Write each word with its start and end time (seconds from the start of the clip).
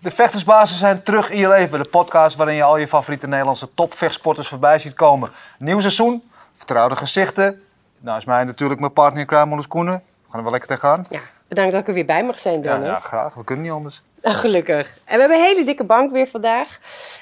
De 0.00 0.10
vechtersbazen 0.10 0.76
zijn 0.76 1.02
terug 1.02 1.30
in 1.30 1.38
je 1.38 1.48
leven. 1.48 1.82
De 1.82 1.88
podcast 1.88 2.36
waarin 2.36 2.54
je 2.56 2.62
al 2.62 2.76
je 2.76 2.88
favoriete 2.88 3.26
Nederlandse 3.26 3.74
topvechtsporters 3.74 4.48
voorbij 4.48 4.78
ziet 4.78 4.94
komen. 4.94 5.30
Nieuw 5.58 5.80
seizoen, 5.80 6.30
vertrouwde 6.52 6.96
gezichten. 6.96 7.62
Nou 8.00 8.18
is 8.18 8.24
mij 8.24 8.44
natuurlijk 8.44 8.80
mijn 8.80 8.92
partner 8.92 9.20
in 9.20 9.26
crime, 9.26 9.66
Koenen. 9.66 9.94
We 9.94 10.28
gaan 10.30 10.36
er 10.38 10.42
wel 10.42 10.50
lekker 10.50 10.68
tegenaan. 10.68 11.06
Ja, 11.08 11.20
bedankt 11.48 11.72
dat 11.72 11.80
ik 11.80 11.88
er 11.88 11.94
weer 11.94 12.04
bij 12.04 12.24
mag 12.24 12.38
zijn, 12.38 12.60
Dennis. 12.60 12.88
ja, 12.88 12.94
graag. 12.94 13.34
We 13.34 13.44
kunnen 13.44 13.64
niet 13.64 13.74
anders. 13.74 14.02
Gelukkig. 14.22 14.98
En 15.04 15.14
we 15.14 15.20
hebben 15.20 15.38
een 15.38 15.44
hele 15.44 15.64
dikke 15.64 15.84
bank 15.84 16.10
weer 16.10 16.26
vandaag. 16.26 16.78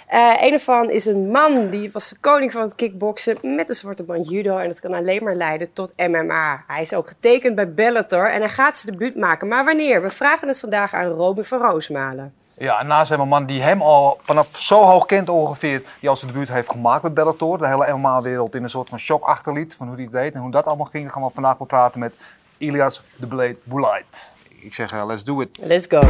Eh 0.07 0.33
een 0.41 0.53
ervan 0.53 0.91
is 0.91 1.07
een 1.07 1.31
man 1.31 1.71
die 1.71 1.93
was 1.93 2.09
de 2.09 2.19
koning 2.21 2.53
van 2.53 2.63
het 2.63 2.75
kickboksen 2.75 3.37
met 3.43 3.69
een 3.69 3.75
zwarte 3.75 4.03
band 4.03 4.29
judo. 4.29 4.59
En 4.59 4.69
dat 4.69 4.81
kan 4.81 4.95
alleen 4.95 5.25
maar 5.25 5.35
leiden 5.35 5.73
tot 5.73 5.93
MMA. 5.97 6.65
Hij 6.67 6.83
is 6.83 6.95
ook 6.95 7.09
getekend 7.09 7.55
bij 7.55 7.75
Bellator 7.75 8.31
en 8.31 8.41
hij 8.41 8.49
gaat 8.49 8.77
zijn 8.77 8.93
debuut 8.97 9.17
maken. 9.17 9.49
Maar 9.49 9.65
wanneer? 9.65 10.03
We 10.03 10.11
vragen 10.11 10.49
het 10.49 10.61
vandaag 10.61 10.95
aan 10.95 11.07
Robin 11.07 11.45
van 11.45 11.61
Roosmalen. 11.61 12.35
Ja, 12.59 12.81
en 12.81 12.87
naast 12.87 13.11
hem 13.11 13.21
een 13.21 13.29
man 13.29 13.47
die 13.47 13.63
hem 13.63 13.83
al 13.83 14.21
vanaf 14.23 14.49
zo 14.53 14.81
hoog 14.81 15.07
kent 15.07 15.29
ongeveer, 15.29 15.83
die 16.01 16.09
al 16.09 16.17
zijn 16.17 16.33
debuut 16.33 16.49
heeft 16.49 16.71
gemaakt 16.71 17.03
met 17.03 17.15
Bellator. 17.15 17.59
De 17.59 17.67
hele 17.67 17.97
MMA-wereld 17.97 18.55
in 18.55 18.63
een 18.63 18.71
soort 18.71 18.89
van 18.89 18.99
shock 18.99 19.25
achterliet 19.25 19.75
van 19.75 19.87
hoe 19.87 19.97
hij 19.97 20.05
het 20.05 20.13
deed 20.13 20.35
en 20.35 20.41
hoe 20.41 20.51
dat 20.51 20.65
allemaal 20.65 20.87
ging. 20.87 21.05
Daar 21.05 21.13
gaan 21.13 21.23
we 21.23 21.31
vandaag 21.35 21.59
wel 21.59 21.67
praten 21.67 22.01
met 22.01 22.15
Ilias 22.59 23.03
de 23.17 23.27
Blade 23.27 23.57
Boulait. 23.63 24.35
Ik 24.61 24.75
zeg, 24.75 24.93
eh, 24.93 25.07
let's 25.07 25.25
do 25.25 25.41
it. 25.41 25.59
Let's 25.61 25.87
go. 25.89 26.01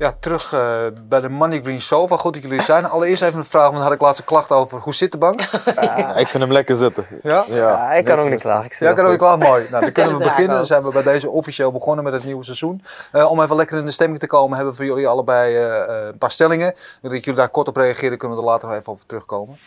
Ja, 0.00 0.12
terug 0.20 0.52
eh, 0.52 0.86
bij 1.08 1.20
de 1.20 1.28
Money 1.28 1.62
Green 1.62 1.80
Sofa. 1.80 2.16
Goed 2.16 2.34
dat 2.34 2.42
jullie 2.42 2.58
er 2.58 2.64
zijn. 2.64 2.84
Allereerst 2.84 3.22
even 3.22 3.38
een 3.38 3.44
vraag, 3.44 3.62
want 3.62 3.74
daar 3.74 3.84
had 3.84 3.92
ik 3.92 4.00
laatst 4.00 4.18
een 4.20 4.26
klacht 4.26 4.50
over. 4.50 4.78
Hoe 4.78 4.94
zit 4.94 5.12
de 5.12 5.18
bank? 5.18 5.40
Ja, 5.74 6.14
ik 6.16 6.28
vind 6.28 6.42
hem 6.42 6.52
lekker 6.52 6.76
zitten. 6.76 7.06
Ja? 7.22 7.44
Ja, 7.48 7.92
ik 7.92 8.04
kan 8.04 8.18
ook 8.18 8.28
niet 8.28 8.40
klagen. 8.40 8.64
Ik 8.64 8.78
Ja, 8.78 8.92
kan 8.92 9.04
wel 9.04 9.12
ook 9.12 9.18
klaar. 9.18 9.38
Mooi. 9.38 9.66
Nou, 9.70 9.82
dan 9.82 9.92
kunnen 9.98 10.18
we 10.18 10.24
beginnen. 10.24 10.56
Dan 10.56 10.66
zijn 10.66 10.82
we 10.82 10.92
bij 10.92 11.02
deze 11.02 11.30
officieel 11.30 11.72
begonnen 11.72 12.04
met 12.04 12.12
het 12.12 12.24
nieuwe 12.24 12.44
seizoen. 12.44 12.82
Eh, 13.12 13.30
om 13.30 13.42
even 13.42 13.56
lekker 13.56 13.78
in 13.78 13.84
de 13.86 13.90
stemming 13.92 14.20
te 14.20 14.26
komen, 14.26 14.56
hebben 14.56 14.70
we 14.74 14.78
voor 14.78 14.88
jullie 14.88 15.08
allebei 15.08 15.56
eh, 15.56 16.06
een 16.06 16.18
paar 16.18 16.30
stellingen. 16.30 16.74
Dat 17.02 17.10
jullie 17.24 17.32
daar 17.32 17.48
kort 17.48 17.68
op 17.68 17.76
reageren, 17.76 18.18
kunnen 18.18 18.36
we 18.36 18.42
er 18.42 18.48
later 18.50 18.68
nog 18.68 18.76
even 18.78 18.92
over 18.92 19.06
terugkomen. 19.06 19.58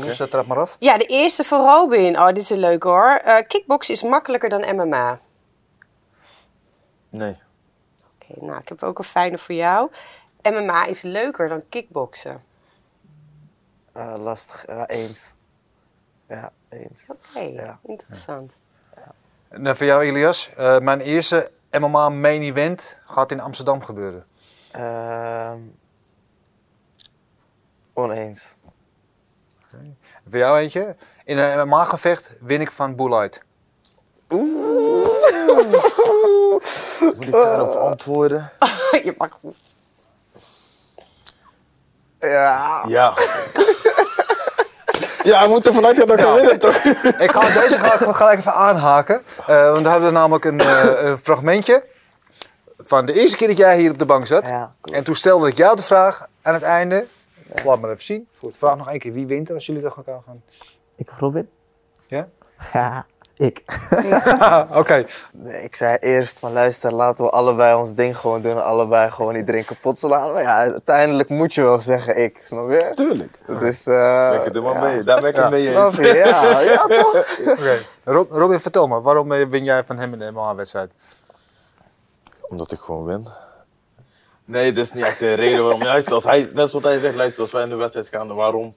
Dus 0.00 0.20
uh, 0.20 0.26
trap 0.26 0.46
maar 0.46 0.58
af. 0.58 0.76
Ja, 0.78 0.98
de 0.98 1.04
eerste 1.04 1.44
van 1.44 1.60
Robin. 1.66 2.18
Oh, 2.18 2.26
dit 2.26 2.36
is 2.36 2.50
een 2.50 2.58
leuk 2.58 2.82
hoor. 2.82 3.20
Eh 3.24 3.36
kickboksen 3.42 3.94
is 3.94 4.02
makkelijker 4.02 4.48
dan 4.48 4.76
MMA. 4.76 5.18
Nee. 7.10 7.38
Oké, 8.28 8.44
nou, 8.44 8.58
ik 8.58 8.68
heb 8.68 8.82
ook 8.82 8.98
een 8.98 9.04
fijne 9.04 9.38
voor 9.38 9.54
jou. 9.54 9.90
MMA 10.42 10.84
is 10.86 11.02
leuker 11.02 11.48
dan 11.48 11.62
kickboksen. 11.68 12.42
Eh, 13.92 14.14
lastig. 14.18 14.66
Ja, 14.66 14.88
eens. 14.88 15.34
Ja, 16.28 16.52
eens. 16.68 17.04
Oké, 17.08 17.40
Ja. 17.40 17.78
interessant. 17.82 18.52
En 19.48 19.66
eh, 19.66 19.74
voor 19.74 19.86
jou, 19.86 20.02
Elias. 20.04 20.50
Eh, 20.56 20.78
mijn 20.78 21.00
eerste 21.00 21.50
MMA 21.70 22.08
main 22.08 22.42
event 22.42 22.98
gaat 23.06 23.30
in 23.32 23.40
Amsterdam 23.40 23.82
gebeuren. 23.82 24.26
Ehm, 24.70 25.58
oneens. 27.92 28.54
Voor 30.28 30.38
jou 30.38 30.58
eentje. 30.58 30.96
In 31.24 31.38
een 31.38 31.68
MMA-gevecht 31.68 32.38
win 32.40 32.60
ik 32.60 32.70
van 32.70 32.96
Boulait. 34.28 35.08
Moet 37.00 37.20
ik 37.20 37.30
daarop 37.30 37.74
antwoorden? 37.74 38.50
Je 39.04 39.14
mag... 39.18 39.38
Ja. 42.20 42.84
Ja. 42.86 43.12
ja, 45.22 45.42
we 45.42 45.48
moeten 45.48 45.74
vanuit 45.74 45.96
gaan 45.96 46.06
dat 46.06 46.18
ik 46.18 46.24
kan 46.24 46.34
winnen, 46.34 46.58
toch? 46.58 46.76
Ik 47.18 47.30
ga 47.30 47.60
deze 47.60 47.78
ga 47.78 48.08
ik 48.08 48.14
gelijk 48.14 48.38
even 48.38 48.54
aanhaken. 48.54 49.22
Eh, 49.46 49.72
want 49.72 49.82
we 49.82 49.90
hebben 49.90 50.12
namelijk 50.12 50.44
een, 50.44 50.60
eh, 50.60 51.02
een 51.08 51.18
fragmentje 51.18 51.84
van 52.78 53.06
de 53.06 53.12
eerste 53.12 53.36
keer 53.36 53.48
dat 53.48 53.56
jij 53.56 53.78
hier 53.78 53.90
op 53.90 53.98
de 53.98 54.04
bank 54.04 54.26
zat. 54.26 54.48
Ja. 54.48 54.74
En 54.80 55.04
toen 55.04 55.14
stelde 55.14 55.48
ik 55.48 55.56
jou 55.56 55.76
de 55.76 55.82
vraag 55.82 56.26
aan 56.42 56.54
het 56.54 56.62
einde. 56.62 57.06
Laat 57.64 57.80
maar 57.80 57.90
even 57.90 58.02
zien. 58.04 58.28
Goed, 58.38 58.56
vraag 58.56 58.76
nog 58.76 58.88
één 58.88 58.98
keer 58.98 59.12
wie 59.12 59.26
wint 59.26 59.48
er 59.48 59.54
als 59.54 59.66
jullie 59.66 59.82
dat 59.82 59.92
gaan 59.92 60.22
gaan. 60.26 60.42
Ik 60.96 61.10
of 61.10 61.18
Robin? 61.18 61.48
Ja? 62.06 62.28
Ja, 62.72 63.06
ik. 63.38 63.62
Oké. 64.80 65.06
Ik 65.62 65.76
zei 65.76 65.96
eerst 66.00 66.38
van 66.38 66.52
luister, 66.52 66.92
laten 66.92 67.24
we 67.24 67.30
allebei 67.30 67.74
ons 67.74 67.92
ding 67.94 68.16
gewoon 68.16 68.42
doen. 68.42 68.64
Allebei 68.64 69.10
gewoon 69.10 69.34
iedereen 69.34 69.64
kapot 69.64 69.98
slaan. 69.98 70.32
Maar 70.32 70.42
ja, 70.42 70.56
uiteindelijk 70.56 71.28
moet 71.28 71.54
je 71.54 71.62
wel 71.62 71.78
zeggen 71.78 72.22
ik, 72.22 72.40
snap 72.44 72.70
je? 72.70 72.92
Tuurlijk. 72.94 73.38
Dus, 73.60 73.86
eh 73.86 74.28
Lekker, 74.32 74.52
doe 74.52 74.62
maar 74.62 74.74
ja. 74.74 74.80
mee. 74.80 75.02
Daar 75.02 75.20
ben 75.20 75.30
ik 75.30 75.36
het 75.36 75.50
mee 75.50 75.70
Snap 75.70 75.86
eens. 75.86 75.96
je? 75.96 76.14
Ja, 76.16 76.60
ja 76.60 76.86
toch? 77.00 77.38
Oké. 77.46 77.78
Rob- 78.04 78.30
Robin, 78.32 78.60
vertel 78.60 78.86
me, 78.86 79.00
waarom 79.00 79.32
eh, 79.32 79.46
win 79.46 79.64
jij 79.64 79.84
van 79.84 79.98
hem 79.98 80.12
in 80.12 80.18
de 80.18 80.30
MMA-wedstrijd? 80.30 80.90
Omdat 82.48 82.72
ik 82.72 82.78
gewoon 82.78 83.04
win. 83.04 83.26
Nee, 84.44 84.72
dat 84.72 84.84
is 84.84 84.92
niet 84.92 85.04
echt 85.04 85.18
de 85.18 85.34
reden 85.34 85.62
waarom. 85.62 85.82
Luister, 85.82 86.14
als 86.14 86.24
hij, 86.24 86.50
net 86.54 86.70
zoals 86.70 86.84
hij 86.84 86.98
zegt, 86.98 87.14
luister, 87.14 87.42
als 87.42 87.50
wij 87.52 87.62
in 87.62 87.68
de 87.68 87.74
wedstrijd 87.76 88.08
gaan, 88.08 88.34
waarom? 88.34 88.74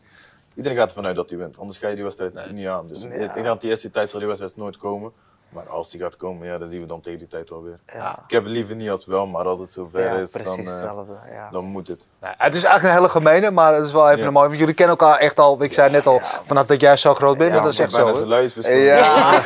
Iedereen 0.55 0.77
gaat 0.77 0.87
ervan 0.87 1.05
uit 1.05 1.15
dat 1.15 1.29
hij 1.29 1.37
wint. 1.37 1.57
Anders 1.59 1.77
ga 1.77 1.87
je 1.87 1.93
die 1.95 2.03
wedstrijd 2.03 2.51
niet 2.51 2.67
aan. 2.67 2.87
Dus 2.87 3.03
ik 3.03 3.33
denk 3.33 3.45
dat 3.45 3.61
die 3.61 3.69
eerste 3.69 3.91
tijd 3.91 4.09
zal 4.09 4.19
die 4.19 4.27
wedstrijd 4.27 4.57
nooit 4.57 4.77
komen. 4.77 5.11
Maar 5.49 5.69
als 5.69 5.89
die 5.89 5.99
gaat 5.99 6.17
komen, 6.17 6.47
ja, 6.47 6.57
dan 6.57 6.67
zien 6.67 6.81
we 6.81 6.85
dan 6.87 7.01
tegen 7.01 7.19
die 7.19 7.27
tijd 7.27 7.49
wel 7.49 7.63
weer. 7.63 7.79
Ja. 7.93 8.19
Ik 8.27 8.31
heb 8.33 8.43
het 8.43 8.51
liever 8.51 8.75
niet 8.75 8.89
als 8.89 9.05
wel, 9.05 9.27
maar 9.27 9.45
als 9.45 9.59
het 9.59 9.71
zover 9.71 10.01
Ja, 10.03 10.11
is, 10.13 10.31
dan, 10.31 10.41
eh, 10.41 10.55
hetzelfde. 10.55 11.13
Ja. 11.31 11.49
dan 11.51 11.63
moet 11.65 11.87
het. 11.87 12.05
Nou, 12.21 12.33
het 12.37 12.53
is 12.53 12.63
eigenlijk 12.63 12.95
een 12.95 13.01
hele 13.01 13.11
gemene, 13.13 13.51
maar 13.51 13.73
het 13.73 13.85
is 13.85 13.91
wel 13.91 14.07
even 14.07 14.19
Ja. 14.19 14.25
een 14.25 14.33
mooie. 14.33 14.47
Want 14.47 14.59
jullie 14.59 14.73
kennen 14.73 14.97
elkaar 14.97 15.17
echt 15.17 15.39
al, 15.39 15.63
ik 15.63 15.73
zei 15.73 15.91
net 15.91 16.07
al, 16.07 16.19
vanaf 16.21 16.65
dat 16.65 16.81
jij 16.81 16.97
zo 16.97 17.13
groot 17.13 17.37
bent, 17.37 17.53
dat 17.53 17.65
is 17.65 17.79
echt 17.79 17.91
zo. 17.91 18.25
Ja. 18.67 18.97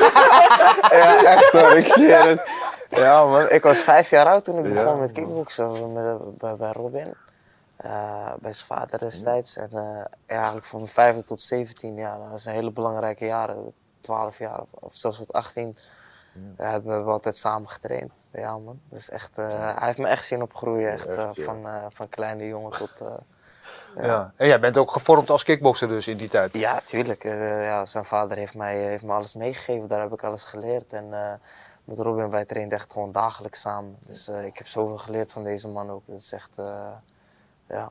ja, 0.90 1.24
echt 1.24 1.50
hoor, 1.50 1.76
ik 1.76 1.88
zie 1.88 2.08
het. 2.10 2.48
Ja 2.90 3.24
man, 3.26 3.50
ik 3.50 3.62
was 3.62 3.78
vijf 3.78 4.10
jaar 4.10 4.26
oud 4.26 4.44
toen 4.44 4.58
ik 4.64 4.74
Ja. 4.74 4.82
begon 4.84 5.00
met 5.00 5.12
kickboksen 5.12 5.92
met, 5.92 6.38
bij, 6.38 6.56
bij 6.56 6.72
Robin. 6.72 7.14
Eh, 7.76 8.32
bij 8.40 8.52
zijn 8.52 8.66
vader 8.66 8.98
destijds. 8.98 9.56
En 9.56 9.70
eh, 9.72 10.04
ja, 10.26 10.36
eigenlijk 10.36 10.66
van 10.66 10.78
mijn 10.78 10.90
vijfde 10.90 11.24
tot 11.24 11.42
17 11.42 11.96
jaar, 11.96 12.18
dat 12.30 12.40
zijn 12.40 12.54
hele 12.54 12.70
belangrijke 12.70 13.26
jaren. 13.26 13.72
12 14.00 14.38
jaar 14.38 14.60
of, 14.70 14.96
zelfs 14.96 15.18
tot 15.18 15.32
18 15.32 15.76
eh, 16.56 16.70
hebben 16.70 17.04
we 17.04 17.10
altijd 17.10 17.36
samen 17.36 17.68
getraind. 17.68 18.12
Ja 18.32 18.58
man, 18.58 18.80
dus 18.88 19.10
echt, 19.10 19.30
hij 19.36 19.74
heeft 19.76 19.98
me 19.98 20.06
echt 20.06 20.26
zien 20.26 20.42
opgroeien. 20.42 20.92
Echt, 20.92 21.06
Echt, 21.06 21.36
ja. 21.36 21.44
van, 21.44 21.66
van 21.92 22.08
kleine 22.08 22.46
jongen 22.46 22.72
tot... 22.72 22.90
Ja. 23.96 24.32
En 24.36 24.46
jij 24.46 24.60
bent 24.60 24.76
ook 24.76 24.90
gevormd 24.90 25.30
als 25.30 25.42
kickbokser 25.42 25.88
dus 25.88 26.08
in 26.08 26.16
die 26.16 26.28
tijd. 26.28 26.54
Ja, 26.54 26.80
tuurlijk. 26.84 27.22
Ja, 27.22 27.86
zijn 27.86 28.04
vader 28.04 28.36
heeft 28.36 28.54
mij, 28.54 28.76
heeft 28.76 29.02
me 29.02 29.12
alles 29.12 29.34
meegegeven. 29.34 29.88
Daar 29.88 30.00
heb 30.00 30.12
ik 30.12 30.24
alles 30.24 30.44
geleerd. 30.44 30.92
En 30.92 31.08
met 31.84 31.98
Robin, 31.98 32.30
wij 32.30 32.44
trainden 32.44 32.78
echt 32.78 32.92
gewoon 32.92 33.12
dagelijks 33.12 33.60
samen. 33.60 33.96
Dus 34.06 34.28
ik 34.28 34.58
heb 34.58 34.66
zoveel 34.66 34.98
geleerd 34.98 35.32
van 35.32 35.44
deze 35.44 35.68
man 35.68 35.90
ook. 35.90 36.02
Het 36.06 36.20
is 36.20 36.32
echt, 36.32 36.50
ja. 37.68 37.90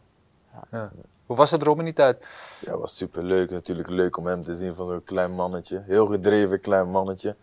Ja. 0.72 0.92
Hoe 1.26 1.36
was 1.36 1.52
het 1.52 1.64
Robin 1.64 1.80
in 1.80 1.86
die 1.86 1.94
tijd? 1.94 2.26
Ja, 2.62 2.72
het 2.72 2.80
was 2.80 2.98
super 2.98 3.24
leuk. 3.24 3.50
Natuurlijk 3.52 3.90
leuk 3.90 4.18
om 4.18 4.26
hem 4.26 4.44
te 4.44 4.56
zien 4.56 4.76
van 4.76 4.88
zo'n 4.88 5.04
klein 5.04 5.32
mannetje. 5.32 5.84
Heel 5.86 6.06
gedreven 6.06 6.60
klein 6.60 6.90
mannetje. 6.90 7.36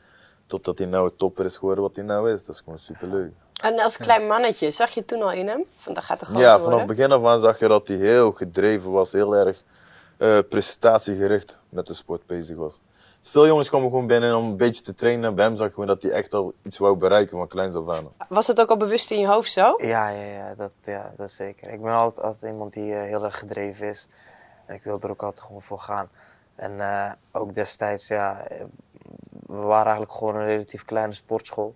Totdat 0.47 0.79
hij 0.79 0.87
nou 0.87 1.05
een 1.05 1.17
topper 1.17 1.45
is 1.45 1.57
geworden 1.57 1.85
wat 1.85 1.97
hij 1.97 2.05
nou 2.05 2.33
is. 2.33 2.45
Dat 2.45 2.55
is 2.55 2.61
gewoon 2.61 2.79
super 2.79 3.09
leuk. 3.09 3.33
En 3.63 3.81
als 3.81 3.97
klein 3.97 4.27
mannetje, 4.27 4.71
zag 4.71 4.91
je 4.91 5.05
toen 5.05 5.23
al 5.23 5.33
in 5.33 5.49
hem? 5.49 5.65
Van, 5.77 5.95
dat 5.95 6.05
gaat 6.05 6.21
er 6.21 6.27
groter 6.27 6.45
Ja, 6.45 6.61
vanaf 6.61 6.79
het 6.79 6.87
begin 6.87 7.13
af 7.13 7.25
aan 7.25 7.41
zag 7.41 7.59
je 7.59 7.69
dat 7.69 7.89
hij 7.89 7.97
heel 7.97 8.33
gedreven 8.33 8.91
was. 8.91 9.13
Heel 9.13 9.37
erg 9.37 9.63
eh, 10.17 10.39
prestatiegericht 10.49 11.57
met 11.69 11.87
de 11.87 11.95
sport 11.95 12.27
bezig 12.27 12.57
was. 12.57 12.79
Veel 13.23 13.47
jongens 13.47 13.71
komen 13.71 13.91
gewoon 13.91 14.07
binnen 14.07 14.37
om 14.37 14.45
een 14.45 14.57
beetje 14.57 14.83
te 14.83 14.95
trainen. 14.95 15.35
Bij 15.35 15.45
hem 15.45 15.57
zag 15.57 15.67
je 15.67 15.73
gewoon 15.73 15.89
dat 15.89 16.03
hij 16.03 16.11
echt 16.11 16.35
al 16.35 16.53
iets 16.63 16.79
wou 16.79 16.97
bereiken 16.97 17.39
van 17.39 17.49
kleins 17.49 17.75
af 17.75 17.89
aan. 17.89 18.09
Was 18.29 18.47
het 18.47 18.61
ook 18.61 18.69
al 18.69 18.77
bewust 18.77 19.11
in 19.11 19.19
je 19.19 19.27
hoofd 19.27 19.53
zo? 19.53 19.75
Ja, 19.77 20.09
ja, 20.09 20.23
ja, 20.23 20.55
dat, 20.55 20.71
ja, 20.83 21.13
dat 21.17 21.31
zeker. 21.31 21.71
Ik 21.71 21.83
ben 21.83 21.93
altijd, 21.93 22.27
altijd 22.27 22.53
iemand 22.53 22.73
die 22.73 22.95
eh, 22.95 23.03
heel 23.03 23.25
erg 23.25 23.39
gedreven 23.39 23.89
is. 23.89 24.09
En 24.67 24.75
ik 24.75 24.83
wil 24.83 25.01
er 25.01 25.11
ook 25.11 25.23
altijd 25.23 25.47
gewoon 25.47 25.63
voor 25.63 25.79
gaan. 25.79 26.09
En 26.55 26.81
eh, 26.81 27.13
ook 27.33 27.55
destijds, 27.55 28.09
ja, 28.09 28.47
we 29.47 29.57
waren 29.57 29.85
eigenlijk 29.85 30.13
gewoon 30.13 30.37
een 30.37 30.47
relatief 30.47 30.85
kleine 30.85 31.13
sportschool. 31.13 31.75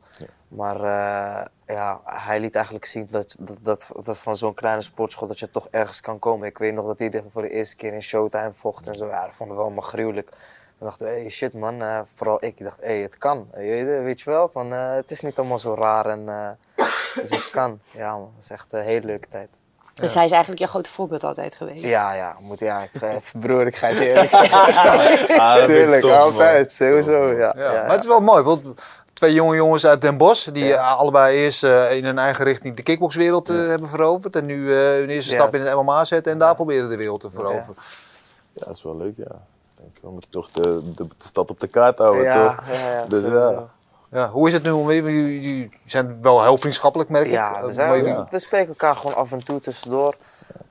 Maar 0.48 0.76
eh, 0.76 1.46
ja, 1.66 2.00
hij 2.04 2.40
liet 2.40 2.54
eigenlijk 2.54 2.84
zien 2.84 3.08
dat, 3.10 3.36
dat, 3.38 3.58
dat, 3.62 3.92
dat 4.02 4.18
van 4.18 4.36
zo'n 4.36 4.54
kleine 4.54 4.82
sportschool 4.82 5.28
dat 5.28 5.38
je 5.38 5.50
toch 5.50 5.68
ergens 5.70 6.00
kan 6.00 6.18
komen. 6.18 6.48
Ik 6.48 6.58
weet 6.58 6.74
nog 6.74 6.86
dat 6.86 6.98
hij 6.98 7.24
voor 7.30 7.42
de 7.42 7.50
eerste 7.50 7.76
keer 7.76 7.92
in 7.92 8.02
Showtime 8.02 8.52
vocht 8.52 8.88
en 8.88 8.94
zo. 8.94 9.06
Ja, 9.06 9.24
dat 9.24 9.34
vonden 9.34 9.56
we 9.56 9.62
allemaal 9.62 9.82
gruwelijk. 9.82 10.32
Dan 10.78 10.88
dachten 10.88 11.06
we, 11.06 11.12
hey, 11.12 11.28
shit 11.28 11.52
man, 11.52 11.82
eh, 11.82 12.00
vooral 12.14 12.36
ik. 12.44 12.58
Ik 12.58 12.64
dacht, 12.64 12.78
hé, 12.80 12.86
hey, 12.86 13.00
het 13.00 13.18
kan. 13.18 13.48
Je 13.54 13.58
weet, 13.84 14.02
weet 14.02 14.20
je 14.20 14.30
wel, 14.30 14.50
van, 14.52 14.72
eh, 14.72 14.94
het 14.94 15.10
is 15.10 15.20
niet 15.20 15.38
allemaal 15.38 15.58
zo 15.58 15.74
raar 15.74 16.06
en 16.06 16.28
eh, 16.28 16.84
dus 17.20 17.30
het 17.30 17.50
kan. 17.58 17.80
Ja 17.90 18.12
man, 18.12 18.30
dat 18.34 18.44
is 18.44 18.50
echt 18.50 18.66
een 18.70 18.80
hele 18.82 19.06
leuke 19.06 19.28
tijd. 19.30 19.48
Dus 19.94 20.14
hij 20.14 20.24
is 20.24 20.30
eigenlijk 20.30 20.60
je 20.60 20.66
grote 20.68 20.90
voorbeeld 20.90 21.24
altijd 21.24 21.54
geweest. 21.54 21.82
Ja, 21.84 22.12
ja, 22.12 22.36
moet, 22.40 22.58
ja 22.58 22.82
ik 22.82 22.90
broer, 23.40 23.66
ik 23.66 23.76
ga 23.76 23.86
het 23.88 23.98
je 23.98 24.08
eerlijk 24.08 24.30
zeggen. 24.30 24.58
Ah, 25.40 25.64
Tuurlijk, 25.64 26.00
tof, 26.02 26.10
man. 26.10 26.20
altijd, 26.20 26.72
sowieso. 26.72 27.26
Ja, 27.32 27.52
Ja. 27.56 27.72
ja, 27.72 27.80
Maar 27.82 27.90
het 27.90 28.00
is 28.00 28.06
wel 28.06 28.20
mooi, 28.20 28.42
want 28.42 28.62
twee 29.12 29.32
jonge 29.32 29.56
jongens 29.56 29.86
uit 29.86 30.00
Den 30.00 30.16
Bosch, 30.16 30.48
die 30.50 30.74
eh, 30.74 30.98
allebei 30.98 31.36
eerst 31.36 31.64
eh, 31.64 31.96
in 31.96 32.04
hun 32.04 32.18
eigen 32.18 32.44
richting 32.44 32.76
de 32.76 32.82
kickboxwereld 32.82 33.48
eh, 33.50 33.56
hebben 33.66 33.88
veroverd. 33.88 34.36
En 34.36 34.46
nu 34.46 34.72
eh, 34.72 34.78
hun 34.78 35.08
eerste 35.10 35.32
Ja. 35.34 35.38
stap 35.40 35.54
in 35.54 35.60
het 35.60 35.74
MMA 35.74 36.04
zetten 36.04 36.32
en 36.32 36.38
daar 36.38 36.54
proberen 36.54 36.88
de 36.90 36.96
wereld 36.96 37.20
te 37.20 37.30
veroveren. 37.30 37.76
Ja, 38.52 38.64
dat 38.66 38.74
is 38.74 38.82
wel 38.82 38.96
leuk, 38.96 39.16
ja. 39.16 39.40
We 40.06 40.12
moeten 40.12 40.30
toch 40.30 40.50
de, 40.50 40.62
de, 40.94 41.06
de 41.06 41.24
stad 41.24 41.50
op 41.50 41.60
de 41.60 41.66
kaart 41.66 41.98
houden, 41.98 42.22
ja, 42.24 42.46
toch? 42.54 42.68
ja, 42.72 42.90
ja, 42.92 43.04
Dus 43.08 43.22
sowieso. 43.22 43.50
ja. 43.50 43.64
Ja, 44.10 44.28
hoe 44.28 44.48
is 44.48 44.54
het 44.54 44.62
nu 44.62 44.70
om? 44.70 44.90
Jullie 44.90 45.68
zijn 45.84 46.18
wel 46.22 46.42
heel 46.42 46.58
vriendschappelijk, 46.58 47.10
merk 47.10 47.24
ik. 47.24 47.30
Ja, 47.30 47.64
we, 47.66 47.72
zijn, 47.72 48.26
spreken 48.32 48.68
elkaar 48.68 48.96
gewoon 48.96 49.14
af 49.16 49.32
en 49.32 49.44
toe 49.44 49.60
tussendoor. 49.60 50.14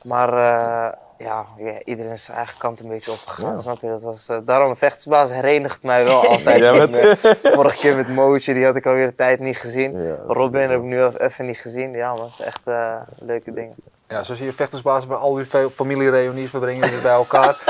Maar 0.04 0.30
eh, 0.30 0.94
ja, 1.18 1.46
ja, 1.58 1.74
iedereen 1.84 2.12
is 2.12 2.24
zijn 2.24 2.38
eigen 2.38 2.58
kant 2.58 2.80
een 2.80 2.88
beetje 2.88 3.12
opgegaan, 3.12 3.62
snap 3.62 3.82
je? 3.82 3.88
Dat 3.88 4.02
was, 4.02 4.28
eh, 4.30 4.38
daarom, 4.46 4.70
de 4.72 4.76
vechtersbaas 4.76 5.30
herenigt 5.30 5.84
mij 5.84 6.04
wel 6.04 6.28
altijd. 6.30 6.60
Ja, 6.60 6.72
met- 6.74 6.96
eh, 6.96 7.52
vorige 7.54 7.78
keer 7.78 7.96
met 7.96 8.08
Mootje, 8.10 8.54
die 8.54 8.66
had 8.66 8.76
ik 8.76 8.86
alweer 8.86 9.06
een 9.08 9.16
tijd 9.16 9.40
niet 9.40 9.58
gezien. 9.58 10.18
Robin 10.28 10.70
heb 10.70 10.80
ik 10.80 10.86
nu 10.86 11.04
even- 11.06 11.22
even 11.22 11.46
niet 11.46 11.58
gezien. 11.58 11.92
Ja, 11.92 12.14
maar 12.14 12.24
het 12.24 12.32
is 12.32 12.40
echt 12.40 12.62
eh, 12.66 12.96
leuke 13.20 13.54
dingen. 13.54 13.76
Ja, 14.08 14.24
zo 14.24 14.34
zie 14.36 14.46
je 14.46 14.54
vechtersbaas 14.54 15.08
bij 15.08 15.18
al 15.18 15.34
die 15.34 15.46
ve- 15.46 15.70
familiereunies. 15.74 16.52
We 16.52 16.60
brengen 16.60 16.90
het 16.92 17.02
bij 17.02 17.12
elkaar. 17.14 17.58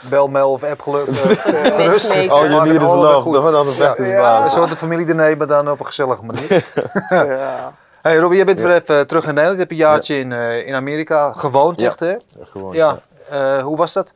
Bel, 0.00 0.28
mail 0.28 0.50
of 0.50 0.62
app 0.62 0.80
geluk. 0.82 1.06
eh, 1.06 1.14
gerust. 1.16 2.08
Matchmaker. 2.08 2.30
All 2.32 2.40
you 2.40 2.48
Maken 2.50 2.72
need 2.72 2.80
is 2.82 2.86
allemaal 2.88 3.12
love. 3.12 3.20
goed. 3.20 3.32
Dat 3.34 3.42
dan 3.52 3.66
een 3.98 4.06
Ja. 4.06 4.44
Een 4.44 4.50
soort 4.50 4.74
familie 4.74 5.06
diner, 5.06 5.36
maar 5.36 5.46
dan 5.46 5.70
op 5.70 5.80
een 5.80 5.86
gezellige 5.86 6.24
manier. 6.24 6.72
ja. 7.38 7.72
Hey 8.02 8.16
Robby, 8.18 8.36
jij 8.36 8.44
bent 8.44 8.60
weer 8.60 8.72
even 8.72 9.06
terug 9.06 9.22
in 9.26 9.34
Nederland. 9.34 9.52
Je 9.52 9.58
hebt 9.58 9.70
een 9.70 9.76
jaartje 9.76 10.18
in, 10.18 10.32
eh, 10.32 10.66
in 10.66 10.74
Amerika 10.74 11.32
gewoond, 11.32 11.80
Ja. 11.80 11.86
echt 11.86 12.00
hè? 12.00 12.10
Ja, 12.10 12.18
gewoon. 12.50 12.74
Ja. 12.74 12.98
Ja, 13.30 13.56
Eh, 13.56 13.62
hoe 13.62 13.76
was 13.76 13.92
dat? 13.92 14.12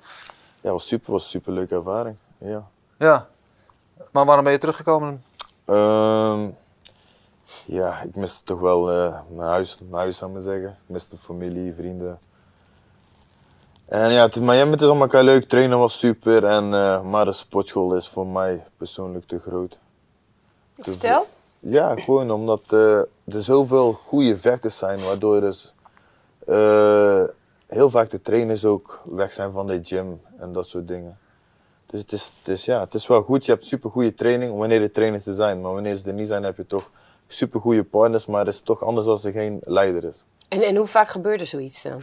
ja 0.60 0.70
was 0.72 0.88
super. 0.88 1.12
Was 1.12 1.22
een 1.24 1.30
super 1.30 1.52
leuke 1.52 1.74
ervaring. 1.74 2.16
Ja. 2.38 2.62
Ja. 2.96 3.26
Maar 4.12 4.24
waarom 4.24 4.44
ben 4.44 4.52
je 4.52 4.58
teruggekomen? 4.58 5.24
Ehm, 5.66 6.46
ja, 7.66 8.00
ik 8.04 8.14
miste 8.16 8.44
toch 8.44 8.60
wel 8.60 8.90
eh, 8.90 9.14
mijn 9.28 9.48
huis, 9.48 9.78
mijn 9.80 10.00
huis 10.02 10.16
zou 10.16 10.30
ik 10.30 10.36
maar 10.36 10.46
zeggen. 10.46 10.68
Ik 10.70 10.76
miste 10.86 11.16
familie, 11.16 11.74
vrienden. 11.74 12.18
En 13.92 14.12
ja, 14.12 14.22
het, 14.22 14.34
ja, 14.34 14.66
het 14.66 14.80
is 14.80 14.86
allemaal 14.86 15.02
elkaar 15.02 15.24
leuk. 15.24 15.48
Trainen 15.48 15.78
was 15.78 15.98
super. 15.98 16.44
En, 16.44 16.74
eh, 16.74 17.02
maar 17.02 17.24
de 17.24 17.32
sportschool 17.32 17.96
is 17.96 18.08
voor 18.08 18.26
mij 18.26 18.64
persoonlijk 18.76 19.26
te 19.26 19.38
groot. 19.38 19.78
Te 20.82 20.90
Vertel. 20.90 21.26
Ja, 21.58 21.96
gewoon 21.96 22.30
omdat 22.30 22.62
eh, 22.68 22.98
er 23.24 23.42
zoveel 23.42 23.92
goede 23.92 24.38
vechters 24.38 24.78
zijn, 24.78 24.98
waardoor 24.98 25.40
dus 25.40 25.74
eh, 26.46 27.24
heel 27.66 27.90
vaak 27.90 28.10
de 28.10 28.22
trainers 28.22 28.64
ook 28.64 29.02
weg 29.04 29.32
zijn 29.32 29.52
van 29.52 29.66
de 29.66 29.80
gym 29.82 30.20
en 30.38 30.52
dat 30.52 30.68
soort 30.68 30.88
dingen. 30.88 31.18
Dus 31.86 32.00
het 32.00 32.12
is, 32.12 32.34
het 32.38 32.48
is, 32.48 32.64
ja, 32.64 32.80
het 32.80 32.94
is 32.94 33.06
wel 33.06 33.22
goed, 33.22 33.44
je 33.44 33.52
hebt 33.52 33.66
super 33.66 33.90
goede 33.90 34.14
training 34.14 34.58
wanneer 34.58 34.80
de 34.80 34.90
trainers 34.90 35.26
er 35.26 35.34
zijn, 35.34 35.60
maar 35.60 35.72
wanneer 35.72 35.94
ze 35.94 36.06
er 36.06 36.12
niet 36.12 36.28
zijn 36.28 36.42
heb 36.42 36.56
je 36.56 36.66
toch 36.66 36.90
super 37.26 37.60
goede 37.60 37.84
partners, 37.84 38.26
maar 38.26 38.44
het 38.44 38.54
is 38.54 38.60
toch 38.60 38.84
anders 38.84 39.06
als 39.06 39.24
er 39.24 39.32
geen 39.32 39.58
leider 39.60 40.04
is. 40.04 40.24
En, 40.48 40.62
en 40.62 40.76
hoe 40.76 40.86
vaak 40.86 41.08
gebeurde 41.08 41.44
zoiets 41.44 41.82
dan? 41.82 42.02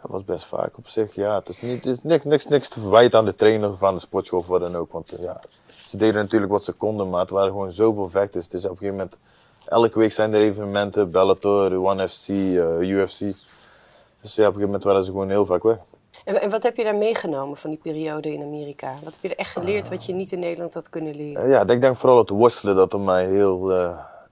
Dat 0.00 0.10
was 0.10 0.24
best 0.24 0.44
vaak 0.44 0.78
op 0.78 0.88
zich. 0.88 1.14
Ja, 1.14 1.34
het 1.38 1.48
is, 1.48 1.60
niet, 1.60 1.84
het 1.84 1.86
is 1.86 2.02
niks, 2.02 2.24
niks, 2.24 2.46
niks 2.46 2.68
te 2.68 2.80
verwijten 2.80 3.18
aan 3.18 3.24
de 3.24 3.34
trainer 3.34 3.70
of 3.70 3.82
aan 3.82 3.94
de 3.94 4.00
sportschool 4.00 4.38
of 4.38 4.46
wat 4.46 4.60
dan 4.60 4.74
ook. 4.74 4.92
Want 4.92 5.12
eh, 5.12 5.22
ja, 5.22 5.40
ze 5.84 5.96
deden 5.96 6.22
natuurlijk 6.22 6.52
wat 6.52 6.64
ze 6.64 6.72
konden, 6.72 7.10
maar 7.10 7.20
het 7.20 7.30
waren 7.30 7.50
gewoon 7.50 7.72
zoveel 7.72 8.08
vechters. 8.08 8.48
Dus 8.48 8.64
op 8.64 8.70
een 8.70 8.76
gegeven 8.76 8.96
moment, 8.96 9.16
elke 9.64 9.98
week 9.98 10.12
zijn 10.12 10.34
er 10.34 10.40
evenementen, 10.40 11.10
Bellator, 11.10 11.72
One 11.72 12.08
FC, 12.08 12.28
eh, 12.28 12.80
UFC. 12.80 13.18
Dus 13.18 14.34
ja, 14.34 14.48
op 14.48 14.54
een 14.54 14.60
gegeven 14.60 14.60
moment 14.60 14.84
waren 14.84 15.04
ze 15.04 15.10
gewoon 15.10 15.28
heel 15.28 15.46
vaak 15.46 15.62
weg. 15.62 15.78
En, 16.24 16.40
en 16.40 16.50
wat 16.50 16.62
heb 16.62 16.76
je 16.76 16.84
daar 16.84 16.96
meegenomen 16.96 17.56
van 17.56 17.70
die 17.70 17.78
periode 17.82 18.32
in 18.32 18.42
Amerika? 18.42 18.94
Wat 19.02 19.12
heb 19.12 19.22
je 19.22 19.28
er 19.28 19.36
echt 19.36 19.52
geleerd 19.52 19.88
wat 19.88 20.04
je 20.04 20.12
niet 20.12 20.32
in 20.32 20.38
Nederland 20.38 20.74
had 20.74 20.88
kunnen 20.88 21.14
leren? 21.14 21.42
Eh, 21.42 21.50
ja, 21.50 21.68
ik 21.68 21.80
denk 21.80 21.96
vooral 21.96 22.18
het 22.18 22.28
worstelen 22.28 22.76
dat 22.76 22.92
er 22.92 23.02
mij 23.02 23.26
heel... 23.26 23.72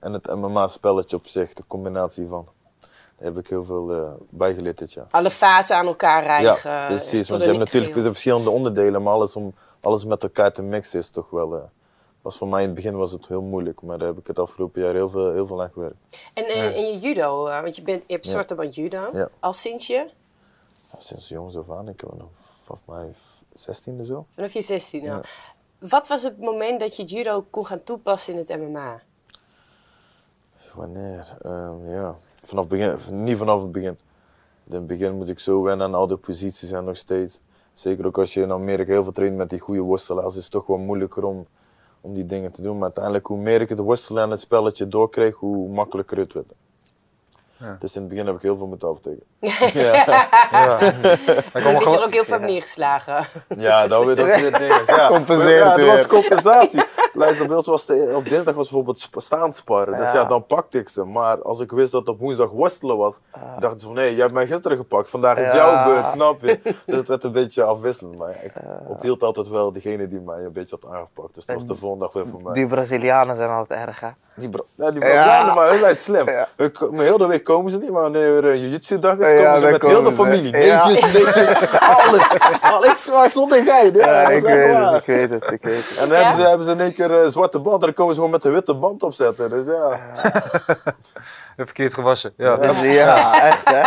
en 0.00 0.12
het 0.12 0.34
MMA-spelletje 0.34 1.16
op 1.16 1.26
zich, 1.26 1.52
de 1.52 1.62
combinatie 1.66 2.26
van. 2.28 2.48
Heb 3.20 3.38
ik 3.38 3.46
heel 3.48 3.64
veel 3.64 3.92
eh 3.92 4.10
bijgeleerd 4.28 4.78
dit 4.78 4.92
jaar. 4.92 5.06
Alle 5.10 5.30
fasen 5.30 5.76
aan 5.76 5.86
elkaar 5.86 6.22
rijgen. 6.22 6.70
Ja, 6.70 6.82
eh, 6.82 6.86
precies. 6.86 7.28
Want 7.28 7.40
je 7.40 7.46
hebt 7.46 7.58
natuurlijk 7.58 7.94
de 7.94 8.02
verschillende 8.02 8.50
onderdelen, 8.50 9.02
maar 9.02 9.12
alles 9.12 9.36
om 9.36 9.54
alles 9.80 10.04
met 10.04 10.22
elkaar 10.22 10.52
te 10.52 10.62
mixen 10.62 10.98
is 10.98 11.10
toch 11.10 11.30
wel. 11.30 11.54
eh, 11.56 11.62
was 12.22 12.36
voor 12.36 12.48
mij 12.48 12.60
in 12.60 12.66
het 12.66 12.74
begin 12.74 12.96
was 12.96 13.12
het 13.12 13.26
heel 13.26 13.42
moeilijk, 13.42 13.82
maar 13.82 13.98
daar 13.98 14.08
heb 14.08 14.18
ik 14.18 14.26
het 14.26 14.38
afgelopen 14.38 14.82
jaar 14.82 14.94
heel 14.94 15.10
veel, 15.10 15.32
heel 15.32 15.46
veel 15.46 15.62
aan 15.62 15.70
gewerkt. 15.72 15.96
En, 16.34 16.44
en, 16.46 16.74
en 16.74 16.86
je 16.86 16.98
judo, 16.98 17.42
want 17.44 17.76
je, 17.76 17.82
bent, 17.82 18.04
je 18.06 18.12
hebt 18.12 18.24
Ja. 18.24 18.30
zwarte 18.30 18.54
band 18.54 18.74
judo. 18.74 19.08
Ja. 19.12 19.28
Al 19.40 19.52
sinds 19.52 19.86
je? 19.86 19.94
Ja, 20.92 20.98
sinds 20.98 21.28
jongs 21.28 21.56
af 21.56 21.70
aan, 21.70 21.88
ik 21.88 22.00
was 22.00 22.18
nog 22.18 22.28
volgens 22.34 22.88
mij 22.88 23.12
16 23.52 24.00
of 24.00 24.06
zo. 24.06 24.26
Vanaf 24.34 24.52
je 24.52 24.62
16 24.62 25.10
al. 25.10 25.20
Wat 25.78 26.06
was 26.08 26.22
het 26.22 26.38
moment 26.38 26.80
dat 26.80 26.96
je 26.96 27.04
judo 27.04 27.44
kon 27.50 27.66
gaan 27.66 27.82
toepassen 27.82 28.32
in 28.32 28.38
het 28.38 28.48
MMA? 28.60 29.00
Wanneer? 30.74 31.36
Ehm, 31.42 31.90
ja, 31.90 32.14
vanaf 32.42 32.66
begin, 32.68 32.96
niet 33.24 33.36
vanaf 33.38 33.62
het 33.62 33.72
begin. 33.72 33.98
In 34.68 34.74
het 34.76 34.86
begin 34.86 35.12
moest 35.16 35.28
ik 35.28 35.38
zo 35.38 35.62
wennen 35.62 35.86
aan 35.86 35.94
al 35.94 36.06
de 36.06 36.16
posities 36.16 36.70
en 36.72 36.84
nog 36.84 36.96
steeds. 36.96 37.40
Zeker 37.72 38.06
ook 38.06 38.18
als 38.18 38.34
je 38.34 38.42
in 38.42 38.52
Amerika 38.52 38.90
heel 38.92 39.02
veel 39.02 39.12
traint 39.12 39.36
met 39.36 39.50
die 39.50 39.58
goede 39.58 39.80
worstelaars, 39.80 40.36
is 40.36 40.42
het 40.42 40.52
toch 40.52 40.66
wel 40.66 40.78
moeilijker 40.78 41.24
om, 41.24 41.46
om 42.00 42.14
die 42.14 42.26
dingen 42.26 42.52
te 42.52 42.62
doen. 42.62 42.74
Maar 42.74 42.82
uiteindelijk, 42.82 43.26
hoe 43.26 43.38
meer 43.38 43.60
ik 43.60 43.68
het 43.68 43.78
worstelen 43.78 44.22
en 44.22 44.30
het 44.30 44.40
spelletje 44.40 44.88
doorkreeg, 44.88 45.36
hoe 45.36 45.68
makkelijker 45.68 46.18
het 46.18 46.32
werd. 46.32 46.52
Ja. 47.56 47.76
Dus 47.80 47.94
in 47.94 48.00
het 48.00 48.10
begin 48.10 48.26
heb 48.26 48.34
ik 48.36 48.42
heel 48.42 48.56
veel 48.56 48.66
moeten 48.66 48.88
aftikken. 48.88 49.22
ja. 49.82 49.92
Ja. 50.50 50.78
Je 50.80 51.18
bent 51.52 51.82
gel- 51.82 51.94
er 51.94 52.04
ook 52.04 52.12
heel 52.12 52.24
veel 52.24 52.38
neergeslagen. 52.38 53.26
ja, 53.56 53.86
dat 53.88 54.04
weer 54.04 54.16
dat 54.16 54.28
soort 54.28 54.58
dingen. 54.58 54.82
Ja. 54.96 55.06
Compenseert 55.08 55.58
ja, 55.62 55.68
dat 55.68 55.76
weer. 55.76 55.86
was 55.86 56.06
compensatie. 56.06 56.82
Luister, 57.12 57.46
bij 57.46 57.56
ons 57.56 57.66
was 57.66 57.86
de, 57.86 58.12
op 58.16 58.24
dinsdag 58.28 58.54
was 58.54 58.68
bijvoorbeeld 58.68 59.00
sp- 59.00 59.20
staan 59.20 59.54
sparren. 59.54 59.98
Dus 59.98 60.12
Ja. 60.12 60.24
dan 60.24 60.46
pakte 60.46 60.78
ik 60.78 60.88
ze. 60.88 61.04
Maar 61.04 61.42
als 61.42 61.60
ik 61.60 61.70
wist 61.70 61.92
dat 61.92 62.00
het 62.00 62.08
op 62.10 62.18
woensdag 62.20 62.50
worstelen 62.50 62.96
was, 62.96 63.20
dacht 63.58 63.80
ze 63.80 63.86
van 63.86 63.94
nee, 63.94 64.10
jij 64.12 64.20
hebt 64.20 64.32
mij 64.32 64.46
gisteren 64.46 64.76
gepakt. 64.76 65.10
Vandaag 65.10 65.38
is 65.38 65.52
Ja. 65.52 65.56
jouw 65.56 65.84
beurt, 65.92 66.10
snap 66.10 66.40
je? 66.42 66.58
Dus 66.86 66.96
het 66.96 67.08
werd 67.08 67.24
een 67.24 67.32
beetje 67.32 67.62
afwisselend. 67.62 68.18
Maar 68.18 68.28
ja, 68.28 68.34
ik 68.42 68.52
onthield 68.88 69.22
altijd 69.22 69.48
wel 69.48 69.72
degene 69.72 70.08
die 70.08 70.20
mij 70.20 70.38
een 70.44 70.52
beetje 70.52 70.78
had 70.80 70.90
aangepakt. 70.92 71.34
Dus 71.34 71.46
dat 71.46 71.56
was 71.56 71.66
de 71.66 71.74
volgende 71.74 72.04
dag 72.04 72.12
weer 72.14 72.26
voor 72.26 72.40
mij. 72.44 72.52
Die 72.52 72.66
Brazilianen 72.66 73.36
zijn 73.36 73.50
altijd 73.50 73.80
erg, 73.88 74.00
hè? 74.00 74.08
Die, 74.34 74.48
bra 74.48 74.62
ja, 74.74 74.90
die 74.90 75.00
Brazilianen, 75.00 75.54
maar 75.54 75.68
hun 75.70 75.78
zijn 75.78 75.96
slim. 75.96 76.26
Hun 76.56 77.00
heel 77.00 77.18
de 77.18 77.26
week 77.26 77.44
komen 77.44 77.70
ze 77.70 77.78
niet, 77.78 77.90
maar 77.90 78.02
wanneer 78.02 78.36
er 78.36 78.44
een 78.44 78.60
jiu-jitsu 78.60 78.98
dag 78.98 79.16
is, 79.18 79.30
Ja, 79.40 79.44
komen 79.54 79.60
ze 79.66 79.70
met 79.72 79.82
heel 79.82 80.02
de 80.02 80.12
familie. 80.12 80.56
Ja. 80.56 80.86
Neefjes, 80.86 81.80
alles. 81.80 82.28
Al 82.72 82.84
ik 82.84 82.96
zwaar 82.96 83.30
zonder 83.30 83.62
gein. 83.62 83.92
Ja, 83.94 84.20
ik 84.28 84.42
weet 84.42 84.76
het, 84.76 85.00
ik 85.00 85.06
weet 85.06 85.30
het, 85.30 85.50
ik 85.52 85.62
weet 85.62 85.88
het. 85.88 85.96
En 85.98 86.08
dan 86.08 86.16
hebben, 86.18 86.34
ze, 86.42 86.48
hebben 86.48 86.66
ze 86.66 86.72
in 86.72 86.80
één 86.80 86.92
keer 87.08 87.12
een 87.12 87.30
zwarte 87.30 87.58
band 87.58 87.80
en 87.80 87.86
dan 87.86 87.94
komen 87.94 88.14
ze 88.14 88.20
gewoon 88.20 88.34
met 88.34 88.42
de 88.42 88.50
witte 88.50 88.74
band 88.74 89.02
opzetten. 89.02 89.50
Dus 89.50 89.66
ja. 89.66 89.98
verkeerd 91.56 91.94
gewassen. 91.94 92.32
Ja. 92.36 92.82
Ja, 92.82 93.42
echt, 93.42 93.68
hè? 93.68 93.82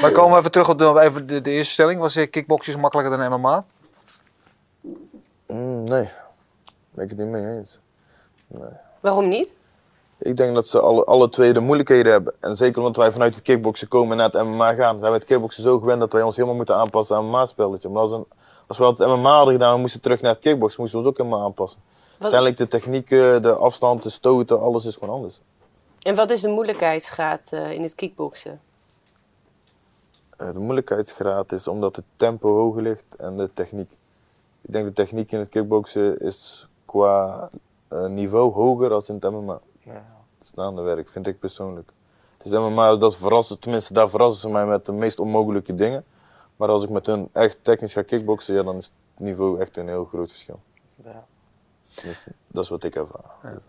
Maar 0.00 0.10
komen 0.10 0.32
we 0.32 0.38
even 0.38 0.50
terug 0.50 0.68
op 0.68 0.78
de, 0.78 1.00
even 1.00 1.26
de, 1.26 1.40
de 1.40 1.50
eerste 1.50 1.72
stelling. 1.72 2.00
Was 2.00 2.16
eh, 2.16 2.30
kickboxing 2.30 2.80
makkelijker 2.80 3.18
dan 3.18 3.40
MMA? 3.40 3.64
Mm, 5.46 5.84
nee, 5.84 6.08
ben 6.90 7.04
ik 7.04 7.10
het 7.10 7.18
niet 7.18 7.28
mee 7.28 7.56
eens. 7.56 7.80
Waarom 9.00 9.28
niet? 9.28 9.54
Ik 10.18 10.36
denk 10.36 10.54
dat 10.54 10.68
ze 10.68 10.80
alle, 10.80 11.04
alle 11.04 11.28
twee 11.28 11.52
de 11.52 11.60
moeilijkheden 11.60 12.12
hebben. 12.12 12.34
En 12.40 12.56
zeker 12.56 12.78
omdat 12.78 12.96
wij 12.96 13.10
vanuit 13.10 13.34
het 13.34 13.44
kickboksen 13.44 13.88
komen 13.88 14.10
en 14.10 14.16
naar 14.16 14.30
het 14.30 14.42
MMA 14.44 14.74
gaan, 14.74 14.98
zijn 14.98 15.10
we 15.10 15.18
het 15.18 15.26
kickboksen 15.26 15.62
zo 15.62 15.78
gewend 15.78 16.00
dat 16.00 16.12
wij 16.12 16.22
ons 16.22 16.36
helemaal 16.36 16.56
moeten 16.56 16.76
aanpassen 16.76 17.16
aan 17.16 17.22
een 17.22 17.30
MMA-spelletje. 17.30 17.88
Maar 17.88 18.02
als, 18.02 18.12
een, 18.12 18.26
als 18.66 18.78
we 18.78 18.84
het 18.84 18.98
MMA 18.98 19.36
hadden 19.36 19.54
gedaan 19.54 19.68
en 19.68 19.74
we 19.74 19.80
moesten 19.80 20.00
terug 20.00 20.20
naar 20.20 20.32
het 20.32 20.40
kickboksen, 20.40 20.80
moesten 20.80 21.00
we 21.00 21.06
ons 21.06 21.14
ook 21.14 21.22
helemaal 21.22 21.44
aanpassen. 21.44 21.80
Uiteindelijk 22.18 22.56
de 22.56 22.68
technieken, 22.68 23.42
de 23.42 23.52
afstand, 23.52 24.02
de 24.02 24.08
stoten, 24.08 24.60
alles 24.60 24.84
is 24.84 24.96
gewoon 24.96 25.14
anders. 25.14 25.40
En 26.02 26.14
wat 26.14 26.30
is 26.30 26.40
de 26.40 26.48
moeilijkheidsgraad 26.48 27.52
eh, 27.52 27.70
in 27.70 27.82
het 27.82 27.94
kickboksen? 27.94 28.60
Eh, 30.36 30.52
De 30.52 30.58
moeilijkheidsgraad 30.58 31.52
is 31.52 31.68
omdat 31.68 31.96
het 31.96 32.04
tempo 32.16 32.54
hoger 32.54 32.82
ligt 32.82 33.04
en 33.18 33.36
de 33.36 33.50
techniek. 33.54 33.90
Ik 34.60 34.72
denk 34.72 34.86
de 34.86 34.92
techniek 34.92 35.32
in 35.32 35.38
het 35.38 35.48
kickboksen 35.48 36.20
is 36.20 36.68
qua 36.84 37.50
eh, 37.88 38.06
niveau 38.06 38.52
hoger 38.52 38.88
dan 38.88 39.02
in 39.06 39.14
het 39.14 39.30
MMA. 39.30 39.58
Ja. 39.82 40.04
Het 40.38 40.46
staande 40.46 40.82
werk, 40.82 41.08
vind 41.08 41.26
ik 41.26 41.38
persoonlijk. 41.38 41.90
Het 42.36 42.46
is 42.46 42.52
MMA, 42.52 42.96
dat 42.96 43.16
verrassen, 43.16 43.58
tenminste 43.58 43.92
daar 43.92 44.08
verrassen 44.08 44.40
ze 44.40 44.50
mij 44.54 44.66
met 44.66 44.86
de 44.86 44.92
meest 44.92 45.18
onmogelijke 45.18 45.74
dingen. 45.74 46.04
Maar 46.56 46.68
als 46.68 46.84
ik 46.84 46.90
met 46.90 47.06
hun 47.06 47.28
echt 47.32 47.58
technisch 47.62 47.92
ga 47.92 48.02
kickboksen, 48.02 48.54
ja, 48.54 48.62
dan 48.62 48.76
is 48.76 48.84
het 48.84 48.94
niveau 49.24 49.60
echt 49.60 49.76
een 49.76 49.88
heel 49.88 50.04
groot 50.04 50.30
verschil. 50.30 50.60
Ja. 51.04 51.26
Dus 52.02 52.26
dat 52.46 52.64
is 52.64 52.70
wat 52.70 52.84
ik 52.84 52.94
ervaar. 52.94 53.60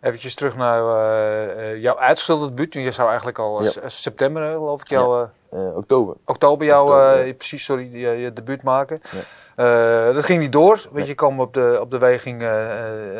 Eventjes 0.00 0.34
terug 0.34 0.56
naar 0.56 0.82
eh, 0.82 1.70
eh, 1.70 1.80
jouw 1.82 1.98
uitgestelde 1.98 2.48
debuut. 2.48 2.74
Je 2.74 2.92
zou 2.92 3.08
eigenlijk 3.08 3.38
al 3.38 3.60
eh, 3.60 3.72
Ja. 3.72 3.88
september, 3.88 4.48
geloof 4.48 4.80
ik, 4.80 4.88
jouw, 4.88 5.30
oktober. 5.74 6.14
oktober 6.26 6.66
jouw, 6.66 6.96
ja. 6.96 7.32
precies, 7.32 7.64
sorry, 7.64 7.88
je, 7.92 8.08
je 8.10 8.32
debuut 8.32 8.62
maken. 8.62 9.00
Dat 10.14 10.24
ging 10.24 10.40
niet 10.40 10.52
door. 10.52 10.88
Weet 10.92 11.02
je, 11.02 11.08
je 11.08 11.14
kwam 11.14 11.40
op 11.40 11.54
de, 11.54 11.78
op 11.80 11.90
de 11.90 11.98
weging 11.98 12.42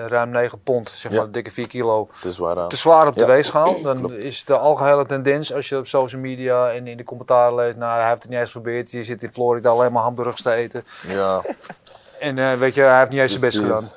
ruim 0.07 0.31
9 0.31 0.63
pond, 0.63 0.89
zeg 0.89 1.11
maar 1.11 1.21
Ja. 1.21 1.27
een 1.27 1.33
dikke 1.33 1.51
4 1.51 1.67
kilo. 1.67 2.09
Het 2.15 2.25
is 2.25 2.39
waar 2.39 2.59
aan. 2.59 2.69
Te 2.69 2.77
zwaar 2.77 3.07
op 3.07 3.15
de 3.15 3.21
Ja. 3.21 3.27
weegschaal. 3.27 3.83
Dan 3.83 4.13
is 4.13 4.45
de 4.45 4.57
algehele 4.59 5.07
tendens, 5.07 5.55
als 5.55 5.69
je 5.69 5.79
op 5.79 5.87
social 5.87 6.21
media 6.21 6.71
en 6.71 6.87
in 6.87 6.97
de 6.97 7.05
commentaren 7.05 7.55
leest, 7.55 7.77
nou 7.77 7.99
hij 8.01 8.09
heeft 8.09 8.23
het 8.23 8.31
niet 8.31 8.41
eens 8.41 8.53
geprobeerd. 8.53 8.91
Je 8.91 9.05
zit 9.05 9.23
in 9.23 9.33
Florida 9.33 9.71
alleen 9.71 9.93
maar 9.93 10.03
hamburgers 10.03 10.43
te 10.43 10.53
eten. 10.53 10.83
Ja. 11.09 11.43
En 12.19 12.59
weet 12.59 12.75
je, 12.75 12.81
hij 12.83 12.99
heeft 12.99 13.11
niet 13.11 13.21
eens 13.21 13.31
zijn 13.31 13.45
best 13.45 13.59
gedaan. 13.59 13.89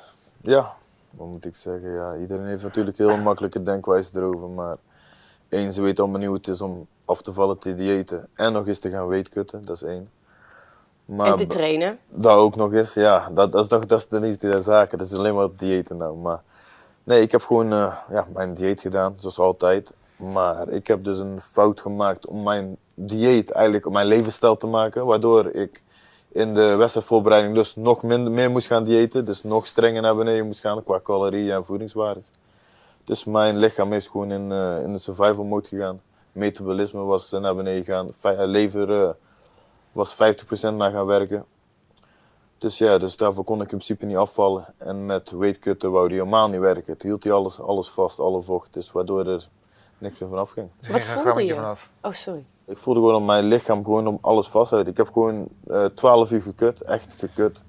Ja, 0.44 0.72
wat 1.10 1.26
moet 1.26 1.44
ik 1.44 1.56
zeggen? 1.56 1.90
Ja, 1.90 2.16
iedereen 2.16 2.46
heeft 2.46 2.62
natuurlijk 2.62 2.98
heel 2.98 3.16
makkelijke 3.16 3.62
denkwijze 3.62 4.10
erover. 4.14 4.48
Maar 4.48 4.76
één, 5.48 5.72
ze 5.72 5.82
weten 5.82 6.02
allemaal 6.02 6.20
niet 6.20 6.28
hoe 6.28 6.36
het 6.36 6.48
is 6.48 6.60
om 6.60 6.86
af 7.04 7.22
te 7.22 7.32
vallen 7.32 7.58
te 7.58 7.74
diëten. 7.74 8.28
En 8.34 8.52
nog 8.52 8.66
eens 8.66 8.78
te 8.78 8.90
gaan 8.90 9.06
weightcutten, 9.06 9.64
dat 9.64 9.76
is 9.76 9.82
één. 9.82 10.10
Maar 11.04 11.26
en 11.26 11.34
te 11.34 11.46
trainen? 11.46 11.98
dat 12.08 12.36
ook 12.36 12.56
nog 12.56 12.72
eens, 12.72 12.94
ja. 12.94 13.30
Dat, 13.34 13.52
dat 13.52 13.62
is, 13.64 13.70
nog, 13.70 13.86
dat 13.86 13.98
is 13.98 14.08
de 14.08 14.20
niet 14.20 14.40
de 14.40 14.60
zaken. 14.60 14.98
Dat 14.98 15.06
is 15.06 15.18
alleen 15.18 15.34
maar 15.34 15.44
op 15.44 15.58
diëten 15.58 15.96
nou. 15.96 16.16
Maar 16.16 16.42
Nee, 17.04 17.20
ik 17.22 17.32
heb 17.32 17.42
gewoon 17.42 17.72
eh, 17.72 17.96
ja, 18.10 18.26
mijn 18.32 18.54
dieet 18.54 18.80
gedaan, 18.80 19.14
zoals 19.16 19.38
altijd. 19.38 19.92
Maar 20.16 20.68
ik 20.68 20.86
heb 20.86 21.04
dus 21.04 21.18
een 21.18 21.40
fout 21.40 21.80
gemaakt 21.80 22.26
om 22.26 22.42
mijn 22.42 22.76
dieet 22.94 23.50
eigenlijk 23.50 23.86
op 23.86 23.92
mijn 23.92 24.06
levensstijl 24.06 24.56
te 24.56 24.66
maken. 24.66 25.06
Waardoor 25.06 25.46
ik 25.50 25.82
in 26.34 26.54
de 26.54 26.74
wedstrijdvoorbereiding 26.74 27.54
dus 27.54 27.76
nog 27.76 28.02
minder, 28.02 28.32
meer 28.32 28.50
moest 28.50 28.66
gaan 28.66 28.84
diëten. 28.84 29.24
Dus 29.24 29.42
nog 29.42 29.66
strenger 29.66 30.02
naar 30.02 30.16
beneden 30.16 30.46
moest 30.46 30.60
gaan 30.60 30.82
qua 30.82 31.00
calorieën 31.00 31.54
en 31.54 31.64
voedingswaardes. 31.64 32.30
Dus 33.04 33.24
mijn 33.24 33.56
lichaam 33.56 33.92
is 33.92 34.08
gewoon 34.08 34.30
in, 34.30 34.52
eh, 34.52 34.82
in 34.82 34.92
de 34.92 34.98
survival 34.98 35.44
mode 35.44 35.68
gegaan. 35.68 36.00
Metabolisme 36.32 37.00
was 37.00 37.30
naar 37.30 37.54
beneden 37.54 37.84
gegaan. 37.84 38.10
Eh, 38.22 38.46
lever 38.46 39.02
eh, 39.02 39.10
was 39.92 40.14
50% 40.14 40.76
naar 40.76 40.90
gaan 40.90 41.06
werken. 41.06 41.44
Dus 42.58 42.78
ja, 42.78 42.98
dus 42.98 43.16
daarvoor 43.16 43.44
kon 43.44 43.56
ik 43.56 43.62
in 43.62 43.66
principe 43.68 44.06
niet 44.06 44.16
afvallen. 44.16 44.74
En 44.76 45.06
met 45.06 45.30
weightcutten 45.30 45.90
wou 45.90 46.08
die 46.08 46.18
helemaal 46.18 46.48
niet 46.48 46.60
werken. 46.60 46.92
Het 46.92 47.02
hield 47.02 47.24
hij 47.24 47.32
alles, 47.32 47.60
alles 47.60 47.88
vast, 47.88 48.18
alle 48.18 48.42
vocht. 48.42 48.72
Dus 48.72 48.92
waardoor 48.92 49.26
er 49.26 49.48
niks 49.98 50.18
meer 50.18 50.28
vanaf 50.28 50.50
ging. 50.50 50.68
Wat 50.90 51.04
voelde 51.04 51.44
je? 51.44 51.54
vanaf. 51.54 51.90
Oh, 52.02 52.12
sorry. 52.12 52.46
Ik 52.66 52.76
voelde 52.76 53.00
gewoon 53.00 53.14
op 53.14 53.22
mijn 53.22 53.44
lichaam 53.44 53.84
gewoon 53.84 54.06
om 54.06 54.18
alles 54.20 54.48
vast 54.48 54.68
te 54.68 54.74
houden. 54.74 54.92
Ik 54.92 54.98
heb 54.98 55.12
gewoon 55.12 55.48
eh 55.68 55.84
12 55.84 56.30
uur 56.30 56.42
gekut, 56.42 56.80
echt 56.82 57.14
gekut. 57.18 57.60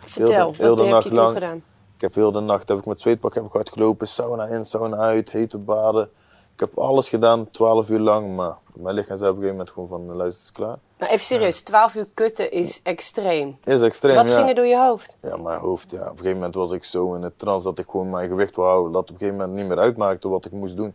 Vertel, 0.00 0.52
de- 0.52 0.56
heel 0.58 0.68
wat 0.68 0.76
de 0.78 0.82
heb 0.84 0.92
nacht 0.92 1.04
je 1.04 1.10
toen 1.10 1.18
lang. 1.22 1.32
gedaan? 1.34 1.56
Ik 1.94 2.00
heb 2.00 2.14
heel 2.14 2.32
de 2.32 2.40
nacht 2.40 2.68
heb 2.68 2.78
ik 2.78 2.86
met 2.86 3.00
zweetpak 3.00 3.34
heb 3.34 3.44
ik 3.44 3.56
uitgelopen, 3.56 4.08
sauna 4.08 4.44
in, 4.46 4.64
sauna 4.64 4.96
uit, 4.96 5.30
hete 5.30 5.58
baden. 5.58 6.10
Ik 6.54 6.60
heb 6.64 6.78
alles 6.78 7.08
gedaan, 7.08 7.50
12 7.50 7.90
uur 7.90 7.98
lang, 7.98 8.36
maar 8.36 8.56
mijn 8.72 8.94
lichaam 8.94 9.16
zei 9.16 9.30
op 9.30 9.36
een 9.36 9.42
gegeven 9.42 9.56
moment 9.66 9.70
gewoon 9.70 9.88
van, 9.88 10.16
luister, 10.16 10.26
het 10.46 10.50
is 10.50 10.52
klaar. 10.52 10.78
Maar 10.98 11.08
even 11.08 11.24
serieus, 11.24 11.60
12 11.60 11.94
uur 11.94 12.06
kutten 12.14 12.50
is 12.50 12.82
extreem. 12.82 13.58
Is 13.64 13.80
extreem, 13.80 14.14
Wat 14.14 14.30
ja. 14.30 14.36
ging 14.36 14.48
er 14.48 14.54
door 14.54 14.66
je 14.66 14.78
hoofd? 14.78 15.16
Ja, 15.22 15.36
mijn 15.36 15.58
hoofd, 15.60 15.90
ja. 15.90 15.96
Op 16.00 16.04
een 16.10 16.10
gegeven 16.16 16.34
moment 16.34 16.54
was 16.54 16.72
ik 16.72 16.84
zo 16.84 17.14
in 17.14 17.22
het 17.22 17.38
trance 17.38 17.64
dat 17.64 17.78
ik 17.78 17.86
gewoon 17.90 18.10
mijn 18.10 18.28
gewicht 18.28 18.56
wou 18.56 18.68
houden. 18.68 18.92
Dat 18.92 19.02
op 19.02 19.08
een 19.08 19.16
gegeven 19.16 19.36
moment 19.38 19.58
niet 19.58 19.68
meer 19.68 19.78
uitmaakte 19.78 20.28
wat 20.28 20.44
ik 20.44 20.52
moest 20.52 20.76
doen. 20.76 20.94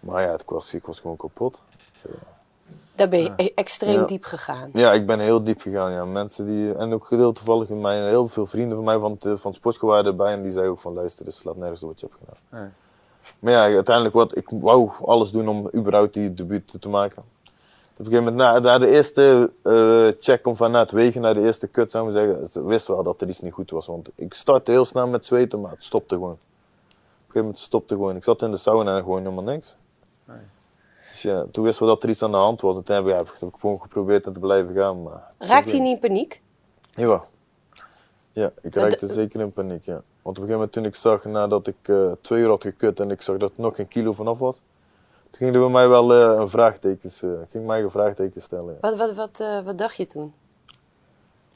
Maar 0.00 0.22
ja, 0.22 0.30
het 0.30 0.44
was, 0.46 0.74
ik 0.74 0.86
was 0.86 1.00
gewoon 1.00 1.16
kapot. 1.16 1.60
Daar 2.94 3.08
ben 3.08 3.22
je 3.22 3.32
e- 3.36 3.50
extreem 3.54 4.00
Ja. 4.00 4.04
diep 4.04 4.24
gegaan. 4.24 4.70
Ja, 4.72 4.92
ik 4.92 5.06
ben 5.06 5.20
heel 5.20 5.44
diep 5.44 5.60
gegaan. 5.60 5.92
Ja. 5.92 6.04
Mensen 6.04 6.46
die, 6.46 6.74
en 6.74 6.92
ook 6.92 7.06
gedeeld 7.06 7.34
toevallig 7.36 7.68
in 7.68 7.80
mijn, 7.80 8.02
heel 8.02 8.28
veel 8.28 8.46
vrienden 8.46 8.76
van 8.76 8.84
mij 8.84 8.98
van, 8.98 9.10
het, 9.12 9.40
van 9.40 9.50
het 9.50 9.54
sportschool 9.54 9.88
waren 9.90 10.04
erbij. 10.06 10.32
En 10.32 10.42
die 10.42 10.50
zeiden 10.50 10.72
ook 10.72 10.80
van 10.80 10.92
luister, 10.94 11.24
het 11.24 11.34
slaat 11.34 11.56
nergens 11.56 11.82
op 11.82 11.88
wat 11.88 12.00
je 12.00 12.06
hebt 12.06 12.18
gedaan. 12.20 12.60
Nee. 12.62 12.70
Maar 13.38 13.52
ja, 13.52 13.74
uiteindelijk 13.74 14.14
wat, 14.14 14.36
ik 14.36 14.48
wou 14.50 14.90
alles 15.04 15.30
doen 15.30 15.48
om 15.48 15.70
überhaupt 15.74 16.14
die 16.14 16.34
debuut 16.34 16.76
te 16.80 16.88
maken. 16.88 17.22
Op 17.96 18.00
een 18.00 18.04
gegeven 18.06 18.32
moment, 18.34 18.36
na, 18.36 18.58
na 18.58 18.78
de 18.78 18.86
eerste 18.88 19.50
eh, 19.62 20.06
check 20.20 20.46
om 20.46 20.56
van 20.56 20.70
na 20.70 20.78
het 20.80 20.90
wegen 20.90 21.20
naar 21.20 21.34
de 21.34 21.40
eerste 21.40 21.66
kut, 21.66 21.90
zou 21.90 22.04
maar 22.04 22.12
zeggen, 22.12 22.44
ik 22.44 22.50
wist 22.68 22.86
wel 22.86 23.02
dat 23.02 23.20
er 23.20 23.28
iets 23.28 23.40
niet 23.40 23.52
goed 23.52 23.70
was. 23.70 23.86
Want 23.86 24.08
ik 24.14 24.34
startte 24.34 24.70
heel 24.70 24.84
snel 24.84 25.06
met 25.06 25.24
zweten, 25.24 25.60
maar 25.60 25.70
het 25.70 25.84
stopte 25.84 26.14
gewoon. 26.14 26.30
Op 26.30 26.38
een 26.38 26.96
gegeven 27.20 27.40
moment 27.40 27.58
stopte 27.58 27.94
gewoon. 27.94 28.16
Ik 28.16 28.24
zat 28.24 28.42
in 28.42 28.50
de 28.50 28.56
sauna 28.56 28.96
en 28.96 29.02
gewoon 29.02 29.22
helemaal 29.22 29.44
niks. 29.44 29.76
Dus 31.14 31.22
ja, 31.22 31.46
toen 31.50 31.64
wisten 31.64 31.86
we 31.86 31.92
dat 31.92 32.02
er 32.02 32.08
iets 32.08 32.22
aan 32.22 32.30
de 32.30 32.36
hand 32.36 32.60
was. 32.60 32.76
En 32.76 32.84
toen 32.84 33.06
heb 33.06 33.28
ik, 33.28 33.34
gewoon 33.58 33.80
geprobeerd 33.80 34.22
te 34.22 34.30
blijven 34.30 34.74
gaan. 34.74 35.02
Maar 35.02 35.32
Raakte 35.38 35.76
je 35.76 35.82
niet 35.82 35.94
in 35.94 36.08
paniek? 36.08 36.42
ja. 36.90 37.24
Ja, 38.32 38.52
ik 38.62 38.74
raakte 38.74 39.06
zeker 39.06 39.40
in 39.40 39.52
paniek, 39.52 39.84
ja. 39.84 39.92
Want 39.92 40.04
op 40.22 40.26
een 40.26 40.34
gegeven 40.34 40.54
moment 40.54 40.72
toen 40.72 40.84
ik 40.84 40.94
zag, 40.94 41.24
nadat 41.24 41.66
ik 41.66 41.76
eh, 41.82 42.12
twee 42.20 42.42
uur 42.42 42.48
had 42.48 42.62
gekut 42.62 43.00
en 43.00 43.10
ik 43.10 43.22
zag 43.22 43.36
dat 43.36 43.50
er 43.50 43.60
nog 43.60 43.78
een 43.78 43.88
kilo 43.88 44.12
vanaf 44.12 44.38
was, 44.38 44.56
toen 45.30 45.34
ging 45.38 45.54
er 45.54 45.60
bij 45.60 45.70
mij 45.70 45.88
wel 45.88 46.12
eh, 46.12 46.40
een 46.40 46.48
vraagtekens, 46.48 47.22
eh, 47.22 47.30
ging 47.48 47.66
mij 47.66 47.82
een 47.82 47.90
vraagteken 47.90 48.40
stellen. 48.40 48.72
ja. 48.72 48.78
Wat, 48.80 48.96
wat, 48.96 49.14
wat, 49.14 49.62
wat 49.64 49.78
dacht 49.78 49.96
je 49.96 50.06
toen? 50.06 50.34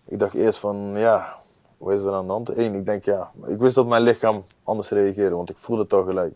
Ik 0.04 0.18
dacht 0.18 0.34
eerst 0.34 0.58
van, 0.58 0.92
ja, 0.94 1.36
wat 1.78 1.94
is 1.94 2.02
er 2.02 2.12
aan 2.12 2.26
de 2.26 2.32
hand? 2.32 2.56
Eén, 2.56 2.74
ik 2.74 2.86
denk 2.86 3.04
ja, 3.04 3.30
ik 3.46 3.58
wist 3.58 3.74
dat 3.74 3.86
mijn 3.86 4.02
lichaam 4.02 4.44
anders 4.62 4.90
reageerde, 4.90 5.34
want 5.34 5.50
ik 5.50 5.56
voelde 5.56 5.82
het 5.82 5.92
al 5.92 6.04
gelijk. 6.04 6.34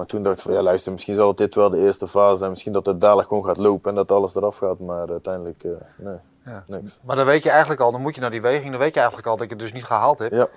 Maar 0.00 0.08
toen 0.08 0.22
dacht 0.22 0.36
ik 0.36 0.42
van, 0.42 0.52
ja 0.52 0.62
luister, 0.62 0.92
misschien 0.92 1.14
zal 1.14 1.34
dit 1.34 1.54
wel 1.54 1.70
de 1.70 1.78
eerste 1.78 2.08
fase 2.08 2.36
zijn, 2.38 2.50
misschien 2.50 2.72
dat 2.72 2.86
het 2.86 3.00
dadelijk 3.00 3.28
gewoon 3.28 3.44
gaat 3.44 3.56
lopen 3.56 3.90
en 3.90 3.96
dat 3.96 4.12
alles 4.12 4.34
eraf 4.34 4.56
gaat, 4.56 4.78
maar 4.78 5.10
uiteindelijk, 5.10 5.64
eh, 5.64 5.70
nee, 5.96 6.14
Ja. 6.44 6.64
niks. 6.66 6.98
Maar 7.02 7.16
dan 7.16 7.26
weet 7.26 7.42
je 7.42 7.50
eigenlijk 7.50 7.80
al, 7.80 7.90
dan 7.90 8.00
moet 8.00 8.14
je 8.14 8.20
naar 8.20 8.30
die 8.30 8.40
weging, 8.42 8.70
dan 8.70 8.80
weet 8.80 8.94
je 8.94 8.98
eigenlijk 9.00 9.28
al 9.28 9.36
dat 9.36 9.44
je 9.48 9.50
het 9.54 9.62
dus 9.62 9.72
niet 9.72 9.84
gehaald 9.84 10.18
hebt. 10.18 10.34
Ja. 10.34 10.48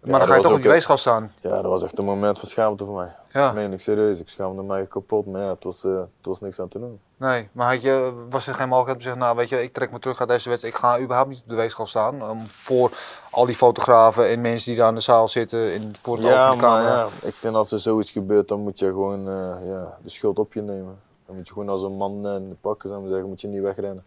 Maar 0.00 0.18
dan 0.18 0.28
ga 0.28 0.34
je 0.34 0.42
toch 0.42 0.52
op 0.52 0.64
een- 0.64 0.70
weegschaal 0.70 0.96
staan. 0.96 1.32
Ja, 1.42 1.50
dat 1.50 1.64
was 1.70 1.82
echt 1.82 1.98
een 1.98 2.04
moment 2.04 2.38
van 2.38 2.48
schaamte 2.48 2.84
voor 2.84 2.94
mij. 2.94 3.14
Ja. 3.32 3.44
Dat 3.46 3.54
meen 3.54 3.72
ik 3.72 3.80
serieus. 3.80 4.20
Ik 4.20 4.28
schaamde 4.28 4.62
mij 4.62 4.86
kapot, 4.86 5.26
maar 5.26 5.42
ja, 5.42 5.48
het 5.48 5.64
was, 5.64 5.84
eh, 5.84 5.92
het 5.94 6.06
was 6.22 6.40
niks 6.40 6.60
aan 6.60 6.68
te 6.68 6.78
doen. 6.78 7.00
Nee, 7.16 7.48
maar 7.52 7.72
had 7.72 7.82
je, 7.82 8.26
was 8.30 8.46
er 8.46 8.54
geen 8.54 8.68
mogelijkheid 8.68 8.88
om 8.90 8.98
te 8.98 9.02
zeggen, 9.02 9.22
nou 9.22 9.36
weet 9.36 9.48
je, 9.48 9.62
ik 9.62 9.72
trek 9.72 9.90
me 9.90 9.98
terug 9.98 10.20
uit 10.20 10.28
deze 10.28 10.48
wedstrijd. 10.48 10.74
Ik 10.74 10.80
ga 10.80 11.00
überhaupt 11.00 11.28
niet 11.30 11.40
op 11.42 11.48
de 11.48 11.54
weegschaal 11.54 11.86
staan. 11.86 12.22
Um, 12.22 12.46
voor 12.46 12.90
al 13.30 13.46
die 13.46 13.54
fotografen 13.54 14.28
en 14.28 14.40
mensen 14.40 14.70
die 14.70 14.78
daar 14.80 14.88
in 14.88 14.94
de 14.94 15.00
zaal 15.00 15.28
zitten, 15.28 15.74
in, 15.74 15.96
voor 15.96 16.16
het 16.16 16.26
Ja, 16.26 16.48
van 16.48 16.58
de 16.58 16.64
camera. 16.64 16.94
ja, 16.98 17.06
ik 17.22 17.34
vind 17.34 17.54
als 17.54 17.72
er 17.72 17.78
zoiets 17.78 18.10
gebeurt, 18.10 18.48
dan 18.48 18.60
moet 18.60 18.78
je 18.78 18.86
gewoon 18.86 19.28
eh, 19.28 19.68
ja, 19.68 19.96
de 20.02 20.10
schuld 20.10 20.38
op 20.38 20.52
je 20.52 20.62
nemen. 20.62 20.98
Dan 21.26 21.36
moet 21.36 21.46
je 21.46 21.52
gewoon 21.52 21.68
als 21.68 21.82
een 21.82 21.96
man 21.96 22.26
eh, 22.26 22.34
in 22.34 22.48
de 22.48 22.54
pakken, 22.60 22.90
ik 22.90 22.96
maar 23.00 23.08
zeggen, 23.08 23.28
moet 23.28 23.40
je 23.40 23.48
niet 23.48 23.62
wegrennen. 23.62 24.04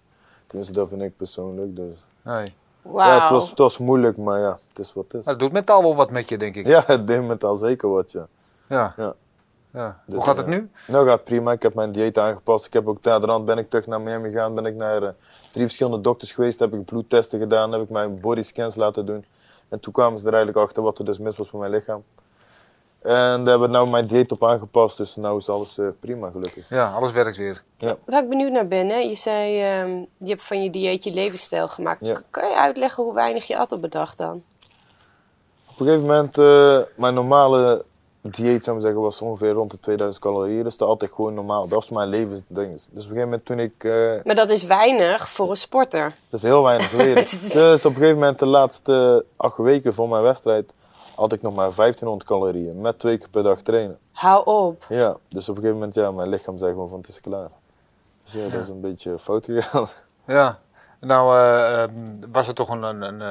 Tenminste, 0.48 0.74
dat 0.76 0.88
vind 0.90 1.02
ik 1.02 1.18
persoonlijk. 1.18 1.76
Dus. 1.76 1.98
Nee. 2.22 2.54
Wauw. 2.82 3.08
Ja, 3.10 3.22
het 3.22 3.30
was, 3.30 3.50
het 3.50 3.58
was 3.58 3.78
moeilijk, 3.78 4.18
maar 4.18 4.40
ja, 4.40 4.60
het 4.70 4.80
is 4.80 4.94
wat 4.94 5.04
het 5.08 5.14
is. 5.14 5.26
Maar 5.26 5.34
dat 5.34 5.44
doet 5.44 5.52
mentaal 5.52 5.82
wel 5.82 5.96
wat 5.96 6.12
met 6.12 6.30
je, 6.30 6.38
denk 6.38 6.56
ik. 6.56 6.68
Ja, 6.68 6.84
het 6.86 7.08
deed 7.08 7.28
mentaal 7.28 7.58
zeker 7.58 7.90
wat, 7.90 8.12
ja. 8.12 8.28
Ja. 8.68 8.94
Ja. 8.98 9.16
Ja. 9.74 10.02
Dus, 10.06 10.16
Hoe 10.16 10.24
gaat 10.24 10.38
het 10.38 10.46
eh, 10.46 10.52
nu? 10.52 10.70
Nou 10.88 11.06
gaat 11.06 11.16
het 11.16 11.24
prima, 11.24 11.52
ik 11.52 11.62
heb 11.62 11.74
mijn 11.74 11.92
dieet 11.92 12.18
aangepast. 12.18 12.66
Ik 12.66 12.74
heb 12.74 12.88
ook 12.88 13.04
naderhand 13.04 13.46
ben 13.46 13.58
ik 13.58 13.70
terug 13.70 13.88
naar 13.88 14.02
Miami 14.02 14.32
gegaan, 14.32 14.56
ben 14.56 14.66
ik 14.66 14.76
naar 14.76 15.04
eh, 15.04 15.10
drie 15.52 15.66
verschillende 15.66 16.02
dokters 16.02 16.32
geweest, 16.32 16.60
heb 16.60 16.74
ik 16.74 16.86
bloedtesten 16.86 17.40
gedaan, 17.40 17.72
heb 17.72 17.82
ik 17.82 17.90
mijn 17.90 18.20
bodyscans 18.20 18.76
laten 18.76 19.06
doen. 19.06 19.26
En 19.70 19.80
toen 19.80 19.94
kwamen 19.94 20.20
ze 20.20 20.28
er 20.28 20.34
eigenlijk 20.34 20.66
achter 20.66 20.84
wat 20.84 21.00
er 21.00 21.06
dus 21.06 21.18
mis 21.18 21.38
was 21.38 21.52
met 21.52 21.62
mijn 21.62 21.74
lichaam. 21.74 22.04
En 23.02 23.12
daar 23.12 23.46
hebben 23.46 23.62
we 23.62 23.68
nou 23.68 23.90
mijn 23.90 24.08
dieet 24.08 24.32
op 24.32 24.44
aangepast, 24.44 24.98
dus 24.98 25.16
nu 25.16 25.36
is 25.36 25.50
alles 25.50 25.78
eh, 25.78 25.86
prima 26.00 26.30
gelukkig. 26.32 26.70
Ja, 26.70 26.92
alles 26.92 27.12
werkt 27.12 27.38
weer. 27.38 27.64
Waar 28.06 28.24
ik 28.24 28.30
benieuwd 28.30 28.52
naar 28.52 28.68
ben, 28.68 28.90
hè? 28.90 28.96
je 28.96 29.16
zei, 29.16 29.62
ehm, 29.62 30.06
je 30.18 30.30
hebt 30.30 30.44
van 30.44 30.64
je 30.64 30.70
dieet 30.70 31.04
je 31.04 31.14
levensstijl 31.14 31.68
gemaakt. 31.68 32.00
Ja. 32.00 32.22
Kan 32.30 32.50
je 32.50 32.56
uitleggen 32.56 33.04
hoe 33.04 33.14
weinig 33.14 33.48
je 33.48 33.58
at 33.58 33.72
op 33.72 33.84
een 33.84 33.90
dag 33.90 34.16
dan? 34.16 34.44
Op 35.70 35.80
een 35.80 35.86
gegeven 35.86 36.08
moment, 36.08 36.38
eh, 36.38 36.80
mijn 36.96 37.14
normale 37.14 37.86
dieet 38.22 38.64
zou 38.64 38.78
ik 38.78 38.84
zeggen, 38.84 39.02
was 39.02 39.22
ongeveer 39.22 39.52
rond 39.52 39.72
de 39.72 39.80
2000 39.80 40.24
calorieën. 40.24 40.64
Dus 40.64 40.78
dat 40.78 40.90
at 40.90 41.02
ik 41.02 41.12
gewoon 41.12 41.34
normaal. 41.34 41.62
Dat 41.62 41.72
was 41.72 41.90
mijn 41.90 42.10
levensding. 42.10 42.72
Dus 42.72 42.86
op 42.86 42.94
een 42.94 43.02
gegeven 43.02 43.24
moment 43.24 43.46
toen 43.46 43.60
ik 43.60 43.84
eh, 43.84 44.24
Maar 44.24 44.36
dat 44.36 44.50
is 44.50 44.64
weinig 44.64 45.30
voor 45.30 45.50
een 45.50 45.56
sporter. 45.56 46.16
Dat 46.30 46.40
is 46.40 46.46
heel 46.46 46.64
weinig 46.64 46.90
Dus 47.54 47.86
op 47.86 47.92
een 47.92 47.98
gegeven 47.98 48.14
moment, 48.14 48.40
de 48.40 48.46
laatste 48.46 49.26
acht 49.38 49.58
weken 49.58 49.94
voor 49.94 50.10
mijn 50.10 50.24
wedstrijd, 50.24 50.74
had 51.16 51.34
ik 51.34 51.42
nog 51.42 51.54
maar 51.56 51.76
1500 51.76 52.30
calorieën. 52.30 52.82
Met 52.82 53.00
twee 53.00 53.18
keer 53.18 53.30
per 53.30 53.44
dag 53.44 53.62
trainen. 53.62 53.98
Hou 54.12 54.46
op. 54.46 54.86
Ja, 54.90 55.18
dus 55.30 55.50
op 55.50 55.56
een 55.56 55.62
gegeven 55.62 55.80
moment, 55.80 55.96
ja, 55.96 56.12
mijn 56.12 56.30
lichaam 56.30 56.58
zei 56.58 56.72
gewoon 56.72 56.90
van 56.90 57.00
het 57.00 57.08
is 57.10 57.22
klaar. 57.22 57.50
Dus 58.24 58.34
ja, 58.34 58.50
dat 58.50 58.62
is 58.62 58.68
een 58.68 58.82
beetje 58.82 59.20
fout 59.20 59.46
gegaan. 59.46 59.88
Ja. 60.26 60.60
Nou 61.00 61.38
eh, 61.38 61.84
ehm, 61.84 61.92
was 62.32 62.48
het 62.48 62.56
toch 62.56 62.70
een, 62.70 62.84
een, 62.84 63.02
een 63.02 63.22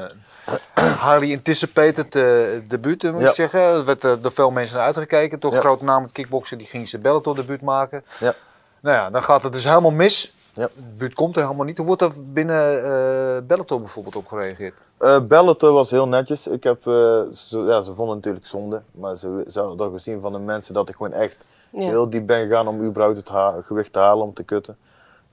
eh, 0.75 1.01
highly 1.11 1.35
anticipated 1.35 2.15
eh 2.15 2.69
debuut, 2.69 3.05
eh, 3.05 3.13
moet 3.13 3.21
Ja. 3.21 3.29
ik 3.29 3.35
zeggen. 3.35 3.61
Er 3.61 3.85
werd 3.85 4.01
door 4.01 4.33
veel 4.33 4.51
mensen 4.51 4.77
naar 4.77 4.87
uitgekeken. 4.87 5.39
Toch 5.39 5.57
grote 5.59 5.85
naam 5.85 6.03
met 6.03 6.13
kickboksen, 6.13 6.59
die 6.59 6.67
ging 6.67 6.89
zijn 6.89 7.03
Bellator 7.03 7.35
debuut 7.35 7.61
maken. 7.61 8.05
Ja. 8.19 8.35
Nou 8.81 8.97
ja, 8.97 9.11
dan 9.11 9.23
gaat 9.23 9.43
het 9.43 9.53
dus 9.53 9.65
helemaal 9.65 9.91
mis. 9.91 10.35
Ja. 10.55 10.63
Het 10.63 10.73
debuut 10.75 11.15
komt 11.15 11.37
er 11.37 11.43
helemaal 11.43 11.65
niet. 11.67 11.77
Hoe 11.79 11.87
wordt 11.87 12.03
er 12.03 12.13
binnen 12.25 12.85
eh 12.85 13.43
Bellator 13.47 13.79
bijvoorbeeld 13.81 14.17
op 14.17 14.27
gereageerd? 14.27 14.75
Eh 14.99 15.21
Bellator 15.21 15.73
was 15.73 15.91
heel 15.91 16.09
netjes. 16.09 16.47
Ik 16.47 16.63
heb, 16.63 16.87
eh, 16.87 17.23
ze, 17.33 17.59
ja, 17.59 17.83
ze 17.83 17.93
vonden 17.93 18.15
het 18.17 18.25
natuurlijk 18.25 18.47
zonde, 18.47 18.83
maar 18.91 19.17
ze, 19.17 19.45
ze 19.49 19.61
hadden 19.61 19.87
ook 19.87 19.93
gezien 19.93 20.21
van 20.21 20.33
de 20.33 20.39
mensen 20.39 20.75
dat 20.75 20.89
ik 20.89 20.95
gewoon 20.97 21.13
echt 21.13 21.45
Ja. 21.73 21.81
heel 21.81 22.11
diep 22.11 22.27
ben 22.27 22.47
gegaan 22.49 22.69
om 22.69 22.83
überhaupt 22.85 23.17
het 23.17 23.29
ha- 23.29 23.61
gewicht 23.67 23.93
te 23.93 23.99
halen 23.99 24.25
om 24.27 24.35
te 24.35 24.43
kutten. 24.43 24.77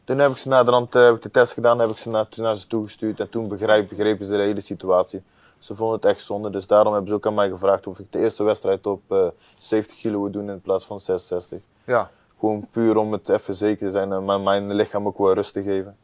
Toen 0.03 0.19
heb 0.19 0.31
ik 0.31 0.37
ze 0.37 0.47
naderhand 0.47 0.95
eh, 0.95 1.03
heb 1.05 1.15
ik 1.15 1.21
de 1.21 1.31
test 1.31 1.53
gedaan, 1.53 1.79
heb 1.79 1.89
ik 1.89 1.97
ze 1.97 2.09
naar, 2.09 2.27
naar 2.35 2.55
ze 2.55 2.67
toegestuurd 2.67 3.19
en 3.19 3.29
toen 3.29 3.47
begrijp, 3.47 3.89
begrepen 3.89 4.25
ze 4.25 4.35
de 4.35 4.41
hele 4.41 4.59
situatie. 4.61 5.23
Ze 5.59 5.75
vonden 5.75 5.95
het 5.95 6.05
echt 6.05 6.21
zonde, 6.21 6.49
dus 6.49 6.67
daarom 6.67 6.91
hebben 6.93 7.09
ze 7.09 7.15
ook 7.15 7.25
aan 7.25 7.33
mij 7.33 7.49
gevraagd 7.49 7.87
of 7.87 7.99
ik 7.99 8.11
de 8.11 8.19
eerste 8.19 8.43
wedstrijd 8.43 8.87
op 8.87 9.01
eh 9.07 9.27
70 9.57 9.97
kilo 9.97 10.21
wil 10.21 10.31
doen 10.31 10.49
in 10.49 10.61
plaats 10.61 10.85
van 10.85 10.99
66. 10.99 11.59
Ja. 11.83 12.09
Gewoon 12.39 12.67
puur 12.71 12.97
om 12.97 13.11
het 13.11 13.29
even 13.29 13.53
zeker 13.55 13.85
te 13.85 13.91
zijn 13.91 14.11
en 14.11 14.25
mijn- 14.25 14.43
mijn 14.43 14.73
lichaam 14.73 15.07
ook 15.07 15.17
wel 15.17 15.33
rust 15.33 15.53
te 15.53 15.63
geven. 15.63 15.97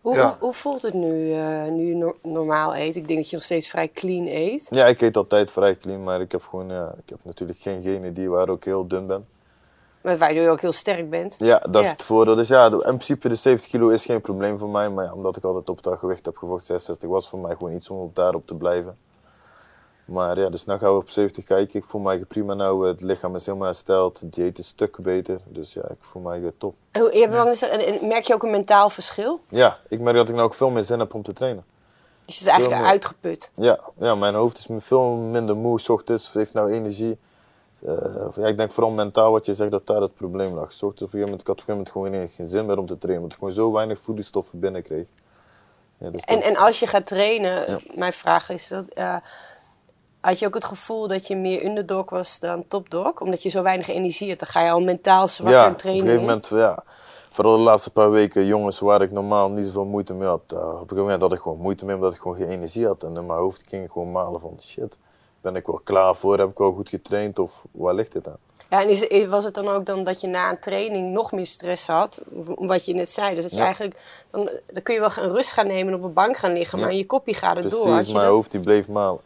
Hoe, 0.00 0.14
Ja. 0.14 0.26
hoe, 0.26 0.36
hoe 0.40 0.52
voelt 0.52 0.82
het 0.82 0.94
nu, 0.94 1.32
eh, 1.32 1.64
nu 1.70 1.86
je 1.88 1.94
no- 1.94 2.16
normaal 2.22 2.76
eet? 2.76 2.96
Ik 2.96 3.06
denk 3.06 3.18
dat 3.18 3.28
je 3.30 3.36
nog 3.36 3.44
steeds 3.44 3.68
vrij 3.68 3.88
clean 3.88 4.26
eet. 4.26 4.66
Ja, 4.70 4.86
ik 4.86 5.00
eet 5.00 5.16
altijd 5.16 5.50
vrij 5.50 5.76
clean, 5.76 6.02
maar 6.02 6.20
ik 6.20 6.32
heb 6.32 6.42
gewoon, 6.42 6.68
ja, 6.68 6.94
ik 7.02 7.08
heb 7.08 7.18
natuurlijk 7.24 7.58
geen 7.58 7.82
genen 7.82 8.14
die 8.14 8.28
waar 8.30 8.48
ik 8.48 8.64
heel 8.64 8.86
dun 8.88 9.06
ben. 9.06 9.26
Maar 10.02 10.18
waardoor 10.18 10.42
je 10.42 10.50
ook 10.50 10.60
heel 10.60 10.72
sterk 10.72 11.10
bent. 11.10 11.36
Ja, 11.38 11.58
dat 11.58 11.74
Ja. 11.74 11.80
is 11.80 11.90
het 11.90 12.02
voordeel. 12.02 12.34
Dus 12.34 12.48
ja, 12.48 12.66
in 12.70 12.78
principe 12.78 13.28
de 13.28 13.34
70 13.34 13.70
kilo 13.70 13.88
is 13.88 14.04
geen 14.04 14.20
probleem 14.20 14.58
voor 14.58 14.68
mij, 14.68 14.88
maar 14.88 15.04
ja, 15.04 15.12
omdat 15.12 15.36
ik 15.36 15.44
altijd 15.44 15.68
op 15.68 15.82
dat 15.82 15.98
gewicht 15.98 16.24
heb 16.26 16.36
gevochten, 16.36 16.66
66 16.66 17.08
was 17.08 17.28
voor 17.28 17.38
mij 17.38 17.54
gewoon 17.56 17.72
iets 17.74 17.90
om 17.90 17.98
op 17.98 18.14
daarop 18.16 18.46
te 18.46 18.54
blijven. 18.54 18.96
Maar 20.04 20.38
ja, 20.38 20.48
dus 20.48 20.66
nu 20.66 20.78
gaan 20.78 20.90
we 20.92 21.00
op 21.00 21.10
70 21.10 21.44
kijken. 21.44 21.78
Ik 21.78 21.84
voel 21.84 22.00
mij 22.00 22.18
prima 22.18 22.54
nou, 22.54 22.88
het 22.88 23.00
lichaam 23.00 23.34
is 23.34 23.46
helemaal 23.46 23.66
hersteld, 23.66 24.20
het 24.20 24.34
dieet 24.34 24.58
is 24.58 24.66
stukken 24.66 25.02
beter. 25.02 25.40
Dus 25.44 25.72
ja, 25.72 25.82
ik 25.82 25.96
voel 26.00 26.22
mij 26.22 26.52
top. 26.58 26.74
En 26.90 27.00
hoe- 27.00 27.14
je 27.16 27.98
merk 28.02 28.24
je 28.24 28.34
ook 28.34 28.42
een 28.42 28.50
mentaal 28.50 28.90
verschil? 28.90 29.40
Ja, 29.48 29.78
ik 29.88 30.00
merk 30.00 30.16
dat 30.16 30.28
ik 30.28 30.34
nou 30.34 30.46
ook 30.46 30.54
veel 30.54 30.70
meer 30.70 30.82
zin 30.82 30.98
heb 30.98 31.14
om 31.14 31.22
te 31.22 31.32
trainen. 31.32 31.64
Dus 32.24 32.34
je 32.34 32.40
is 32.40 32.46
eigenlijk 32.50 32.80
meer. 32.80 32.90
uitgeput. 32.90 33.50
Ja, 33.54 33.78
ja, 33.98 34.14
mijn 34.14 34.34
hoofd 34.34 34.58
is 34.58 34.66
veel 34.84 35.14
minder 35.16 35.56
moe, 35.56 35.80
's 35.80 35.88
ochtends, 35.88 36.32
heeft 36.32 36.52
nou 36.52 36.72
energie. 36.72 37.18
Eh, 37.86 37.94
ja, 38.36 38.46
ik 38.46 38.56
denk 38.56 38.72
vooral 38.72 38.92
mentaal 38.92 39.32
wat 39.32 39.46
je 39.46 39.54
zegt 39.54 39.70
dat 39.70 39.86
daar 39.86 40.00
het 40.00 40.14
probleem 40.14 40.54
lag. 40.54 40.72
's 40.72 40.82
ochtends 40.82 41.02
op 41.02 41.12
een 41.12 41.18
gegeven 41.20 41.20
moment, 41.20 41.40
ik 41.40 41.46
had 41.46 41.60
op 41.60 41.68
een 41.68 41.74
gegeven 41.74 42.02
moment 42.02 42.18
gewoon 42.18 42.36
geen 42.36 42.46
zin 42.46 42.66
meer 42.66 42.78
om 42.78 42.86
te 42.86 42.98
trainen, 42.98 43.22
omdat 43.22 43.32
ik 43.38 43.38
gewoon 43.44 43.54
zo 43.66 43.72
weinig 43.72 43.98
voedingsstoffen 43.98 44.60
binnenkreeg. 44.60 45.06
Ja, 45.98 46.10
dus 46.10 46.22
En, 46.24 46.34
dat- 46.34 46.44
en 46.44 46.56
als 46.56 46.80
je 46.80 46.86
gaat 46.86 47.06
trainen, 47.06 47.70
Ja. 47.70 47.78
mijn 47.94 48.12
vraag 48.12 48.48
is 48.48 48.68
dat. 48.68 48.84
eh, 48.88 49.16
had 50.22 50.38
je 50.38 50.46
ook 50.46 50.54
het 50.54 50.64
gevoel 50.64 51.06
dat 51.08 51.26
je 51.26 51.36
meer 51.36 51.64
underdog 51.64 52.10
was 52.10 52.38
dan 52.40 52.64
topdog? 52.68 53.20
Omdat 53.20 53.42
je 53.42 53.48
zo 53.48 53.62
weinig 53.62 53.88
energie 53.88 54.28
hebt, 54.28 54.40
dan 54.40 54.48
ga 54.48 54.62
je 54.64 54.70
al 54.70 54.80
mentaal 54.80 55.28
zwak 55.28 55.50
ja, 55.52 55.66
in 55.66 55.72
op 55.72 55.78
trainen. 55.78 56.02
een 56.04 56.08
gegeven 56.10 56.28
moment, 56.28 56.48
ja. 56.48 56.84
Vooral 57.30 57.56
de 57.56 57.62
laatste 57.62 57.90
paar 57.90 58.10
weken, 58.10 58.46
jongens 58.46 58.78
waar 58.78 59.02
ik 59.02 59.10
normaal 59.10 59.48
niet 59.50 59.66
zoveel 59.66 59.84
moeite 59.84 60.12
mee 60.14 60.28
had. 60.28 60.40
eh, 60.48 60.56
op 60.58 60.64
een 60.66 60.78
gegeven 60.78 60.96
moment 60.96 61.22
had 61.22 61.32
ik 61.32 61.38
gewoon 61.40 61.58
moeite 61.58 61.84
mee 61.84 61.94
omdat 61.94 62.14
ik 62.14 62.20
gewoon 62.20 62.36
geen 62.36 62.48
energie 62.50 62.86
had. 62.86 63.02
En 63.02 63.16
in 63.16 63.26
mijn 63.26 63.38
hoofd 63.38 63.64
ging 63.68 63.84
ik 63.84 63.90
gewoon 63.90 64.12
malen 64.12 64.40
van 64.40 64.56
shit, 64.60 64.96
ben 65.40 65.56
ik 65.56 65.66
wel 65.66 65.80
klaar 65.84 66.14
voor? 66.16 66.38
Heb 66.38 66.50
ik 66.50 66.58
wel 66.58 66.72
goed 66.72 66.88
getraind 66.88 67.38
of 67.38 67.62
waar 67.70 67.94
ligt 67.94 68.12
dit 68.12 68.28
aan? 68.28 68.36
Ja, 68.70 68.82
en 68.82 68.88
is, 68.88 69.02
is- 69.02 69.26
was 69.26 69.44
het 69.44 69.54
dan 69.54 69.68
ook 69.68 69.86
dan 69.86 70.04
dat 70.04 70.20
je 70.20 70.26
na 70.26 70.50
een 70.50 70.60
training 70.60 71.12
nog 71.12 71.32
meer 71.32 71.46
stress 71.46 71.86
had? 71.86 72.20
Wat 72.56 72.84
je 72.84 72.94
net 72.94 73.12
zei. 73.12 73.34
Dus 73.34 73.42
dat 73.42 73.52
je 73.52 73.58
Ja. 73.58 73.64
eigenlijk, 73.64 74.24
dan, 74.30 74.50
dan 74.72 74.82
kun 74.82 74.94
je 74.94 75.00
wel 75.00 75.10
een 75.16 75.32
rust 75.32 75.52
gaan 75.52 75.66
nemen 75.66 75.92
en 75.92 75.98
op 75.98 76.04
een 76.04 76.12
bank 76.12 76.36
gaan 76.36 76.52
liggen, 76.52 76.78
Ja. 76.78 76.84
maar 76.84 76.94
je 76.94 77.06
kopje 77.06 77.34
gaat 77.34 77.56
er 77.56 77.70
door. 77.70 77.86
Precies, 77.88 78.12
mijn 78.12 78.24
dat? 78.26 78.34
hoofd 78.34 78.50
die 78.50 78.60
bleef 78.60 78.88
malen. 78.88 79.20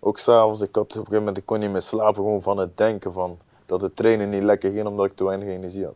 Ook 0.00 0.18
s'avonds, 0.18 0.60
ik 0.60 0.74
had 0.74 0.84
op 0.84 0.90
een 0.90 0.96
gegeven 0.96 1.18
moment 1.18 1.36
ik 1.36 1.46
kon 1.46 1.58
niet 1.58 1.70
meer 1.70 1.82
slapen 1.82 2.14
gewoon 2.14 2.42
van 2.42 2.58
het 2.58 2.76
denken 2.78 3.12
van 3.12 3.38
dat 3.66 3.80
het 3.80 3.96
trainen 3.96 4.30
niet 4.30 4.42
lekker 4.42 4.70
ging 4.70 4.86
omdat 4.86 5.06
ik 5.06 5.16
te 5.16 5.24
weinig 5.24 5.48
energie 5.48 5.84
had. 5.84 5.94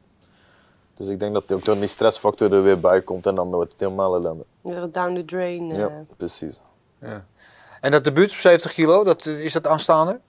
Dus 0.94 1.08
ik 1.08 1.20
denk 1.20 1.32
dat 1.34 1.52
ook 1.52 1.64
dan 1.64 1.78
die 1.78 1.88
stressfactor 1.88 2.52
er 2.52 2.62
weer 2.62 2.80
bij 2.80 3.00
komt 3.00 3.26
en 3.26 3.34
dan 3.34 3.50
wordt 3.50 3.72
het 3.72 3.80
helemaal 3.80 4.14
ellende. 4.14 4.44
Weer 4.60 4.92
Down 4.92 5.14
the 5.14 5.24
drain. 5.24 5.70
eh. 5.70 5.78
Ja, 5.78 6.04
precies. 6.16 6.60
Ja. 6.98 7.24
En 7.80 7.90
dat 7.90 8.04
debuut 8.04 8.30
op 8.30 8.36
70 8.36 8.72
kilo, 8.72 9.04
dat, 9.04 9.26
eh, 9.26 9.44
is 9.44 9.52
dat 9.52 9.66
aanstaande? 9.66 10.20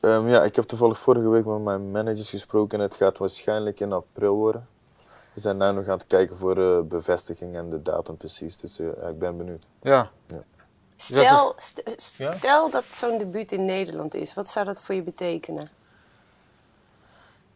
Ehm, 0.00 0.28
ja, 0.28 0.42
ik 0.44 0.56
heb 0.56 0.64
toevallig 0.64 0.98
vorige 0.98 1.28
week 1.28 1.44
met 1.44 1.62
mijn 1.62 1.90
managers 1.90 2.30
gesproken 2.30 2.78
en 2.78 2.84
het 2.84 2.94
gaat 2.94 3.18
waarschijnlijk 3.18 3.80
in 3.80 3.92
april 3.92 4.34
worden. 4.34 4.66
We 5.34 5.40
zijn 5.40 5.56
nu 5.58 5.72
nog 5.72 5.88
aan 5.88 5.98
het 5.98 6.06
kijken 6.06 6.36
voor 6.36 6.54
de 6.54 6.84
bevestiging 6.88 7.56
en 7.56 7.70
de 7.70 7.82
datum 7.82 8.16
precies, 8.16 8.56
dus 8.56 8.78
eh, 8.78 8.86
ja, 9.02 9.08
ik 9.08 9.18
ben 9.18 9.36
benieuwd. 9.36 9.62
Ja. 9.80 10.10
Stel, 11.02 11.52
st- 11.56 11.82
Ja? 12.16 12.36
stel 12.36 12.70
dat 12.70 12.84
zo'n 12.88 13.18
debuut 13.18 13.52
in 13.52 13.64
Nederland 13.64 14.14
is, 14.14 14.34
wat 14.34 14.48
zou 14.48 14.66
dat 14.66 14.82
voor 14.82 14.94
je 14.94 15.02
betekenen? 15.02 15.68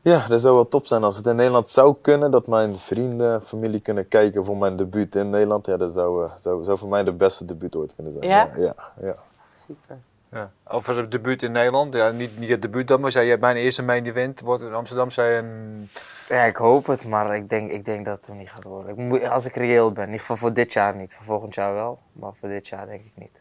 Ja, 0.03 0.27
dat 0.27 0.41
zou 0.41 0.55
wel 0.55 0.69
top 0.69 0.87
zijn 0.87 1.05
als 1.05 1.17
het 1.17 1.27
in 1.27 1.37
Nederland 1.37 1.69
zou 1.69 1.97
kunnen, 2.01 2.31
dat 2.31 2.47
mijn 2.47 2.79
vrienden 2.79 3.33
en 3.33 3.43
familie 3.43 3.81
kunnen 3.81 4.09
kijken 4.09 4.45
voor 4.45 4.57
mijn 4.57 4.77
debuut 4.77 5.15
in 5.15 5.31
Nederland. 5.31 5.67
Ja, 5.67 5.77
dat 5.77 5.93
zou, 5.93 6.25
eh, 6.25 6.31
zou, 6.39 6.65
zou 6.65 6.79
voor 6.79 6.89
mij 6.89 7.05
de 7.05 7.13
beste 7.13 7.45
debuut 7.45 7.77
ooit 7.77 7.95
kunnen 7.95 8.13
zijn. 8.13 8.25
Ja? 8.29 8.51
Ja, 8.57 8.75
ja. 9.03 9.15
Super. 9.55 9.99
Ja. 10.31 10.51
Over 10.65 10.97
het 10.97 11.11
debuut 11.11 11.43
in 11.43 11.53
Nederland. 11.53 11.95
Ja, 11.95 12.11
niet, 12.11 12.39
niet 12.39 12.49
het 12.49 12.63
debuut 12.63 12.89
dan, 12.89 13.01
maar 13.01 13.11
zei 13.11 13.25
je 13.25 13.31
hebt 13.31 13.43
mijn 13.43 13.57
eerste 13.57 13.83
main 13.83 14.07
event 14.07 14.41
wordt 14.41 14.63
in 14.63 14.75
Amsterdam. 14.75 15.11
Zei 15.11 15.33
je 15.33 15.39
een... 15.39 15.89
Ja, 16.29 16.45
ik 16.45 16.57
hoop 16.57 16.87
het, 16.87 17.05
maar 17.05 17.37
ik 17.37 17.49
denk, 17.49 17.71
ik 17.71 17.85
denk 17.85 18.05
dat 18.05 18.19
het 18.19 18.27
hem 18.27 18.37
niet 18.37 18.51
gaat 18.51 18.63
worden. 18.63 18.91
Ik 18.91 18.97
moet, 18.97 19.29
als 19.29 19.45
ik 19.45 19.55
reëel 19.55 19.93
ben, 19.93 20.03
in 20.03 20.09
ieder 20.09 20.21
geval 20.21 20.37
voor 20.37 20.53
dit 20.53 20.73
jaar 20.73 20.97
niet. 20.97 21.15
Voor 21.15 21.25
volgend 21.25 21.55
jaar 21.55 21.75
wel, 21.75 21.99
maar 22.13 22.33
voor 22.41 22.49
dit 22.49 22.69
jaar 22.69 22.87
denk 22.87 23.05
ik 23.05 23.13
niet. 23.15 23.33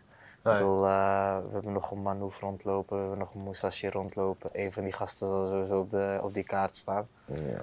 Nee. 0.43 0.53
Ik 0.53 0.59
bedoel, 0.59 0.85
eh, 0.85 1.37
we 1.37 1.53
hebben 1.53 1.71
nog 1.71 1.91
een 1.91 2.01
Manouf 2.01 2.39
rondlopen, 2.39 2.95
we 2.95 3.01
hebben 3.01 3.19
nog 3.19 3.33
een 3.33 3.43
Musashi 3.43 3.89
rondlopen. 3.89 4.49
Een 4.53 4.71
van 4.71 4.83
die 4.83 4.93
gasten 4.93 5.27
zal 5.27 5.47
sowieso 5.47 5.79
op, 5.79 5.89
de, 5.89 6.19
op 6.21 6.33
die 6.33 6.43
kaart 6.43 6.75
staan. 6.75 7.07
ja. 7.25 7.61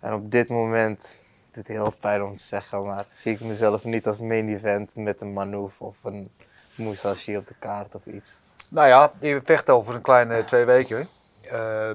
En 0.00 0.12
op 0.12 0.30
dit 0.30 0.48
moment, 0.48 1.02
het 1.02 1.54
doet 1.54 1.66
heel 1.66 1.92
pijn 2.00 2.22
om 2.22 2.34
te 2.34 2.42
zeggen, 2.42 2.84
maar 2.84 3.06
zie 3.12 3.32
ik 3.32 3.40
mezelf 3.40 3.84
niet 3.84 4.06
als 4.06 4.18
main 4.18 4.48
event 4.48 4.96
met 4.96 5.20
een 5.20 5.32
Manouf 5.32 5.80
of 5.80 6.04
een 6.04 6.26
Musashi 6.74 7.36
op 7.36 7.46
de 7.46 7.54
kaart 7.58 7.94
of 7.94 8.06
iets. 8.06 8.40
Nou 8.74 8.88
ja, 8.88 9.12
je 9.20 9.40
vecht 9.44 9.70
over 9.70 9.94
een 9.94 10.02
kleine 10.02 10.44
twee 10.44 10.64
weken. 10.64 11.06
Eh, 11.50 11.90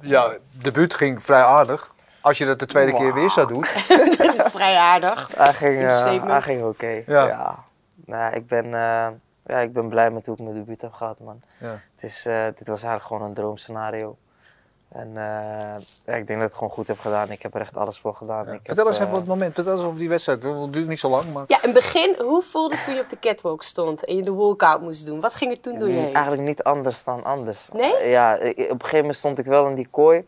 ja, 0.00 0.36
debuut 0.50 0.94
ging 0.94 1.22
vrij 1.22 1.42
aardig. 1.42 1.94
Als 2.20 2.38
je 2.38 2.46
dat 2.46 2.58
de 2.58 2.66
tweede 2.66 2.92
keer 2.92 3.14
weer 3.14 3.30
zou 3.30 3.48
doen. 3.48 3.60
dat 4.18 4.36
is 4.36 4.40
vrij 4.44 4.76
aardig. 4.76 5.30
Hij 5.36 5.52
ging, 5.52 5.80
hij 6.26 6.42
ging 6.42 6.62
oké. 6.62 7.02
Ja. 7.06 7.26
Ja. 7.26 7.64
Nou, 7.94 8.34
ik, 8.34 8.46
ben, 8.46 8.64
eh, 8.64 9.08
ja, 9.44 9.58
ik 9.58 9.72
ben 9.72 9.88
blij 9.88 10.10
met 10.10 10.26
hoe 10.26 10.36
ik 10.36 10.42
mijn 10.42 10.54
debuut 10.54 10.82
heb 10.82 10.92
gehad, 10.92 11.20
man. 11.20 11.42
Ja. 11.58 11.80
Het 11.94 12.02
is, 12.02 12.26
eh, 12.26 12.44
dit 12.44 12.68
was 12.68 12.82
eigenlijk 12.82 13.04
gewoon 13.04 13.22
een 13.22 13.34
droomscenario. 13.34 14.16
En 14.88 15.08
eh, 15.08 15.22
ja, 16.04 16.14
ik 16.14 16.26
denk 16.26 16.28
dat 16.28 16.36
ik 16.36 16.40
het 16.40 16.54
gewoon 16.54 16.70
goed 16.70 16.86
heb 16.88 16.98
gedaan. 16.98 17.30
Ik 17.30 17.42
heb 17.42 17.54
er 17.54 17.60
echt 17.60 17.76
alles 17.76 17.98
voor 17.98 18.14
gedaan. 18.14 18.52
Ik 18.52 18.60
Vertel 18.62 18.76
heb, 18.76 18.86
eens 18.86 18.96
eh, 18.96 19.00
even 19.02 19.10
wat 19.10 19.20
het 19.20 19.28
moment. 19.28 19.54
Vertel 19.54 19.72
eens 19.72 19.82
over 19.82 19.98
die 19.98 20.08
wedstrijd. 20.08 20.42
Het 20.42 20.72
duurt 20.72 20.88
niet 20.88 20.98
zo 20.98 21.08
lang, 21.10 21.32
maar... 21.32 21.44
Ja, 21.46 21.56
in 21.56 21.62
het 21.62 21.72
begin, 21.72 22.16
hoe 22.18 22.42
voelde 22.42 22.74
het 22.74 22.84
toen 22.84 22.94
je 22.94 23.00
op 23.00 23.08
de 23.08 23.18
catwalk 23.18 23.62
stond 23.62 24.04
en 24.04 24.16
je 24.16 24.22
de 24.22 24.32
walkout 24.32 24.80
moest 24.80 25.06
doen? 25.06 25.20
Wat 25.20 25.34
ging 25.34 25.50
er 25.50 25.60
toen 25.60 25.78
door 25.78 25.88
je 25.88 25.94
heen? 25.94 26.14
Eigenlijk 26.14 26.42
niet 26.42 26.62
anders 26.62 27.04
dan 27.04 27.24
anders. 27.24 27.68
Nee? 27.72 27.96
Eh, 27.96 28.10
ja, 28.10 28.34
ik- 28.36 28.58
op 28.58 28.58
een 28.58 28.66
gegeven 28.80 28.98
moment 28.98 29.16
stond 29.16 29.38
ik 29.38 29.44
wel 29.46 29.66
in 29.66 29.74
die 29.74 29.88
kooi. 29.90 30.24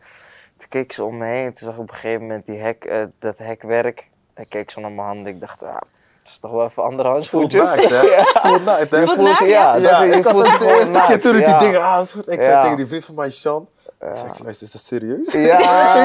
Toen 0.57 0.69
keek 0.69 0.91
zo 0.91 1.05
om 1.05 1.17
me 1.17 1.25
heen. 1.25 1.45
Toen 1.53 1.65
zag 1.67 1.73
ik 1.73 1.79
op 1.79 1.89
een 1.89 1.95
gegeven 1.95 2.21
moment 2.21 2.45
die 2.45 2.59
hek, 2.59 2.85
eh, 2.85 3.03
dat 3.19 3.37
hekwerk. 3.37 4.07
Ik 4.35 4.49
keek 4.49 4.71
zo 4.71 4.81
naar 4.81 4.91
mijn 4.91 5.07
handen. 5.07 5.33
Ik 5.33 5.39
dacht, 5.39 5.59
ja, 5.59 5.81
het 6.17 6.27
is 6.27 6.39
toch 6.39 6.51
wel 6.51 6.65
even 6.65 6.83
andere 6.83 7.09
handschoentjes. 7.09 7.63
naakt, 7.63 7.89
hè? 7.89 8.01
ja. 8.15 8.23
Voelt 8.23 8.65
naakt, 8.65 8.91
hè? 8.91 8.97
Voelt 9.03 9.13
Voelt- 9.15 9.27
naakt, 9.27 9.39
ja, 9.39 9.75
Ja, 9.75 9.99
dat, 9.99 10.09
je 10.09 10.15
ik 10.15 10.23
had 10.23 10.33
voelt 10.33 10.51
het 10.51 10.59
de 10.59 10.65
eerste 10.67 11.03
keer 11.07 11.21
toen 11.21 11.35
ik 11.37 11.45
die 11.45 11.57
dingen 11.57 11.81
aanvoelde. 11.83 12.31
Ik 12.31 12.41
zei 12.41 12.61
tegen 12.61 12.77
die 12.77 12.87
vriend 12.87 13.05
van 13.05 13.15
mij, 13.15 13.29
Sean. 13.29 13.67
Ik 13.99 14.15
zeg, 14.15 14.39
luister, 14.43 14.65
is 14.65 14.71
dat 14.71 14.81
serieus? 14.81 15.31
Ja, 15.31 15.59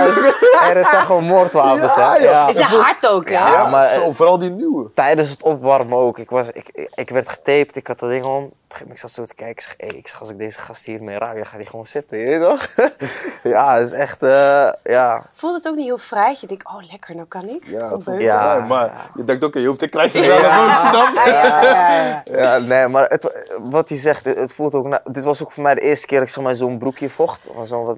er 0.75 0.87
zijn 0.87 1.05
gewoon 1.07 1.25
moordwapens, 1.25 1.95
Ja, 1.95 2.13
hè? 2.13 2.17
ja. 2.19 2.47
Het 2.47 2.57
is 2.59 2.63
hard 2.63 3.07
ook, 3.07 3.29
hè? 3.29 3.35
Ja, 3.35 3.69
maar, 3.69 3.89
Zo, 3.89 4.13
vooral 4.13 4.39
die 4.39 4.51
nieuwe. 4.51 4.91
tijdens 4.95 5.31
het 5.31 5.43
opwarmen 5.43 5.99
ook. 5.99 6.19
Ik, 6.19 6.31
was, 6.31 6.49
ik, 6.53 6.89
ik 6.95 7.11
werd 7.11 7.29
getaped, 7.29 7.77
ik 7.77 7.87
had 7.87 7.99
dat 7.99 8.09
ding 8.11 8.25
om. 8.25 8.53
Op 8.75 8.81
een 8.81 8.87
gegeven 8.87 9.05
moment, 9.05 9.05
ik 9.05 9.11
zat 9.11 9.11
zo 9.11 9.25
te 9.25 9.35
kijken. 9.35 9.57
Ik 9.57 9.61
zeg, 9.61 9.75
hey, 9.91 9.99
ik 9.99 10.09
zeg 10.09 10.21
als 10.21 10.31
ik 10.31 10.39
deze 10.39 10.59
gast 10.59 10.85
hier 10.85 11.03
mee 11.03 11.19
raak, 11.19 11.35
dan 11.37 11.47
gaat 11.47 11.55
hij 11.57 11.65
gewoon 11.65 11.87
zitten, 11.87 12.19
je 12.19 12.27
weet 12.27 12.41
toch? 12.41 12.69
ja, 13.53 13.75
het 13.79 13.93
is 13.93 13.99
echt, 13.99 14.23
eh, 14.23 14.73
ja. 14.83 15.25
Voelde 15.33 15.57
het 15.57 15.69
ook 15.69 15.75
niet 15.77 15.85
heel 15.85 15.99
vrij? 15.99 16.29
Dat 16.29 16.41
je 16.41 16.47
denkt, 16.47 16.67
oh 16.67 16.83
lekker, 16.91 17.15
nou 17.15 17.27
kan 17.29 17.49
ik. 17.49 17.65
Ja, 17.67 17.89
voelt. 17.89 18.05
Ja. 18.07 18.17
ja, 18.57 18.59
maar 18.67 19.11
je 19.15 19.25
denkt 19.25 19.45
ook, 19.45 19.55
je 19.55 19.67
hoeft 19.67 19.79
te 19.79 19.89
krijgen 19.89 20.25
zelf 20.25 20.39
ook, 20.41 20.79
snap 20.79 21.25
je? 21.25 21.31
Ja, 21.31 21.63
ja, 21.63 22.23
ja. 22.25 22.25
Ja, 22.25 22.59
nee, 22.59 22.89
maar 22.89 23.09
het, 23.09 23.47
wat 23.63 23.89
hij 23.89 23.99
zegt, 23.99 24.25
het, 24.25 24.37
het 24.39 24.53
voelt 24.55 24.75
ook... 24.75 24.87
na- 24.87 25.03
dit 25.05 25.25
was 25.25 25.43
ook 25.43 25.53
voor 25.53 25.63
mij 25.63 25.75
de 25.75 25.81
eerste 25.81 26.07
keer 26.07 26.19
dat 26.19 26.29
ik 26.29 26.35
zeg 26.35 26.45
maar, 26.45 26.55
zo'n 26.55 26.79
broekje 26.79 27.11
vocht. 27.11 27.41
Zo'n 27.63 27.85
wat, 27.85 27.97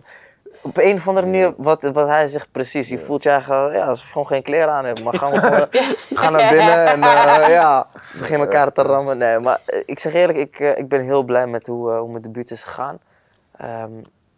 op 0.62 0.77
een 0.77 0.95
of 0.95 1.09
andere 1.09 1.27
manier, 1.27 1.55
wat, 1.57 1.83
wat 1.83 2.09
hij 2.09 2.27
zegt 2.27 2.49
precies. 2.53 2.88
Je 2.88 2.99
voelt 2.99 3.23
je 3.23 3.29
eigenlijk 3.29 3.75
ja, 3.75 3.87
alsof 3.87 4.05
je 4.05 4.12
gewoon 4.12 4.27
geen 4.27 4.42
kleren 4.42 4.73
aan 4.73 4.85
hebt. 4.85 5.05
Maar 5.05 5.14
gaan 5.14 5.31
we 5.31 5.38
gewoon 5.47 5.69
gaan 6.14 6.33
naar 6.33 6.51
binnen 6.51 6.87
en 6.87 7.03
eh, 7.03 7.49
ja, 7.59 7.87
beginnen 7.92 8.47
elkaar 8.47 8.73
te 8.73 8.83
rammen. 8.83 9.19
Nee, 9.19 9.38
maar 9.38 9.61
eh, 9.64 9.83
ik 9.85 9.99
zeg 9.99 10.12
eerlijk, 10.12 10.38
ik, 10.38 10.61
eh, 10.61 10.79
ik 10.79 10.88
ben 10.88 11.01
heel 11.01 11.23
blij 11.23 11.47
met 11.47 11.66
hoe, 11.66 11.92
eh, 11.92 11.99
hoe 11.99 12.11
mijn 12.11 12.23
debuut 12.23 12.51
is 12.51 12.64
gegaan. 12.64 12.99
Ehm, 13.57 13.92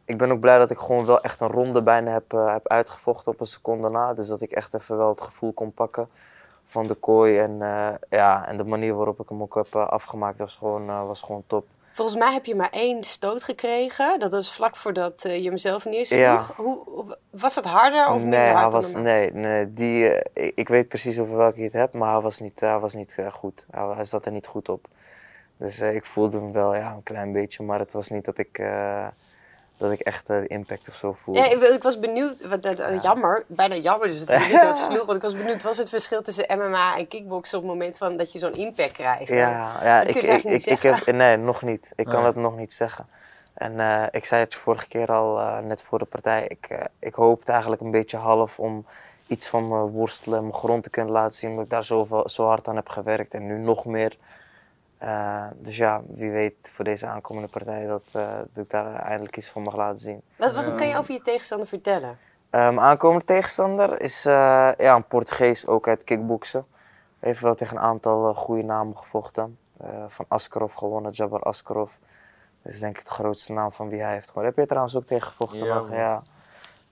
ik 0.05 0.19
ben 0.19 0.31
ook 0.31 0.41
blij 0.41 0.59
dat 0.59 0.71
ik 0.71 0.79
gewoon 0.79 1.07
wel 1.07 1.21
echt 1.21 1.41
een 1.41 1.51
ronde 1.51 1.83
bijna 1.83 2.13
heb, 2.13 2.31
heb 2.31 2.69
uitgevochten 2.69 3.33
op 3.33 3.41
een 3.41 3.47
seconde 3.47 3.89
na. 3.89 4.15
Dus 4.15 4.27
dat 4.27 4.41
ik 4.41 4.51
echt 4.51 4.75
even 4.75 4.97
wel 4.97 5.09
het 5.09 5.21
gevoel 5.21 5.53
kon 5.53 5.73
pakken 5.73 6.09
van 6.65 6.87
de 6.87 6.95
kooi. 6.95 7.39
En, 7.39 7.59
ja, 8.09 8.47
en 8.47 8.57
de 8.57 8.65
manier 8.65 8.95
waarop 8.95 9.21
ik 9.21 9.29
hem 9.29 9.43
ook 9.43 9.55
heb 9.55 9.77
afgemaakt 9.77 10.39
was 10.39 10.57
gewoon, 10.57 11.07
was 11.07 11.23
gewoon 11.23 11.43
top. 11.47 11.67
Volgens 11.99 12.19
mij 12.19 12.33
heb 12.33 12.45
je 12.45 12.55
maar 12.55 12.71
één 12.71 13.05
stoot 13.05 13.45
gekregen. 13.45 14.19
Dat 14.19 14.33
was 14.33 14.53
vlak 14.53 14.77
voordat 14.77 15.25
eh, 15.25 15.39
je 15.39 15.49
hem 15.49 15.57
zelf 15.57 15.85
neersloeg. 15.85 16.19
Ja. 16.21 16.47
Hoe, 16.57 17.17
was 17.31 17.55
het 17.55 17.65
harder 17.65 18.09
of 18.09 18.21
minder 18.21 18.39
nee, 18.39 18.49
hard 18.49 18.63
hij 18.63 18.71
was, 18.71 18.95
nee, 18.95 19.33
nee 19.33 19.73
die, 19.73 20.09
eh, 20.09 20.53
ik, 20.55 20.69
weet 20.69 20.89
precies 20.89 21.19
over 21.19 21.37
welke 21.37 21.59
je 21.59 21.65
het 21.65 21.73
hebt, 21.73 21.95
maar 21.95 22.13
hij 22.13 22.21
was 22.21 22.41
niet, 22.41 22.61
hij 22.61 22.79
was 22.79 22.95
niet 22.95 23.15
eh, 23.17 23.33
goed. 23.33 23.67
Hij, 23.71 23.87
hij 23.95 24.05
zat 24.05 24.27
er 24.27 24.33
niet 24.33 24.47
goed 24.47 24.69
op. 24.69 24.87
Dus 25.57 25.81
ik 25.81 26.05
voelde 26.05 26.39
hem 26.39 26.53
wel 26.53 26.75
ja, 26.75 26.93
een 26.93 27.03
klein 27.03 27.33
beetje, 27.33 27.63
maar 27.63 27.79
het 27.79 27.93
was 27.93 28.09
niet 28.09 28.25
dat 28.25 28.39
ik, 28.39 28.63
dat 29.79 29.93
ik 29.93 30.01
echt 30.01 30.31
eh, 30.31 30.39
de 30.39 30.47
impact 30.47 30.89
of 30.89 30.95
zo 30.95 31.13
voelde. 31.13 31.41
Ja, 31.41 31.47
ik, 31.47 31.61
ik 31.61 31.83
was 31.83 31.99
benieuwd, 31.99 32.47
wat, 32.47 32.63
dat, 32.63 32.79
eh, 32.79 33.01
jammer, 33.01 33.45
bijna 33.47 33.75
jammer 33.75 34.09
dus 34.09 34.19
dat 34.25 34.29
hij 34.29 34.49
niet 34.49 34.63
wat 34.63 34.79
sloeg. 34.91 35.05
Want 35.07 35.17
ik 35.17 35.23
was 35.23 35.37
benieuwd, 35.37 35.63
was 35.63 35.77
het 35.77 35.89
verschil 35.89 36.23
tussen 36.23 36.59
MMA 36.59 36.97
en 36.97 37.09
kickboksen 37.09 37.59
op 37.59 37.65
het 37.65 37.73
moment 37.73 37.99
van 37.99 38.17
dat 38.17 38.33
je 38.33 38.39
zo'n 38.39 38.55
impact 38.55 38.93
krijgt? 38.93 39.29
Ja, 39.29 39.73
ja 39.83 40.05
Dat 40.05 40.17
ik, 40.17 40.23
je 40.23 40.29
ik, 40.29 40.67
ik, 40.67 40.83
heb, 40.83 41.07
nee, 41.07 41.37
nog 41.37 41.63
niet. 41.63 41.93
Ik 41.97 42.07
kan 42.07 42.25
het 42.25 42.37
nog 42.37 42.57
niet 42.57 42.73
zeggen. 42.73 43.07
En 43.59 43.81
eh, 43.81 44.07
ik 44.11 44.25
zei 44.25 44.43
het 44.43 44.55
vorige 44.55 44.89
keer 44.89 45.13
al, 45.13 45.39
eh, 45.39 45.59
net 45.59 45.83
voor 45.83 45.99
de 45.99 46.05
partij. 46.05 46.47
Ik, 46.49 46.67
eh, 46.69 46.85
ik 46.99 47.15
hoopte 47.15 47.53
eigenlijk 47.53 47.83
een 47.83 47.91
beetje 47.91 48.17
half 48.17 48.59
om 48.59 48.87
iets 49.27 49.47
van 49.47 49.69
mijn 49.69 49.87
worstelen, 49.87 50.41
mijn 50.41 50.55
grond 50.55 50.83
te 50.83 50.91
kunnen 50.91 51.13
laten 51.13 51.37
zien. 51.37 51.51
Omdat 51.51 51.65
ik 51.65 51.71
daar 51.71 51.85
zoveel, 51.85 52.29
zo 52.29 52.47
hard 52.47 52.69
aan 52.69 52.77
heb 52.77 52.89
gewerkt 52.89 53.35
en 53.35 53.47
nu 53.47 53.59
nog 53.59 53.85
meer. 53.85 54.17
Eh, 54.99 55.47
dus 55.57 55.77
ja, 55.77 56.03
wie 56.09 56.31
weet 56.31 56.71
voor 56.73 56.85
deze 56.85 57.07
aankomende 57.07 57.49
partij 57.49 57.87
dat, 57.87 58.03
eh, 58.13 58.35
dat 58.35 58.65
ik 58.65 58.71
daar 58.71 58.95
eindelijk 58.95 59.37
iets 59.37 59.49
van 59.49 59.63
mag 59.63 59.77
laten 59.77 59.99
zien. 59.99 60.23
Wat, 60.37 60.53
wat 60.53 60.75
kan 60.75 60.89
je 60.89 60.97
over 60.97 61.13
je 61.13 61.23
tegenstander 61.23 61.69
vertellen? 61.69 62.19
Mijn 62.51 62.81
aankomende 62.81 63.25
tegenstander 63.25 64.01
is 64.01 64.25
eh, 64.25 64.71
ja, 64.79 64.95
een 64.95 65.07
Portugees, 65.07 65.67
ook 65.67 65.89
uit 65.89 66.05
kickboksen. 66.05 66.67
Heeft 67.19 67.41
wel 67.41 67.55
tegen 67.55 67.77
een 67.77 67.83
aantal 67.83 68.35
goede 68.35 68.63
namen 68.63 68.99
gevochten. 68.99 69.59
Eh, 69.81 70.05
van 70.09 70.25
Askarov 70.29 70.75
gewonnen, 70.75 71.13
Jabbar 71.13 71.43
Askarov. 71.43 71.93
Dat 72.63 72.73
is 72.73 72.81
denk 72.81 72.99
ik 72.99 73.05
de 73.05 73.11
grootste 73.11 73.53
naam 73.53 73.73
van 73.73 73.89
wie 73.89 74.01
hij 74.01 74.13
heeft 74.13 74.29
gewonnen. 74.29 74.51
Heb 74.51 74.61
je 74.61 74.69
trouwens 74.69 74.97
ook 74.97 75.07
tegen 75.07 75.27
gevochten 75.29 75.65
Ja, 75.65 75.75
nog? 75.75 75.91
Ja. 75.91 76.23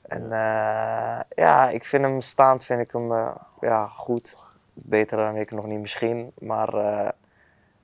En 0.03 0.23
eh, 0.23 1.21
ja, 1.35 1.69
ik 1.69 1.85
vind 1.85 2.05
hem 2.05 2.21
staand 2.21 2.65
vind 2.65 2.81
ik 2.81 2.93
hem 2.93 3.13
eh, 3.13 3.35
ja, 3.61 3.87
goed. 3.87 4.37
Beter 4.73 5.17
dan 5.17 5.37
ik 5.37 5.51
nog 5.51 5.67
niet 5.67 5.81
misschien. 5.81 6.33
Maar 6.39 6.75
eh, 6.75 7.09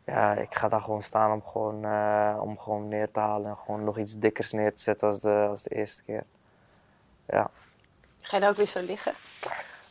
ja, 0.04 0.34
ik 0.34 0.54
ga 0.54 0.68
daar 0.68 0.80
gewoon 0.80 1.02
staan 1.02 1.32
om 1.32 1.42
gewoon, 1.52 1.84
eh, 1.84 2.36
om 2.40 2.58
gewoon 2.58 2.88
neer 2.88 3.10
te 3.10 3.18
halen 3.20 3.50
en 3.50 3.56
gewoon 3.66 3.84
nog 3.84 3.98
iets 3.98 4.18
dikkers 4.18 4.52
neer 4.52 4.74
te 4.74 4.82
zetten 4.82 5.08
als 5.08 5.20
de, 5.20 5.46
als 5.50 5.62
de 5.62 5.74
eerste 5.74 6.02
keer. 6.02 6.22
Ja. 7.28 7.50
Ga 8.22 8.36
je 8.36 8.42
dan 8.42 8.50
ook 8.50 8.56
weer 8.56 8.66
zo 8.66 8.80
liggen? 8.80 9.12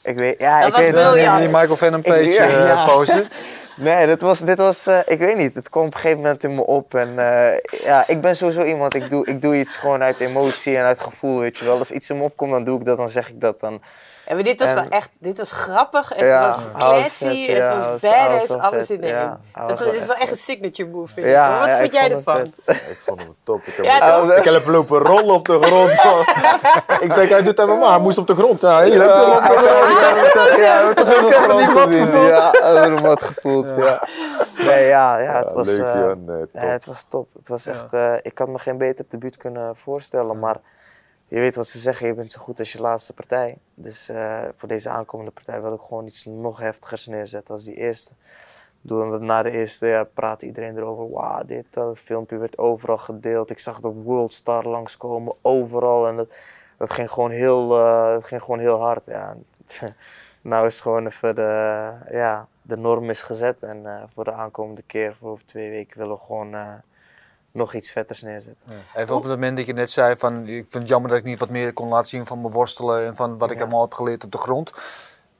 Ik 0.03 0.15
weet, 0.15 0.39
ja, 0.39 0.59
Dat 0.59 0.67
ik 0.67 0.73
was 0.73 0.81
weet 0.83 0.91
briljant. 0.91 1.39
Je 1.39 1.45
die 1.47 1.55
Michael 1.57 1.77
Venom 1.77 1.99
Ik- 1.99 2.05
page 2.05 2.23
ja, 2.25 2.45
ja. 2.65 2.85
pose. 2.85 3.25
Nee, 3.77 4.07
dit 4.07 4.21
was, 4.21 4.39
dit 4.39 4.57
was 4.57 4.87
eh, 4.87 4.99
ik 5.05 5.19
weet 5.19 5.37
niet, 5.37 5.55
het 5.55 5.69
kwam 5.69 5.85
op 5.85 5.93
een 5.93 5.99
gegeven 5.99 6.21
moment 6.21 6.43
in 6.43 6.55
me 6.55 6.65
op. 6.65 6.93
En 6.93 7.19
eh, 7.19 7.59
ja, 7.83 8.07
ik 8.07 8.21
ben 8.21 8.35
sowieso 8.35 8.63
iemand, 8.63 8.93
ik 8.93 9.09
doe, 9.09 9.25
ik 9.25 9.41
doe 9.41 9.55
iets 9.59 9.75
gewoon 9.75 10.03
uit 10.03 10.19
emotie 10.19 10.77
en 10.77 10.83
uit 10.83 10.99
gevoel, 10.99 11.39
weet 11.39 11.57
je 11.57 11.65
wel. 11.65 11.77
Als 11.77 11.91
iets 11.91 12.09
in 12.09 12.17
me 12.17 12.23
opkomt, 12.23 12.51
dan 12.51 12.63
doe 12.63 12.79
ik 12.79 12.85
dat, 12.85 12.97
dan 12.97 13.09
zeg 13.09 13.29
ik 13.29 13.41
dat. 13.41 13.59
Dan, 13.59 13.81
Ja, 14.31 14.37
maar 14.37 14.45
dit 14.45 14.59
was 14.59 14.69
En- 14.69 14.75
wel 14.75 14.87
echt, 14.89 15.09
dit 15.19 15.37
was 15.37 15.51
grappig, 15.51 16.09
het 16.09 16.19
Ja, 16.19 16.47
was 16.47 16.67
classy, 16.77 17.47
het 17.47 17.57
ja, 17.57 17.73
was 17.73 17.83
badass, 18.01 18.47
was 18.47 18.47
wel 18.47 18.59
alles 18.59 18.89
in 18.91 19.03
één. 19.03 19.13
ja. 19.13 19.39
Hij 19.51 19.67
Dat 19.67 19.93
is 19.93 20.05
wel 20.05 20.15
echt 20.15 20.31
een 20.31 20.37
signature 20.37 20.89
move, 20.89 21.13
vind 21.13 21.25
ik. 21.25 21.31
Ja. 21.31 21.59
Wat 21.59 21.67
ja, 21.67 21.77
vond 21.79 21.93
jij 21.93 22.03
het 22.03 22.11
ervan? 22.11 22.53
Ik 22.65 22.99
vond 23.05 23.19
hem 23.19 23.35
top. 23.43 23.61
Ik 23.65 23.73
heb, 23.75 23.85
Ja, 23.85 24.33
ik 24.35 24.43
heb 24.43 24.65
lopen 24.67 24.99
rollen 24.99 25.33
op 25.35 25.45
de 25.45 25.59
grond. 25.61 25.89
ik 27.09 27.13
denk, 27.15 27.29
hij 27.29 27.43
doet 27.43 27.57
hem 27.57 27.79
maar. 27.79 27.89
Hij 27.89 27.99
moest 27.99 28.17
op 28.17 28.27
de 28.27 28.35
grond. 28.35 28.61
Ja, 28.61 28.79
heel 28.79 28.89
leuk. 28.97 29.09
Ja, 29.09 29.43
ja, 30.57 30.93
we 30.93 30.93
hebben 30.95 30.95
toch 30.95 31.39
helemaal 31.39 31.57
die 31.57 31.65
grond 31.67 31.73
mat 31.73 31.85
gezien. 31.85 32.05
gevoeld. 32.05 32.27
Ja, 32.27 32.51
we 32.51 32.57
hebben 32.79 32.95
de 32.95 33.01
mat 33.01 33.23
gevoeld, 33.23 33.67
ja. 33.77 34.07
Nee, 34.57 34.87
ja, 34.87 35.17
ja, 35.17 35.37
het 35.37 35.49
Ja, 35.49 35.55
was... 35.55 35.67
leuk, 35.67 35.79
eh, 35.85 35.93
ja, 35.93 36.13
nee, 36.25 36.39
top. 36.51 36.61
ja, 36.61 36.67
het 36.67 36.85
was 36.85 37.03
top. 37.09 37.27
Het 37.37 37.47
was 37.47 37.65
echt... 37.65 37.93
eh, 37.93 38.13
ik 38.21 38.37
had 38.37 38.47
me 38.47 38.59
geen 38.59 38.77
beter 38.77 39.05
debuut 39.09 39.37
kunnen 39.37 39.75
voorstellen, 39.75 40.39
maar... 40.39 40.55
Je 41.31 41.39
weet 41.39 41.55
wat 41.55 41.67
ze 41.67 41.77
zeggen, 41.77 42.07
je 42.07 42.13
bent 42.13 42.31
zo 42.31 42.41
goed 42.41 42.59
als 42.59 42.71
je 42.71 42.81
laatste 42.81 43.13
partij. 43.13 43.57
Dus 43.73 44.09
eh, 44.09 44.43
voor 44.55 44.67
deze 44.67 44.89
aankomende 44.89 45.31
partij 45.31 45.61
wil 45.61 45.73
ik 45.73 45.81
gewoon 45.81 46.05
iets 46.05 46.25
nog 46.25 46.59
heftigers 46.59 47.05
neerzetten 47.05 47.53
als 47.53 47.63
die 47.63 47.75
eerste. 47.75 48.11
Doe 48.81 49.03
omdat 49.03 49.21
na 49.21 49.43
de 49.43 49.51
eerste 49.51 49.87
ja, 49.87 50.03
praat 50.03 50.41
iedereen 50.41 50.77
erover. 50.77 51.09
Wauw, 51.09 51.43
dit, 51.45 51.65
dat. 51.69 51.99
Filmpje 51.99 52.37
werd 52.37 52.57
overal 52.57 52.97
gedeeld. 52.97 53.49
Ik 53.49 53.59
zag 53.59 53.79
de 53.79 53.87
Worldstar 53.87 54.67
langskomen, 54.67 55.35
overal. 55.41 56.07
En 56.07 56.15
dat, 56.15 56.33
dat, 56.77 56.91
ging, 56.91 57.11
gewoon 57.11 57.31
heel, 57.31 57.77
eh, 57.77 58.17
ging 58.21 58.41
gewoon 58.41 58.59
heel 58.59 58.79
hard. 58.79 59.05
Ja. 59.05 59.35
nou 60.41 60.65
is 60.65 60.73
het 60.73 60.83
gewoon 60.83 61.05
even 61.05 61.35
de, 61.35 61.91
ja, 62.09 62.47
de 62.61 62.77
norm 62.77 63.09
is 63.09 63.21
gezet. 63.21 63.63
En 63.63 63.85
eh, 63.85 64.03
voor 64.13 64.23
de 64.23 64.33
aankomende 64.33 64.81
keer, 64.81 65.15
voor 65.15 65.29
over 65.29 65.45
twee 65.45 65.69
weken, 65.69 65.97
willen 65.97 66.15
we 66.15 66.23
gewoon 66.23 66.81
nog 67.51 67.73
iets 67.73 67.91
vetters 67.91 68.21
neerzetten. 68.21 68.63
Even 68.95 69.15
over 69.15 69.29
dat 69.29 69.37
moment 69.39 69.57
dat 69.57 69.65
je 69.65 69.73
net 69.73 69.91
zei 69.91 70.15
van, 70.15 70.41
ik 70.47 70.47
vind 70.69 70.73
het 70.73 70.87
jammer 70.87 71.09
dat 71.09 71.19
ik 71.19 71.25
niet 71.25 71.39
wat 71.39 71.49
meer 71.49 71.73
kon 71.73 71.87
laten 71.87 72.09
zien 72.09 72.25
van 72.25 72.41
mijn 72.41 72.53
worstelen 72.53 73.05
en 73.05 73.15
van 73.15 73.37
wat 73.37 73.49
ik 73.51 73.55
Ja. 73.57 73.61
allemaal 73.63 73.81
heb 73.81 73.93
geleerd 73.93 74.23
op 74.23 74.31
de 74.31 74.37
grond. 74.37 74.71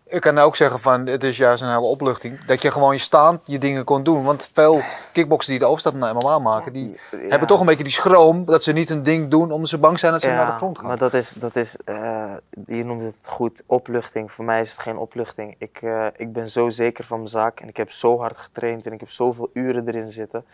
Ik 0.08 0.22
kan 0.22 0.38
ook 0.38 0.56
zeggen 0.56 0.80
van, 0.80 1.06
het 1.06 1.24
is 1.24 1.38
juist 1.38 1.62
een 1.64 1.68
hele 1.70 1.80
opluchting 1.82 2.46
dat 2.46 2.62
je 2.62 2.72
gewoon 2.72 2.94
je 2.94 3.00
staand 3.00 3.40
je 3.44 3.58
dingen 3.58 3.84
kon 3.84 4.04
doen. 4.04 4.24
Want 4.24 4.50
veel 4.54 4.82
kickboxers 5.14 5.48
die 5.50 5.60
de 5.60 5.66
overstap 5.66 5.94
naar 5.94 6.16
MMA 6.16 6.40
maken, 6.40 6.74
die 6.74 6.90
Ja. 7.12 7.18
hebben 7.30 7.48
toch 7.48 7.60
een 7.60 7.66
beetje 7.66 7.84
die 7.84 7.94
schroom 7.94 8.46
dat 8.46 8.64
ze 8.64 8.72
niet 8.72 8.90
een 8.90 9.04
ding 9.04 9.30
doen 9.30 9.52
omdat 9.52 9.70
ze 9.70 9.78
bang 9.78 10.00
zijn 10.00 10.12
dat 10.12 10.22
ze 10.22 10.28
naar 10.28 10.46
de 10.46 10.52
grond 10.52 10.78
gaan. 10.80 10.88
Maar 10.88 10.98
dat 10.98 11.14
is, 11.14 11.30
dat 11.30 11.56
is 11.56 11.76
eh, 11.86 12.36
je 12.66 12.86
noemde 12.86 13.06
het 13.06 13.28
goed, 13.28 13.64
opluchting. 13.66 14.32
Voor 14.32 14.46
mij 14.46 14.62
is 14.62 14.72
het 14.72 14.80
geen 14.80 14.98
opluchting. 14.98 15.56
Ik, 15.58 15.80
eh, 15.82 16.08
ik 16.16 16.34
ben 16.34 16.50
zo 16.50 16.70
zeker 16.70 17.04
van 17.04 17.18
mijn 17.18 17.30
zaak 17.30 17.60
en 17.60 17.68
ik 17.68 17.78
heb 17.78 17.92
zo 17.92 18.20
hard 18.20 18.38
getraind 18.38 18.86
en 18.86 18.94
ik 18.94 19.00
heb 19.00 19.10
zoveel 19.10 19.50
uren 19.54 19.88
erin 19.88 20.12
zitten. 20.12 20.46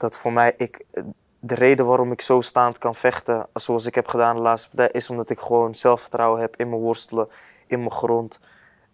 Dat 0.00 0.18
voor 0.18 0.32
mij, 0.32 0.54
ik, 0.56 0.84
de 1.40 1.54
reden 1.54 1.86
waarom 1.86 2.12
ik 2.12 2.20
zo 2.20 2.40
staand 2.40 2.78
kan 2.78 2.94
vechten, 2.94 3.46
zoals 3.52 3.86
ik 3.86 3.94
heb 3.94 4.06
gedaan 4.06 4.36
de 4.36 4.42
laatste 4.42 4.68
partij, 4.68 4.88
is 4.92 5.10
omdat 5.10 5.30
ik 5.30 5.40
gewoon 5.40 5.74
zelfvertrouwen 5.74 6.40
heb 6.40 6.56
in 6.56 6.68
mijn 6.68 6.80
worstelen, 6.80 7.28
in 7.66 7.78
mijn 7.78 7.90
grond. 7.90 8.38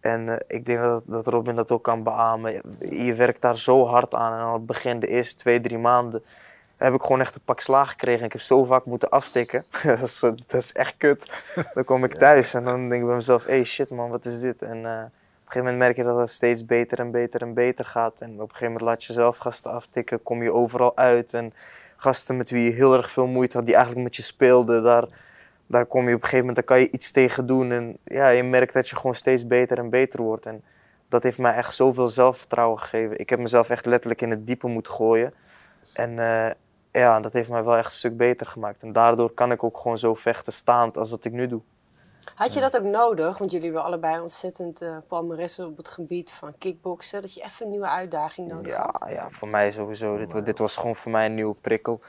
En 0.01 0.29
eh, 0.29 0.57
ik 0.57 0.67
denk 0.67 0.81
dat, 0.81 1.03
dat 1.07 1.27
Robin 1.27 1.55
dat 1.55 1.71
ook 1.71 1.83
kan 1.83 2.03
beamen. 2.03 2.53
Je, 2.53 3.05
je 3.05 3.15
werkt 3.15 3.41
daar 3.41 3.59
zo 3.59 3.87
hard 3.87 4.15
aan 4.15 4.33
en 4.33 4.39
aan 4.39 4.53
het 4.53 4.67
begin, 4.67 5.01
de 5.01 5.07
eerste 5.07 5.37
twee, 5.37 5.61
drie 5.61 5.79
maanden, 5.79 6.25
heb 6.77 6.95
ik 6.95 7.03
gewoon 7.03 7.21
echt 7.21 7.35
een 7.35 7.41
pak 7.45 7.61
slaag 7.61 7.91
gekregen. 7.91 8.25
Ik 8.25 8.33
heb 8.33 8.41
zo 8.41 8.65
vaak 8.65 8.85
moeten 8.85 9.09
aftikken. 9.09 9.65
dat, 9.83 10.03
is, 10.03 10.19
dat 10.21 10.63
is 10.63 10.73
echt 10.73 10.95
kut. 10.99 11.43
Dan 11.75 11.85
kom 11.85 12.05
ik 12.05 12.15
thuis 12.25 12.55
en 12.55 12.65
dan 12.65 12.89
denk 12.89 13.01
ik 13.01 13.07
bij 13.07 13.17
mezelf, 13.17 13.47
hey 13.47 13.65
shit 13.65 13.91
man, 13.91 14.11
wat 14.11 14.25
is 14.25 14.41
dit? 14.41 14.63
En 14.63 14.87
eh, 14.87 15.05
gegeven 15.57 15.79
moment 15.79 15.97
merk 15.97 15.97
je 15.97 16.15
dat 16.15 16.21
het 16.21 16.37
steeds 16.37 16.65
beter 16.65 16.99
en 16.99 17.11
beter 17.11 17.43
en 17.43 17.55
beter 17.55 17.85
gaat. 17.85 18.15
En 18.19 18.33
op 18.33 18.41
een 18.41 18.47
gegeven 18.49 18.67
moment 18.67 18.85
laat 18.85 19.05
je 19.05 19.13
zelf 19.13 19.37
gasten 19.37 19.71
aftikken, 19.71 20.23
kom 20.23 20.43
je 20.43 20.53
overal 20.53 20.97
uit. 20.97 21.35
En 21.35 21.53
gasten 21.97 22.37
met 22.37 22.51
wie 22.51 22.65
je 22.65 22.71
heel 22.71 22.97
erg 22.97 23.11
veel 23.11 23.27
moeite 23.27 23.57
had, 23.57 23.67
die 23.67 23.75
eigenlijk 23.75 24.05
met 24.05 24.17
je 24.17 24.23
speelden, 24.23 24.83
daar, 24.83 25.09
daar 25.67 25.87
kom 25.87 26.09
je 26.09 26.15
op 26.15 26.23
een 26.23 26.29
gegeven 26.29 26.47
moment, 26.47 26.57
daar 26.57 26.77
kan 26.77 26.81
je 26.81 26.91
iets 26.91 27.13
tegen 27.13 27.47
doen. 27.47 27.73
En 27.73 27.99
ja, 28.05 28.29
je 28.29 28.43
merkt 28.43 28.73
dat 28.73 28.89
je 28.89 28.97
gewoon 28.97 29.15
steeds 29.15 29.47
beter 29.47 29.79
en 29.79 29.91
beter 29.91 30.23
wordt. 30.23 30.47
En 30.47 30.63
dat 31.09 31.23
heeft 31.23 31.39
mij 31.39 31.55
echt 31.55 31.75
zoveel 31.75 32.09
zelfvertrouwen 32.09 32.79
gegeven. 32.79 33.19
Ik 33.19 33.31
heb 33.31 33.39
mezelf 33.39 33.71
echt 33.71 33.87
letterlijk 33.87 34.23
in 34.23 34.31
het 34.31 34.47
diepe 34.47 34.67
moeten 34.67 34.93
gooien. 34.93 35.35
En 35.95 36.19
eh, 36.19 36.51
ja, 36.93 37.21
dat 37.21 37.33
heeft 37.33 37.49
mij 37.49 37.65
wel 37.65 37.77
echt 37.77 37.91
een 37.91 37.99
stuk 37.99 38.17
beter 38.17 38.47
gemaakt. 38.47 38.83
En 38.83 38.93
daardoor 38.93 39.31
kan 39.31 39.53
ik 39.53 39.65
ook 39.65 39.79
gewoon 39.79 39.99
zo 39.99 40.15
vechten 40.15 40.53
staand 40.53 40.97
als 40.97 41.11
dat 41.11 41.25
ik 41.25 41.33
nu 41.33 41.47
doe. 41.47 41.61
Had 42.35 42.53
je 42.53 42.61
dat 42.61 42.77
ook 42.77 42.83
nodig? 42.85 43.39
Want 43.39 43.51
jullie 43.51 43.67
hebben 43.67 43.85
allebei 43.85 44.21
ontzettend 44.21 44.83
eh 44.83 44.97
palmaressen 45.09 45.67
op 45.67 45.77
het 45.77 45.89
gebied 45.89 46.31
van 46.31 46.55
kickboksen. 46.59 47.21
Dat 47.23 47.35
je 47.35 47.43
even 47.45 47.65
een 47.65 47.71
nieuwe 47.71 47.89
uitdaging 47.89 48.49
nodig 48.49 48.73
Ja, 48.73 48.89
had. 48.93 49.09
ja, 49.11 49.27
voor 49.31 49.49
mij 49.49 49.71
sowieso. 49.73 50.17
Dit, 50.17 50.45
dit 50.45 50.59
was 50.59 50.77
gewoon 50.77 50.97
voor 50.97 51.11
mij 51.13 51.27
een 51.27 51.35
nieuwe 51.35 51.55
prikkel. 51.61 52.01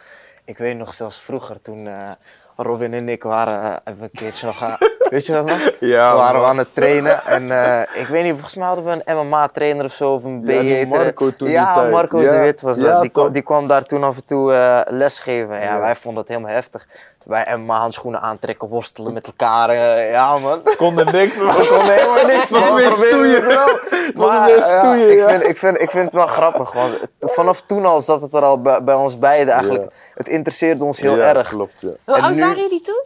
Ik 0.45 0.57
weet 0.57 0.77
nog 0.77 0.93
zelfs 0.93 1.21
vroeger 1.21 1.61
toen 1.61 1.87
eh, 1.87 2.11
Robin 2.55 2.93
en 2.93 3.09
ik 3.09 3.23
waren 3.23 3.81
even 3.83 4.03
een 4.03 4.11
keertje 4.11 4.45
nog 4.45 4.63
aan... 4.63 4.75
Weet 5.09 5.25
je 5.25 5.31
dat 5.33 5.45
nog? 5.45 5.71
Ja, 5.79 6.11
We 6.11 6.17
waren 6.17 6.33
we 6.33 6.39
man. 6.41 6.49
aan 6.49 6.57
het 6.57 6.75
trainen 6.75 7.23
en 7.25 7.51
eh, 7.51 8.01
ik 8.01 8.07
weet 8.07 8.23
niet, 8.23 8.31
volgens 8.33 8.55
mij 8.55 8.67
hadden 8.67 8.85
we 8.85 9.01
een 9.05 9.17
MMA-trainer 9.27 9.85
of 9.85 9.93
zo 9.93 10.13
of 10.13 10.23
een 10.23 10.41
Ja, 10.45 10.59
die 10.61 10.85
BJ. 10.85 10.89
Marco 10.89 11.29
toen 11.33 11.47
die 11.47 11.55
Ja, 11.57 11.73
tijd. 11.73 11.91
Marco 11.91 12.19
Ja, 12.21 12.31
de 12.31 12.37
Wit 12.39 12.61
was 12.61 12.77
dat. 12.77 12.85
ja, 12.85 13.01
die, 13.01 13.09
kwam, 13.09 13.23
toch. 13.25 13.33
die 13.33 13.41
kwam 13.41 13.67
daar 13.67 13.83
toen 13.83 14.03
af 14.03 14.15
en 14.15 14.25
toe 14.25 14.53
eh, 14.53 14.81
lesgeven. 14.85 15.55
Ja, 15.55 15.61
Ja. 15.61 15.79
wij 15.79 15.95
vonden 15.95 16.19
het 16.21 16.29
helemaal 16.31 16.51
heftig. 16.51 16.87
Wij 17.27 17.57
MMA-handschoenen 17.57 18.21
aantrekken, 18.21 18.67
worstelen 18.67 19.13
met 19.13 19.25
elkaar. 19.27 19.69
eh, 19.69 20.11
ja 20.11 20.37
man. 20.37 20.61
kon 20.77 20.99
er 20.99 21.11
niks 21.13 21.35
van. 21.35 21.47
Ik 21.61 21.67
kon 21.69 21.89
helemaal 21.89 22.25
niks 22.25 22.49
was 22.49 22.67
man. 22.67 22.73
meer 22.75 22.87
Probeer 22.89 23.07
stoeien. 23.09 23.43
het 23.43 23.53
wel. 23.53 24.27
was 24.27 24.49
ja, 24.49 24.79
stoeien, 24.79 25.11
ik, 25.11 25.17
ja. 25.17 25.29
vind, 25.29 25.43
ik, 25.47 25.57
vind, 25.57 25.81
ik 25.81 25.89
vind 25.89 26.03
het 26.05 26.13
wel 26.13 26.27
grappig. 26.27 26.71
Want 26.71 26.93
het- 26.99 27.09
vanaf 27.19 27.61
toen 27.65 27.85
al 27.85 28.01
zat 28.01 28.21
het 28.21 28.33
er 28.33 28.41
al 28.43 28.61
bij, 28.61 28.83
bij 28.83 28.95
ons 28.95 29.19
beiden 29.19 29.53
eigenlijk. 29.53 29.83
Ja. 29.83 29.89
Het 30.13 30.27
interesseerde 30.27 30.83
ons 30.83 30.99
heel 30.99 31.15
Ja, 31.17 31.33
erg. 31.35 31.49
Klopt, 31.49 31.81
ja. 31.81 31.89
Hoe 32.05 32.15
En 32.15 32.21
oud 32.21 32.37
waren 32.37 32.57
jullie 32.57 32.81
toen? 32.81 33.01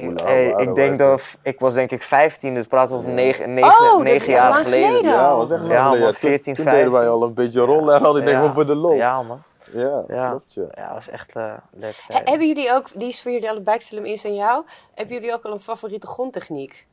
Hoe 0.00 0.12
Hey, 0.24 0.50
waren 0.50 0.68
ik 0.68 0.74
denk 0.74 0.98
wij 0.98 1.08
dat 1.08 1.22
ik 1.42 1.60
was 1.60 1.74
denk 1.74 1.90
ik 1.90 2.02
15, 2.02 2.54
dus 2.54 2.66
praten 2.66 2.90
we 2.90 2.96
over 2.96 3.10
9, 3.10 3.54
9, 3.54 3.70
Oh, 3.70 3.96
dat 3.98 4.06
is 4.06 4.12
echt 4.14 4.26
jaar 4.26 4.50
lang 4.50 4.64
geleden. 4.64 4.88
geleden 4.88 5.10
Ja, 5.10 5.36
was 5.36 5.50
echt 5.50 5.60
lang 5.60 5.72
Ja, 5.72 5.82
geleden. 5.84 6.00
man, 6.04 6.10
Toen- 6.12 6.20
14, 6.30 6.54
Toen 6.54 6.64
deden 6.64 6.80
wij 6.80 6.90
15. 6.90 7.08
al 7.10 7.22
een 7.22 7.34
beetje 7.34 7.60
rollen 7.60 7.94
en 7.94 8.04
al. 8.04 8.16
Ik 8.18 8.24
denk 8.24 8.42
Ja. 8.44 8.52
voor 8.52 8.66
de 8.66 8.74
lol. 8.74 8.92
Ja, 8.92 8.98
Ja 8.98 9.22
man, 9.22 9.42
ja. 9.72 10.28
klopt, 10.28 10.54
ja. 10.54 10.66
Ja, 10.74 10.84
dat 10.84 10.94
was 10.94 11.08
echt 11.08 11.36
eh, 11.36 11.56
leuk. 11.72 12.04
He- 12.06 12.20
hebben 12.24 12.46
jullie 12.46 12.72
ook, 12.72 12.88
die 12.94 13.08
is 13.08 13.22
voor 13.22 13.32
jullie 13.32 13.50
allebei, 13.50 13.76
ik 13.76 13.82
stel 13.82 13.98
hem 13.98 14.06
eerst 14.06 14.24
aan 14.24 14.34
jou. 14.34 14.64
Hebben 14.94 15.14
jullie 15.14 15.32
ook 15.32 15.44
al 15.44 15.52
een 15.52 15.60
favoriete 15.60 16.06
grondtechniek? 16.06 16.86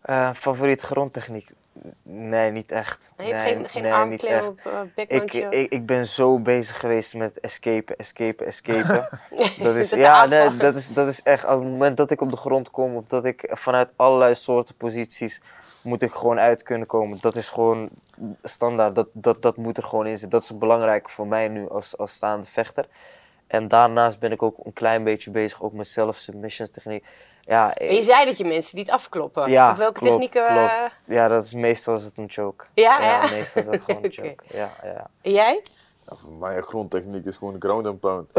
Eh, 0.00 0.30
favoriet 0.32 0.80
grondtechniek? 0.80 1.50
Nee, 2.02 2.50
niet 2.50 2.72
echt. 2.72 3.10
Nee, 3.16 3.28
je 3.28 3.34
hebt 3.34 3.44
nee, 3.46 3.54
geen, 3.54 3.68
geen 3.68 3.82
nee, 3.82 3.92
armklem 3.92 4.44
op 4.46 4.60
uh, 4.66 4.80
Ik, 4.94 5.08
backhandje? 5.08 5.48
ik, 5.48 5.72
ik 5.72 5.86
ben 5.86 6.06
zo 6.06 6.38
bezig 6.38 6.80
geweest 6.80 7.14
met 7.14 7.40
escapen, 7.40 7.96
escapen, 7.96 8.46
escapen. 8.46 9.08
Dat 9.62 9.74
is, 9.74 9.90
ja, 9.90 10.24
nee, 10.26 10.56
dat, 10.56 10.74
is, 10.74 10.88
dat 10.88 11.08
is 11.08 11.22
echt, 11.22 11.44
op 11.44 11.50
het 11.50 11.62
moment 11.62 11.96
dat 11.96 12.10
ik 12.10 12.20
op 12.20 12.30
de 12.30 12.36
grond 12.36 12.70
kom 12.70 12.96
of 12.96 13.06
dat 13.06 13.24
ik 13.24 13.50
vanuit 13.50 13.92
allerlei 13.96 14.34
soorten 14.34 14.74
posities 14.74 15.40
moet 15.82 16.02
ik 16.02 16.12
gewoon 16.12 16.38
uit 16.38 16.62
kunnen 16.62 16.86
komen. 16.86 17.18
Dat 17.20 17.36
is 17.36 17.48
gewoon 17.48 17.88
standaard, 18.42 18.94
dat, 18.94 19.08
dat, 19.12 19.42
dat 19.42 19.56
moet 19.56 19.76
er 19.76 19.82
gewoon 19.82 20.06
in 20.06 20.18
zitten. 20.18 20.30
Dat 20.30 20.42
is 20.42 20.58
belangrijk 20.58 21.10
voor 21.10 21.26
mij 21.26 21.48
nu 21.48 21.68
als, 21.68 21.98
als 21.98 22.12
staande 22.12 22.46
vechter. 22.46 22.86
En 23.46 23.68
daarnaast 23.68 24.18
ben 24.18 24.32
ik 24.32 24.42
ook 24.42 24.56
een 24.64 24.72
klein 24.72 25.04
beetje 25.04 25.30
bezig 25.30 25.62
ook 25.62 25.72
met 25.72 25.86
self-submission 25.86 26.70
techniek. 26.70 27.04
Ja, 27.40 27.74
En 27.74 27.94
je 27.94 28.02
zei 28.02 28.24
dat 28.24 28.38
je 28.38 28.44
mensen 28.44 28.78
niet 28.78 28.90
afkloppen. 28.90 29.50
ja, 29.50 29.70
Op 29.70 29.76
welke 29.76 30.00
klopt, 30.00 30.12
technieken? 30.12 30.46
eh, 30.48 30.76
klopt. 30.78 30.94
Ja, 31.04 31.28
dat 31.28 31.44
is 31.44 31.54
meestal 31.54 31.94
is 31.94 32.04
het 32.04 32.16
een 32.16 32.30
choke. 32.30 32.64
Ja, 32.74 33.00
ja. 33.02 33.20
meestal 33.30 33.62
is 33.62 33.68
het 33.68 33.82
gewoon 33.84 34.04
een 34.04 34.12
choke. 34.12 34.44
Ja, 34.46 34.70
ja. 34.82 35.10
En 35.22 35.32
jij? 35.32 35.62
Ja, 36.08 36.16
voor 36.16 36.32
mij 36.32 36.56
een 36.56 36.62
grondtechniek 36.62 37.24
is 37.26 37.36
gewoon 37.36 37.56
ground 37.58 37.86
and 37.86 38.00
pound. 38.00 38.28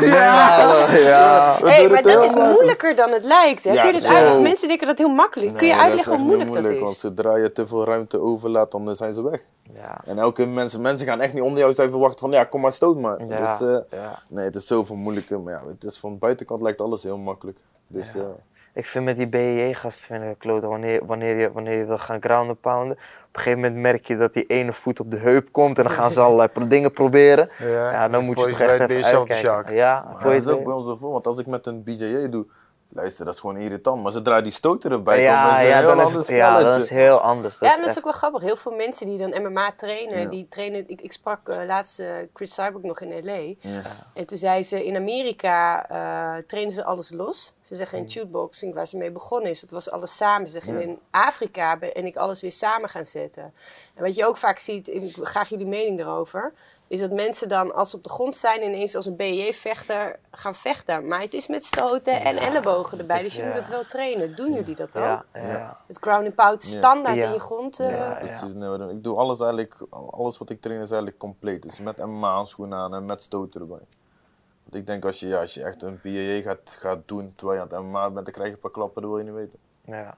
Ja, 0.00 0.88
ja. 0.90 1.58
Hey, 1.62 1.82
doen 1.82 1.92
maar 1.92 2.02
dat 2.02 2.24
is 2.24 2.34
moeilijker 2.34 2.94
dan 2.96 3.10
het 3.10 3.24
lijkt. 3.24 3.64
Hè? 3.64 3.72
Ja, 3.72 3.80
Kun 3.82 3.86
je 3.86 3.92
dat 3.92 4.02
zo. 4.02 4.14
uitleggen? 4.14 4.42
Mensen 4.42 4.68
denken 4.68 4.86
dat 4.86 4.98
heel 4.98 5.08
makkelijk. 5.08 5.56
Kun 5.56 5.66
je 5.66 5.76
uitleggen 5.76 6.12
hoe 6.12 6.20
echt 6.20 6.26
moeilijk 6.26 6.52
dat 6.52 6.62
Want 6.62 6.88
is? 6.88 7.00
zodra 7.00 7.36
je 7.36 7.52
te 7.52 7.66
veel 7.66 7.84
ruimte 7.84 8.20
overlaat, 8.20 8.70
dan 8.70 8.96
zijn 8.96 9.14
ze 9.14 9.22
weg. 9.30 9.40
Ja. 9.70 10.00
En 10.06 10.18
elke 10.18 10.46
mensen, 10.46 10.80
mensen 10.80 11.06
gaan 11.06 11.20
echt 11.20 11.32
niet 11.32 11.42
onder 11.42 11.58
jou 11.58 11.74
zijn 11.74 11.90
verwachten 11.90 12.18
van 12.18 12.30
ja, 12.30 12.44
kom 12.44 12.60
maar 12.60 12.72
stoot 12.72 12.98
maar. 12.98 13.26
Ja, 13.26 13.56
Dus, 13.58 13.68
eh, 13.68 13.98
ja. 14.00 14.22
Nee, 14.28 14.44
het 14.44 14.54
is 14.54 14.66
zoveel 14.66 14.96
moeilijker. 14.96 15.40
Maar 15.40 15.52
ja, 15.52 15.62
het 15.68 15.84
is 15.84 15.98
van 15.98 16.12
de 16.12 16.18
buitenkant 16.18 16.60
lijkt 16.60 16.80
alles 16.80 17.02
heel 17.02 17.18
makkelijk. 17.18 17.58
Dus 17.86 18.12
ja. 18.12 18.20
Ik 18.74 18.86
vind 18.86 19.04
met 19.04 19.16
die 19.16 19.28
BJJ-gasten 19.28 20.06
vind 20.06 20.36
ik 20.36 20.42
het. 20.50 20.64
Wanneer, 20.64 21.06
wanneer, 21.06 21.36
je, 21.36 21.52
wanneer 21.52 21.78
je 21.78 21.84
wil 21.84 21.98
gaan 21.98 22.22
ground 22.22 22.60
pounden, 22.60 22.92
op 22.92 22.98
een 23.32 23.40
gegeven 23.40 23.60
moment 23.60 23.80
merk 23.80 24.06
je 24.06 24.16
dat 24.16 24.32
die 24.32 24.46
ene 24.46 24.72
voet 24.72 25.00
op 25.00 25.10
de 25.10 25.16
heup 25.16 25.48
komt 25.52 25.78
en 25.78 25.84
dan 25.84 25.92
gaan 25.92 26.10
ze 26.10 26.20
allerlei 26.26 26.48
pro- 26.48 26.66
dingen 26.66 26.92
proberen. 26.92 27.48
Ja, 27.58 28.08
dan 28.08 28.24
moet 28.24 28.34
je 28.36 28.40
voor 28.42 28.50
toch 28.50 28.60
echt 28.60 28.90
even 28.90 29.18
uitkijken. 29.18 29.74
Ja, 29.74 30.04
Maar 30.06 30.20
voor 30.20 30.30
je 30.32 30.36
dat 30.36 30.44
is 30.46 30.50
het 30.50 30.54
ook 30.58 30.64
bij 30.64 30.74
ons 30.74 30.88
ervoor, 30.88 31.12
want 31.12 31.26
als 31.26 31.38
ik 31.38 31.46
met 31.46 31.66
een 31.66 31.82
BJJ 31.82 32.28
doe, 32.28 32.46
Luister, 32.94 33.24
dat 33.24 33.34
is 33.34 33.40
gewoon 33.40 33.56
irritant. 33.56 34.02
Maar 34.02 34.12
zodra 34.12 34.40
die 34.40 34.52
stoter 34.52 34.92
erbij 34.92 35.14
komt, 35.16 35.26
Ja, 35.28 35.52
is 35.54 35.58
het 35.60 35.68
ja, 35.68 35.72
een 35.72 35.78
heel 35.78 35.88
dan 35.96 36.04
ander 36.04 36.20
is 36.20 36.26
het, 36.26 36.36
ja, 36.36 36.60
dat 36.60 36.82
is 36.82 36.88
heel 36.90 37.20
anders. 37.20 37.58
Dat 37.58 37.68
Ja, 37.70 37.76
dat 37.76 37.80
is 37.84 37.88
echt- 37.88 37.98
ook 37.98 38.04
wel 38.04 38.12
grappig. 38.12 38.42
Heel 38.42 38.56
veel 38.56 38.72
mensen 38.72 39.06
die 39.06 39.18
dan 39.18 39.42
MMA 39.42 39.72
trainen, 39.76 40.20
Ja. 40.20 40.28
die 40.28 40.46
trainen... 40.48 40.84
Ik, 40.88 41.00
ik 41.00 41.12
sprak 41.12 41.48
eh, 41.48 41.64
laatst 41.66 42.00
eh, 42.00 42.06
Chris 42.34 42.54
Cyborg 42.54 42.82
nog 42.84 43.00
in 43.00 43.24
L.A. 43.24 43.68
En 44.14 44.26
toen 44.26 44.38
zei 44.38 44.62
ze, 44.62 44.84
in 44.84 44.96
Amerika 44.96 45.88
eh, 45.88 46.42
trainen 46.46 46.72
ze 46.72 46.84
alles 46.84 47.12
los. 47.12 47.54
Ze 47.60 47.74
zeggen 47.74 47.98
in 47.98 48.10
shootboxing, 48.10 48.74
waar 48.74 48.86
ze 48.86 48.96
mee 48.96 49.10
begonnen 49.10 49.50
is, 49.50 49.60
dat 49.60 49.70
was 49.70 49.90
alles 49.90 50.16
samen. 50.16 50.46
Ze 50.46 50.52
zeggen, 50.52 50.74
en 50.74 50.82
in 50.82 50.98
Afrika 51.10 51.76
ben 51.76 52.06
ik 52.06 52.16
alles 52.16 52.40
weer 52.40 52.52
samen 52.52 52.88
gaan 52.88 53.04
zetten. 53.04 53.42
En 53.94 54.02
wat 54.02 54.14
je 54.14 54.26
ook 54.26 54.36
vaak 54.36 54.58
ziet, 54.58 54.88
en 54.90 55.02
ik 55.02 55.16
graag 55.22 55.48
jullie 55.48 55.66
mening 55.66 56.00
erover... 56.00 56.52
is 56.86 57.00
dat 57.00 57.10
mensen 57.12 57.48
dan, 57.48 57.74
als 57.74 57.90
ze 57.90 57.96
op 57.96 58.02
de 58.02 58.08
grond 58.10 58.36
zijn, 58.36 58.62
ineens 58.62 58.94
als 58.96 59.06
een 59.06 59.16
BJ-vechter 59.16 60.18
gaan 60.30 60.54
vechten. 60.54 61.06
Maar 61.08 61.20
het 61.20 61.34
is 61.34 61.46
met 61.46 61.64
stoten 61.64 62.20
en 62.20 62.36
ellebogen 62.36 62.98
erbij, 62.98 63.18
dus 63.22 63.36
je 63.36 63.44
moet 63.44 63.54
het 63.54 63.68
wel 63.68 63.84
trainen. 63.84 64.36
Doen 64.36 64.52
jullie 64.52 64.74
dat 64.74 64.96
ook? 64.96 65.02
ja, 65.02 65.24
ja, 65.34 65.48
ja. 65.48 65.78
Het 65.86 65.98
ground 65.98 66.24
and 66.26 66.34
pound 66.34 66.62
standaard 66.62 67.16
Ja. 67.16 67.26
in 67.26 67.32
je 67.32 67.40
grond. 67.40 67.80
eh, 67.80 67.90
Ja. 67.90 68.14
Precies, 68.18 68.52
nee, 68.52 68.90
ik 68.90 69.02
doe 69.04 69.16
alles 69.16 69.40
eigenlijk, 69.40 69.76
alles 70.10 70.38
wat 70.38 70.50
ik 70.50 70.60
train 70.60 70.80
is 70.80 70.88
eigenlijk 70.90 71.18
compleet. 71.18 71.62
Dus 71.62 71.78
met 71.78 71.96
MMA 72.06 72.32
handschoenen 72.34 72.78
aan 72.78 72.94
en 72.94 73.04
met 73.06 73.22
stoten 73.22 73.60
erbij. 73.60 73.78
Want 74.62 74.74
ik 74.76 74.86
denk 74.86 75.04
als 75.04 75.20
je, 75.20 75.26
ja, 75.28 75.40
als 75.40 75.54
je 75.54 75.62
echt 75.64 75.82
een 75.82 76.00
PAA 76.00 76.50
gaat, 76.50 76.70
gaat 76.78 76.98
doen 77.06 77.32
terwijl 77.36 77.58
je 77.58 77.64
aan 77.64 77.76
het 77.78 77.86
MMA 77.86 78.10
bent, 78.10 78.24
dan 78.24 78.34
krijg 78.34 78.48
je 78.48 78.54
een 78.54 78.60
paar 78.60 78.70
klappen, 78.70 79.02
dat 79.02 79.10
wil 79.10 79.20
je 79.20 79.24
niet 79.24 79.34
weten. 79.34 79.58
ja. 79.84 80.16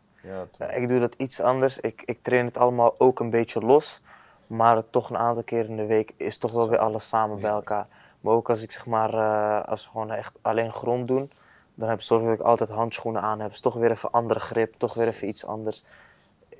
Ja, 0.59 0.71
ik 0.71 0.89
doe 0.89 1.01
dat 1.01 1.15
iets 1.15 1.41
anders. 1.41 1.79
Ik, 1.81 2.03
ik 2.05 2.19
train 2.23 2.45
het 2.45 2.57
allemaal 2.57 2.95
ook 2.99 3.21
een 3.21 3.31
beetje 3.31 3.61
los. 3.61 4.01
Maar 4.47 4.91
toch 4.91 5.11
een 5.11 5.17
aantal 5.19 5.43
keer 5.43 5.65
in 5.69 5.77
de 5.77 5.87
week 5.87 6.13
is 6.17 6.39
toch 6.39 6.53
wel 6.53 6.69
weer 6.69 6.79
alles 6.79 7.09
samen 7.09 7.41
bij 7.41 7.51
elkaar. 7.51 7.87
Maar 8.21 8.33
ook 8.35 8.49
als 8.51 8.63
ik 8.63 8.71
zeg 8.71 8.87
maar, 8.87 9.15
eh, 9.15 9.69
als 9.69 9.85
we 9.85 9.91
gewoon 9.91 10.11
echt 10.11 10.33
alleen 10.43 10.73
grond 10.73 11.09
doen, 11.09 11.31
dan 11.75 11.89
heb 11.89 11.99
ik 11.99 12.05
zorg 12.05 12.23
dat 12.25 12.33
ik 12.33 12.41
altijd 12.41 12.71
handschoenen 12.71 13.23
aan 13.23 13.41
heb. 13.41 13.51
Is 13.51 13.61
toch 13.61 13.75
weer 13.75 13.91
even 13.91 14.11
andere 14.11 14.41
grip, 14.41 14.75
toch 14.79 14.95
weer 14.95 15.09
even 15.09 15.29
iets 15.29 15.47
anders. 15.47 15.85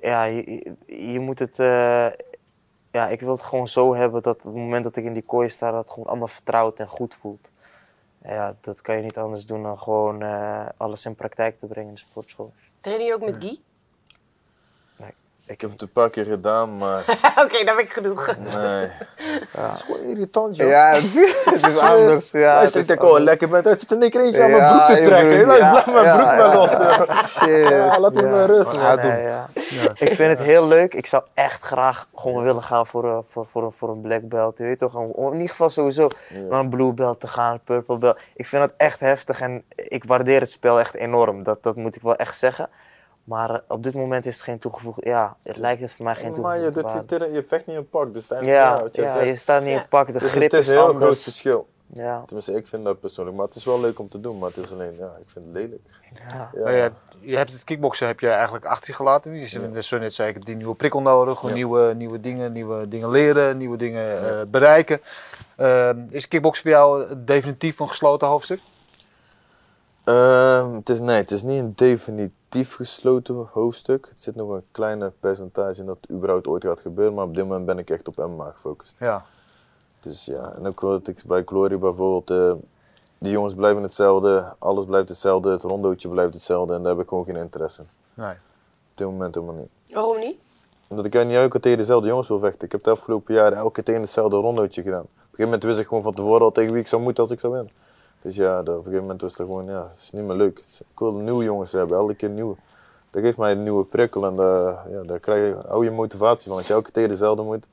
Ja, 0.01 0.23
je, 0.23 0.51
je- 0.85 1.11
je 1.11 1.19
moet 1.19 1.39
het. 1.39 1.59
eh, 1.59 2.07
ja, 2.91 3.07
ik 3.07 3.19
wil 3.19 3.31
het 3.31 3.41
gewoon 3.41 3.67
zo 3.67 3.95
hebben 3.95 4.21
dat 4.23 4.35
op 4.37 4.43
het 4.43 4.53
moment 4.53 4.83
dat 4.83 4.95
ik 4.95 5.03
in 5.03 5.13
die 5.13 5.21
kooi 5.23 5.49
sta, 5.49 5.71
dat 5.71 5.79
het 5.79 5.89
gewoon 5.91 6.09
allemaal 6.09 6.27
vertrouwd 6.27 6.79
en 6.79 6.87
goed 6.87 7.15
voelt. 7.15 7.51
Ja, 8.23 8.55
dat 8.61 8.81
kan 8.81 8.95
je 8.95 9.01
niet 9.01 9.17
anders 9.17 9.45
doen 9.45 9.63
dan 9.63 9.77
gewoon 9.77 10.21
eh, 10.21 10.65
alles 10.77 11.05
in 11.05 11.15
praktijk 11.15 11.59
te 11.59 11.65
brengen 11.65 11.89
in 11.89 11.93
de 11.95 11.99
sportschool. 11.99 12.53
Trainen 12.79 13.05
jullie 13.07 13.21
ook 13.23 13.29
met 13.31 13.43
Guy? 13.43 13.59
Ik 15.47 15.61
heb 15.61 15.71
het 15.71 15.81
een 15.81 15.91
paar 15.91 16.09
keer 16.09 16.25
gedaan, 16.25 16.77
maar 16.77 17.03
Oké, 17.43 17.63
dan 17.65 17.75
heb 17.77 17.85
ik 17.85 17.93
genoeg. 17.93 18.35
nee. 18.53 18.87
Het 19.51 19.75
is 19.75 19.81
gewoon 19.81 20.01
irritant, 20.01 20.55
joh. 20.55 20.67
Ja, 20.69 20.89
het 20.93 21.03
is, 21.03 21.15
het 21.53 21.65
is 21.65 21.77
anders. 21.77 22.31
Ja, 22.31 22.53
Luister, 22.53 22.79
het 22.79 22.89
ik 22.89 22.99
denk, 22.99 23.11
oh 23.13 23.19
lekker, 23.19 23.49
maar 23.49 23.65
er 23.65 23.79
zit 23.79 23.91
in 23.91 24.01
één 24.01 24.11
keer 24.11 24.21
eentje 24.21 24.43
aan 24.43 24.49
Ja, 24.49 24.57
mijn 24.57 24.71
broek 24.85 24.97
te 24.97 25.03
trekken. 25.05 25.45
Luister, 25.45 25.57
ja, 25.67 25.73
laat 25.73 25.85
mijn 25.85 26.05
ja, 26.05 26.15
broek 26.15 26.25
maar 26.27 26.37
ja. 26.37 26.53
los. 26.55 26.69
Shit. 27.29 27.67
Ja, 27.69 27.99
laat 27.99 28.15
hem 28.15 28.29
maar 28.29 28.45
rust, 28.45 28.71
Ja, 28.71 29.01
ja. 29.03 29.49
Ik 29.93 30.13
vind 30.15 30.37
het 30.37 30.39
heel 30.39 30.67
leuk. 30.67 30.93
Ik 30.93 31.05
zou 31.05 31.23
echt 31.33 31.63
graag 31.63 32.07
gewoon 32.15 32.43
willen 32.43 32.63
gaan 32.63 32.87
voor, 32.87 33.05
een- 33.05 33.23
voor, 33.29 33.45
voor, 33.51 33.63
een- 33.63 33.71
voor 33.71 33.89
een 33.89 34.01
black 34.01 34.27
belt. 34.29 34.57
Je 34.57 34.63
weet 34.63 34.79
toch, 34.79 34.95
om 34.95 35.27
in 35.27 35.33
ieder 35.33 35.49
geval 35.49 35.69
sowieso 35.69 36.09
naar 36.49 36.59
een 36.59 36.69
blue 36.69 36.93
belt 36.93 37.19
te 37.19 37.27
gaan, 37.27 37.59
purple 37.63 37.97
belt. 37.97 38.19
Ik 38.35 38.45
vind 38.45 38.61
dat 38.61 38.73
echt 38.77 38.99
heftig 38.99 39.41
en 39.41 39.63
ik 39.75 40.03
waardeer 40.03 40.39
het 40.39 40.51
spel 40.51 40.79
echt 40.79 40.95
enorm. 40.95 41.43
Dat, 41.43 41.63
dat 41.63 41.75
moet 41.75 41.95
ik 41.95 42.01
wel 42.01 42.15
echt 42.15 42.37
zeggen. 42.37 42.69
Maar 43.27 43.61
op 43.67 43.83
dit 43.83 43.93
moment 43.93 44.25
is 44.25 44.33
het 44.33 44.43
geen 44.43 44.59
toegevoegd. 44.59 45.05
Ja, 45.05 45.35
het 45.43 45.57
lijkt 45.57 45.81
het 45.81 45.93
voor 45.93 46.05
mij 46.05 46.15
geen 46.15 46.41
Maar 46.41 46.59
je, 46.59 46.69
toegevoegde 46.69 46.81
doet, 46.81 46.91
je, 47.09 47.17
waarde. 47.17 47.25
tra- 47.25 47.35
je 47.35 47.43
vecht 47.43 47.65
niet 47.65 47.75
in 47.75 47.89
pak, 47.89 48.13
dus 48.13 48.31
uiteindelijk, 48.31 48.59
ja, 48.59 48.75
Ja, 48.77 48.81
wat 48.83 48.95
jij 48.95 49.05
ja, 49.05 49.11
zegt. 49.13 49.25
je 49.25 49.35
staat 49.35 49.61
niet 49.61 49.71
Ja. 49.71 49.81
in 49.81 49.87
pak. 49.87 50.07
De 50.07 50.13
Dus 50.19 50.31
grip 50.31 50.43
het 50.43 50.53
is 50.53 50.59
is 50.59 50.67
een 50.67 50.73
heel 50.83 50.93
groot 50.93 51.19
verschil. 51.23 51.67
Ja, 51.93 52.23
Tenminste, 52.25 52.53
ik 52.55 52.67
vind 52.67 52.83
dat 52.85 52.99
persoonlijk. 52.99 53.37
Maar 53.37 53.45
het 53.45 53.55
is 53.55 53.63
wel 53.65 53.79
leuk 53.79 53.99
om 53.99 54.09
te 54.09 54.19
doen, 54.21 54.37
maar 54.37 54.49
het 54.55 54.57
is 54.65 54.71
alleen, 54.71 54.95
ja, 54.97 55.05
ik 55.19 55.29
vind 55.29 55.45
het 55.45 55.53
lelijk. 55.53 55.81
ja. 56.13 56.49
Ja. 56.53 56.61
Maar 56.63 56.71
je, 56.73 56.79
hebt, 56.81 56.97
je 57.19 57.35
hebt 57.37 57.53
het 57.53 57.63
kickboksen 57.63 58.07
heb 58.07 58.19
je 58.19 58.29
eigenlijk 58.29 58.65
achter 58.65 58.89
je 58.89 58.95
gelaten. 58.95 59.33
Je 59.35 59.45
zit, 59.45 59.85
zo 59.85 59.97
net 59.97 60.13
zei 60.13 60.27
ik, 60.29 60.33
heb 60.33 60.45
die 60.45 60.55
nieuwe 60.55 60.75
prikkel 60.75 61.01
nodig. 61.01 61.39
Gewoon 61.39 61.55
nieuwe, 61.55 61.93
nieuwe 61.93 62.19
dingen, 62.19 62.51
nieuwe 62.51 62.87
dingen 62.87 63.09
leren, 63.09 63.57
nieuwe 63.57 63.77
dingen 63.77 64.29
eh, 64.29 64.41
bereiken. 64.47 64.99
Ehm, 65.55 65.97
is 66.09 66.27
kickboksen 66.27 66.63
voor 66.63 66.71
jou 66.71 67.05
definitief 67.23 67.79
een 67.79 67.87
gesloten 67.89 68.27
hoofdstuk? 68.27 68.59
Ehm, 70.03 70.73
het 70.75 70.89
is, 70.89 70.99
nee, 70.99 71.17
het 71.17 71.31
is 71.31 71.41
niet 71.41 71.59
een 71.59 71.73
definitief 71.75 72.35
gesloten 72.49 73.47
hoofdstuk. 73.51 74.07
Het 74.09 74.23
zit 74.23 74.35
nog 74.35 74.49
een 74.49 74.63
kleine 74.71 75.11
percentage 75.19 75.79
in 75.79 75.85
dat 75.85 75.97
het 76.01 76.09
überhaupt 76.09 76.47
ooit 76.47 76.63
gaat 76.63 76.79
gebeuren. 76.79 77.13
Maar 77.13 77.25
op 77.25 77.35
dit 77.35 77.47
moment 77.47 77.65
ben 77.65 77.77
ik 77.77 77.89
echt 77.89 78.07
op 78.07 78.15
MMA 78.15 78.51
gefocust. 78.51 78.95
Ja. 78.99 79.25
Dus 79.99 80.25
ja, 80.25 80.53
en 80.57 80.67
ook 80.67 80.79
wat 80.79 81.07
ik 81.07 81.23
bij 81.25 81.43
Glory 81.45 81.77
bijvoorbeeld, 81.77 82.29
eh 82.29 82.69
die 83.17 83.31
jongens 83.31 83.53
blijven 83.53 83.81
hetzelfde, 83.81 84.53
alles 84.59 84.85
blijft 84.85 85.09
hetzelfde, 85.09 85.51
het 85.51 85.61
rondootje 85.61 86.09
blijft 86.09 86.33
hetzelfde 86.33 86.73
en 86.73 86.81
daar 86.81 86.91
heb 86.91 87.01
ik 87.01 87.07
gewoon 87.07 87.25
geen 87.25 87.35
interesse 87.35 87.81
in. 87.81 87.87
Nee. 88.13 88.31
Op 88.31 88.37
dit 88.95 89.07
moment 89.07 89.35
helemaal 89.35 89.55
niet. 89.55 89.93
Waarom 89.93 90.19
niet? 90.19 90.35
Omdat 90.87 91.05
ik 91.05 91.13
niet 91.13 91.31
elke 91.31 91.49
keer 91.49 91.61
tegen 91.61 91.77
dezelfde 91.77 92.07
jongens 92.07 92.27
wil 92.27 92.39
vechten. 92.39 92.65
Ik 92.65 92.71
heb 92.71 92.83
de 92.83 92.89
afgelopen 92.89 93.33
jaren 93.33 93.57
elke 93.57 93.71
keer 93.71 93.83
tegen 93.83 94.01
hetzelfde 94.01 94.35
rondootje 94.37 94.81
gedaan. 94.81 95.01
Op 95.01 95.07
een 95.07 95.19
gegeven 95.21 95.45
moment 95.45 95.63
wist 95.63 95.79
ik 95.79 95.87
gewoon 95.87 96.03
van 96.03 96.13
tevoren 96.13 96.41
al 96.41 96.51
tegen 96.51 96.71
wie 96.71 96.81
ik 96.81 96.87
zou 96.87 97.01
moeten 97.01 97.23
als 97.23 97.31
ik 97.31 97.39
zou 97.39 97.53
winnen. 97.53 97.71
Dus 98.21 98.35
ja, 98.35 98.55
dat- 98.63 98.67
op 98.67 98.75
een 98.75 98.83
gegeven 98.83 99.01
moment 99.01 99.21
was 99.21 99.31
het 99.37 99.41
gewoon, 99.41 99.65
ja, 99.65 99.87
het 99.87 99.97
is 99.97 100.11
niet 100.11 100.23
meer 100.23 100.35
leuk. 100.35 100.57
Ik 100.77 100.99
wil 100.99 101.13
nieuwe 101.13 101.43
jongens 101.43 101.71
hebben, 101.71 101.97
elke 101.97 102.15
keer 102.15 102.29
nieuwe. 102.29 102.55
Dat 103.09 103.21
geeft 103.21 103.37
mij 103.37 103.51
een 103.51 103.63
nieuwe 103.63 103.83
prikkel 103.85 104.25
en 104.25 104.35
daar, 104.35 104.89
ja, 104.91 105.03
daar 105.03 105.19
krijg 105.19 105.47
je, 105.47 105.67
hou 105.67 105.83
je 105.83 105.91
motivatie 105.91 106.47
van. 106.47 106.57
Als 106.57 106.67
je 106.67 106.73
elke 106.73 106.83
keer 106.85 106.93
tegen 106.93 107.09
dezelfde 107.09 107.41
moet. 107.43 107.65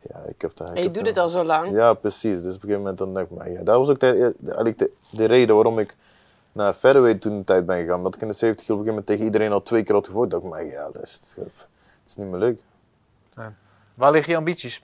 Ja, 0.00 0.16
ik 0.28 0.40
heb 0.42 0.56
daar. 0.56 0.68
ik 0.68 0.74
En 0.74 0.78
je 0.78 0.84
heb 0.86 0.94
doet 0.94 1.06
het 1.06 1.16
al 1.16 1.28
zo 1.28 1.44
lang. 1.44 1.70
Ja, 1.72 1.94
precies. 1.94 2.42
Dus 2.42 2.54
op 2.54 2.62
een 2.62 2.68
gegeven 2.68 2.78
moment 2.78 2.98
dan 2.98 3.14
denk 3.14 3.30
ik, 3.30 3.36
maar 3.36 3.50
ja, 3.50 3.62
dat 3.62 3.76
was 3.76 3.88
ook 3.88 4.00
de, 4.00 4.34
de, 4.38 4.44
eigenlijk 4.46 4.78
de, 4.78 4.92
de 5.10 5.24
reden 5.24 5.54
waarom 5.54 5.78
ik 5.78 5.96
naar 6.52 6.72
featherweight 6.72 7.20
toen 7.22 7.32
een 7.32 7.44
tijd 7.44 7.66
ben 7.66 7.80
gegaan. 7.80 7.96
Omdat 7.96 8.14
ik 8.14 8.20
in 8.20 8.28
de 8.28 8.34
70 8.34 8.66
kilo 8.66 8.78
op 8.78 8.86
een 8.86 8.92
gegeven 8.92 8.94
moment 8.94 9.06
tegen 9.06 9.24
iedereen 9.24 9.52
al 9.52 9.62
twee 9.62 9.82
keer 9.82 9.94
had 9.94 10.06
gevoerd. 10.06 10.30
dacht 10.30 10.42
ik, 10.42 10.48
maar 10.50 10.64
ja, 10.64 10.88
dat 10.92 11.02
is, 11.02 11.20
het 11.36 11.66
is 12.06 12.16
niet 12.16 12.30
meer 12.30 12.38
leuk. 12.38 12.60
Waar 13.94 14.10
liggen 14.12 14.32
je 14.32 14.38
ambities? 14.38 14.82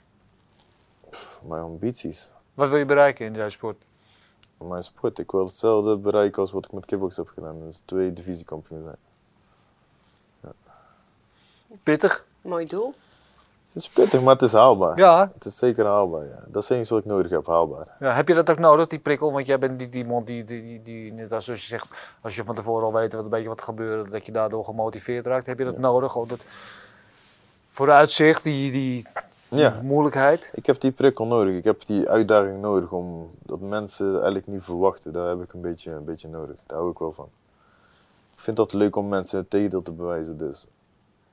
Pff, 1.11 1.41
Mijn 1.49 1.63
ambities, 1.63 2.33
Wat 2.55 2.69
wil 2.69 2.79
je 2.79 2.85
bereiken 2.85 3.27
in 3.27 3.33
deze 3.33 3.51
sport? 3.51 3.85
Mijn 4.59 4.83
sport. 4.83 5.19
Ik 5.19 5.31
wil 5.31 5.47
hetzelfde 5.47 5.97
bereiken 5.97 6.41
als 6.41 6.53
wat 6.53 6.65
ik 6.65 6.73
met 6.73 6.85
kickbox 6.87 7.17
heb 7.17 7.29
gedaan. 7.29 7.61
Dus 7.61 7.83
twee 7.85 8.13
divisiekampioen 8.13 8.83
zijn. 8.83 8.97
Pittig? 11.83 12.27
Mooi 12.41 12.67
doel. 12.67 12.95
Het 13.73 13.83
is 13.83 13.89
pittig, 13.89 14.23
maar 14.23 14.33
het 14.33 14.43
is 14.43 14.53
haalbaar. 14.53 14.99
Ja. 14.99 15.31
Het 15.35 15.45
is 15.45 15.59
zeker 15.59 15.87
haalbaar, 15.87 16.25
ja. 16.25 16.45
Dat 16.47 16.63
is 16.63 16.69
eens 16.69 16.89
wat 16.91 16.99
ik 16.99 17.05
nodig 17.05 17.31
heb, 17.31 17.47
haalbaar. 17.47 17.87
ja. 18.01 18.13
Heb 18.13 18.29
je 18.29 18.35
dat 18.35 18.51
ook 18.51 18.59
nodig, 18.59 18.87
die 18.87 18.99
prikkel? 18.99 19.33
Want 19.33 19.47
jij 19.47 19.59
bent 19.59 19.79
die, 19.79 19.89
die 19.89 20.05
man 20.05 20.25
die, 20.25 20.45
die, 20.45 20.61
die, 20.61 20.83
die, 20.83 21.13
net 21.13 21.33
als 21.33 21.47
je 21.47 21.57
zegt, 21.57 22.17
als 22.21 22.37
je 22.37 22.45
van 22.45 22.55
tevoren 22.55 22.85
al 22.85 22.93
weet 22.93 23.13
wat 23.13 23.25
een 23.25 23.31
beetje 23.31 23.49
wat 23.49 23.59
er 23.59 23.65
gebeurt, 23.65 24.11
dat 24.11 24.27
je 24.27 24.33
daardoor 24.33 24.65
gemotiveerd 24.65 25.27
raakt. 25.27 25.47
Heb 25.47 25.59
je 25.59 25.65
dat 25.65 25.79
nodig? 25.79 26.17
Of 26.17 26.27
dat 26.27 26.45
vooruitzicht, 27.69 28.43
die, 28.43 28.73
die 28.73 29.07
Ja. 29.51 29.81
moeilijkheid? 29.83 30.51
Ik 30.55 30.67
heb 30.67 30.81
die 30.81 30.91
prikkel 30.91 31.27
nodig. 31.27 31.55
Ik 31.55 31.65
heb 31.65 31.87
die 31.87 32.09
uitdaging 32.09 32.61
nodig 32.61 32.93
om 32.93 33.31
dat 33.43 33.61
mensen 33.61 34.15
eigenlijk 34.15 34.47
niet 34.47 34.63
verwachten. 34.63 35.13
Daar 35.13 35.29
heb 35.29 35.43
ik 35.43 35.53
een 35.53 35.61
beetje, 35.61 35.93
een 35.93 36.05
beetje 36.05 36.29
nodig. 36.29 36.57
Daar 36.67 36.79
hou 36.79 36.91
ik 36.91 36.99
wel 36.99 37.13
van. 37.13 37.29
Ik 38.35 38.41
vind 38.41 38.57
dat 38.57 38.73
leuk 38.73 38.97
om 38.97 39.09
mensen 39.09 39.39
het 39.39 39.51
tegendeel 39.51 39.83
te 39.83 39.93
bewijzen. 39.93 40.39
Dus 40.39 40.67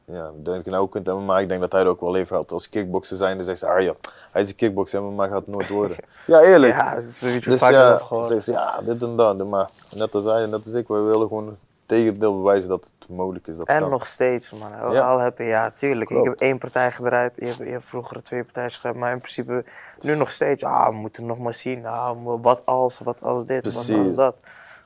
ja, 0.05 0.27
ik 0.27 0.45
denk 0.45 0.65
nou 0.65 0.89
kunt 0.89 1.25
maar 1.25 1.41
ik 1.41 1.49
denk 1.49 1.61
dat 1.61 1.71
hij 1.71 1.81
er 1.81 1.87
ook 1.87 2.01
wel 2.01 2.15
even 2.15 2.35
had. 2.35 2.51
Als 2.51 2.69
kickbokser 2.69 3.17
zijn, 3.17 3.35
dan 3.35 3.45
zegt 3.45 3.59
ze, 3.59 3.67
ah 3.67 3.81
ja, 3.81 3.93
hij 4.31 4.41
is 4.41 4.49
een 4.49 4.55
kickbokser, 4.55 5.03
maar 5.03 5.29
gaat 5.29 5.45
het 5.45 5.55
nooit 5.55 5.69
worden. 5.69 5.97
ja, 6.27 6.41
eerlijk. 6.41 6.73
Ja, 6.73 6.95
dat 6.95 7.03
is 7.03 7.21
een 7.21 7.33
beetje 7.33 7.49
dus 7.49 7.59
vaak 7.59 7.71
ja, 7.71 8.23
zegt 8.23 8.43
ze, 8.43 8.51
ja, 8.51 8.81
dit 8.81 9.03
en 9.03 9.15
dat. 9.15 9.47
Maar 9.47 9.69
net 9.95 10.15
als 10.15 10.25
hij 10.25 10.43
en 10.43 10.49
net 10.49 10.65
als 10.65 10.73
ik, 10.73 10.87
wij 10.87 11.01
willen 11.01 11.27
gewoon 11.27 11.57
tegendeel 11.85 12.37
bewijzen 12.37 12.69
dat 12.69 12.91
het 12.99 13.09
mogelijk 13.09 13.47
is. 13.47 13.57
Dat 13.57 13.67
En 13.67 13.79
kan. 13.79 13.89
nog 13.89 14.07
steeds, 14.07 14.51
man. 14.51 14.79
Al, 14.79 14.93
Ja. 14.93 15.07
al 15.07 15.19
heb 15.19 15.37
je, 15.37 15.43
ja, 15.43 15.71
tuurlijk. 15.71 16.09
Ik 16.09 16.23
heb 16.23 16.33
één 16.39 16.57
partij 16.57 16.91
gedraaid. 16.91 17.33
Je 17.35 17.45
hebt, 17.45 17.57
je 17.57 17.63
hebt 17.63 17.85
vroeger 17.85 18.23
twee 18.23 18.43
partijen 18.43 18.69
geschreven. 18.69 18.99
Maar 18.99 19.11
in 19.11 19.17
principe, 19.19 19.63
nu 19.99 20.15
nog 20.15 20.31
steeds. 20.31 20.63
Ah, 20.63 20.87
we 20.87 20.95
moeten 20.95 21.25
nog 21.25 21.37
maar 21.37 21.53
zien. 21.53 21.85
Ah, 21.85 22.17
wat 22.41 22.61
als, 22.65 22.99
wat 22.99 23.21
als 23.23 23.45
dit, 23.45 23.63
wat 23.73 23.75
als 23.75 24.15
dat. 24.15 24.35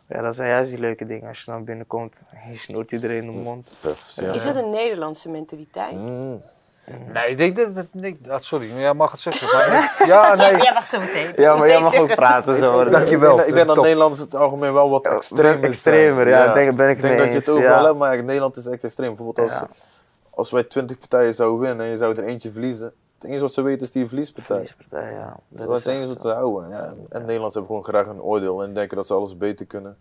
Ja, 0.08 0.22
dat 0.22 0.36
zijn 0.36 0.50
juist 0.50 0.72
die 0.72 0.80
leuke 0.80 1.06
dingen. 1.06 1.28
Als 1.28 1.40
je 1.44 1.52
dan 1.52 1.64
binnenkomt, 1.64 2.22
je 2.52 2.58
snoert 2.58 2.92
iedereen 2.92 3.24
in 3.24 3.26
de 3.26 3.40
mond. 3.40 3.76
Ja. 4.16 4.34
Is 4.34 4.44
dat 4.44 4.56
een 4.56 4.68
Nederlandse 4.68 5.30
mentaliteit? 5.30 6.00
Mm. 6.00 6.42
Nee, 7.14 7.30
ik 7.30 7.38
denk 7.38 7.56
dat... 7.56 7.76
dat 7.76 7.86
nee, 7.92 8.20
ah, 8.30 8.40
sorry, 8.40 8.72
jij 8.78 8.94
mag 8.94 9.12
het 9.12 9.20
zeggen. 9.20 9.48
Maar 9.58 9.84
ik- 10.00 10.08
ja, 10.08 10.36
nee. 10.36 10.58
Jij 10.62 10.74
mag 10.74 10.88
zo 10.88 11.00
meteen. 11.00 11.32
Ja, 11.36 11.56
maar 11.56 11.68
jij 11.68 11.80
mag 11.82 11.96
ook 11.96 12.16
praten 12.16 12.56
zo. 12.58 12.84
Dank 12.84 13.08
je 13.08 13.18
wel. 13.18 13.30
Ik 13.32 13.36
denk, 13.38 13.48
ik 13.50 13.54
denk 13.56 13.68
dat. 13.68 13.82
Nederland 13.84 14.18
het 14.18 14.36
algemeen 14.36 14.74
wel 14.74 14.90
wat 14.90 15.06
extremer 15.06 15.60
is. 15.60 15.66
extremer, 15.66 16.28
ja, 16.28 16.54
denk- 16.54 16.76
ben 16.76 16.90
ik 16.90 16.96
ik 16.96 17.02
denk 17.02 17.18
mee 17.18 17.24
dat 17.24 17.34
je 17.46 17.52
het 17.52 17.58
overal 17.58 17.80
ja. 17.80 17.86
hebt, 17.86 17.98
maar 17.98 18.24
Nederland 18.24 18.58
is 18.58 18.66
echt 18.66 18.84
extreem. 18.84 19.08
Bijvoorbeeld 19.08 19.50
als, 19.50 19.60
Ja. 19.60 19.68
als 20.30 20.52
wij 20.52 20.64
20 20.64 21.00
partijen 21.00 21.34
zouden 21.34 21.60
winnen 21.60 21.86
en 21.86 21.92
je 21.92 21.98
zou 21.98 22.16
er 22.18 22.24
eentje 22.24 22.52
verliezen. 22.52 22.94
Het 23.16 23.28
enige 23.28 23.44
wat 23.44 23.54
ze 23.54 23.62
weten 23.62 23.82
is 23.82 23.92
die 23.92 24.08
verliespartij. 24.08 24.56
Verliespartij, 24.56 25.14
ja. 25.14 25.36
Dus 25.50 25.66
dat 25.66 25.78
is 25.78 25.84
het 25.86 25.94
enige 25.94 26.08
wat 26.14 26.22
ze 26.22 26.28
houden. 26.28 26.70
Ja. 26.70 26.84
En 27.10 27.20
Nederlanders 27.22 27.54
hebben 27.54 27.66
gewoon 27.66 27.84
graag 27.84 28.08
een 28.08 28.22
oordeel 28.22 28.64
en 28.64 28.74
denken 28.74 28.98
dat 28.98 29.08
ze 29.08 29.14
alles 29.14 29.38
beter 29.38 29.66
kunnen. 29.66 29.98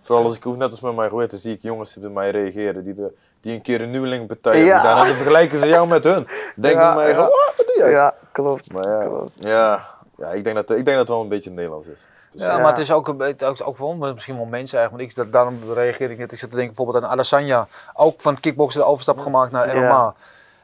Vooral 0.00 0.24
als 0.24 0.36
ik 0.36 0.42
hoef 0.42 0.56
net 0.56 0.70
als 0.70 0.80
met 0.80 0.94
mij 0.96 1.08
gehoord, 1.08 1.30
dan 1.30 1.38
zie 1.38 1.54
ik 1.54 1.62
jongens 1.62 1.92
die 1.92 2.02
bij 2.02 2.10
mij 2.10 2.30
reageren. 2.30 2.84
Die, 2.84 2.94
de, 2.94 3.12
die 3.40 3.52
een 3.54 3.62
keer 3.62 3.80
een 3.80 3.90
nieuwelingpartij 3.90 4.52
hebben 4.52 4.70
Ja. 4.70 4.78
gedaan. 4.80 4.98
En 5.00 5.06
dan 5.06 5.14
vergelijken 5.14 5.58
ze 5.58 5.66
jou 5.68 5.88
met 5.88 6.04
hun. 6.04 6.28
Denk 6.56 6.74
Ja, 6.74 6.88
ik 6.90 6.96
mij, 6.96 7.08
ja. 7.08 7.14
van, 7.14 7.24
"Wat, 7.24 7.52
doe 7.56 7.74
jij? 7.78 7.90
Ja, 7.90 8.14
klopt. 8.32 8.72
Maar 8.72 8.88
ja, 8.88 9.04
klopt. 9.04 9.30
ja, 9.34 9.86
ja 10.16 10.26
ik, 10.28 10.44
denk 10.44 10.56
dat, 10.56 10.70
ik 10.70 10.84
denk 10.84 10.86
dat 10.86 10.98
het 10.98 11.08
wel 11.08 11.20
een 11.20 11.28
beetje 11.28 11.50
Nederlands 11.50 11.86
is. 11.86 12.00
Ja, 12.32 12.46
Ja. 12.46 12.58
maar 12.58 12.68
het 12.68 12.78
is 12.78 12.92
ook, 12.92 13.08
een 13.08 13.16
beetje- 13.16 13.64
ook, 13.64 13.76
voor 13.76 13.88
ons 13.88 14.12
misschien 14.12 14.36
wel 14.36 14.44
mensen 14.44 14.78
eigenlijk. 14.78 15.14
Want 15.14 15.26
ik, 15.26 15.32
daarom 15.32 15.58
reageer 15.74 16.10
ik 16.10 16.18
net. 16.18 16.32
Ik 16.32 16.38
zit 16.38 16.50
te 16.50 16.56
denken 16.56 16.74
bijvoorbeeld 16.74 17.04
aan 17.04 17.10
Adesanya. 17.10 17.66
Ook 17.94 18.20
van 18.20 18.40
kickboksen 18.40 18.80
de 18.80 18.86
overstap 18.86 19.18
gemaakt 19.18 19.52
naar 19.52 19.76
Ja. 19.76 19.80
MMA. 19.88 20.14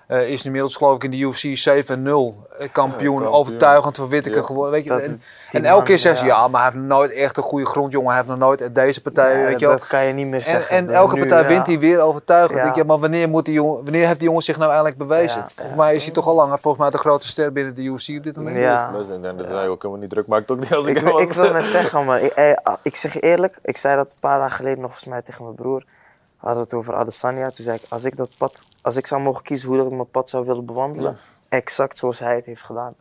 Eh, 0.06 0.20
is 0.28 0.38
nu 0.42 0.44
inmiddels 0.44 0.76
geloof 0.76 0.96
ik 0.96 1.04
in 1.04 1.10
de 1.10 1.16
UFC 1.18 1.56
7-0 1.56 2.34
eh, 2.58 2.68
kampioen. 2.72 3.26
Overtuigend 3.26 3.96
van 3.96 4.08
Whittaker 4.08 4.40
Ja. 4.40 4.46
geworden. 4.46 4.72
Weet 4.72 4.82
je? 4.84 4.88
Dat- 4.90 5.00
En, 5.00 5.22
en 5.52 5.64
elke 5.64 5.76
man, 5.76 5.84
keer 5.84 5.98
zegt 5.98 6.18
ze, 6.18 6.24
ja. 6.24 6.34
ja, 6.36 6.48
maar 6.48 6.62
hij 6.62 6.70
heeft 6.72 6.84
nooit 6.86 7.12
echt 7.12 7.36
een 7.36 7.42
goede 7.42 7.66
grondjongen. 7.66 8.08
Hij 8.08 8.16
heeft 8.16 8.28
nog 8.28 8.38
nooit 8.38 8.74
deze 8.74 9.00
partij, 9.02 9.44
weet 9.44 9.60
je 9.60 9.66
wel. 9.66 9.74
dat 9.78 9.86
kan 9.86 10.04
je 10.04 10.12
niet 10.12 10.26
meer 10.26 10.34
En, 10.38 10.44
zeggen. 10.44 10.76
en 10.76 10.86
Dat 10.86 10.94
elke 10.94 11.14
nu, 11.14 11.20
partij 11.20 11.40
ja. 11.42 11.48
wint 11.48 11.66
hij 11.66 11.78
weer 11.78 12.00
overtuigend. 12.00 12.50
Ja. 12.52 12.58
Ik 12.58 12.64
denk, 12.64 12.76
ja, 12.76 12.84
maar 12.84 12.98
wanneer, 12.98 13.28
moet 13.28 13.44
die 13.44 13.54
jongen, 13.54 13.82
wanneer 13.84 14.06
heeft 14.06 14.18
die 14.18 14.28
jongen 14.28 14.42
zich 14.42 14.56
nou 14.56 14.68
eigenlijk 14.68 14.98
bewezen? 14.98 15.40
Ja, 15.40 15.46
Volgens 15.54 15.68
ja. 15.76 15.82
mij 15.84 15.94
is 15.94 16.04
hij 16.04 16.12
toch 16.12 16.26
al 16.26 16.34
lang 16.34 16.50
volgens 16.60 16.82
mij 16.82 16.90
de 16.90 16.98
grootste 16.98 17.30
ster 17.30 17.52
binnen 17.52 17.74
de 17.74 17.82
UFC 17.82 18.08
op 18.16 18.22
dit 18.24 18.36
moment. 18.36 18.56
Ja. 18.56 18.92
Dus 18.92 19.16
ik 19.16 19.22
denk 19.22 19.38
dat 19.38 19.48
hij 19.48 19.68
ook 19.68 19.82
helemaal 19.82 20.02
niet 20.02 20.10
druk 20.10 20.26
maakt. 20.26 20.50
Ook 20.50 20.58
niet 20.60 20.74
als 20.74 20.86
ik, 20.86 21.00
Ik, 21.00 21.18
ik 21.18 21.32
wil 21.32 21.52
net 21.52 21.64
zeggen, 21.64 22.04
maar 22.04 22.20
ik, 22.22 22.32
eh, 22.32 22.52
ik 22.82 22.96
zeg 22.96 23.12
je 23.12 23.20
eerlijk, 23.20 23.58
ik 23.62 23.76
zei 23.76 23.96
dat 23.96 24.06
een 24.06 24.20
paar 24.20 24.38
dagen 24.38 24.56
geleden 24.56 24.78
nog 24.80 24.90
volgens 24.90 25.10
mij 25.10 25.22
tegen 25.22 25.42
mijn 25.44 25.56
broer. 25.56 25.84
We 26.40 26.46
hadden 26.46 26.62
het 26.62 26.74
over 26.74 26.94
Adesanya. 26.94 27.50
Toen 27.50 27.64
zei 27.64 27.76
ik, 27.82 27.82
als 27.88 28.04
ik 28.04 28.16
dat 28.16 28.30
pad, 28.38 28.66
als 28.82 28.96
ik 28.96 29.06
zou 29.06 29.20
mogen 29.20 29.42
kiezen 29.42 29.68
hoe 29.68 29.76
dat 29.76 29.86
ik 29.86 29.92
mijn 29.92 30.10
pad 30.10 30.30
zou 30.30 30.46
willen 30.46 30.64
bewandelen, 30.66 31.16
exact 31.48 31.98
zoals 31.98 32.18
hij 32.18 32.34
het 32.34 32.44
heeft 32.44 32.62
gedaan. 32.62 32.94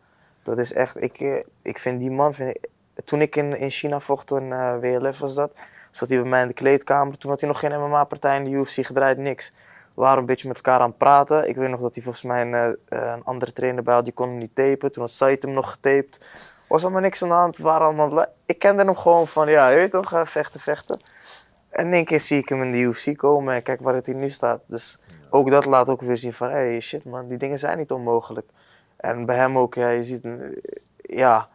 Dat 0.44 0.58
is 0.58 0.74
echt, 0.74 1.02
ik, 1.02 1.20
eh, 1.20 1.44
ik 1.62 1.78
vind 1.78 2.00
die 2.00 2.12
man, 2.12 2.34
vind 2.34 2.50
ik, 2.50 2.70
toen 3.06 3.22
ik 3.22 3.36
in, 3.36 3.58
in 3.58 3.70
China 3.70 4.00
vocht, 4.00 4.32
in 4.32 4.52
eh, 4.54 4.78
WLF 4.80 5.20
was 5.20 5.36
dat, 5.36 5.52
zat 5.92 6.10
hij 6.10 6.22
bij 6.22 6.30
mij 6.30 6.42
in 6.42 6.48
de 6.48 6.54
kleedkamer. 6.54 7.18
Toen 7.18 7.30
had 7.32 7.40
hij 7.40 7.50
nog 7.50 7.60
geen 7.60 7.80
MMA-partij 7.80 8.36
in 8.38 8.44
de 8.44 8.50
UFC 8.50 8.86
gedraaid, 8.86 9.18
niks. 9.18 9.54
We 9.94 10.02
waren 10.02 10.18
een 10.20 10.26
beetje 10.26 10.48
met 10.48 10.58
elkaar 10.58 10.80
aan 10.80 10.90
het 10.90 10.98
praten. 10.98 11.48
Ik 11.50 11.56
weet 11.56 11.70
nog 11.70 11.80
dat 11.80 11.94
hij 11.96 12.04
volgens 12.04 12.24
mij 12.24 12.42
een, 12.42 12.54
eh, 12.54 13.00
een 13.14 13.24
andere 13.24 13.54
trainer 13.54 13.84
bij 13.84 13.94
had, 13.94 14.04
die 14.04 14.14
kon 14.14 14.28
hem 14.30 14.38
niet 14.38 14.56
tapen. 14.56 14.92
Toen 14.92 15.02
had 15.04 15.12
Said 15.12 15.42
hem 15.44 15.52
nog 15.54 15.72
getaped. 15.72 16.20
Was 16.68 16.84
allemaal 16.84 17.02
niks 17.02 17.22
aan 17.24 17.28
de 17.30 17.34
hand. 17.36 17.58
We 17.58 17.64
waren 17.64 17.86
allemaal... 17.88 18.14
le- 18.14 18.30
Ik 18.46 18.60
kende 18.60 18.84
hem 18.84 18.96
gewoon 18.96 19.28
van, 19.28 19.50
ja, 19.50 19.70
je 19.70 19.76
weet 19.78 19.92
toch, 19.92 20.22
vechten, 20.30 20.60
vechten. 20.60 21.02
En 21.76 21.86
in 21.86 21.94
één 21.94 22.06
keer 22.06 22.20
zie 22.20 22.38
ik 22.40 22.50
hem 22.50 22.62
in 22.64 22.72
de 22.72 22.78
UFC 22.78 23.18
komen 23.18 23.54
en 23.56 23.64
kijk 23.64 23.82
waar 23.82 23.96
het 23.96 24.06
hier 24.06 24.16
nu 24.16 24.30
staat. 24.30 24.62
Dus 24.68 25.00
ook 25.30 25.52
dat 25.52 25.66
laat 25.66 25.90
ook 25.90 26.02
weer 26.02 26.18
zien 26.18 26.34
van, 26.34 26.48
hé, 26.48 26.54
hey, 26.56 26.80
shit 26.80 27.04
man, 27.06 27.28
die 27.28 27.38
dingen 27.38 27.60
zijn 27.60 27.78
niet 27.78 27.92
onmogelijk. 27.92 28.50
En 28.98 29.26
bij 29.26 29.36
hem 29.36 29.58
ook, 29.58 29.74
ja, 29.74 29.90
je 29.90 30.04
ziet, 30.04 30.28
ja, 30.98 31.48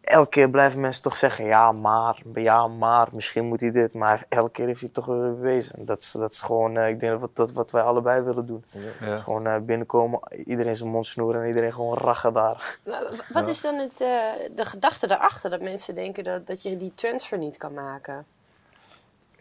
elke 0.00 0.28
keer 0.28 0.48
blijven 0.50 0.80
mensen 0.80 1.02
toch 1.02 1.16
zeggen, 1.16 1.44
ja, 1.44 1.72
maar, 1.72 2.18
ja, 2.34 2.66
maar, 2.68 3.08
misschien 3.12 3.44
moet 3.44 3.60
hij 3.60 3.70
dit. 3.70 3.94
Maar 3.94 4.24
elke 4.28 4.50
keer 4.50 4.66
heeft 4.66 4.80
hij 4.80 4.90
toch 4.92 5.06
weer 5.06 5.34
bewezen. 5.34 5.84
Dat 5.84 6.00
is, 6.00 6.12
dat 6.12 6.30
is 6.30 6.40
gewoon, 6.40 6.76
eh, 6.76 6.88
ik 6.88 7.00
denk 7.00 7.20
dat 7.20 7.30
dat 7.36 7.52
wat 7.52 7.70
wij 7.70 7.82
allebei 7.82 8.22
willen 8.22 8.46
doen. 8.46 8.64
Ja. 9.00 9.16
Gewoon 9.18 9.46
eh, 9.46 9.58
binnenkomen, 9.60 10.20
iedereen 10.44 10.76
zijn 10.76 10.90
mond 10.90 11.06
snoeren 11.06 11.42
en 11.42 11.48
iedereen 11.48 11.72
gewoon 11.72 11.98
rachen 11.98 12.32
daar. 12.32 12.78
Wa- 12.82 13.02
wa- 13.02 13.24
Wat 13.32 13.48
is 13.48 13.60
dan 13.60 13.78
het, 13.78 14.00
eh, 14.00 14.08
de 14.54 14.64
gedachte 14.64 15.06
daarachter 15.06 15.50
dat 15.50 15.60
mensen 15.60 15.94
denken 15.94 16.24
dat, 16.24 16.46
dat 16.46 16.62
je 16.62 16.76
die 16.76 16.92
transfer 16.94 17.38
niet 17.38 17.56
kan 17.56 17.74
maken? 17.74 18.26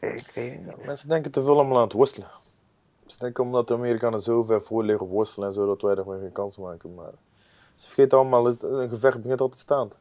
Ik 0.02 0.32
weet 0.36 0.52
het 0.66 0.78
niet. 0.78 0.86
Mensen 0.86 1.10
denken 1.10 1.32
te 1.32 1.44
veel 1.44 1.54
allemaal 1.56 1.78
aan 1.78 1.84
het 1.84 1.94
worstelen. 1.94 2.28
Ze 3.06 3.18
denken 3.18 3.44
omdat 3.44 3.68
de 3.68 3.74
Amerikanen 3.74 4.22
zo 4.22 4.44
ver 4.44 4.62
voor 4.62 4.84
liggen 4.84 5.06
op 5.06 5.12
worstelen 5.12 5.48
en 5.48 5.54
zo, 5.54 5.66
dat 5.66 5.82
wij 5.82 5.92
er 5.96 6.04
gewoon 6.04 6.20
geen 6.20 6.32
kans 6.32 6.58
maken. 6.58 6.94
Maar 6.96 7.12
ze 7.76 7.86
vergeten 7.88 8.18
allemaal, 8.18 8.46
het, 8.46 8.64
een 8.64 8.90
gevecht 8.90 9.22
begint 9.22 9.42
altijd 9.42 9.60
staand. 9.62 9.96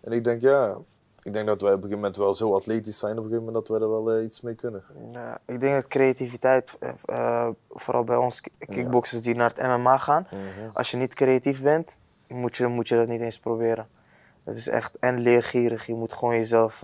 En 0.00 0.12
ik 0.12 0.24
denk, 0.24 0.40
ja, 0.40 0.76
ik 1.22 1.32
denk 1.32 1.46
dat 1.46 1.60
wij 1.60 1.70
op 1.72 1.76
een 1.76 1.82
gegeven 1.82 1.98
moment 2.02 2.16
wel 2.16 2.34
zo 2.34 2.54
atletisch 2.54 2.98
zijn, 2.98 3.12
op 3.12 3.24
een 3.24 3.30
gegeven 3.30 3.44
moment 3.44 3.66
dat 3.66 3.78
wij 3.78 3.88
er 3.88 3.92
wel 3.94 4.12
eh, 4.12 4.24
iets 4.24 4.40
mee 4.40 4.54
kunnen. 4.54 4.84
Ja, 5.12 5.40
ik 5.46 5.60
denk 5.60 5.74
dat 5.74 5.86
creativiteit, 5.88 6.76
eh, 6.80 6.92
eh, 7.04 7.48
vooral 7.70 8.04
bij 8.04 8.16
ons 8.16 8.40
ki- 8.40 8.50
kickboxers 8.58 9.22
die 9.22 9.34
naar 9.34 9.48
het 9.54 9.62
MMA 9.66 9.98
gaan, 9.98 10.26
als 10.72 10.90
je 10.90 10.96
niet 10.96 11.14
creatief 11.14 11.62
bent, 11.62 11.98
moet 12.28 12.56
je, 12.56 12.66
moet 12.66 12.88
je 12.88 12.96
dat 12.96 13.08
niet 13.08 13.20
eens 13.20 13.38
proberen. 13.38 13.88
Het 14.44 14.56
is 14.56 14.68
echt 14.68 14.98
en 14.98 15.18
leergierig. 15.20 15.86
Je 15.86 15.94
moet 15.94 16.12
gewoon 16.12 16.34
jezelf 16.34 16.80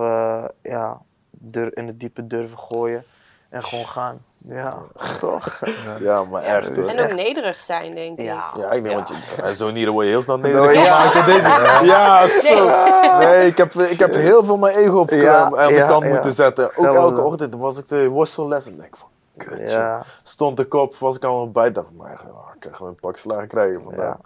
ja, 0.62 1.02
dur- 1.38 1.76
in 1.76 1.86
het 1.86 2.00
diepe 2.00 2.26
durven 2.26 2.58
gooien 2.58 3.04
en 3.48 3.62
gewoon 3.62 3.84
gaan. 3.84 4.18
Ja, 4.44 4.78
toch? 5.20 5.60
Ja, 6.00 6.24
maar 6.24 6.42
echt. 6.42 6.88
En 6.88 7.00
ook 7.00 7.14
nederig 7.14 7.60
zijn, 7.60 7.94
denk 7.94 8.18
ik. 8.18 8.24
Ja. 8.24 8.44
Ja, 8.56 8.70
ik 8.70 8.82
denk, 8.82 8.94
want 8.94 9.08
je, 9.08 9.54
zo'n 9.54 9.72
nieren 9.72 9.92
word 9.92 10.04
je 10.04 10.10
heel 10.10 10.22
snel 10.22 10.38
nederig 10.48 10.74
Ja. 10.74 12.22
Deze. 12.22 12.40
Zo. 12.56 13.18
Nee, 13.18 13.46
ik 13.46 13.56
heb, 13.56 13.72
ik 13.74 13.98
heb 13.98 14.14
heel 14.14 14.44
veel 14.44 14.56
mijn 14.56 14.76
ego 14.76 14.98
op, 14.98 15.10
Ja, 15.10 15.44
aan 15.56 15.68
de 15.68 15.74
ja, 15.74 15.86
kant 15.86 16.02
ja. 16.04 16.08
moeten 16.08 16.32
zetten. 16.32 16.64
Ook 16.76 16.94
elke 16.94 17.20
ochtend 17.20 17.54
was 17.54 17.78
ik 17.78 17.88
de 17.88 18.08
worstelles 18.08 18.66
en 18.66 18.76
denk 18.76 18.88
ik 18.88 18.96
van, 18.96 19.08
kutje. 19.36 19.76
Ja. 19.78 20.02
Stond 20.22 20.56
de 20.56 20.64
kop, 20.64 20.96
was 20.96 21.16
ik 21.16 21.24
allemaal 21.24 21.50
bij, 21.50 21.72
dacht 21.72 21.90
maar 21.96 22.10
ja, 22.10 22.20
ik 22.68 22.74
gewoon 22.76 22.92
een 22.92 23.00
pak 23.00 23.16
slagen 23.16 23.48
krijgen 23.48 23.82
vandaag. 23.82 24.16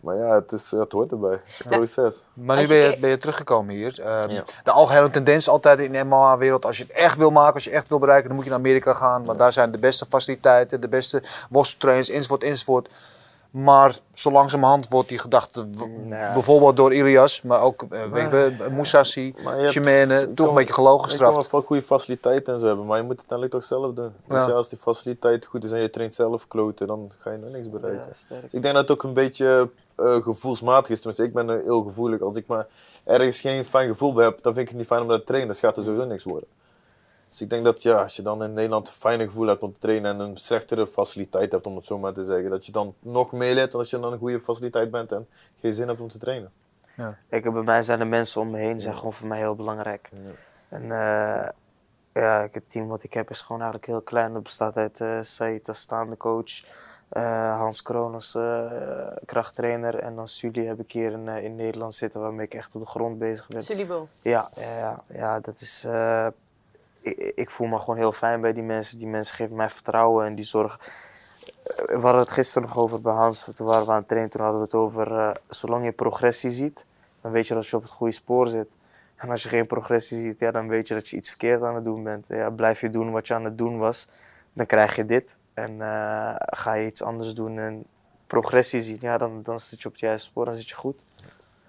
Maar 0.00 0.16
ja, 0.16 0.34
het, 0.34 0.52
is, 0.52 0.70
het 0.70 0.92
hoort 0.92 1.10
erbij. 1.10 1.30
Het 1.30 1.40
is 1.48 1.60
een 1.64 1.70
proces. 1.70 2.24
Maar 2.34 2.56
nu 2.56 2.66
ben 2.66 2.76
je, 2.76 2.82
kijkt- 2.82 3.00
ben 3.00 3.10
je 3.10 3.16
teruggekomen 3.18 3.74
hier. 3.74 4.00
Ehm, 4.00 4.30
Ja. 4.30 4.44
De 4.64 4.70
algehele 4.70 5.10
tendens 5.10 5.48
altijd 5.48 5.78
in 5.78 5.92
de 5.92 6.04
MMA-wereld, 6.04 6.64
als 6.64 6.76
je 6.76 6.82
het 6.82 6.92
echt 6.92 7.16
wil 7.16 7.30
maken, 7.30 7.54
als 7.54 7.64
je 7.64 7.70
echt 7.70 7.88
wil 7.88 7.98
bereiken, 7.98 8.26
dan 8.26 8.34
moet 8.36 8.44
je 8.44 8.50
naar 8.50 8.58
Amerika 8.58 8.92
gaan. 8.94 9.24
Want 9.24 9.38
daar 9.38 9.52
zijn 9.52 9.70
de 9.70 9.78
beste 9.78 10.06
faciliteiten, 10.08 10.80
de 10.80 10.88
beste 10.88 11.22
worsteltrainers, 11.50 12.08
enzovoort, 12.08 12.42
enzovoort. 12.42 12.88
Maar 13.50 13.96
zo 14.14 14.30
langzamerhand 14.30 14.88
wordt 14.88 15.08
die 15.08 15.18
gedachte, 15.18 15.66
Nee. 16.04 16.32
bijvoorbeeld 16.32 16.76
door 16.76 16.92
Ilias, 16.94 17.42
maar 17.42 17.62
ook 17.62 17.84
uh, 17.90 18.04
weet 18.04 18.30
je, 18.58 18.68
Moussassi, 18.70 19.34
je 19.72 19.80
toch 20.34 20.48
een 20.48 20.54
beetje 20.54 20.74
gelogen 20.74 21.10
Je 21.10 21.16
kan 21.16 21.26
gestraft. 21.26 21.50
wel 21.50 21.62
goede 21.62 21.82
faciliteiten 21.82 22.52
en 22.54 22.60
zo 22.60 22.66
hebben, 22.66 22.86
maar 22.86 22.96
je 22.96 23.02
moet 23.02 23.18
het 23.20 23.30
uiteindelijk 23.30 23.60
toch 23.60 23.78
zelf 23.78 23.94
doen. 23.94 24.12
Dus 24.26 24.46
Ja. 24.46 24.50
als 24.52 24.68
die 24.68 24.78
faciliteit 24.78 25.44
goed 25.46 25.64
is 25.64 25.72
en 25.72 25.80
je 25.80 25.90
traint 25.90 26.14
zelf 26.14 26.48
kloten, 26.48 26.86
dan 26.86 27.10
ga 27.18 27.30
je 27.30 27.38
nog 27.38 27.50
niks 27.50 27.70
bereiken. 27.70 28.06
Ja. 28.28 28.36
Ik 28.50 28.62
denk 28.62 28.74
dat 28.74 28.88
het 28.88 28.90
ook 28.90 29.02
een 29.02 29.14
beetje 29.14 29.70
eh, 29.96 30.14
gevoelsmatig 30.22 30.90
is. 30.90 30.96
Tenminste, 30.96 31.24
ik 31.24 31.32
ben 31.32 31.48
er 31.48 31.62
heel 31.62 31.82
gevoelig. 31.82 32.20
Als 32.20 32.36
ik 32.36 32.46
maar 32.46 32.66
ergens 33.04 33.40
geen 33.40 33.64
fijn 33.64 33.88
gevoel 33.88 34.12
bij 34.12 34.24
heb, 34.24 34.42
dan 34.42 34.52
vind 34.52 34.64
ik 34.64 34.68
het 34.68 34.78
niet 34.78 34.86
fijn 34.86 35.02
om 35.02 35.08
dat 35.08 35.18
te 35.20 35.26
trainen. 35.26 35.50
Dus 35.50 35.60
gaat 35.60 35.76
er 35.76 35.84
sowieso 35.84 36.06
niks 36.06 36.24
worden. 36.24 36.48
Dus 37.30 37.40
ik 37.40 37.50
denk 37.50 37.64
dat 37.64 37.82
ja, 37.82 38.02
als 38.02 38.16
je 38.16 38.22
dan 38.22 38.42
in 38.44 38.52
Nederland 38.52 38.88
een 38.88 38.94
fijne 38.94 39.24
gevoel 39.24 39.46
hebt 39.46 39.62
om 39.62 39.72
te 39.72 39.78
trainen 39.78 40.14
en 40.14 40.20
een 40.20 40.36
slechtere 40.36 40.86
faciliteit 40.86 41.52
hebt, 41.52 41.66
om 41.66 41.76
het 41.76 41.86
zo 41.86 41.98
maar 41.98 42.12
te 42.12 42.24
zeggen, 42.24 42.50
dat 42.50 42.66
je 42.66 42.72
dan 42.72 42.94
nog 43.00 43.32
meer 43.32 43.54
leert 43.54 43.70
dan 43.70 43.80
als 43.80 43.90
je 43.90 43.98
dan 43.98 44.12
een 44.12 44.18
goede 44.18 44.40
faciliteit 44.40 44.90
bent 44.90 45.12
en 45.12 45.28
geen 45.60 45.72
zin 45.72 45.88
hebt 45.88 46.00
om 46.00 46.08
te 46.08 46.18
trainen. 46.18 46.52
Kijk, 47.28 47.52
bij 47.52 47.62
mij 47.62 47.82
zijn 47.82 47.98
de 47.98 48.04
mensen 48.04 48.40
om 48.40 48.50
me 48.50 48.58
heen 48.58 48.80
zijn 48.80 48.96
gewoon 48.96 49.12
voor 49.12 49.26
mij 49.28 49.38
heel 49.38 49.54
belangrijk. 49.54 50.10
En 50.68 50.82
eh, 50.82 51.48
ja, 52.12 52.42
ik- 52.42 52.54
het 52.54 52.70
team 52.70 52.88
wat 52.88 53.02
ik 53.02 53.12
heb 53.12 53.30
is 53.30 53.40
gewoon 53.40 53.60
eigenlijk 53.60 53.90
heel 53.90 54.00
klein. 54.00 54.32
Dat 54.32 54.42
bestaat 54.42 54.76
uit 54.76 55.00
eh 55.00 55.18
Said 55.22 55.68
als 55.68 55.80
staande 55.80 56.16
coach, 56.16 56.64
eh, 57.08 57.58
Hans 57.58 57.82
Kroon 57.82 58.14
als 58.14 58.34
eh, 58.34 58.72
krachttrainer 59.24 59.98
en 59.98 60.14
dan 60.14 60.28
Sully 60.28 60.66
heb 60.66 60.80
ik 60.80 60.92
hier 60.92 61.12
in, 61.12 61.28
in 61.28 61.56
Nederland 61.56 61.94
zitten 61.94 62.20
waarmee 62.20 62.46
ik 62.46 62.54
echt 62.54 62.74
op 62.74 62.80
de 62.80 62.86
grond 62.86 63.18
bezig 63.18 63.48
ben. 63.48 63.62
Sullybo. 63.62 64.08
Ja, 64.22 64.50
ja, 64.54 64.78
ja, 64.78 65.02
ja, 65.06 65.40
dat 65.40 65.60
is. 65.60 65.86
Ik, 67.34 67.50
voel 67.50 67.66
me 67.66 67.78
gewoon 67.78 67.96
heel 67.96 68.12
fijn 68.12 68.40
bij 68.40 68.52
die 68.52 68.62
mensen. 68.62 68.98
Die 68.98 69.06
mensen 69.06 69.36
geven 69.36 69.56
mij 69.56 69.70
vertrouwen 69.70 70.26
en 70.26 70.34
die 70.34 70.44
zorgen. 70.44 70.80
Eh, 70.80 71.84
We 71.86 72.00
hadden 72.00 72.20
het 72.20 72.30
gisteren 72.30 72.68
nog 72.68 72.78
over 72.78 73.00
bij 73.00 73.12
Hans. 73.12 73.48
Toen 73.54 73.66
waren 73.66 73.86
we 73.86 73.90
aan 73.92 73.98
het 73.98 74.08
trainen. 74.08 74.30
Toen 74.30 74.40
hadden 74.40 74.58
we 74.60 74.64
het 74.66 74.74
over. 74.74 75.18
eh, 75.18 75.30
zolang 75.48 75.84
je 75.84 75.92
progressie 75.92 76.50
ziet, 76.50 76.84
dan 77.20 77.32
weet 77.32 77.46
je 77.46 77.54
dat 77.54 77.66
je 77.66 77.76
op 77.76 77.82
het 77.82 77.90
goede 77.90 78.12
spoor 78.12 78.48
zit. 78.48 78.68
En 79.16 79.30
als 79.30 79.42
je 79.42 79.48
geen 79.48 79.66
progressie 79.66 80.20
ziet, 80.20 80.38
ja, 80.38 80.50
dan 80.50 80.68
weet 80.68 80.88
je 80.88 80.94
dat 80.94 81.08
je 81.08 81.16
iets 81.16 81.28
verkeerd 81.28 81.62
aan 81.62 81.74
het 81.74 81.84
doen 81.84 82.02
bent. 82.02 82.26
Ja, 82.28 82.50
blijf 82.50 82.80
je 82.80 82.90
doen 82.90 83.10
wat 83.10 83.26
je 83.26 83.34
aan 83.34 83.44
het 83.44 83.58
doen 83.58 83.78
was, 83.78 84.08
dan 84.52 84.66
krijg 84.66 84.96
je 84.96 85.04
dit. 85.04 85.36
En 85.54 85.80
eh, 85.80 86.34
ga 86.36 86.72
je 86.74 86.86
iets 86.86 87.02
anders 87.02 87.34
doen 87.34 87.58
en 87.58 87.84
progressie 88.26 88.82
zien, 88.82 88.98
ja, 89.00 89.18
dan, 89.18 89.42
dan 89.42 89.60
zit 89.60 89.80
je 89.82 89.86
op 89.86 89.92
het 89.92 90.00
juiste 90.00 90.28
spoor, 90.28 90.44
dan 90.44 90.54
zit 90.54 90.68
je 90.68 90.74
goed. 90.74 91.00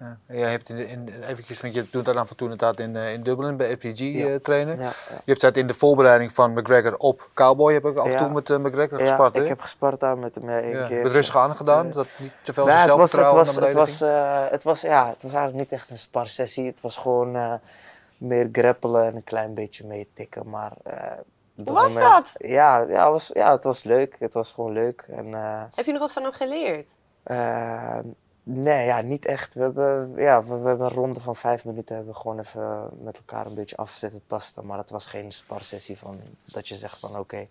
Ja. 0.02 0.18
En 0.26 0.38
Je 0.38 0.44
hebt 0.44 0.68
in, 0.68 0.76
de- 0.76 0.88
in, 0.88 1.08
eventjes, 1.28 1.60
want 1.60 1.74
je 1.74 1.86
doet 1.90 2.04
dat 2.04 2.14
dan 2.14 2.26
van 2.26 2.36
toen 2.36 2.50
inderdaad 2.50 2.80
in, 2.80 2.96
eh, 2.96 3.12
in 3.12 3.22
Dublin 3.22 3.56
bij 3.56 3.70
FPG 3.76 3.98
Ja. 3.98 4.26
eh, 4.26 4.34
trainen. 4.34 4.76
Ja, 4.76 4.82
ja. 4.82 4.90
Je 5.08 5.20
hebt 5.24 5.40
dat 5.40 5.56
in 5.56 5.66
de 5.66 5.74
voorbereiding 5.74 6.32
van 6.32 6.52
McGregor 6.52 6.96
op 6.96 7.28
Cowboy, 7.34 7.72
heb 7.72 7.84
ik 7.84 7.96
af 7.96 8.04
en 8.04 8.10
Ja. 8.12 8.18
toe 8.18 8.28
met 8.28 8.50
eh, 8.50 8.56
McGregor 8.58 8.98
Ja, 9.00 9.06
gespart. 9.06 9.34
hè? 9.34 9.42
ik 9.42 9.48
heb 9.48 9.60
gespart 9.60 10.00
daar 10.00 10.18
met 10.18 10.34
hem 10.34 10.48
één 10.48 10.68
Ja. 10.68 10.86
keer. 10.86 11.02
Met 11.02 11.12
rustig 11.12 11.36
aan 11.36 11.56
gedaan, 11.56 11.90
dat 11.90 12.06
niet 12.18 12.32
te 12.42 12.52
veel 12.52 12.66
Nou, 12.66 12.78
het, 12.78 12.88
was, 12.88 13.00
het, 13.00 13.20
zelfvertrouwen 13.20 13.44
was, 13.44 13.64
het, 13.64 13.72
was, 13.72 14.00
eh, 14.00 14.50
het, 14.50 14.62
was, 14.62 14.80
ja, 14.80 15.08
het 15.08 15.22
was 15.22 15.32
eigenlijk 15.32 15.62
niet 15.70 15.80
echt 15.80 15.90
een 15.90 15.98
sparsessie. 15.98 16.66
Het 16.66 16.80
was 16.80 16.96
gewoon 16.96 17.36
eh, 17.36 17.54
meer 18.16 18.48
grappelen 18.52 19.04
en 19.06 19.16
een 19.16 19.24
klein 19.24 19.54
beetje 19.54 19.86
meetikken. 19.86 20.48
Maar, 20.48 20.72
eh, 20.82 20.94
Hoe 21.54 21.72
was 21.72 21.94
moment- 21.94 22.12
dat? 22.12 22.48
Ja, 22.48 22.78
ja, 22.88 23.10
was, 23.10 23.30
ja, 23.34 23.50
het 23.52 23.64
was 23.64 23.84
leuk. 23.84 24.16
Het 24.18 24.34
was 24.34 24.52
gewoon 24.52 24.72
leuk. 24.72 25.04
En, 25.10 25.34
eh, 25.34 25.62
Heb 25.74 25.84
je 25.84 25.92
nog 25.92 26.00
wat 26.00 26.12
van 26.12 26.22
hem 26.22 26.32
geleerd? 26.32 26.88
eh, 27.22 27.98
nee, 28.42 28.86
ja, 28.86 29.00
niet 29.00 29.26
echt. 29.26 29.54
We 29.54 29.60
hebben, 29.60 30.14
ja, 30.16 30.44
we, 30.44 30.58
we 30.58 30.68
hebben 30.68 30.86
een 30.86 30.92
ronde 30.92 31.20
van 31.20 31.36
vijf 31.36 31.64
minuten 31.64 31.96
hebben 31.96 32.16
gewoon 32.16 32.38
even 32.38 32.88
met 33.02 33.16
elkaar 33.16 33.46
een 33.46 33.54
beetje 33.54 33.76
af 33.76 33.90
zitten 33.90 34.22
tasten. 34.26 34.66
Maar 34.66 34.78
het 34.78 34.90
was 34.90 35.06
geen 35.06 35.32
sparsessie 35.32 35.98
van 35.98 36.20
dat 36.46 36.68
je 36.68 36.76
zegt 36.76 36.98
van 36.98 37.18
oké, 37.18 37.46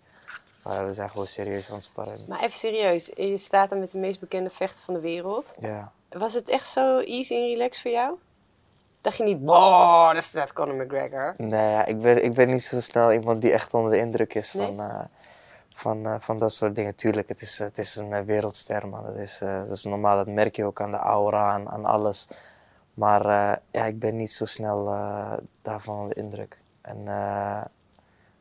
eh, 0.64 0.84
we 0.84 0.92
zijn 0.92 1.10
gewoon 1.10 1.26
serieus 1.26 1.68
aan 1.68 1.74
het 1.74 1.84
sparren. 1.84 2.18
Maar 2.28 2.38
even 2.40 2.52
serieus, 2.52 3.10
je 3.16 3.36
staat 3.36 3.68
daar 3.70 3.78
met 3.78 3.90
de 3.90 3.98
meest 3.98 4.20
bekende 4.20 4.50
vechter 4.50 4.84
van 4.84 4.94
de 4.94 5.00
wereld. 5.00 5.54
Ja. 5.58 5.92
Was 6.10 6.34
het 6.34 6.48
echt 6.48 6.68
zo 6.68 6.98
easy 6.98 7.34
en 7.34 7.40
relaxed 7.46 7.82
voor 7.82 7.90
jou? 7.90 8.14
Dacht 9.00 9.16
je 9.16 9.24
niet, 9.24 9.38
wow, 9.40 10.06
dat 10.06 10.22
is 10.22 10.30
dat 10.32 10.52
Conor 10.52 10.74
McGregor? 10.84 11.34
Nee, 11.36 11.70
ja, 11.70 11.84
ik, 11.84 12.00
ben, 12.00 12.24
ik 12.24 12.34
ben 12.34 12.46
niet 12.46 12.64
zo 12.64 12.80
snel 12.80 13.12
iemand 13.12 13.40
die 13.40 13.52
echt 13.52 13.74
onder 13.74 13.90
de 13.90 13.98
indruk 13.98 14.34
is 14.34 14.52
Nee? 14.52 14.66
van, 14.66 14.80
eh, 14.80 15.00
van, 15.82 16.06
eh, 16.06 16.20
van 16.20 16.38
dat 16.38 16.52
soort 16.52 16.74
dingen. 16.74 16.94
Tuurlijk, 16.94 17.28
het 17.28 17.40
is, 17.40 17.58
het 17.58 17.78
is 17.78 17.96
een 17.96 18.12
eh, 18.12 18.20
wereldster, 18.24 18.88
man. 18.88 19.04
Dat 19.04 19.16
is, 19.16 19.40
eh, 19.40 19.58
dat 19.58 19.76
is 19.76 19.84
normaal, 19.84 20.16
dat 20.16 20.26
merk 20.26 20.56
je 20.56 20.64
ook 20.64 20.80
aan 20.80 20.90
de 20.90 20.96
aura, 20.96 21.50
aan, 21.66 21.84
alles. 21.84 22.28
Maar 22.94 23.24
ja, 23.70 23.84
ik 23.84 23.98
ben 23.98 24.16
niet 24.16 24.32
zo 24.32 24.44
snel 24.44 24.84
daarvan 25.62 25.96
onder 25.96 26.14
de 26.14 26.20
indruk. 26.20 26.60
En 26.80 27.04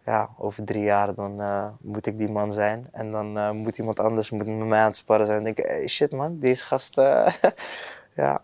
ja, 0.04 0.30
over 0.38 0.64
drie 0.66 0.84
jaar 0.84 1.14
dan 1.14 1.42
moet 1.82 2.06
ik 2.06 2.18
die 2.18 2.30
man 2.30 2.54
zijn. 2.54 2.86
En 2.92 3.12
dan 3.12 3.58
moet 3.58 3.78
iemand 3.78 4.00
anders 4.00 4.30
moet 4.30 4.46
met 4.46 4.68
mij 4.68 4.80
aan 4.80 4.86
het 4.86 4.96
sparren 4.96 5.26
zijn. 5.26 5.38
En 5.38 5.44
denk 5.44 5.58
ik, 5.58 5.66
hey, 5.66 5.88
shit 5.88 6.12
man, 6.12 6.40
deze 6.40 6.64
gast... 6.64 6.98
eh, 6.98 7.34
ja, 8.22 8.42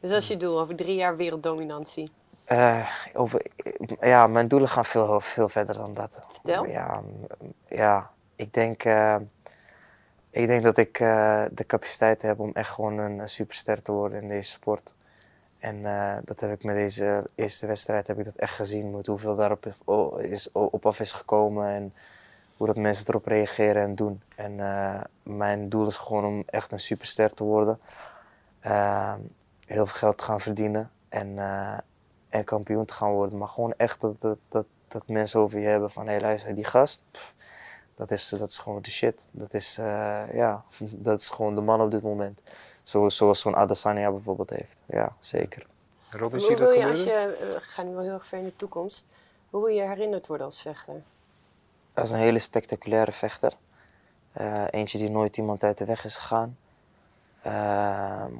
Dus 0.00 0.10
dat 0.10 0.22
is 0.22 0.28
je 0.28 0.36
doel, 0.36 0.60
over 0.60 0.76
drie 0.76 0.94
jaar 0.94 1.16
werelddominantie. 1.16 2.10
Eh, 2.44 2.88
over, 3.12 3.42
ja, 4.00 4.26
mijn 4.26 4.48
doelen 4.48 4.68
gaan 4.68 4.84
veel, 4.84 5.20
veel 5.20 5.48
verder 5.48 5.76
dan 5.76 5.94
dat. 5.94 6.22
Vertel. 6.28 6.66
Ja, 6.66 7.02
ja 7.68 8.10
ik, 8.36 8.54
denk, 8.54 8.84
eh, 8.84 9.16
ik 10.30 10.46
denk 10.46 10.62
dat 10.62 10.78
ik 10.78 11.00
eh, 11.00 11.44
de 11.52 11.66
capaciteit 11.66 12.22
heb 12.22 12.38
om 12.38 12.50
echt 12.52 12.70
gewoon 12.70 12.98
een, 12.98 13.28
superster 13.28 13.82
te 13.82 13.92
worden 13.92 14.22
in 14.22 14.28
deze 14.28 14.50
sport. 14.50 14.94
En 15.58 15.86
eh, 15.86 16.16
dat 16.24 16.40
heb 16.40 16.50
ik 16.50 16.64
met 16.64 16.74
deze 16.74 17.30
eerste 17.34 17.66
wedstrijd 17.66 18.06
heb 18.06 18.18
ik 18.18 18.24
dat 18.24 18.36
echt 18.36 18.54
gezien. 18.54 18.96
Met 18.96 19.06
hoeveel 19.06 19.34
daarop 19.34 19.66
is, 20.18 20.52
op 20.52 20.86
af 20.86 21.00
is 21.00 21.12
gekomen 21.12 21.68
en 21.68 21.92
hoe 22.56 22.66
dat 22.66 22.76
mensen 22.76 23.08
erop 23.08 23.26
reageren 23.26 23.82
en 23.82 23.94
doen. 23.94 24.22
En 24.36 24.60
eh, 24.60 25.00
mijn 25.22 25.68
doel 25.68 25.86
is 25.86 25.96
gewoon 25.96 26.24
om 26.24 26.42
echt 26.46 26.72
een 26.72 26.80
superster 26.80 27.34
te 27.34 27.44
worden. 27.44 27.80
Eh, 28.60 29.14
heel 29.66 29.86
veel 29.86 29.98
geld 29.98 30.18
te 30.18 30.24
gaan 30.24 30.40
verdienen. 30.40 30.90
En, 31.08 31.38
eh, 31.38 31.78
en 32.34 32.44
kampioen 32.44 32.84
te 32.84 32.92
gaan 32.92 33.12
worden. 33.12 33.38
Maar 33.38 33.48
gewoon 33.48 33.74
echt 33.76 34.00
dat, 34.00 34.20
dat, 34.20 34.38
dat, 34.48 34.66
dat 34.88 35.02
mensen 35.06 35.40
over 35.40 35.58
je 35.58 35.66
hebben 35.66 35.90
van 35.90 36.06
hé 36.06 36.20
luister, 36.20 36.54
die 36.54 36.64
gast, 36.64 37.02
pff, 37.10 37.34
dat, 37.94 38.10
is, 38.10 38.28
dat 38.28 38.48
is 38.48 38.58
gewoon 38.58 38.82
de 38.82 38.90
shit. 38.90 39.20
Dat 39.30 39.54
is, 39.54 39.78
eh, 39.78 40.34
ja, 40.34 40.64
dat 41.08 41.20
is 41.20 41.28
gewoon 41.30 41.54
de 41.54 41.60
man 41.60 41.80
op 41.80 41.90
dit 41.90 42.02
moment. 42.02 42.40
Zo, 42.82 43.08
zoals 43.08 43.40
zo'n 43.40 43.56
Adesanya 43.56 44.10
bijvoorbeeld 44.10 44.50
heeft. 44.50 44.80
Ja, 44.86 45.16
zeker. 45.20 45.66
Robin, 46.10 46.40
zie 46.40 46.48
Hoe 46.48 46.58
je 46.58 46.62
dat 46.62 46.74
wil 46.74 46.80
je, 46.80 46.96
gebeuren? 46.96 47.28
als 47.28 47.38
je, 47.38 47.54
we 47.54 47.60
gaan 47.60 47.86
nu 47.86 47.94
wel 47.94 48.02
heel 48.02 48.12
erg 48.12 48.26
ver 48.26 48.38
in 48.38 48.44
de 48.44 48.56
toekomst, 48.56 49.06
hoe 49.50 49.64
wil 49.64 49.74
je 49.74 49.82
herinnerd 49.82 50.26
worden 50.26 50.46
als 50.46 50.60
vechter? 50.62 51.02
Is 51.94 52.10
een 52.10 52.18
hele 52.18 52.38
spectaculaire 52.38 53.12
vechter. 53.12 53.52
Eh, 54.32 54.64
eentje 54.70 54.98
die 54.98 55.10
nooit 55.10 55.36
iemand 55.36 55.64
uit 55.64 55.78
de 55.78 55.84
weg 55.84 56.04
is 56.04 56.16
gegaan. 56.16 56.58
Ehm, 57.42 58.32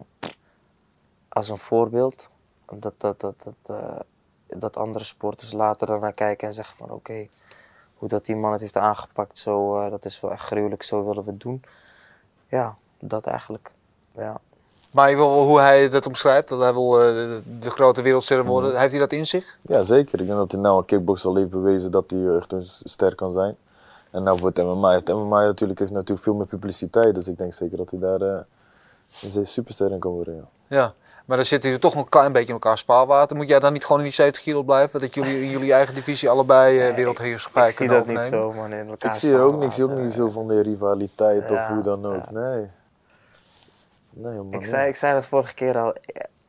als 1.29 1.49
een 1.49 1.59
voorbeeld. 1.59 2.29
Dat, 2.73 2.93
dat, 2.97 3.21
dat, 3.21 3.35
dat, 3.43 3.77
eh, 3.77 4.01
dat 4.47 4.77
andere 4.77 5.05
sporters 5.05 5.53
later 5.53 6.01
naar 6.01 6.12
kijken 6.12 6.49
en 6.49 6.55
zeggen 6.55 6.77
van 6.77 6.91
oké, 6.91 7.29
hoe 7.95 8.09
dat 8.09 8.25
die 8.25 8.37
man 8.37 8.53
het 8.53 8.61
heeft 8.61 8.77
aangepakt, 8.77 9.39
zo, 9.39 9.81
eh, 9.81 9.91
dat 9.91 10.05
is 10.05 10.21
wel 10.21 10.31
echt 10.31 10.45
gruwelijk, 10.45 10.83
zo 10.83 11.05
willen 11.05 11.25
we 11.25 11.31
het 11.31 11.41
doen. 11.41 11.62
Ja, 12.49 12.77
dat 12.99 13.27
eigenlijk. 13.27 13.71
Ja. 14.12 14.41
Maar 14.91 15.11
je 15.11 15.17
wil, 15.17 15.43
hoe 15.43 15.61
hij 15.61 15.89
dat 15.89 16.07
omschrijft, 16.07 16.49
dat 16.49 16.61
hij 16.61 16.73
wil 16.73 17.01
eh, 17.01 17.07
de, 17.59 17.71
grote 17.71 18.03
wereldster 18.03 18.45
worden, 18.45 18.79
heeft 18.79 18.91
hij 18.91 19.01
dat 19.01 19.12
in 19.12 19.27
zich? 19.27 19.59
Ja, 19.62 19.83
zeker. 19.83 20.21
Ik 20.21 20.27
denk 20.27 20.39
dat 20.39 20.53
hij 20.53 20.61
nou 20.61 20.79
een 20.79 20.85
kickboxer 20.85 21.29
al 21.29 21.37
heeft 21.37 21.51
bewezen 21.51 21.91
dat 21.91 22.11
hij 22.11 22.37
echt 22.37 22.53
een 22.53 22.67
ster 22.85 23.15
kan 23.15 23.33
zijn. 23.33 23.57
En 24.11 24.23
nou 24.23 24.39
voor 24.39 24.49
het 24.49 24.59
MMA. 24.59 24.93
Het 24.93 25.09
MMA 25.09 25.45
natuurlijk 25.45 25.79
heeft 25.79 25.93
natuurlijk 25.93 26.21
veel 26.21 26.35
meer 26.35 26.47
publiciteit. 26.47 27.15
Dus 27.15 27.29
ik 27.29 27.39
denk 27.39 27.55
zeker 27.55 27.77
dat 27.77 27.91
hij 27.91 27.99
daar 27.99 28.21
eh, 28.21 28.41
een 29.35 29.47
superster 29.47 29.93
in 29.93 29.99
kan 29.99 30.12
worden. 30.12 30.35
Ja. 30.37 30.77
Ja. 30.77 30.95
Maar 31.25 31.37
dan 31.37 31.47
zitten 31.47 31.68
jullie 31.68 31.85
toch 31.85 31.95
nog 31.95 32.03
een 32.03 32.09
klein 32.09 32.33
beetje 32.33 32.47
in 32.49 32.53
elkaar 32.55 32.79
spaarwater. 32.79 33.37
Moet 33.37 33.49
jij 33.49 33.59
dan 33.59 33.72
niet 33.72 33.85
gewoon 33.85 33.99
in 33.99 34.05
die 34.05 34.14
70 34.14 34.43
kilo 34.43 34.62
blijven? 34.62 35.01
Dat 35.01 35.14
jullie 35.14 35.43
in 35.43 35.51
jullie 35.51 35.72
eigen 35.72 35.95
divisie 35.95 36.29
allebei 36.31 36.81
eh 36.81 36.95
wereldheerschappij 36.95 37.68
ik 37.68 37.75
zie 37.77 37.87
kunnen 37.87 38.07
dat 38.07 38.14
niet 38.14 38.35
overnemen? 38.35 38.53
zo 38.55 38.61
man 38.61 38.72
in 38.72 38.89
elkaar. 38.89 39.11
Ik 39.11 39.16
zie 39.18 39.33
er 39.33 39.43
ook 39.43 39.53
niks. 39.59 39.64
Ik 39.66 39.72
zie 39.72 39.85
ook 39.85 39.99
niet 39.99 40.14
zo 40.14 40.29
van 40.29 40.49
de 40.49 40.61
rivaliteit 40.61 41.51
of 41.51 41.66
hoe 41.66 41.83
dan 41.83 42.07
ook. 42.07 42.25
ja. 42.25 42.31
Nee. 42.31 42.66
Nee, 44.11 44.35
man. 44.35 44.53
Ik 44.53 44.66
zei, 44.66 44.89
ik 44.89 44.97
zei 44.97 45.14
dat 45.14 45.27
vorige 45.27 45.55
keer 45.55 45.79
al. 45.79 45.95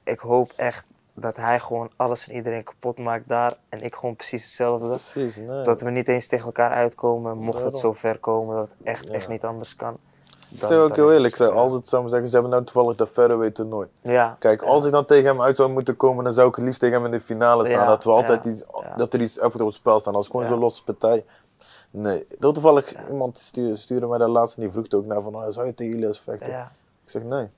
Ik 0.03 0.19
hoop 0.19 0.51
echt 0.55 0.85
dat 1.13 1.35
hij 1.35 1.59
gewoon 1.59 1.89
alles 1.95 2.29
en 2.29 2.35
iedereen 2.35 2.63
kapot 2.63 2.97
maakt 2.97 3.27
daar. 3.27 3.53
En 3.69 3.81
ik 3.81 3.95
gewoon 3.95 4.15
precies 4.15 4.43
hetzelfde. 4.43 4.87
Precies, 4.87 5.37
nee. 5.37 5.63
Dat 5.63 5.81
we 5.81 5.89
niet 5.89 6.07
eens 6.07 6.27
tegen 6.27 6.45
elkaar 6.45 6.71
uitkomen. 6.71 7.37
Mocht 7.37 7.63
het 7.63 7.77
zo 7.77 7.93
ver 7.93 8.17
komen 8.19 8.55
dat 8.55 8.67
het 8.77 8.87
echt, 8.87 9.07
Ja. 9.07 9.13
echt 9.13 9.27
niet 9.27 9.43
anders 9.43 9.75
kan. 9.75 9.97
Ik 10.55 10.61
dan- 10.61 10.69
zeg 10.69 10.79
ook 10.79 10.95
heel 10.95 11.11
eerlijk, 11.11 11.41
als 11.41 11.73
het 11.73 11.89
zou 11.89 12.01
maar 12.01 12.09
zeggen, 12.11 12.27
ze 12.29 12.33
hebben 12.33 12.51
nou 12.53 12.63
toevallig 12.63 12.95
dat 12.97 13.09
featherweight 13.09 13.55
toernooi. 13.55 13.87
Ja. 14.01 14.35
Kijk, 14.39 14.61
als 14.63 14.85
ik 14.85 14.91
dan 14.91 15.05
tegen 15.05 15.25
hem 15.25 15.41
uit 15.41 15.55
zou 15.55 15.69
moeten 15.69 15.97
komen, 15.97 16.23
dan 16.23 16.33
zou 16.33 16.47
ik 16.47 16.55
het 16.55 16.65
liefst 16.65 16.79
tegen 16.79 16.95
hem 16.95 17.05
in 17.05 17.11
de 17.11 17.19
finale 17.19 17.65
staan. 17.65 17.75
Ja, 17.79 17.85
dat 17.87 18.03
we 18.03 18.09
altijd 18.11 18.43
ja, 18.43 18.49
iets, 18.51 18.63
dat 18.97 19.13
er 19.13 19.21
iets 19.21 19.39
op 19.39 19.53
het 19.53 19.73
spel 19.73 19.99
staan. 19.99 20.15
Als 20.15 20.25
gewoon 20.27 20.41
Ja. 20.41 20.47
zo'n 20.47 20.59
losse 20.59 20.83
partij. 20.83 21.25
Nee, 21.91 22.27
heel 22.39 22.51
toevallig 22.51 22.93
iemand 23.09 23.37
stuurde, 23.39 23.75
stuurde 23.75 24.07
mij 24.07 24.17
daar 24.17 24.27
laatst 24.29 24.55
en 24.55 24.61
die 24.61 24.71
vroeg 24.71 24.85
ook 24.95 25.05
naar 25.05 25.21
van, 25.21 25.35
oh, 25.35 25.45
zou 25.49 25.65
je 25.65 25.73
tegen 25.73 25.93
Ilias 25.97 26.19
vechten? 26.19 26.49
Ja. 26.49 26.71
Ik 27.03 27.09
zeg 27.11 27.23
nee, 27.23 27.49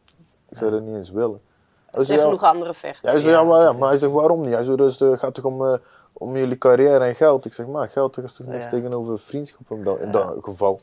ik 0.49 0.57
zou 0.57 0.71
dat 0.71 0.81
niet 0.81 0.95
eens 0.95 1.11
willen. 1.11 1.41
Hij 1.85 1.99
Er 1.99 2.05
zijn 2.05 2.19
genoeg 2.19 2.43
andere 2.43 2.71
ja, 2.71 2.73
vechters. 2.73 3.11
hij 3.11 3.21
zei, 3.21 3.33
ja, 3.33 3.43
maar, 3.43 3.61
ja, 3.61 3.71
maar 3.71 3.89
hij 3.89 3.97
zegt 3.97 4.11
waarom 4.11 4.41
niet? 4.41 4.53
Hij 4.53 4.63
zei, 4.63 4.75
dus, 4.77 4.99
het 4.99 5.19
gaat 5.19 5.33
toch 5.33 5.43
om, 5.45 5.65
eh, 5.65 5.73
om 6.13 6.37
jullie 6.37 6.57
carrière 6.57 7.05
en 7.05 7.15
geld? 7.15 7.45
Ik 7.45 7.53
zeg, 7.53 7.67
maar 7.67 7.89
geld 7.89 8.17
is 8.17 8.33
toch 8.33 8.47
niks 8.47 8.63
Ja. 8.63 8.69
tegenover 8.69 9.19
vriendschap 9.19 9.71
in 9.71 9.83
dat, 9.83 9.99
in 9.99 10.11
dat 10.11 10.35
geval. 10.41 10.79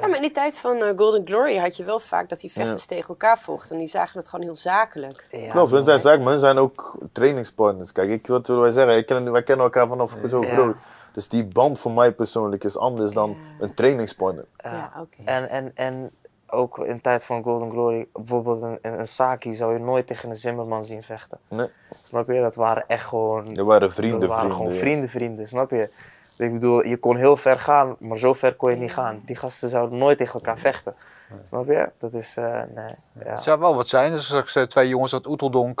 Ja, 0.00 0.06
maar 0.06 0.16
in 0.16 0.22
die 0.22 0.30
tijd 0.30 0.58
van 0.58 0.82
eh, 0.82 0.92
Golden 0.96 1.22
Glory 1.26 1.58
had 1.58 1.76
je 1.76 1.84
wel 1.84 2.00
vaak 2.00 2.28
dat 2.28 2.40
die 2.40 2.52
vechters 2.52 2.86
tegen 2.86 3.08
elkaar 3.08 3.38
vochten. 3.38 3.72
En 3.72 3.78
die 3.78 3.86
zagen 3.86 4.18
het 4.18 4.28
gewoon 4.28 4.44
heel 4.44 4.54
zakelijk. 4.54 5.26
Ja, 5.30 5.50
Klopt, 5.50 5.70
hun 5.70 5.84
zijn, 5.84 6.00
zeg 6.00 6.18
maar, 6.18 6.28
hun 6.28 6.38
zijn 6.38 6.58
ook 6.58 6.98
trainingspartners. 7.12 7.92
Kijk, 7.92 8.10
ik, 8.10 8.26
wat 8.26 8.46
willen 8.46 8.62
wij 8.62 8.70
zeggen? 8.70 8.96
Ik 8.96 9.06
ken, 9.06 9.32
wij 9.32 9.42
kennen 9.42 9.64
elkaar 9.64 9.88
vanaf 9.88 10.16
zo 10.28 10.40
Ja. 10.44 10.48
groot. 10.52 10.76
Dus 11.12 11.28
die 11.28 11.44
band 11.44 11.78
voor 11.78 11.92
mij 11.92 12.12
persoonlijk 12.12 12.64
is 12.64 12.76
anders 12.78 13.12
dan 13.12 13.36
een 13.60 13.74
trainingspartner. 13.74 14.44
Ja, 14.56 14.92
oké. 15.00 15.16
En, 15.24 15.48
en, 15.48 15.72
en 15.74 16.10
ook 16.46 16.78
in 16.78 17.00
tijd 17.00 17.24
van 17.24 17.42
Golden 17.42 17.70
Glory, 17.70 18.08
bijvoorbeeld 18.12 18.62
een, 18.62 18.78
een, 18.82 19.06
Saki 19.06 19.54
zou 19.54 19.72
je 19.72 19.78
nooit 19.78 20.06
tegen 20.06 20.28
een 20.28 20.36
Zimmerman 20.36 20.84
zien 20.84 21.02
vechten. 21.02 21.38
Nee, 21.48 21.68
Snap 22.02 22.26
je? 22.26 22.40
Dat 22.40 22.54
waren 22.54 22.84
echt 22.86 23.06
gewoon 23.06 23.48
dat 23.48 23.66
waren 23.66 23.92
vrienden, 23.92 24.20
dat 24.20 24.28
waren 24.28 24.40
vrienden. 24.44 24.56
gewoon 24.66 24.72
ja. 24.74 24.80
vrienden, 24.80 25.08
vrienden, 25.08 25.48
snap 25.48 25.70
je? 25.70 25.90
Ik 26.36 26.52
bedoel, 26.52 26.84
je 26.86 26.96
kon 26.96 27.16
heel 27.16 27.36
ver 27.36 27.58
gaan, 27.58 27.96
maar 27.98 28.18
zo 28.18 28.32
ver 28.32 28.54
kon 28.54 28.70
je 28.70 28.76
niet 28.76 28.92
gaan. 28.92 29.22
Die 29.26 29.36
gasten 29.36 29.70
zouden 29.70 29.98
nooit 29.98 30.18
tegen 30.18 30.34
elkaar 30.34 30.58
vechten. 30.58 30.94
Snap 31.44 31.66
je? 31.66 31.88
Dat 31.98 32.12
is, 32.12 32.36
eh, 32.36 32.44
nee. 32.74 32.94
Ja. 33.24 33.30
Het 33.30 33.42
zou 33.42 33.60
wel 33.60 33.74
wat 33.76 33.88
zijn 33.88 34.12
als 34.12 34.24
straks 34.24 34.56
eh, 34.56 34.62
twee 34.62 34.88
jongens 34.88 35.12
uit 35.12 35.26
Oeteldonk, 35.26 35.80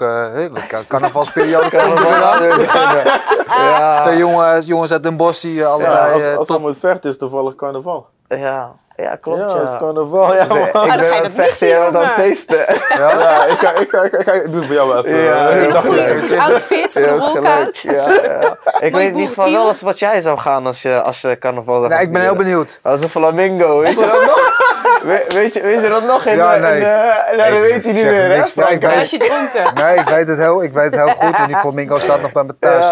kan- 0.68 0.86
carnavalsperiode 0.88 1.70
er. 1.76 3.20
Ja, 3.58 4.02
Twee 4.02 4.16
jongens, 4.16 4.66
jongens 4.66 4.92
uit 4.92 5.02
Den 5.02 5.16
Bosch 5.16 5.40
die 5.40 5.52
eh, 5.52 5.58
Ja, 5.58 5.66
allebei 5.66 6.12
als, 6.12 6.36
als 6.36 6.46
top... 6.46 6.60
moet 6.60 6.78
vechten 6.78 7.10
is 7.10 7.16
toevallig 7.18 7.54
carnaval. 7.54 8.06
ja, 8.28 8.76
ja, 9.02 9.16
klopt. 9.20 9.38
ja, 9.40 9.46
Ja, 9.46 9.58
het 9.58 9.68
is 9.68 9.78
carnaval. 9.78 10.34
Ja, 10.34 10.44
Dus, 10.44 10.56
eh, 10.58 10.72
man. 10.74 10.84
ik 10.84 10.90
dan 10.90 10.96
ben 11.00 11.06
ga 11.06 11.14
je 11.14 11.14
aan 11.16 11.22
het 11.22 11.32
vechten, 11.34 11.68
bent 11.68 11.96
aan 11.96 12.02
het 12.02 12.12
feesten. 12.12 12.56
Ja, 12.98 13.44
ik, 13.54 13.58
ga, 13.58 13.72
ik, 13.74 13.90
ga, 13.90 14.02
ik, 14.02 14.10
ga, 14.12 14.18
ik, 14.18 14.24
ga, 14.28 14.32
ik 14.32 14.52
doe 14.52 14.60
het 14.60 14.66
voor 14.66 14.74
jou 14.74 14.96
even. 15.06 15.18
Ja, 15.22 15.46
Goeie 15.80 16.02
gelijk. 16.20 16.40
outfit 16.42 16.92
voor 16.92 17.02
de 17.02 17.16
walkout. 17.18 17.78
Ja, 17.78 17.92
ja. 17.92 18.56
Ik 18.78 18.94
weet 18.94 19.08
in 19.08 19.14
ieder 19.14 19.28
geval 19.28 19.52
wel 19.52 19.68
eens 19.68 19.80
wat 19.82 19.98
jij 19.98 20.20
zou 20.20 20.38
gaan 20.38 20.66
als 20.66 20.82
je, 20.82 21.02
als 21.02 21.20
je 21.20 21.38
carnaval 21.38 21.74
zou 21.74 21.88
Nee, 21.88 21.96
gaan 21.98 22.06
ik 22.06 22.12
ben 22.12 22.22
heel 22.22 22.34
benieuwd. 22.36 22.78
Als 22.82 23.02
een 23.02 23.08
flamingo, 23.08 23.78
weet 23.80 23.98
je 23.98 24.06
dat 24.06 24.22
nog? 24.24 24.50
We- 25.02 25.24
weet, 25.28 25.54
je, 25.54 25.60
weet 25.62 25.82
je 25.82 25.88
dat 25.88 26.04
nog? 26.06 26.24
In, 26.26 26.36
Ja, 26.36 26.54
eh, 26.54 26.60
nee. 26.62 26.76
in, 26.80 26.82
eh, 26.86 27.36
nou, 27.36 27.50
dat 27.50 27.60
weet 27.60 27.84
hij 27.84 27.92
niet 27.92 28.04
meer, 28.04 28.30
hè? 28.30 28.36
niks, 28.36 28.54
maar 28.54 28.72
ik 28.72 28.82
Frank? 28.82 28.98
Als 28.98 29.10
je 29.10 29.18
dronken. 29.18 29.74
Nee, 29.84 29.96
ik 29.96 30.08
weet 30.08 30.28
het 30.28 30.38
heel, 30.38 30.62
ik 30.62 30.72
weet 30.72 30.84
het 30.84 30.94
heel 30.94 31.14
goed. 31.14 31.36
En 31.36 31.46
die 31.46 31.56
flamingo 31.56 31.98
staat 31.98 32.20
nog 32.20 32.32
bij 32.32 32.42
me 32.44 32.54
thuis. 32.60 32.84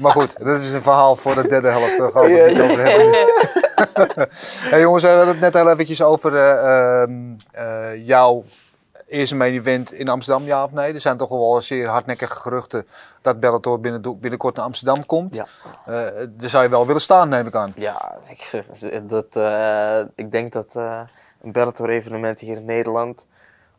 Maar 0.00 0.12
goed, 0.12 0.38
dat 0.38 0.60
is 0.60 0.72
een 0.72 0.82
verhaal 0.82 1.16
voor 1.16 1.34
de 1.34 1.48
derde 1.48 1.68
helft. 1.68 1.98
Daar 1.98 2.12
gaan 2.12 2.22
we 2.22 2.30
het 2.30 2.52
niet 2.52 2.60
over 2.60 2.84
hebben. 2.84 4.28
hey, 4.70 4.80
jongens, 4.80 5.02
we 5.02 5.08
hadden 5.08 5.28
het 5.28 5.40
net 5.40 5.56
al 5.56 5.70
eventjes 5.70 6.02
over 6.02 6.36
ehm, 6.36 7.12
eh, 7.50 8.06
jouw 8.06 8.44
eerste 9.08 9.36
main 9.36 9.54
event 9.54 9.92
in 9.92 10.08
Amsterdam, 10.08 10.44
ja 10.44 10.64
of 10.64 10.72
nee? 10.72 10.92
Er 10.92 11.00
zijn 11.00 11.16
toch 11.16 11.28
wel 11.28 11.60
zeer 11.60 11.86
hardnekkige 11.86 12.40
geruchten 12.40 12.86
dat 13.22 13.40
Bellator 13.40 13.80
binnen, 13.80 14.20
binnenkort 14.20 14.56
naar 14.56 14.64
Amsterdam 14.64 15.06
komt. 15.06 15.34
Ja. 15.34 15.46
Eh, 15.86 16.26
daar 16.30 16.50
zou 16.50 16.62
je 16.62 16.70
wel 16.70 16.86
willen 16.86 17.00
staan, 17.00 17.28
neem 17.28 17.46
ik 17.46 17.54
aan. 17.54 17.72
ja 17.76 18.18
ik, 18.28 19.08
dat, 19.08 19.36
ik 20.14 20.32
denk 20.32 20.52
dat 20.52 20.74
een 21.42 21.52
Bellator 21.52 21.88
evenement 21.88 22.40
hier 22.40 22.56
in 22.56 22.64
Nederland 22.64 23.26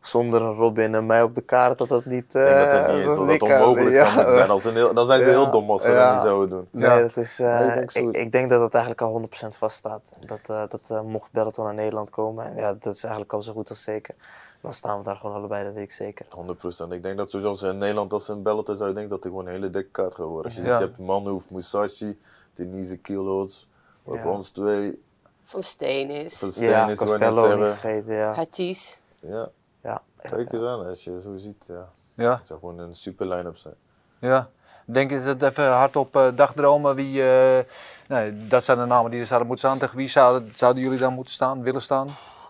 zonder 0.02 0.42
een 0.42 0.54
Robin 0.54 0.96
en 0.96 1.06
mij 1.06 1.24
op 1.24 1.36
de 1.36 1.42
kaart, 1.42 1.78
dat 1.78 1.88
dat 1.88 2.06
niet... 2.06 2.24
Ik 2.26 2.32
denk 2.32 2.58
dat 2.60 2.72
het 2.72 2.86
eh, 2.86 2.94
niet 2.94 3.00
is, 3.10 3.16
dat 3.16 3.28
dat 3.28 3.42
onmogelijk 3.42 3.96
Ja, 3.96 4.04
zou 4.04 4.16
moeten 4.16 4.34
zijn. 4.34 4.50
Als 4.50 4.66
een 4.66 4.74
heel, 4.74 4.94
dan 4.94 5.08
zijn 5.08 5.22
ze 5.24 5.30
Ja. 5.30 5.36
heel 5.36 5.52
dom 5.52 5.70
als 5.72 5.82
ze 5.82 5.90
Ja. 5.92 6.06
dat 6.06 6.14
niet 6.14 6.24
zouden 6.24 6.50
doen. 6.50 6.68
Nee, 6.72 6.90
Ja. 6.90 7.02
dat 7.02 7.18
is, 7.18 7.40
eh, 7.40 7.60
Nee, 7.60 7.68
ik 7.68 7.74
denk 7.76 7.92
zo. 7.92 8.00
ik, 8.10 8.16
ik 8.18 8.32
denk 8.32 8.50
dat 8.50 8.60
dat 8.60 8.72
eigenlijk 8.74 9.02
al 9.02 9.12
100% 9.12 9.58
vaststaat. 9.58 10.02
Dat, 10.26 10.40
eh, 10.48 10.64
dat 10.70 10.82
eh, 10.88 11.02
mocht 11.02 11.32
Bellator 11.32 11.66
naar 11.66 11.74
Nederland 11.74 12.10
komen, 12.10 12.46
en 12.46 12.56
ja, 12.56 12.74
dat 12.80 12.96
is 12.96 13.02
eigenlijk 13.04 13.34
al 13.34 13.42
zo 13.42 13.54
goed 13.54 13.70
als 13.70 13.84
zeker. 13.84 14.16
Dan 14.62 14.74
staan 14.74 14.98
we 14.98 15.04
daar 15.04 15.16
gewoon 15.16 15.36
allebei, 15.36 15.64
dat 15.64 15.74
weet 15.74 15.84
ik 15.84 15.92
zeker. 15.92 16.26
100%. 16.30 16.92
Ik 16.92 17.04
denk 17.04 17.18
dat 17.18 17.30
sowieso 17.30 17.50
als 17.52 17.62
in 17.62 17.78
Nederland 17.78 18.14
als 18.14 18.26
ze 18.26 18.32
een 18.32 18.42
Bellator 18.42 18.76
zou, 18.76 18.90
ik 18.90 18.96
denk 18.96 19.10
dat 19.10 19.20
het 19.24 19.28
gewoon 19.28 19.46
een 19.46 19.52
hele 19.54 19.70
dikke 19.70 19.90
kaart 19.92 20.16
gaat 20.16 20.26
worden. 20.26 20.46
Als 20.46 20.56
je 20.56 20.62
Ja. 20.62 20.68
ziet, 20.68 20.78
je 20.80 20.84
hebt 20.86 20.98
Manhoef, 21.08 21.50
Musashi, 21.52 22.20
Denise 22.56 22.98
Kielhoots, 22.98 23.68
op 24.04 24.14
Ja. 24.16 24.28
ons 24.30 24.50
twee, 24.50 25.02
Van 25.44 25.64
Steen 25.64 26.10
is. 26.10 26.38
van 26.38 26.52
Steen 26.52 26.70
Ja, 26.70 26.90
is 26.90 26.98
Costello 26.98 27.56
niet 27.56 27.68
vergeten, 27.68 28.14
ja. 28.14 28.34
Hatis. 28.34 29.00
Ja, 29.20 29.50
ja. 29.84 30.02
kijk 30.22 30.54
eens 30.54 30.64
aan 30.64 30.86
als 30.86 31.04
je 31.04 31.22
zo 31.22 31.38
ziet. 31.38 31.64
Ja. 31.68 31.88
Ja, 32.14 32.36
Het 32.38 32.48
zou 32.48 32.60
gewoon 32.60 32.80
een 32.80 32.96
super 32.96 33.28
line-up 33.28 33.58
zijn. 33.58 33.74
ja. 34.20 34.50
Denk 34.86 35.12
je 35.12 35.24
dat 35.24 35.42
even 35.42 35.68
hardop 35.72 36.16
eh 36.16 36.28
dagdromen? 36.36 36.96
Wie, 36.96 37.24
eh, 37.24 37.60
nee, 38.08 38.48
dat 38.48 38.64
zijn 38.64 38.78
de 38.78 38.86
namen 38.86 39.12
die 39.12 39.20
er 39.20 39.26
zouden 39.26 39.48
moeten 39.48 39.68
staan. 39.70 39.80
Tegen 39.80 39.98
wie 39.98 40.08
zouden, 40.08 40.50
zouden 40.56 40.84
jullie 40.84 40.98
dan 41.00 41.14
moeten 41.14 41.34
staan, 41.34 41.64
willen 41.64 41.82
staan? 41.82 42.08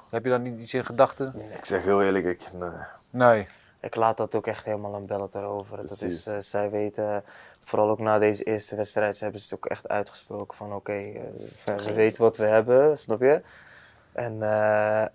Heb 0.09 0.23
je 0.23 0.29
daar 0.29 0.39
niet 0.39 0.61
iets 0.61 0.73
in 0.73 0.85
gedachten? 0.85 1.33
Ik 1.57 1.65
zeg 1.65 1.83
heel 1.83 2.01
eerlijk, 2.03 2.25
ik, 2.25 2.41
nee. 2.53 2.69
Nee. 3.09 3.47
ik 3.79 3.95
laat 3.95 4.17
dat 4.17 4.35
ook 4.35 4.47
echt 4.47 4.65
helemaal 4.65 4.95
aan 4.95 5.05
Bellator 5.05 5.43
over. 5.43 5.77
Dat 5.87 6.01
is, 6.01 6.25
eh, 6.27 6.37
zij 6.37 6.69
weten, 6.69 7.23
vooral 7.63 7.89
ook 7.89 7.99
na 7.99 8.19
deze 8.19 8.43
eerste 8.43 8.75
wedstrijd, 8.75 9.17
ze 9.17 9.23
hebben 9.23 9.41
ze 9.41 9.53
het 9.55 9.63
ook 9.63 9.71
echt 9.71 9.87
uitgesproken 9.87 10.57
van 10.57 10.73
oké, 10.73 11.11
we- 11.65 11.93
weten 11.93 12.21
wat 12.21 12.37
we 12.37 12.45
hebben, 12.45 12.97
snap 12.97 13.21
je? 13.21 13.41
En 14.11 14.41
eh, 14.43 15.05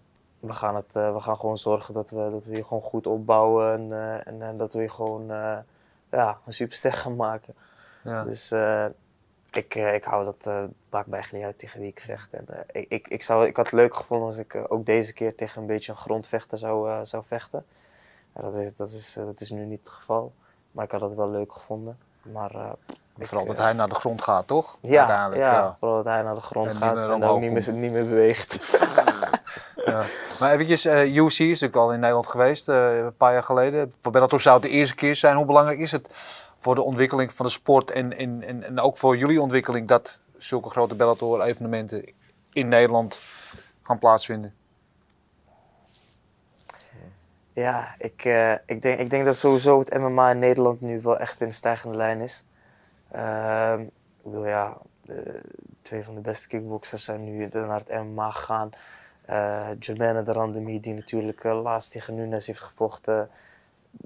we, 0.46 0.52
gaan 0.52 0.74
het, 0.76 0.96
eh, 0.96 1.12
we 1.14 1.20
gaan 1.20 1.36
gewoon 1.36 1.58
zorgen 1.58 1.94
dat 1.94 2.10
we, 2.10 2.28
dat 2.30 2.44
we 2.46 2.56
je 2.56 2.64
gewoon 2.64 2.82
goed 2.82 3.06
opbouwen 3.06 3.72
en, 3.72 3.92
eh, 3.92 4.26
en, 4.26 4.42
en 4.42 4.56
dat 4.56 4.72
we 4.72 4.82
je 4.82 4.88
gewoon 4.88 5.30
eh, 5.30 5.56
ja, 6.10 6.38
een 6.46 6.52
superster 6.52 6.92
gaan 6.92 7.16
maken. 7.16 7.54
Ja. 8.02 8.24
Dus 8.24 8.50
eh, 8.50 8.86
ik, 9.50 9.74
eh, 9.74 9.94
ik 9.94 10.04
hou 10.04 10.24
dat, 10.24 10.36
eh 10.46 10.64
maakt 10.90 11.06
mij 11.06 11.18
echt 11.18 11.32
niet 11.32 11.44
uit 11.44 11.58
tegen 11.58 11.80
wie 11.80 11.88
ik 11.88 12.00
vecht. 12.00 12.32
En, 12.34 12.44
eh, 12.48 12.60
ik, 12.82 12.88
ik, 12.88 13.08
ik, 13.08 13.22
zou, 13.22 13.46
ik 13.46 13.56
had 13.56 13.64
het 13.64 13.74
leuk 13.74 13.94
gevonden 13.94 14.26
als 14.26 14.36
ik 14.36 14.54
eh, 14.54 14.62
ook 14.68 14.86
deze 14.86 15.12
keer 15.12 15.34
tegen 15.34 15.60
een 15.60 15.66
beetje 15.66 15.92
een 15.92 15.98
grondvechter 15.98 16.58
zou, 16.58 16.90
eh, 16.90 16.98
zou 17.02 17.24
vechten. 17.26 17.64
Ja, 18.34 18.42
dat, 18.42 18.56
is, 18.56 18.76
dat, 18.76 18.88
is, 18.88 19.16
eh, 19.16 19.24
dat 19.24 19.40
is 19.40 19.50
nu 19.50 19.64
niet 19.64 19.78
het 19.78 19.88
geval. 19.88 20.32
Maar 20.72 20.84
ik 20.84 20.90
had 20.90 21.00
het 21.00 21.14
wel 21.14 21.30
leuk 21.30 21.52
gevonden. 21.52 21.98
Maar, 22.22 22.54
eh, 22.54 22.72
ik, 23.16 23.26
Vooral 23.26 23.46
dat 23.46 23.56
eh, 23.56 23.62
hij 23.62 23.72
naar 23.72 23.88
de 23.88 23.94
grond 23.94 24.22
gaat, 24.22 24.46
toch? 24.46 24.78
ja, 24.80 24.98
Uiteindelijk, 24.98 25.40
ja, 25.40 25.76
vooral 25.78 25.96
dat 26.02 26.12
hij 26.12 26.22
naar 26.22 26.34
de 26.34 26.40
grond 26.40 26.68
En 26.68 26.76
gaat 26.76 26.96
en 26.96 27.02
ook 27.02 27.14
omhoog 27.14 27.40
niet 27.40 27.52
meer, 27.52 27.72
niet 27.72 27.92
meer 27.92 28.04
beweegt. 28.04 28.52
Maar 30.40 30.52
eventjes, 30.52 30.84
eh 30.84 31.16
UC 31.16 31.30
is 31.30 31.38
natuurlijk 31.38 31.76
al 31.76 31.92
in 31.92 32.00
Nederland 32.00 32.26
geweest, 32.26 32.68
eh, 32.68 32.98
een 32.98 33.16
paar 33.16 33.32
jaar 33.32 33.42
geleden. 33.42 33.92
Voor 34.00 34.12
Bellator 34.12 34.40
zou 34.40 34.54
het 34.54 34.64
de 34.64 34.70
eerste 34.70 34.94
keer 34.94 35.16
zijn. 35.16 35.36
Hoe 35.36 35.46
belangrijk 35.46 35.78
is 35.78 35.92
het 35.92 36.08
voor 36.56 36.74
de 36.74 36.82
ontwikkeling 36.82 37.32
van 37.32 37.46
de 37.46 37.52
sport 37.52 37.90
en, 37.90 38.16
en, 38.16 38.62
en, 38.62 38.80
ook 38.80 38.98
voor 38.98 39.16
jullie 39.16 39.40
ontwikkeling 39.40 39.88
dat 39.88 40.20
zulke 40.36 40.70
grote 40.70 40.94
Bellator 40.94 41.42
evenementen 41.42 42.04
in 42.52 42.68
Nederland 42.68 43.20
gaan 43.82 43.98
plaatsvinden? 43.98 44.54
Ja, 47.52 47.94
ik, 47.98 48.24
eh, 48.24 48.52
ik, 48.52 48.82
denk, 48.82 49.00
ik 49.00 49.10
denk 49.10 49.24
dat 49.24 49.36
sowieso 49.36 49.78
het 49.78 49.98
MMA 49.98 50.30
in 50.30 50.38
Nederland 50.38 50.80
nu 50.80 51.00
wel 51.00 51.18
echt 51.18 51.40
in 51.40 51.48
de 51.48 51.54
stijgende 51.54 51.96
lijn 51.96 52.20
is. 52.20 52.44
Ehm, 53.10 53.80
ik 53.80 53.90
bedoel, 54.22 54.46
ja, 54.46 54.76
twee 55.82 56.04
van 56.04 56.14
de 56.14 56.20
beste 56.20 56.48
kickboxers 56.48 57.04
zijn 57.04 57.24
nu 57.24 57.48
naar 57.52 57.82
het 57.86 58.02
MMA 58.04 58.30
gegaan. 58.30 58.70
Jermaine 59.78 60.22
de 60.22 60.32
Randemi, 60.32 60.80
die 60.80 60.94
natuurlijk 60.94 61.44
eh, 61.44 61.62
laatst 61.62 61.92
tegen 61.92 62.14
Nunes 62.14 62.46
heeft 62.46 62.60
gevochten. 62.60 63.30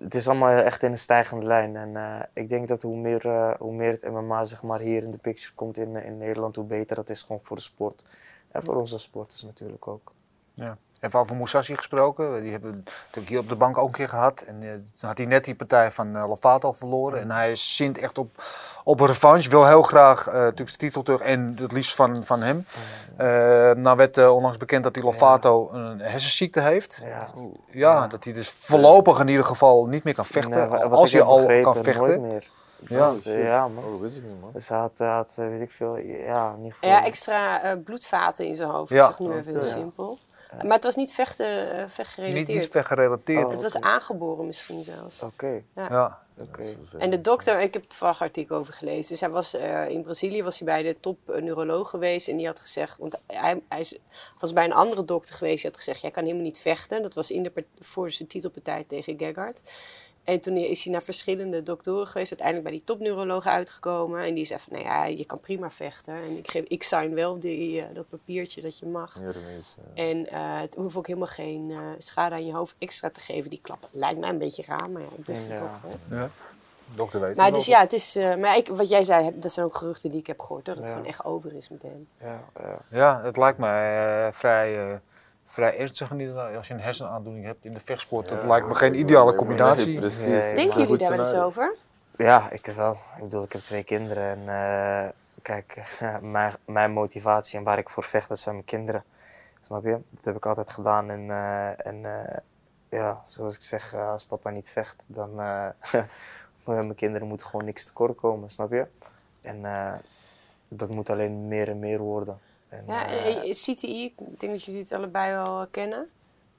Het 0.00 0.14
is 0.14 0.28
allemaal 0.28 0.50
echt 0.50 0.82
in 0.82 0.92
een 0.92 0.98
stijgende 0.98 1.46
lijn. 1.46 1.76
En 1.76 1.96
eh, 1.96 2.20
ik 2.32 2.48
denk 2.48 2.68
dat 2.68 2.82
hoe 2.82 2.96
meer, 2.96 3.56
hoe 3.58 3.72
meer 3.72 3.92
het 3.92 4.10
MMA 4.10 4.44
zeg 4.44 4.62
maar, 4.62 4.80
hier 4.80 5.02
in 5.02 5.10
de 5.10 5.18
picture 5.18 5.54
komt 5.54 5.78
in, 5.78 5.96
in 5.96 6.18
Nederland, 6.18 6.56
hoe 6.56 6.64
beter 6.64 6.96
dat 6.96 7.10
is 7.10 7.22
gewoon 7.22 7.40
voor 7.42 7.56
de 7.56 7.62
sport. 7.62 8.04
En 8.50 8.62
voor 8.62 8.76
onze 8.76 8.98
sporters 8.98 9.42
natuurlijk 9.42 9.88
ook. 9.88 10.12
Ja. 10.54 10.78
Even 11.00 11.18
over 11.18 11.36
Musashi 11.36 11.76
gesproken. 11.76 12.42
Die 12.42 12.52
hebben 12.52 12.70
we 12.70 12.76
natuurlijk 12.76 13.28
hier 13.28 13.38
op 13.38 13.48
de 13.48 13.56
bank 13.56 13.78
ook 13.78 13.86
een 13.86 13.92
keer 13.92 14.08
gehad. 14.08 14.40
En 14.40 14.62
eh, 14.62 14.68
toen 14.70 15.08
had 15.08 15.18
hij 15.18 15.26
net 15.26 15.44
die 15.44 15.54
partij 15.54 15.90
van 15.90 16.16
eh, 16.16 16.28
Lovato 16.28 16.72
verloren. 16.72 17.20
En 17.20 17.30
hij 17.30 17.56
zint 17.56 17.98
echt 17.98 18.18
op, 18.18 18.30
op 18.84 19.00
een 19.00 19.06
revanche. 19.06 19.50
Wil 19.50 19.66
heel 19.66 19.82
graag 19.82 20.26
eh, 20.26 20.32
natuurlijk 20.34 20.70
de 20.70 20.76
titel 20.76 21.02
terug 21.02 21.20
en 21.20 21.56
het 21.60 21.72
liefst 21.72 21.94
van, 21.94 22.24
van 22.24 22.42
hem. 22.42 22.66
Eh 23.16 23.26
nou 23.70 23.96
werd 23.96 24.28
onlangs 24.28 24.56
bekend 24.56 24.84
dat 24.84 24.94
die 24.94 25.02
Lovato 25.02 25.70
een 25.72 26.00
hersenziekte 26.00 26.60
heeft. 26.60 27.00
Ja. 27.04 27.26
Ja, 27.66 28.06
dat 28.06 28.24
hij 28.24 28.32
dus 28.32 28.50
voorlopig 28.50 29.20
in 29.20 29.28
ieder 29.28 29.44
geval 29.44 29.86
niet 29.86 30.04
meer 30.04 30.14
kan 30.14 30.26
vechten. 30.26 30.70
Nee, 30.70 30.82
als 30.84 31.12
heb 31.12 31.22
al 31.22 31.60
kan 31.60 31.76
vechten. 31.76 32.22
meer. 32.22 32.46
Ja. 32.88 33.10
Dus, 33.10 33.22
ja, 33.24 33.68
man. 33.68 33.84
Oh, 33.84 33.90
dat 33.90 34.00
wist 34.00 34.16
ik 34.16 34.22
niet, 34.22 34.40
man. 34.40 34.50
Dus 34.52 34.68
hij 34.68 34.78
had, 34.78 34.98
had 34.98 35.32
weet 35.36 35.60
ik 35.60 35.70
veel, 35.70 35.96
ja, 35.96 36.50
in 36.50 36.56
ieder 36.56 36.72
geval. 36.72 36.88
Ja, 36.88 37.04
extra 37.04 37.62
eh, 37.62 37.76
bloedvaten 37.84 38.46
in 38.46 38.56
zijn 38.56 38.70
hoofd. 38.70 38.90
Ja. 38.90 39.06
Zeg 39.06 39.18
nu 39.18 39.32
even 39.32 39.44
heel 39.52 39.54
Ja. 39.62 39.66
simpel. 39.68 40.18
Maar 40.62 40.74
het 40.74 40.84
was 40.84 40.94
niet 40.96 41.12
vechten, 41.12 41.72
eh, 41.72 41.80
Niet, 41.82 41.92
vechtgerelateerd. 41.92 42.48
niet 42.48 42.68
vechtgerelateerd. 42.70 43.44
Oh. 43.44 43.50
Het 43.50 43.62
was 43.62 43.80
aangeboren 43.80 44.46
misschien 44.46 44.84
zelfs. 44.84 45.22
Oké, 45.22 45.62
Ja. 45.74 46.18
oké. 46.40 46.76
En 46.98 47.10
de 47.10 47.20
dokter, 47.20 47.60
ik 47.60 47.72
heb 47.72 47.82
het 47.82 47.90
toevallig 47.90 48.20
artikel 48.20 48.56
over 48.56 48.72
gelezen. 48.72 49.08
Dus 49.10 49.20
hij 49.20 49.30
was 49.30 49.54
eh, 49.54 49.88
in 49.88 50.02
Brazilië 50.02 50.42
was 50.42 50.58
hij 50.58 50.66
bij 50.66 50.82
de 50.82 51.00
top 51.00 51.30
eh, 51.30 51.42
neuroloog 51.42 51.90
geweest. 51.90 52.28
En 52.28 52.36
die 52.36 52.46
had 52.46 52.60
gezegd, 52.60 52.96
want 52.98 53.16
hij, 53.26 53.62
hij 53.68 53.80
is- 53.80 53.98
was 54.38 54.52
bij 54.52 54.64
een 54.64 54.72
andere 54.72 55.04
dokter 55.04 55.34
geweest. 55.34 55.62
Die 55.62 55.70
had 55.70 55.78
gezegd, 55.78 56.00
jij 56.00 56.10
kan 56.10 56.22
helemaal 56.22 56.44
niet 56.44 56.60
vechten. 56.60 57.02
Dat 57.02 57.14
was 57.14 57.30
in 57.30 57.42
de, 57.42 57.64
voor 57.80 58.10
zijn 58.10 58.28
titelpartij 58.28 58.84
tegen 58.84 59.18
Gegard. 59.18 59.62
En 60.24 60.40
toen 60.40 60.56
is 60.56 60.84
hij 60.84 60.92
naar 60.92 61.02
verschillende 61.02 61.62
doktoren 61.62 62.06
geweest. 62.06 62.30
Uiteindelijk 62.30 62.68
bij 62.68 62.76
die 62.78 62.86
topneuroloog 62.86 63.46
uitgekomen. 63.46 64.24
En 64.24 64.34
die 64.34 64.44
zei 64.44 64.60
van, 64.60 64.72
nou 64.72 64.84
ja, 64.84 65.04
je 65.04 65.24
kan 65.24 65.40
prima 65.40 65.70
vechten. 65.70 66.14
En 66.14 66.38
ik, 66.38 66.50
geef, 66.50 66.64
ik 66.68 66.82
sign 66.82 67.14
wel 67.14 67.38
die, 67.38 67.80
eh, 67.80 67.86
dat 67.94 68.08
papiertje 68.08 68.60
dat 68.62 68.78
je 68.78 68.86
mag. 68.86 69.14
Ja, 69.20 69.26
dat 69.26 69.34
is, 69.58 69.74
eh, 69.94 70.08
En 70.10 70.26
eh, 70.30 70.60
het 70.60 70.74
hoeft 70.74 70.96
ook 70.96 71.06
helemaal 71.06 71.28
geen 71.28 71.70
eh, 71.70 71.78
schade 71.98 72.34
aan 72.34 72.46
je 72.46 72.52
hoofd 72.52 72.74
extra 72.78 73.10
te 73.10 73.20
geven, 73.20 73.50
die 73.50 73.60
klappen. 73.62 73.88
Lijkt 73.92 74.18
mij 74.20 74.28
een 74.28 74.38
beetje 74.38 74.62
raar, 74.66 74.90
maar 74.90 75.02
ja, 75.02 75.08
ik 75.18 75.24
ben 75.24 75.36
geen 75.36 75.48
Ja. 75.48 75.56
dokter. 75.56 75.88
ja. 76.10 76.30
Dokter 76.94 77.20
weet 77.20 77.36
Maar 77.36 77.46
het 77.46 77.54
dus 77.54 77.66
wel. 77.66 77.76
ja, 77.76 77.82
het 77.82 77.92
is. 77.92 78.16
eh, 78.16 78.34
maar 78.36 78.56
ik, 78.56 78.68
wat 78.68 78.88
jij 78.88 79.02
zei, 79.02 79.24
heb- 79.24 79.42
dat 79.42 79.52
zijn 79.52 79.66
ook 79.66 79.76
geruchten 79.76 80.10
die 80.10 80.20
ik 80.20 80.26
heb 80.26 80.40
gehoord, 80.40 80.66
hoor, 80.66 80.74
dat 80.74 80.84
het 80.84 80.92
gewoon 80.92 81.08
echt 81.08 81.24
over 81.24 81.54
is 81.54 81.68
met 81.68 81.82
hem. 81.82 82.08
Ja, 82.20 82.44
ja. 82.60 82.78
Ja, 82.90 83.20
het 83.22 83.36
lijkt 83.36 83.58
mij 83.58 84.08
eh, 84.26 84.32
vrij, 84.32 84.88
eh, 84.90 84.96
vrij 85.52 85.78
ernstig 85.78 86.10
inderdaad. 86.10 86.56
Als 86.56 86.68
je 86.68 86.74
een 86.74 86.80
hersenaandoening 86.80 87.44
hebt 87.44 87.64
in 87.64 87.72
de 87.72 87.80
vechtsport, 87.84 88.28
dat 88.28 88.44
lijkt 88.44 88.66
me 88.66 88.74
geen 88.74 88.98
ideale 88.98 89.28
nee, 89.28 89.36
combinatie. 89.36 89.98
precies. 89.98 90.54
Denken 90.54 90.80
jullie 90.80 90.96
daar 90.96 91.10
wel 91.10 91.18
eens 91.18 91.34
over? 91.34 91.76
ja, 92.16 92.50
ik 92.50 92.66
wel. 92.66 92.92
Ik 92.92 93.22
bedoel, 93.22 93.42
ik 93.42 93.52
heb 93.52 93.62
twee 93.62 93.82
kinderen 93.82 94.24
en 94.24 94.48
eh, 94.48 95.08
kijk, 95.42 95.98
mijn, 96.20 96.54
mijn 96.64 96.92
motivatie 96.92 97.58
en 97.58 97.64
waar 97.64 97.78
ik 97.78 97.88
voor 97.88 98.04
vecht, 98.04 98.28
dat 98.28 98.38
zijn 98.38 98.54
mijn 98.54 98.66
kinderen. 98.66 99.04
Snap 99.62 99.84
je? 99.84 100.00
Dat 100.10 100.24
heb 100.24 100.36
ik 100.36 100.46
altijd 100.46 100.70
gedaan 100.70 101.10
en, 101.10 101.30
eh, 101.30 101.86
en 101.86 102.04
eh, 102.04 102.36
ja, 102.88 103.22
zoals 103.26 103.56
ik 103.56 103.62
zeg, 103.62 103.94
als 103.94 104.24
papa 104.24 104.50
niet 104.50 104.70
vecht, 104.70 105.02
dan 105.06 105.40
eh 105.40 105.68
mijn 106.64 106.94
kinderen 106.94 107.28
moeten 107.28 107.46
gewoon 107.46 107.64
niks 107.64 107.84
tekort 107.84 108.16
komen, 108.16 108.50
snap 108.50 108.70
je? 108.70 108.86
En 109.40 109.64
eh, 109.64 109.94
dat 110.68 110.94
moet 110.94 111.10
alleen 111.10 111.48
meer 111.48 111.68
en 111.68 111.78
meer 111.78 111.98
worden. 111.98 112.38
En, 112.70 112.84
Ja, 112.86 113.06
eh, 113.08 113.26
en, 113.36 113.42
eh, 113.42 113.50
CTI, 113.50 114.04
ik 114.04 114.40
denk 114.40 114.52
dat 114.52 114.64
jullie 114.64 114.80
het 114.80 114.92
allebei 114.92 115.32
wel 115.32 115.60
eh, 115.60 115.66
kennen. 115.70 116.08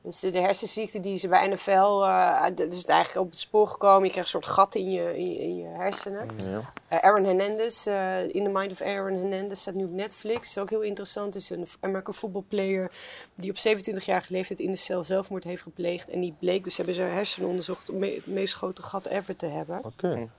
Dus 0.03 0.19
de 0.19 0.39
hersenziekte 0.39 0.99
die 0.99 1.17
ze 1.17 1.27
bij 1.27 1.47
NFL, 1.47 2.01
eh 2.03 2.43
dat 2.55 2.73
is 2.73 2.77
het 2.77 2.89
eigenlijk 2.89 3.25
op 3.25 3.31
het 3.31 3.39
spoor 3.39 3.67
gekomen. 3.67 4.03
Je 4.03 4.09
krijgt 4.11 4.33
een 4.33 4.41
soort 4.41 4.53
gat 4.53 4.75
in 4.75 4.91
je, 4.91 5.17
in 5.17 5.29
je, 5.31 5.37
in 5.39 5.57
je 5.57 5.65
hersenen. 5.67 6.27
Ja. 6.45 6.59
Eh, 6.87 6.97
Aaron 6.99 7.23
Hernandez, 7.23 7.87
eh, 7.87 8.21
In 8.23 8.43
the 8.43 8.49
Mind 8.49 8.71
of 8.71 8.81
Aaron 8.81 9.17
Hernandez, 9.17 9.59
staat 9.59 9.73
nu 9.73 9.83
op 9.83 9.91
Netflix. 9.91 10.49
is 10.49 10.57
ook 10.57 10.69
heel 10.69 10.81
interessant. 10.81 11.35
is 11.35 11.49
een 11.49 11.67
American 11.79 12.13
football 12.13 12.43
player 12.47 12.91
die 13.35 13.49
op 13.49 13.57
27-jarige 13.57 14.33
leeftijd 14.33 14.59
in 14.59 14.71
de 14.71 14.77
cel 14.77 15.03
zelfmoord 15.03 15.43
heeft 15.43 15.63
gepleegd. 15.63 16.09
En 16.09 16.19
die 16.19 16.35
bleek, 16.39 16.63
dus 16.63 16.77
hebben 16.77 16.95
ze 16.95 17.01
hersenen 17.01 17.49
onderzocht 17.49 17.89
om 17.89 17.97
me- 17.99 18.13
het 18.15 18.25
meest 18.27 18.53
grote 18.53 18.81
gat 18.81 19.05
ever 19.05 19.35
te 19.35 19.45
hebben. 19.45 19.81
Oké. 19.85 20.29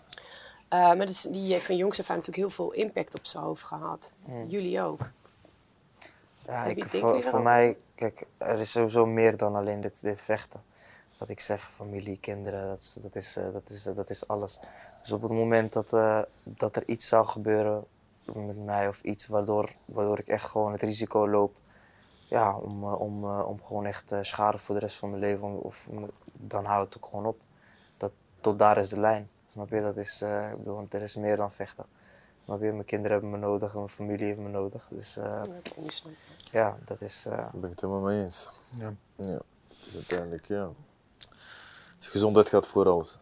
Eh, 0.68 0.79
maar 0.95 1.07
dus, 1.07 1.23
die 1.23 1.53
heeft 1.53 1.64
van 1.66 1.77
jongs 1.77 2.01
af 2.01 2.11
aan 2.11 2.16
natuurlijk 2.16 2.47
heel 2.47 2.55
veel 2.57 2.73
impact 2.73 3.14
op 3.14 3.27
zijn 3.27 3.45
hoofd 3.45 3.62
gehad. 3.62 4.12
Jullie 4.49 4.81
ook. 4.83 5.01
Ja, 6.47 6.64
ik, 6.64 6.88
voor, 6.88 7.22
voor 7.22 7.43
mij, 7.43 7.76
kijk, 7.95 8.26
er 8.36 8.59
is 8.59 8.70
sowieso 8.70 9.07
meer 9.07 9.36
dan 9.36 9.57
alleen 9.57 9.80
dit, 9.80 10.03
dit 10.03 10.20
vechten. 10.20 10.62
Wat 11.18 11.28
ik 11.28 11.40
zeg, 11.40 11.72
familie, 11.72 12.18
kinderen, 12.18 12.68
dat 12.68 12.80
is, 12.80 12.93
dat 12.93 13.14
is, 13.14 13.36
eh, 13.36 13.53
dat 13.53 13.70
is, 13.70 13.82
dat 13.82 14.11
is 14.11 14.28
alles. 14.28 14.61
Dus 15.01 15.12
op 15.12 15.22
het 15.22 15.30
moment 15.30 15.72
dat, 15.72 15.93
eh, 15.93 16.20
dat 16.43 16.76
er 16.76 16.82
iets 16.86 17.09
zou 17.09 17.26
gebeuren 17.26 17.84
met 18.24 18.64
mij 18.64 18.88
of 18.88 19.03
iets 19.03 19.26
waardoor, 19.26 19.70
waardoor 19.84 20.18
ik 20.18 20.28
echt 20.28 20.45
gewoon 20.45 20.72
het 20.72 20.82
risico 20.82 21.28
loop 21.28 21.55
ja, 22.28 22.57
om, 22.57 22.82
eh, 22.82 23.01
om, 23.01 23.24
om 23.24 23.62
gewoon 23.62 23.86
echt 23.86 24.12
schade 24.20 24.59
voor 24.59 24.74
de 24.74 24.80
rest 24.80 24.97
van 24.97 25.09
mijn 25.09 25.20
leven, 25.20 25.62
of, 25.62 25.86
dan 26.32 26.64
houdt 26.64 26.95
het 26.95 27.03
ook 27.03 27.11
gewoon 27.11 27.26
op. 27.26 27.40
Dat, 27.97 28.12
tot 28.40 28.59
daar 28.59 28.78
is 28.78 28.88
de 28.88 29.01
lijn. 29.01 29.30
Snap 29.53 29.70
je? 29.70 29.80
Dat 29.80 29.97
is, 29.97 30.22
ik 30.22 30.59
bedoel, 30.59 30.86
er 30.90 31.03
is 31.03 31.16
meer 31.16 31.36
dan 31.36 31.53
vechten. 31.53 31.84
Snap 32.53 32.64
je? 32.64 32.72
Mijn 32.72 32.84
kinderen 32.84 33.12
hebben 33.12 33.30
me 33.30 33.46
nodig, 33.46 33.74
mijn 33.74 33.88
familie 33.88 34.26
heeft 34.26 34.38
me 34.38 34.48
nodig. 34.48 34.86
Dus 34.90 35.16
eh, 35.16 35.40
Dat 35.42 36.03
ja, 36.50 36.76
dat 36.84 37.00
is. 37.00 37.26
eh, 37.26 37.36
Daar 37.36 37.50
ben 37.53 37.64
ik 37.64 37.70
het 37.70 37.80
helemaal 37.80 38.03
mee 38.03 38.22
eens. 38.24 38.50
Ja. 38.78 38.92
Ja. 39.16 39.38
Dus 39.84 39.94
uiteindelijk, 39.94 40.46
ja. 40.46 40.68
Dus 41.98 42.09
gezondheid 42.09 42.48
gaat 42.48 42.66
voor 42.66 42.88
alles. 42.88 43.18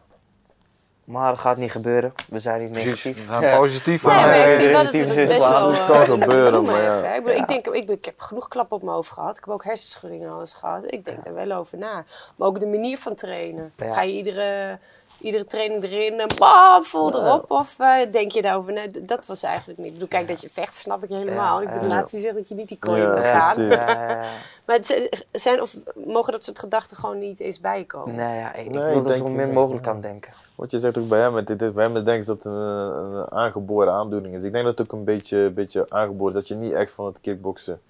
maar 1.03 1.31
het 1.31 1.39
gaat 1.39 1.57
niet 1.57 1.71
gebeuren. 1.71 2.13
We 2.29 2.39
zijn 2.39 2.61
niet 2.61 2.71
negatief. 2.71 3.27
we 3.27 3.37
zijn 3.39 3.57
positief. 3.57 4.03
Nee, 4.05 4.15
maar, 4.15 4.27
maar 4.27 4.47
ik 4.49 4.55
vind 4.59 4.71
wel 4.71 4.83
dat 4.83 4.93
relatief 4.93 5.15
het 5.15 5.29
is 5.29 5.35
best 5.35 5.47
waar. 5.47 5.59
wel... 5.59 5.71
Het 5.73 5.85
kan 5.85 6.01
ik 6.17 6.23
gebeuren, 6.23 6.63
maar 6.63 6.81
ja. 6.81 6.97
even. 6.97 7.15
Ik, 7.15 7.23
bedoel, 7.23 7.41
ik, 7.41 7.47
denk, 7.47 7.67
ik, 7.67 7.89
ik 7.89 8.05
heb 8.05 8.19
genoeg 8.19 8.47
klappen 8.47 8.75
op 8.77 8.83
mijn 8.83 8.95
hoofd 8.95 9.11
gehad. 9.11 9.37
Ik 9.37 9.43
heb 9.45 9.53
ook 9.53 9.63
hersenschuddingen 9.63 10.27
en 10.27 10.33
alles 10.33 10.53
gehad. 10.53 10.83
Ik 10.93 11.05
denk 11.05 11.23
daar 11.23 11.33
wel 11.33 11.51
over 11.51 11.77
na. 11.77 12.05
Maar 12.35 12.47
ook 12.47 12.59
de 12.59 12.67
manier 12.67 12.97
van 12.97 13.15
trainen. 13.15 13.73
Ja. 13.77 13.93
Ga 13.93 14.01
je 14.01 14.13
iedere, 14.13 14.79
iedere 15.21 15.45
training 15.45 15.83
erin 15.83 16.19
en 16.19 16.27
bam, 16.39 16.83
vol 16.83 17.13
erop? 17.15 17.51
Of 17.51 17.75
eh, 17.79 18.11
denk 18.11 18.31
je 18.31 18.41
daarover? 18.41 18.91
D- 18.91 19.07
Dat 19.07 19.25
was 19.25 19.43
eigenlijk 19.43 19.77
meer. 19.79 19.87
Ik 19.87 19.93
bedoel, 19.93 20.07
kijk, 20.07 20.27
dat 20.27 20.41
je 20.41 20.49
vecht 20.49 20.75
snap 20.75 21.03
ik 21.03 21.09
helemaal. 21.09 21.61
Ik 21.61 21.73
bedoel, 21.73 21.87
laatst 21.89 22.13
gezegd 22.15 22.35
dat 22.35 22.47
je 22.49 22.55
niet 22.55 22.67
die 22.67 22.77
kooi 22.79 23.07
moet 23.07 23.19
gaan. 23.23 23.67
Maar 24.65 24.75
het 24.75 25.09
zijn- 25.31 25.61
of 25.61 25.75
mogen 26.05 26.31
dat 26.31 26.43
soort 26.43 26.59
gedachten 26.59 26.97
gewoon 26.97 27.19
niet 27.19 27.39
eens 27.39 27.59
bijkomen? 27.59 28.15
Nee, 28.15 28.39
ja, 28.39 28.53
ik, 28.53 28.65
ik 28.65 28.71
Nee, 28.71 28.81
wil 28.93 29.01
ik 29.01 29.07
er 29.07 29.15
zo 29.15 29.23
min 29.27 29.53
mogelijk 29.53 29.87
aan 29.87 30.01
denken. 30.01 30.33
Wat 30.55 30.71
je 30.71 30.79
zegt 30.79 30.97
ook 30.97 31.07
bij 31.07 31.19
hem, 31.19 31.35
het, 31.35 31.49
het, 31.49 31.73
bij 31.73 31.83
hem 31.83 31.93
denk 32.05 32.21
ik 32.21 32.25
dat 32.27 32.35
het 32.35 32.45
een, 32.45 32.51
een 32.53 33.31
aangeboren 33.31 33.93
aandoening 33.93 34.35
is. 34.35 34.43
Ik 34.43 34.51
denk 34.51 34.65
dat 34.65 34.77
het 34.77 34.87
ook 34.87 34.99
een 34.99 35.03
beetje, 35.05 35.37
een 35.37 35.53
beetje 35.53 35.85
aangeboren 35.89 36.33
is, 36.33 36.39
dat 36.39 36.47
je 36.47 36.55
niet 36.55 36.71
echt 36.71 36.91
van 36.91 37.05
het 37.05 37.19
kickboksen 37.21 37.81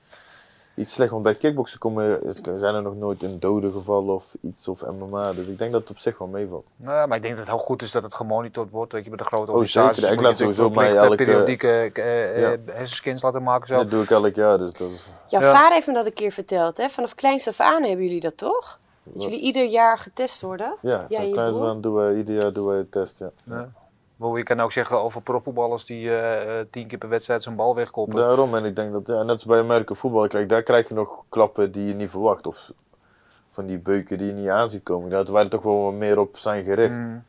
iets 0.75 0.93
slecht. 0.93 1.11
Want 1.11 1.23
bij 1.23 1.35
kickboksen 1.35 1.79
komen, 1.79 2.19
zijn 2.55 2.75
er 2.75 2.81
nog 2.81 2.95
nooit 2.95 3.23
in 3.23 3.39
doden 3.39 3.71
gevallen 3.71 4.15
of 4.15 4.35
iets 4.41 4.67
of 4.67 4.83
MMA. 4.99 5.33
Dus 5.33 5.47
ik 5.47 5.57
denk 5.57 5.71
dat 5.71 5.81
het 5.81 5.89
op 5.89 5.97
zich 5.97 6.17
wel 6.17 6.27
meevalt. 6.27 6.65
Nou, 6.75 7.07
maar 7.07 7.17
ik 7.17 7.23
denk 7.23 7.35
dat 7.37 7.45
het 7.45 7.55
heel 7.55 7.65
goed 7.65 7.81
is 7.81 7.91
dat 7.91 8.03
het 8.03 8.13
gemonitord 8.13 8.69
wordt. 8.71 8.91
Dat 8.91 9.03
je 9.03 9.09
bij 9.09 9.17
de 9.17 9.23
grote 9.23 9.51
Oh, 9.51 9.57
organisaties 9.57 10.01
zeker. 10.01 10.15
Ik 10.17 10.21
laat 10.21 10.37
sowieso 10.37 10.69
mij 10.69 10.95
elke- 10.95 11.15
periodieke 11.15 11.67
eh, 11.93 12.39
Ja. 12.41 12.51
eh, 12.51 12.57
hersenscans 12.65 13.21
laten 13.21 13.43
maken. 13.43 13.67
Zo. 13.67 13.75
Dat 13.75 13.89
doe 13.89 14.03
ik 14.03 14.09
elk 14.09 14.35
jaar, 14.35 14.57
dus 14.57 14.73
dat 14.73 14.89
is... 14.89 15.07
Jouw 15.27 15.41
Ja. 15.41 15.51
vader 15.53 15.73
heeft 15.73 15.87
me 15.87 15.93
dat 15.93 16.05
een 16.05 16.13
keer 16.13 16.31
verteld, 16.31 16.77
hè? 16.77 16.89
Vanaf 16.89 17.15
kleins 17.15 17.47
af 17.47 17.59
aan 17.59 17.83
hebben 17.83 18.05
jullie 18.05 18.19
dat 18.19 18.37
toch? 18.37 18.79
Dat 19.03 19.23
jullie 19.23 19.39
ieder 19.39 19.65
jaar 19.65 19.97
getest 19.97 20.41
worden? 20.41 20.75
Ja, 20.81 21.05
van 21.09 21.31
kleins 21.31 21.59
aan 21.59 21.81
doen 21.81 21.93
wij, 21.93 22.15
ieder 22.17 22.41
jaar 22.41 22.53
doen 22.53 22.65
wij 22.65 22.77
een 22.77 22.89
test, 22.89 23.19
ja. 23.19 23.29
Ja. 23.43 23.71
Maar 24.21 24.37
je 24.37 24.43
kan 24.43 24.59
ook 24.59 24.71
zeggen 24.71 24.99
over 24.99 25.21
profvoetballers 25.21 25.85
die 25.85 26.09
eh, 26.09 26.59
eh, 26.59 26.65
tien 26.69 26.87
keer 26.87 26.97
per 26.97 27.09
wedstrijd 27.09 27.43
zijn 27.43 27.55
bal 27.55 27.75
wegkoppen. 27.75 28.15
Daarom, 28.15 28.55
en 28.55 28.65
ik 28.65 28.75
denk 28.75 28.91
dat, 28.91 29.07
ja, 29.07 29.23
net 29.23 29.29
als 29.29 29.45
bij 29.45 29.59
Amerika 29.59 29.93
voetbal, 29.93 30.27
daar 30.47 30.63
krijg 30.63 30.87
je 30.87 30.93
nog 30.93 31.23
klappen 31.29 31.71
die 31.71 31.87
je 31.87 31.93
niet 31.93 32.09
verwacht. 32.09 32.47
Of 32.47 32.71
van 33.49 33.65
die 33.65 33.77
beuken 33.79 34.17
die 34.17 34.27
je 34.27 34.33
niet 34.33 34.49
aan 34.49 34.69
ziet 34.69 34.83
komen. 34.83 35.09
Dat 35.09 35.29
wij 35.29 35.43
er 35.43 35.49
toch 35.49 35.63
wel 35.63 35.91
meer 35.91 36.19
op 36.19 36.37
zijn 36.37 36.63
gericht. 36.63 36.93
Mm. 36.93 37.23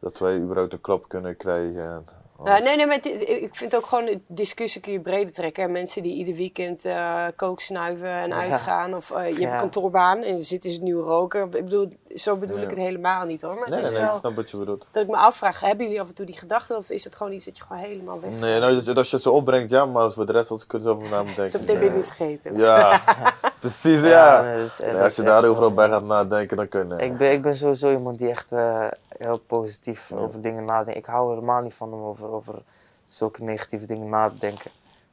Dat 0.00 0.18
wij 0.18 0.38
überhaupt 0.38 0.72
een 0.72 0.80
klap 0.80 1.08
kunnen 1.08 1.36
krijgen. 1.36 2.06
Nou, 2.38 2.62
nee, 2.62 2.76
nee, 2.76 2.86
maar 2.86 2.96
het- 2.96 3.20
ik 3.28 3.54
vind 3.54 3.76
ook 3.76 3.86
gewoon 3.86 4.04
de 4.04 4.20
discussie 4.26 4.80
kun 4.80 4.92
je 4.92 5.00
breder 5.00 5.32
trekken. 5.32 5.62
hè. 5.62 5.68
Mensen 5.68 6.02
die 6.02 6.14
ieder 6.14 6.34
weekend 6.34 6.84
eh 6.84 7.24
kook 7.36 7.60
snuiven 7.60 8.08
en 8.08 8.28
Ja. 8.28 8.34
uitgaan. 8.36 8.94
Of 8.94 9.10
eh, 9.10 9.28
je 9.28 9.40
hebt 9.40 9.52
een 9.52 9.58
kantoorbaan 9.58 10.22
en 10.22 10.34
je 10.34 10.40
zit 10.40 10.62
dus 10.62 10.78
nieuw 10.78 11.00
roken. 11.00 11.42
Ik 11.44 11.50
bedoel, 11.50 11.88
zo 12.14 12.36
bedoel 12.36 12.56
Ja. 12.56 12.62
ik 12.62 12.70
het 12.70 12.78
helemaal 12.78 13.24
niet 13.24 13.42
hoor. 13.42 13.54
Maar 13.54 13.68
nee, 13.68 13.76
het 13.78 13.86
is 13.86 13.92
nee, 13.92 14.00
ik 14.00 14.06
wel 14.06 14.18
snap 14.18 14.34
wat 14.34 14.50
je 14.50 14.56
bedoelt. 14.56 14.86
dat 14.90 15.02
ik 15.02 15.08
me 15.08 15.16
afvraag, 15.16 15.60
hebben 15.60 15.84
jullie 15.86 16.00
af 16.00 16.08
en 16.08 16.14
toe 16.14 16.26
die 16.26 16.38
gedachten? 16.38 16.76
Of 16.76 16.90
is 16.90 17.04
het 17.04 17.16
gewoon 17.16 17.32
iets 17.32 17.44
dat 17.44 17.56
je 17.56 17.62
gewoon 17.62 17.82
helemaal 17.82 18.20
weg... 18.20 18.30
Nee, 18.40 18.60
nou, 18.60 18.74
dus 18.82 18.96
als 18.96 19.08
je 19.10 19.14
het 19.16 19.24
zo 19.24 19.30
opbrengt, 19.32 19.70
ja, 19.70 19.84
maar 19.84 20.10
voor 20.12 20.26
de 20.26 20.32
rest 20.32 20.50
als 20.50 20.64
ik 20.64 20.72
er 20.72 20.80
zo 20.80 20.90
over 20.90 21.10
na 21.10 21.22
moet 21.22 21.36
Dus 21.36 21.52
denken. 21.52 21.66
ben 21.66 21.74
je 21.74 21.80
nee. 21.80 21.88
het 21.88 21.94
weer 22.06 22.14
vergeten. 22.14 22.56
Ja, 22.56 23.00
precies, 23.62 24.00
ja. 24.00 24.42
Nee, 24.42 24.54
Nee, 24.54 24.62
als 24.62 24.76
je 24.76 24.84
echt 24.84 25.24
daar 25.24 25.42
zo. 25.42 25.50
overal 25.50 25.74
bij 25.74 25.88
gaat 25.88 26.04
nadenken, 26.04 26.56
dan 26.56 26.68
kun 26.68 26.88
je. 26.88 27.04
Ik 27.04 27.16
ben, 27.16 27.32
ik 27.32 27.42
ben 27.42 27.56
sowieso 27.56 27.90
iemand 27.92 28.18
die 28.18 28.28
echt 28.28 28.52
eh, 28.52 28.88
heel 29.08 29.38
positief 29.38 30.12
over 30.12 30.40
dingen 30.40 30.64
nadenkt. 30.64 30.98
Ik 30.98 31.06
hou 31.06 31.34
helemaal 31.34 31.62
niet 31.62 31.74
van 31.74 31.92
om 31.92 32.02
over, 32.02 32.28
over 32.28 32.62
zulke 33.06 33.42
negatieve 33.42 33.86
dingen 33.86 34.08
na 34.08 34.28
te 34.28 34.38
denken. 34.38 34.70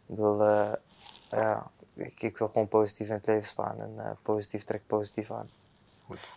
Ik 0.08 0.16
wil, 0.16 0.42
eh, 0.44 0.72
ja, 1.30 1.68
ik, 1.94 2.22
ik 2.22 2.38
wil 2.38 2.48
gewoon 2.48 2.68
positief 2.68 3.08
in 3.08 3.14
het 3.14 3.26
leven 3.26 3.48
staan 3.48 3.76
en 3.80 3.94
eh, 3.98 4.12
positief 4.22 4.64
trek 4.64 4.82
positief 4.88 5.32
aan. 5.32 5.50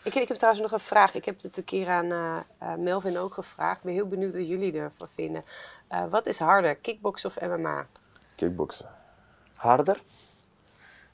Ik, 0.03 0.15
ik 0.15 0.29
heb 0.29 0.37
trouwens 0.37 0.63
nog 0.63 0.73
een 0.73 0.87
vraag. 0.87 1.15
Ik 1.15 1.25
heb 1.25 1.43
het 1.43 1.57
een 1.57 1.65
keer 1.65 1.89
aan 1.89 2.13
Melvin 2.79 3.19
ook 3.19 3.35
gevraagd. 3.35 3.79
Ik 3.79 3.85
ben 3.85 3.93
heel 3.93 4.09
benieuwd 4.09 4.35
wat 4.35 4.49
jullie 4.49 4.73
ervan 4.79 5.09
vinden. 5.09 5.45
Eh, 5.89 6.05
wat 6.11 6.27
is 6.27 6.39
harder, 6.39 6.77
kickboksen 6.77 7.29
of 7.31 7.41
MMA? 7.41 7.87
Kickboksen, 8.35 8.89
Harder? 9.57 10.03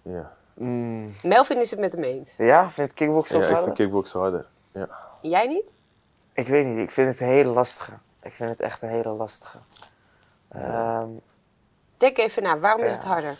ja. 0.03 0.37
Mm, 0.59 1.11
Melvin 1.23 1.61
is 1.61 1.71
het 1.71 1.81
met 1.81 1.93
hem 1.93 2.03
eens. 2.03 2.37
ja, 2.37 2.71
vind 2.71 2.91
ik 2.91 2.95
kickboksen 2.97 3.37
Ja, 3.37 3.43
ook 3.43 3.49
ik 3.49 3.55
harder? 3.55 3.75
vind 3.75 3.77
kickboksen 3.89 4.21
harder. 4.21 4.47
Ja. 4.73 4.89
Jij 5.23 5.47
niet? 5.47 5.65
Ik 6.33 6.47
weet 6.49 6.67
niet, 6.67 6.79
ik 6.79 6.91
vind 6.91 7.09
het 7.09 7.21
een 7.21 7.27
hele 7.27 7.51
lastige. 7.51 7.93
Ik 8.23 8.33
vind 8.33 8.51
het 8.51 8.61
echt 8.61 8.83
een 8.83 8.89
hele 8.89 9.09
lastige. 9.09 9.59
Ehm, 10.49 11.09
Denk 11.97 12.19
even 12.19 12.43
na, 12.43 12.59
waarom 12.59 12.83
is 12.83 12.91
Ja. 12.91 12.97
het 12.97 13.07
harder? 13.07 13.39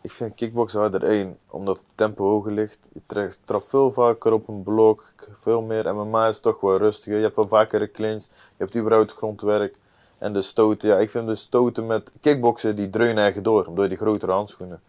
Ik 0.00 0.12
vind 0.12 0.34
kickboksen 0.34 0.80
harder 0.80 1.04
één, 1.04 1.38
omdat 1.50 1.76
het 1.76 1.86
tempo 1.94 2.28
hoger 2.28 2.52
ligt. 2.52 2.78
Je 2.92 3.00
trekt, 3.06 3.40
trapt 3.44 3.68
veel 3.68 3.90
vaker 3.90 4.32
op 4.32 4.48
een 4.48 4.62
blok, 4.62 5.12
veel 5.32 5.60
meer. 5.62 5.94
MMA 5.94 6.28
is 6.28 6.40
toch 6.40 6.60
wel 6.60 6.76
rustiger. 6.76 7.16
Je 7.16 7.22
hebt 7.22 7.36
wel 7.36 7.48
vaker 7.48 7.82
een 7.82 7.90
clinch, 7.90 8.22
je 8.24 8.30
hebt 8.56 8.76
überhaupt 8.76 9.12
grondwerk. 9.12 9.74
En 10.18 10.32
de 10.32 10.42
stoten, 10.42 10.88
ja, 10.88 10.96
ik 10.98 11.10
vind 11.10 11.26
de 11.26 11.34
stoten 11.34 11.86
met 11.86 12.10
kickboksen, 12.20 12.76
die 12.76 12.90
dreunen 12.90 13.24
echt 13.24 13.44
door, 13.44 13.66
omdat 13.66 13.82
je 13.82 13.88
die 13.88 13.98
grotere 13.98 14.32
handschoenen. 14.32 14.80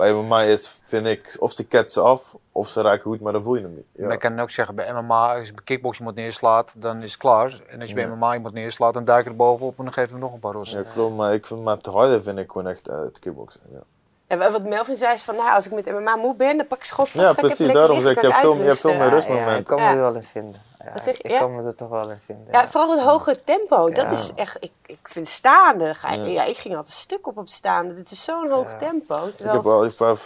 Bij 0.00 0.12
MMA 0.12 0.42
is, 0.42 0.80
vind 0.84 1.06
ik, 1.06 1.36
of 1.38 1.52
ze 1.52 1.64
ketsen 1.64 2.02
af, 2.04 2.36
of 2.52 2.68
ze 2.68 2.80
raken 2.82 3.00
goed, 3.02 3.20
maar 3.20 3.32
dan 3.32 3.42
voel 3.42 3.54
je 3.54 3.62
hem 3.62 3.74
niet. 3.74 3.84
Ja. 3.92 4.04
Maar 4.04 4.12
ik 4.12 4.18
kan 4.20 4.40
ook 4.40 4.50
zeggen, 4.50 4.74
bij 4.74 4.92
MMA, 4.92 5.36
als 5.36 5.46
je 5.46 5.54
bij 5.54 5.64
kickbox 5.64 5.98
iemand 5.98 6.16
neerslaat, 6.16 6.74
dan 6.78 7.02
is 7.02 7.12
het 7.12 7.20
klaar. 7.20 7.60
En 7.68 7.80
als 7.80 7.88
je 7.88 7.94
bij 7.94 8.04
Ja. 8.04 8.14
MMA 8.14 8.34
iemand 8.34 8.54
neerslaat, 8.54 8.94
dan 8.94 9.04
duik 9.04 9.24
je 9.24 9.30
er 9.30 9.36
bovenop 9.36 9.78
en 9.78 9.84
dan 9.84 9.92
geven 9.92 10.12
we 10.12 10.18
nog 10.18 10.32
een 10.32 10.38
paar 10.40 10.52
rossen. 10.52 10.82
Ja, 10.84 10.90
klopt, 10.92 11.16
maar 11.16 11.34
ik 11.34 11.46
vind 11.46 11.62
maar 11.64 11.76
het 11.76 11.86
harder 11.86 12.22
vind 12.22 12.38
ik 12.38 12.50
gewoon 12.50 12.66
echt 12.66 12.88
eh, 12.88 13.00
het 13.00 13.18
kickboksen. 13.18 13.60
Ja, 13.72 13.78
En 14.26 14.38
wa- 14.38 14.50
wat 14.50 14.64
Melvin 14.64 14.96
zei 14.96 15.12
is 15.14 15.22
van, 15.22 15.36
nou, 15.36 15.54
als 15.54 15.66
ik 15.66 15.72
met 15.72 15.86
MMA 15.92 16.16
moe 16.16 16.34
ben, 16.34 16.56
dan 16.56 16.66
pak 16.66 16.78
ik 16.78 16.84
ze 16.84 16.92
gewoon 16.94 17.06
vast. 17.10 17.26
ja 17.26 17.32
precies, 17.46 17.72
daarom 17.72 18.00
zeg 18.00 18.16
ik, 18.16 18.20
je 18.20 18.26
hebt 18.26 18.40
veel, 18.40 18.54
je 18.56 18.62
hebt 18.62 18.80
veel 18.80 18.90
meer 18.92 19.00
uitrusten. 19.00 19.34
ja, 19.34 19.40
ik 19.40 19.44
rustmomenten. 19.46 19.64
kan 19.64 19.78
me 19.78 19.84
Ja. 19.84 19.90
er 19.90 20.00
wel 20.00 20.14
in 20.14 20.22
vinden. 20.22 20.60
Ja, 20.84 20.92
Wat 20.92 21.02
zeg 21.02 21.16
je? 21.16 21.22
ik 21.22 21.30
Ja? 21.30 21.38
kan 21.38 21.54
me 21.56 21.62
er 21.62 21.74
toch 21.74 21.88
wel 21.88 22.10
in 22.10 22.18
vinden. 22.18 22.46
Ja, 22.50 22.68
vooral 22.68 22.90
het 22.90 23.00
hoge 23.00 23.44
tempo. 23.44 23.90
Dat 23.90 24.12
is 24.12 24.32
echt, 24.34 24.56
ik, 24.60 24.70
ik 24.86 24.98
vind 25.02 25.28
staande. 25.28 25.94
Ga, 25.94 26.12
Ja. 26.12 26.24
ja. 26.24 26.44
ik 26.44 26.56
ging 26.56 26.76
altijd 26.76 26.94
stuk 26.94 27.26
op 27.26 27.36
op 27.36 27.44
het 27.44 27.52
staande. 27.52 27.94
Dit 27.94 28.10
is 28.10 28.24
zo'n 28.24 28.50
hoog 28.50 28.70
Ja. 28.70 28.76
tempo. 28.76 29.26
Ik 29.26 29.38
heb 29.38 29.62
wel, 29.62 29.84
ik 29.84 29.92
heb 29.98 30.16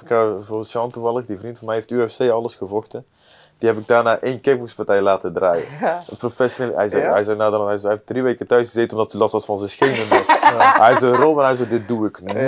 voor 0.41 0.65
Sean 0.67 0.91
toevallig, 0.91 1.27
die 1.27 1.39
vriend 1.39 1.59
van 1.59 1.67
mij 1.67 1.77
heeft 1.77 1.91
UFC 1.91 2.21
alles 2.31 2.55
gevochten. 2.55 3.07
Die 3.59 3.69
heb 3.69 3.79
ik 3.79 3.89
daarna 3.89 4.19
één 4.19 4.41
kickboxpartij 4.41 5.01
laten 5.01 5.33
draaien. 5.33 5.65
Een 6.11 6.17
professioneel. 6.17 6.77
Hij 6.77 6.89
zei, 6.89 7.03
Ja? 7.03 7.13
hij 7.13 7.25
zei 7.25 7.39
hij, 7.39 7.51
zei, 7.51 7.81
hij 7.81 7.91
heeft 7.91 8.07
drie 8.07 8.23
weken 8.23 8.47
thuis 8.47 8.67
gezeten 8.67 8.97
omdat 8.97 9.13
hij 9.13 9.21
last 9.21 9.33
was 9.33 9.45
van 9.45 9.59
zijn 9.59 9.71
schenen. 9.71 10.07
Hij 10.85 10.97
zei, 10.99 11.13
Rob, 11.17 11.39
en 11.39 11.45
hij 11.45 11.55
zei, 11.57 11.69
dit 11.69 11.89
doe 11.89 12.07
ik 12.07 12.21
nooit 12.21 12.37
meer. 12.37 12.47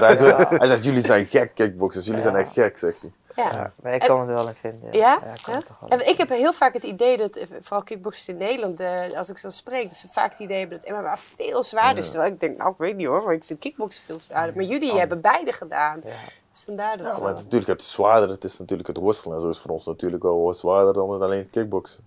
Hij 0.00 0.16
zei, 0.16 0.34
hij 0.48 0.66
zei, 0.66 0.80
jullie 0.80 1.06
zijn 1.06 1.26
gek 1.26 1.54
kickboxers, 1.54 2.04
jullie 2.06 2.22
zijn 2.22 2.36
echt 2.36 2.52
gek, 2.52 2.78
zegt 2.78 3.00
hij. 3.00 3.12
Ja. 3.36 3.72
Ja, 3.82 3.90
ik 3.90 4.00
kan 4.00 4.20
er 4.20 4.26
wel 4.26 4.48
in 4.48 4.54
vinden. 4.54 4.92
Ja? 4.92 5.16
ik 5.22 5.46
Ja? 5.46 5.60
toch 5.60 5.80
wel 5.80 5.88
En 5.88 6.08
ik 6.08 6.16
heb 6.18 6.28
heel 6.28 6.52
vaak 6.52 6.72
het 6.74 6.82
idee 6.84 7.16
dat, 7.16 7.36
eh, 7.36 7.46
vooral 7.60 7.82
kickboxers 7.82 8.28
in 8.28 8.36
Nederland, 8.36 8.80
eh, 8.80 9.16
als 9.16 9.30
ik 9.30 9.38
zo 9.38 9.50
spreek, 9.50 9.88
dat 9.88 9.98
ze 9.98 10.08
vaak 10.10 10.30
het 10.30 10.40
idee 10.40 10.58
hebben 10.58 10.80
dat 10.82 10.90
MMA 10.90 11.16
veel 11.36 11.62
zwaarder 11.62 12.02
is. 12.02 12.10
Terwijl 12.10 12.32
ik 12.32 12.40
denk, 12.40 12.56
nou, 12.58 12.70
ik 12.70 12.78
weet 12.78 12.96
niet 12.96 13.06
hoor, 13.06 13.22
maar 13.22 13.34
ik 13.34 13.44
vind 13.44 13.58
kickboksen 13.58 14.04
veel 14.04 14.18
zwaarder. 14.18 14.54
Maar 14.56 14.64
jullie 14.64 14.98
hebben 14.98 15.20
beide 15.20 15.52
gedaan. 15.52 16.00
Ja. 16.04 16.10
Dus 16.50 16.64
vandaar 16.64 16.96
dat 16.96 17.06
Ja, 17.06 17.12
zo. 17.12 17.18
maar 17.20 17.28
het, 17.28 17.38
is 17.38 17.44
natuurlijk, 17.44 17.70
het 17.70 17.80
is 17.80 17.92
zwaarder, 17.92 18.28
het 18.30 18.44
is 18.44 18.58
natuurlijk 18.58 18.88
het 18.88 18.96
worstelen. 18.96 19.36
En 19.36 19.42
zo 19.42 19.48
is 19.48 19.58
voor 19.58 19.70
ons 19.70 19.84
natuurlijk 19.86 20.22
wel 20.22 20.42
wat 20.42 20.56
zwaarder 20.58 20.92
dan 20.94 21.10
het 21.12 21.22
alleen 21.22 21.38
het 21.38 21.50
kickboksen. 21.50 22.04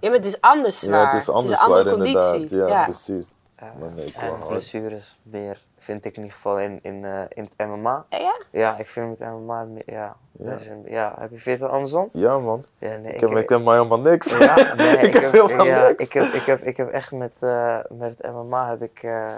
Ja, 0.00 0.08
maar 0.08 0.16
het 0.18 0.26
is 0.26 0.40
anders 0.40 0.78
zwaar. 0.80 1.00
Ja, 1.06 1.12
het 1.12 1.22
is 1.22 1.28
anders 1.28 1.52
een 1.60 1.66
andere 1.66 1.82
zwaar 1.90 1.96
inderdaad. 1.96 2.30
conditie. 2.32 2.56
Ja, 2.58 2.66
Ja. 2.66 2.84
precies. 2.84 3.32
Maar 3.58 3.90
nee, 3.94 4.04
ik 4.06 4.16
wil 4.16 4.28
En 4.28 4.36
hard. 4.36 4.48
blessures 4.48 5.18
meer, 5.22 5.60
vind 5.82 6.04
ik 6.04 6.16
in 6.16 6.22
ieder 6.22 6.36
geval 6.36 6.58
in, 6.60 6.78
in, 6.82 7.04
eh, 7.04 7.20
in 7.28 7.48
het 7.56 7.68
MMA. 7.68 8.04
Ja, 8.08 8.18
ja? 8.18 8.34
Ja, 8.50 8.78
ik 8.78 8.88
vind 8.88 9.18
met 9.18 9.28
MMA 9.28 9.66
ja. 9.86 10.16
dat 10.32 10.60
is 10.60 10.66
een- 10.68 10.84
ja. 10.86 11.14
Heb 11.18 11.30
je 11.30 11.38
vind 11.38 11.58
je 11.58 11.64
het 11.64 11.72
andersom? 11.74 12.08
Ja 12.12 12.38
man, 12.38 12.64
Ja, 12.78 12.96
nee, 12.96 13.12
ik 13.12 13.20
heb, 13.28 13.30
ik 13.30 13.48
heb 13.48 13.62
maar 13.62 13.76
helemaal 13.76 14.00
niks. 14.00 14.38
Ja, 14.38 14.74
nee, 14.74 14.96
ik 14.96 15.12
heb 15.12 15.32
helemaal 15.32 15.66
ja, 15.66 15.86
niks. 15.88 16.04
Ik 16.04 16.12
heb, 16.12 16.24
ik, 16.32 16.42
heb, 16.42 16.62
ik 16.62 16.76
heb 16.76 16.90
echt 16.90 17.12
met, 17.12 17.32
eh, 17.38 17.78
met 17.90 18.14
het 18.18 18.32
MMA 18.32 18.68
heb 18.68 18.82
ik 18.82 19.02
eh, 19.02 19.34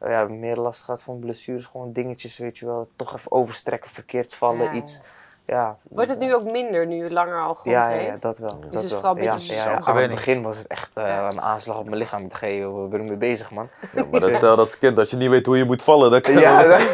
ja, 0.00 0.24
meer 0.24 0.56
last 0.56 0.84
gehad 0.84 1.02
van 1.02 1.18
blessures. 1.18 1.66
Gewoon 1.66 1.92
dingetjes, 1.92 2.38
weet 2.38 2.58
je 2.58 2.66
wel. 2.66 2.88
Toch 2.96 3.14
even 3.14 3.32
overstrekken, 3.32 3.90
verkeerd 3.90 4.34
vallen, 4.34 4.64
Ja, 4.64 4.72
iets. 4.72 5.02
Ja. 5.48 5.76
Wordt 5.88 6.08
het 6.08 6.18
nu 6.18 6.34
ook 6.34 6.44
minder, 6.44 6.86
nu 6.86 7.04
je 7.04 7.10
langer 7.10 7.40
al 7.40 7.54
grond 7.54 7.76
Ja, 7.76 7.90
ja, 7.90 8.00
ja, 8.00 8.16
dat 8.20 8.38
wel. 8.38 8.58
het 8.60 8.72
dat 8.72 8.82
is 8.82 8.90
wel. 8.90 8.98
vooral 8.98 9.16
een 9.16 9.22
ja, 9.22 9.32
beetje 9.32 9.54
ja, 9.54 9.64
ja, 9.64 9.80
Aan 9.84 9.96
het 9.96 10.10
begin 10.10 10.42
was 10.42 10.56
het 10.56 10.66
echt 10.66 10.90
eh, 10.94 11.28
een 11.30 11.40
aanslag 11.40 11.78
op 11.78 11.84
mijn 11.84 11.96
lichaam. 11.96 12.22
Ik 12.22 12.30
dacht, 12.30 12.40
hey, 12.40 12.56
joh, 12.58 12.78
waar 12.78 12.88
ben 12.88 13.00
ik 13.00 13.08
mee 13.08 13.16
bezig, 13.16 13.50
man? 13.50 13.68
Ja, 13.94 14.04
maar 14.10 14.20
dat 14.20 14.22
is 14.22 14.34
hetzelfde 14.34 14.62
als 14.62 14.78
kind. 14.78 14.98
Als 14.98 15.10
je 15.10 15.16
niet 15.16 15.30
weet 15.30 15.46
hoe 15.46 15.56
je 15.56 15.64
moet 15.64 15.82
vallen, 15.82 16.10
dan, 16.10 16.20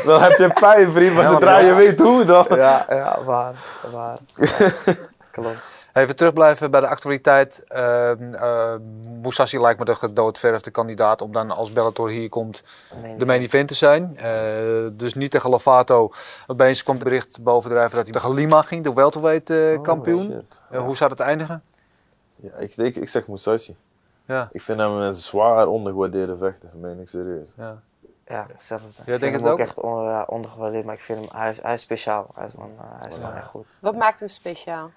dan 0.06 0.22
heb 0.22 0.38
je 0.38 0.50
pijn, 0.60 0.92
vriend. 0.92 1.14
Maar 1.14 1.30
zodra 1.30 1.58
je 1.58 1.74
weet 1.74 2.00
hoe, 2.00 2.24
dan... 2.24 2.46
Ja, 2.48 2.86
ja, 2.88 3.18
waar, 3.24 3.54
waar. 3.92 4.18
Klopt. 5.30 5.62
Even 5.94 6.16
terugblijven 6.16 6.70
bij 6.70 6.80
de 6.80 6.88
actualiteit. 6.88 7.64
Moussassi 9.22 9.60
lijkt 9.60 9.78
me 9.78 9.84
de 9.84 9.94
gedoodverfde 9.94 10.70
kandidaat 10.70 11.20
om 11.20 11.32
dan 11.32 11.50
als 11.50 11.72
Bellator 11.72 12.08
hier 12.08 12.28
komt 12.28 12.62
de 13.18 13.26
main 13.26 13.42
event 13.42 13.68
te 13.68 13.74
zijn. 13.74 14.16
Eh, 14.16 14.86
dus 14.92 15.14
niet 15.14 15.30
tegen 15.30 15.50
Lovato. 15.50 16.10
Opeens 16.46 16.82
komt 16.82 16.98
het 16.98 17.08
bericht 17.08 17.42
bovendrijven 17.42 17.96
dat 17.96 18.04
hij 18.04 18.14
tegen 18.14 18.34
Lima 18.34 18.62
ging, 18.62 18.84
de 18.84 18.92
welterweight 18.94 19.50
eh, 19.50 19.82
kampioen. 19.82 20.46
Eh, 20.70 20.80
hoe 20.80 20.96
zou 20.96 21.10
het 21.10 21.20
eindigen? 21.20 21.62
Ja, 22.36 22.56
ik, 22.56 22.76
ik, 22.76 22.96
ik 22.96 23.08
zeg 23.08 23.28
Musashi. 23.28 23.76
Ja, 24.24 24.48
Ik 24.52 24.62
vind 24.62 24.78
hem 24.78 24.90
een 24.90 25.14
zwaar 25.14 25.66
ondergewaardeerde 25.66 26.36
vechter, 26.36 26.68
dat 26.72 26.80
meen 26.80 27.00
ik 27.00 27.08
serieus. 27.08 27.52
ja. 27.56 27.82
Ja, 28.28 28.46
hetzelfde. 28.52 28.86
Ja, 29.04 29.14
ik 29.14 29.20
denk 29.20 29.20
vind 29.20 29.32
het 29.32 29.40
hem 29.42 29.50
ook 29.50 29.52
ook? 29.52 29.66
echt 29.66 29.80
on, 29.80 30.04
ja, 30.04 30.24
ondergewaardeerd, 30.28 30.84
maar 30.84 30.94
ik 30.94 31.00
vind 31.00 31.18
hem, 31.18 31.40
hij 31.40 31.50
is, 31.50 31.62
hij 31.62 31.72
is 31.72 31.80
speciaal. 31.80 32.26
Hij 32.34 32.46
is 32.46 32.54
eh, 32.54 32.60
hij 33.00 33.10
is 33.10 33.18
echt 33.18 33.46
goed. 33.46 33.66
Wat 33.80 33.96
maakt 33.96 34.18
hem 34.18 34.28
speciaal? 34.28 34.90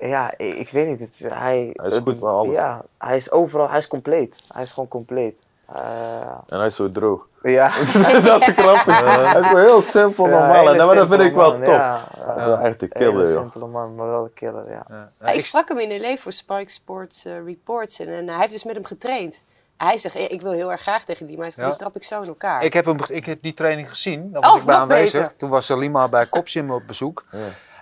Ja, 0.00 0.32
ik, 0.36 0.54
ik 0.56 0.68
weet 0.70 0.86
niet. 0.88 1.00
Het, 1.00 1.10
is- 1.14 1.20
hij, 1.20 1.70
Hij 1.72 1.86
is 1.86 1.94
goed 1.96 2.04
met 2.06 2.22
alles. 2.22 2.56
Ja, 2.56 2.82
hij 2.98 3.16
is 3.16 3.30
overal, 3.30 3.68
hij 3.68 3.78
is 3.78 3.88
compleet. 3.88 4.34
Hij 4.52 4.62
is 4.62 4.72
gewoon 4.72 4.88
compleet. 4.88 5.42
Eh, 5.74 6.20
En 6.48 6.58
hij 6.58 6.66
is 6.66 6.74
zo 6.74 6.92
droog. 6.92 7.26
ja. 7.42 7.70
dat 8.24 8.40
is 8.40 8.46
grappig. 8.56 9.00
Hij 9.30 9.40
is 9.40 9.46
gewoon 9.46 9.60
heel 9.62 9.82
simpel, 9.82 10.24
Ja, 10.28 10.30
normaal. 10.38 10.68
En 10.68 10.86
maar 10.86 10.94
dat 10.94 11.08
vind 11.08 11.20
ik 11.20 11.32
wel 11.34 11.50
man, 11.50 11.62
tof. 11.62 11.74
Ja, 11.74 12.08
Hij 12.18 12.36
is 12.36 12.44
wel 12.44 12.58
echt 12.58 12.82
een 12.82 12.88
killer, 12.88 13.26
joh. 13.28 13.40
simpele 13.40 13.66
man, 13.66 13.94
maar 13.94 14.06
wel 14.06 14.24
een 14.24 14.32
killer, 14.34 14.64
ja. 14.70 15.32
Ik 15.32 15.40
sprak 15.40 15.68
hem 15.68 15.78
in 15.78 16.00
L.A. 16.00 16.16
voor 16.16 16.32
Spike 16.32 16.70
Sports 16.70 17.24
eh, 17.24 17.44
Reports 17.44 17.98
en, 18.00 18.08
en 18.08 18.28
hij 18.28 18.38
heeft 18.38 18.52
dus 18.52 18.64
met 18.64 18.74
hem 18.74 18.84
getraind. 18.84 19.40
Hij 19.76 19.96
zegt, 19.96 20.14
ik 20.14 20.40
wil 20.42 20.52
heel 20.52 20.70
erg 20.70 20.80
graag 20.80 21.04
tegen 21.04 21.26
die, 21.26 21.36
maar 21.36 21.44
hij 21.44 21.54
zegt, 21.54 21.66
Ja. 21.66 21.72
die 21.74 21.82
trap 21.82 21.96
ik 21.96 22.04
zo 22.04 22.20
in 22.22 22.28
elkaar. 22.28 22.62
Ik 22.64 22.72
heb, 22.72 22.84
hem, 22.84 22.96
ik 23.08 23.26
heb 23.26 23.42
die 23.42 23.54
training 23.54 23.88
gezien, 23.88 24.32
daar 24.32 24.40
was 24.42 24.50
Oh, 24.52 24.58
ik 24.58 24.64
bij 24.64 24.74
aanwezig. 24.76 25.20
beter. 25.20 25.36
Toen 25.36 25.50
was 25.50 25.68
Lima 25.68 26.08
bij 26.08 26.26
Kopsim 26.26 26.70
op 26.70 26.82
bezoek. 26.86 27.24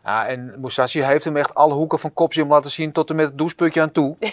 Ja. 0.05 0.27
En 0.27 0.55
Musashi 0.61 1.03
heeft 1.03 1.25
hem 1.25 1.37
echt 1.37 1.55
alle 1.55 1.75
hoeken 1.75 1.99
van 1.99 2.13
Kopsim 2.13 2.49
laten 2.49 2.71
zien 2.71 2.93
tot 2.93 3.11
en 3.11 3.17
met 3.17 3.27
het 3.27 3.39
doucheputje 3.39 3.81
aan 3.81 3.93
toe. 3.93 4.17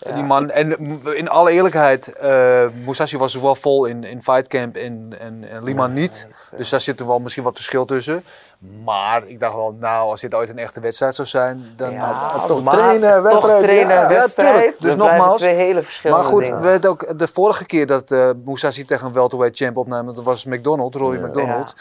Ja, 0.00 0.12
Die 0.14 0.22
man, 0.22 0.50
en 0.50 0.78
in 1.14 1.28
alle 1.28 1.50
eerlijkheid, 1.50 2.16
eh 2.16 2.64
Musashi 2.86 3.18
was 3.18 3.34
wel 3.34 3.54
vol 3.54 3.84
in, 3.84 4.04
in 4.04 4.22
Fightcamp 4.22 4.76
en, 4.76 5.08
en, 5.18 5.44
en 5.48 5.62
Lima 5.62 5.86
niet. 5.86 6.26
Dus 6.56 6.68
daar 6.68 6.80
zit 6.80 7.00
er 7.00 7.06
wel 7.06 7.18
misschien 7.18 7.42
wat 7.44 7.54
verschil 7.56 7.84
tussen. 7.84 8.24
Maar 8.84 9.26
ik 9.26 9.40
dacht 9.40 9.54
wel, 9.54 9.76
nou, 9.80 10.10
als 10.10 10.20
dit 10.20 10.34
ooit 10.34 10.48
een 10.48 10.58
echte 10.58 10.80
wedstrijd 10.80 11.14
zou 11.14 11.28
zijn, 11.28 11.72
dan... 11.76 11.92
Ja, 11.92 12.44
toch 12.46 12.62
maar 12.62 12.76
trainen, 12.76 13.22
toch 13.22 13.22
wedstrijd, 13.22 13.62
trainen, 13.62 14.08
wedstrijd. 14.08 14.74
Dus 14.80 14.96
nogmaals, 14.96 15.38
twee 15.38 15.54
hele 15.54 15.82
verschillende 15.82 16.22
Maar 16.22 16.30
goed, 16.32 16.42
dingen. 16.42 16.80
we 16.80 16.88
ook 16.88 17.18
de 17.18 17.28
vorige 17.28 17.66
keer 17.66 17.86
dat 17.86 18.10
eh 18.10 18.30
Musashi 18.44 18.84
tegen 18.84 19.06
een 19.06 19.12
welterweight 19.12 19.56
champ 19.58 19.76
opnam, 19.76 20.06
dat 20.06 20.22
was 20.22 20.44
McDonald, 20.44 20.94
Rory. 20.94 21.18
McDonald. 21.24 21.74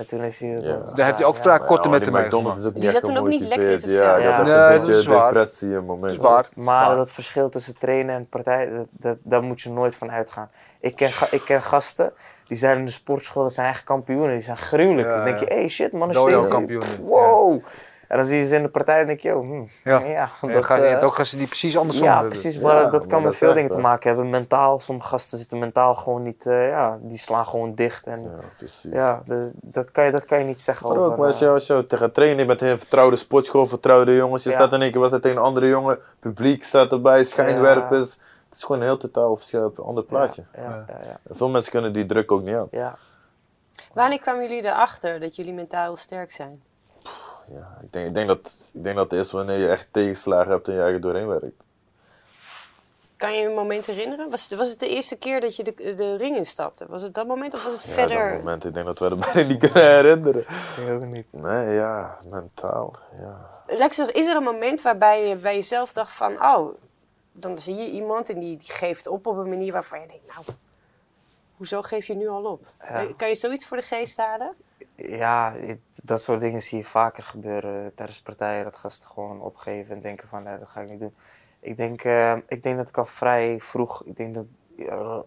En 0.00 0.06
toen 0.06 0.20
heeft 0.20 0.38
hij... 0.40 0.48
Ja. 0.48 0.76
Daar 0.94 1.06
heeft 1.06 1.18
hij 1.18 1.26
ook 1.26 1.36
vrij 1.36 1.58
korte 1.58 1.88
maar 1.88 1.98
metten 1.98 2.12
die 2.12 2.20
mee 2.20 2.30
is 2.56 2.64
ook 2.66 2.72
Die 2.74 2.82
niet 2.82 2.90
zat 2.92 3.04
toen 3.04 3.16
ook 3.16 3.28
niet 3.28 3.48
lekker 3.48 3.70
in 3.70 3.78
zijn. 3.78 3.92
Ja, 3.92 4.16
Nee, 4.16 4.26
een 4.52 4.70
dat 4.70 4.80
beetje 4.80 4.98
is 4.98 5.06
waar. 5.06 5.32
depressie 5.32 5.68
in 5.72 5.84
moment. 5.84 6.02
Dat 6.02 6.10
is 6.10 6.16
waar. 6.16 6.48
Maar 6.54 6.96
dat 6.96 7.12
verschil 7.12 7.48
tussen 7.48 7.78
trainen 7.78 8.14
en 8.14 8.28
partij, 8.28 8.70
dat, 8.70 8.86
dat, 8.90 9.16
daar 9.22 9.42
moet 9.42 9.60
je 9.60 9.70
nooit 9.70 9.96
van 9.96 10.10
uitgaan. 10.10 10.50
Ik 10.80 10.96
ken, 10.96 11.08
ik 11.30 11.42
ken 11.44 11.62
gasten, 11.62 12.12
die 12.44 12.56
zijn 12.56 12.78
in 12.78 12.84
de 12.84 12.90
sportschool, 12.92 13.42
dat 13.42 13.52
zijn 13.52 13.66
eigen 13.66 13.84
kampioenen, 13.84 14.30
die 14.34 14.42
zijn 14.42 14.56
gruwelijk. 14.56 15.08
Ja, 15.08 15.16
dan 15.16 15.24
denk 15.24 15.38
je, 15.38 15.46
hey 15.54 15.68
shit 15.68 15.92
man, 15.92 16.12
Dojo 16.12 16.38
steeds- 16.38 16.52
kampioenen, 16.52 17.02
Wow. 17.04 17.62
En 18.10 18.16
dan 18.16 18.26
zie 18.26 18.38
je 18.38 18.46
ze 18.46 18.56
in 18.56 18.62
de 18.62 18.68
partij 18.68 19.00
en 19.00 19.06
denk 19.06 19.20
je, 19.20 19.36
oh, 19.36 19.40
hm, 19.42 19.62
Ja. 19.88 19.98
ja. 19.98 20.28
En 20.42 20.52
dat, 20.52 20.64
ga, 20.64 21.00
ook 21.00 21.14
gasten 21.14 21.38
die 21.38 21.46
precies 21.46 21.78
andersom 21.78 22.06
ja, 22.06 22.12
hebben. 22.12 22.30
precies. 22.30 22.54
Ja, 22.54 22.60
Maar 22.62 22.90
dat 22.90 23.00
kan 23.00 23.08
dat 23.08 23.22
met 23.22 23.36
veel 23.36 23.48
echt, 23.48 23.56
dingen 23.56 23.70
te 23.70 23.78
maken 23.78 24.08
hebben. 24.08 24.30
Mentaal, 24.30 24.80
sommige 24.80 25.08
gasten 25.08 25.38
zitten 25.38 25.58
mentaal 25.58 25.94
gewoon 25.94 26.22
niet, 26.22 26.46
eh, 26.46 26.68
ja, 26.68 26.98
die 27.02 27.18
slaan 27.18 27.46
gewoon 27.46 27.74
dicht. 27.74 28.06
En, 28.06 28.22
Ja, 28.22 28.28
ja, 28.30 28.38
precies. 28.56 28.90
dus 29.24 29.52
dat, 29.62 29.90
kan 29.90 30.04
je, 30.04 30.10
dat 30.10 30.24
kan 30.24 30.38
je 30.38 30.44
niet 30.44 30.60
zeggen 30.60 30.86
Maar 30.88 30.96
over... 30.96 31.10
ook, 31.10 31.16
maar 31.18 31.26
als 31.26 31.38
je, 31.38 31.44
eh, 31.46 31.52
als 31.52 31.66
je 31.66 31.86
tegen 31.86 32.12
trainen 32.12 32.46
met 32.46 32.60
een 32.60 32.78
vertrouwde 32.78 33.16
sportschool, 33.16 33.66
vertrouwde 33.66 34.14
jongens, 34.16 34.42
je 34.42 34.50
Ja. 34.50 34.56
staat 34.56 34.72
in 34.72 34.82
één 34.82 34.90
keer 34.90 35.00
was 35.00 35.10
het 35.10 35.22
tegen 35.22 35.36
een 35.36 35.42
andere 35.44 35.68
jongen, 35.68 35.98
publiek 36.20 36.64
staat 36.64 36.92
erbij, 36.92 37.24
schijnwerpers. 37.24 38.10
Het 38.48 38.58
is 38.58 38.64
gewoon 38.64 38.80
een 38.80 38.86
heel 38.86 38.96
totaal 38.96 39.36
verschil 39.36 39.64
op 39.64 39.78
een 39.78 39.84
ander 39.84 40.04
plaatje. 40.04 40.44
Ja, 40.56 40.62
ja, 40.62 40.84
ja, 40.88 41.06
ja. 41.06 41.18
Veel 41.30 41.48
mensen 41.48 41.70
kunnen 41.72 41.92
die 41.92 42.06
druk 42.06 42.32
ook 42.32 42.42
niet 42.42 42.54
aan. 42.56 42.68
ja. 42.70 42.96
Wanneer 43.92 44.20
kwamen 44.20 44.42
jullie 44.48 44.64
erachter 44.64 45.20
dat 45.20 45.36
jullie 45.36 45.52
mentaal 45.52 45.96
sterk 45.96 46.30
zijn? 46.30 46.62
Ja, 47.52 47.78
ik, 47.82 47.92
denk, 47.92 48.06
ik, 48.06 48.14
denk 48.14 48.26
dat, 48.26 48.70
ik 48.72 48.82
denk 48.82 48.96
dat 48.96 49.10
het 49.10 49.20
is 49.20 49.32
wanneer 49.32 49.58
je 49.58 49.68
echt 49.68 49.86
tegenslagen 49.90 50.50
hebt 50.50 50.68
en 50.68 50.74
je 50.74 50.80
eigen 50.80 51.00
doorheen 51.00 51.26
werkt. 51.26 51.62
Kan 53.16 53.32
je 53.34 53.46
een 53.46 53.54
moment 53.54 53.86
herinneren? 53.86 54.30
Was 54.30 54.48
het, 54.48 54.58
was 54.58 54.68
het 54.68 54.78
de 54.78 54.88
eerste 54.88 55.16
keer 55.16 55.40
dat 55.40 55.56
je 55.56 55.64
de, 55.64 55.94
de 55.94 56.16
ring 56.16 56.36
instapte? 56.36 56.86
Was 56.88 57.02
het 57.02 57.14
dat 57.14 57.26
moment 57.26 57.54
of 57.54 57.64
was 57.64 57.72
het 57.72 57.82
Ja, 57.82 57.92
verder? 57.92 58.28
dat 58.30 58.38
moment, 58.38 58.64
ik 58.64 58.74
denk 58.74 58.86
dat 58.86 58.98
we 58.98 59.04
er 59.04 59.18
bijna 59.32 59.42
niet 59.42 59.58
kunnen 59.58 59.94
herinneren. 59.94 60.40
Ik 60.76 60.90
ook 60.90 61.04
niet. 61.04 61.26
Nee, 61.30 61.74
ja, 61.74 62.18
mentaal, 62.30 62.94
ja. 63.18 63.48
Zeggen, 63.66 64.14
is 64.14 64.26
er 64.26 64.36
een 64.36 64.42
moment 64.42 64.82
waarbij 64.82 65.28
je 65.28 65.36
bij 65.36 65.54
jezelf 65.54 65.92
dacht 65.92 66.12
van... 66.12 66.42
Oh, 66.42 66.74
dan 67.32 67.58
zie 67.58 67.74
je 67.74 67.90
iemand 67.90 68.30
en 68.30 68.38
die, 68.38 68.56
die 68.56 68.72
geeft 68.72 69.06
op 69.06 69.26
op 69.26 69.36
een 69.36 69.48
manier 69.48 69.72
waarvan 69.72 70.00
je 70.00 70.06
denkt... 70.06 70.26
Nou, 70.26 70.58
hoezo 71.56 71.82
geef 71.82 72.06
je 72.06 72.14
nu 72.14 72.28
al 72.28 72.44
op? 72.44 72.66
Ja. 72.78 73.06
Kan 73.16 73.28
je 73.28 73.34
zoiets 73.34 73.66
voor 73.66 73.76
de 73.76 73.82
geest 73.82 74.16
halen? 74.16 74.54
Ja, 74.94 75.54
dat 76.02 76.22
soort 76.22 76.40
dingen 76.40 76.62
zie 76.62 76.78
je 76.78 76.84
vaker 76.84 77.22
gebeuren 77.22 77.94
tijdens 77.94 78.22
partijen. 78.22 78.64
Dat 78.64 78.76
gasten 78.76 79.08
gewoon 79.08 79.40
opgeven 79.40 79.94
en 79.94 80.00
denken 80.00 80.28
van, 80.28 80.42
nee, 80.42 80.58
dat 80.58 80.68
ga 80.68 80.80
ik 80.80 80.90
niet 80.90 81.00
doen. 81.00 81.14
Ik 81.60 81.76
denk, 81.76 82.04
eh, 82.04 82.36
ik 82.48 82.62
denk 82.62 82.76
dat 82.76 82.88
ik 82.88 82.98
al 82.98 83.06
vrij 83.06 83.60
vroeg, 83.60 84.04
ik 84.04 84.16
denk 84.16 84.34
dat 84.34 84.46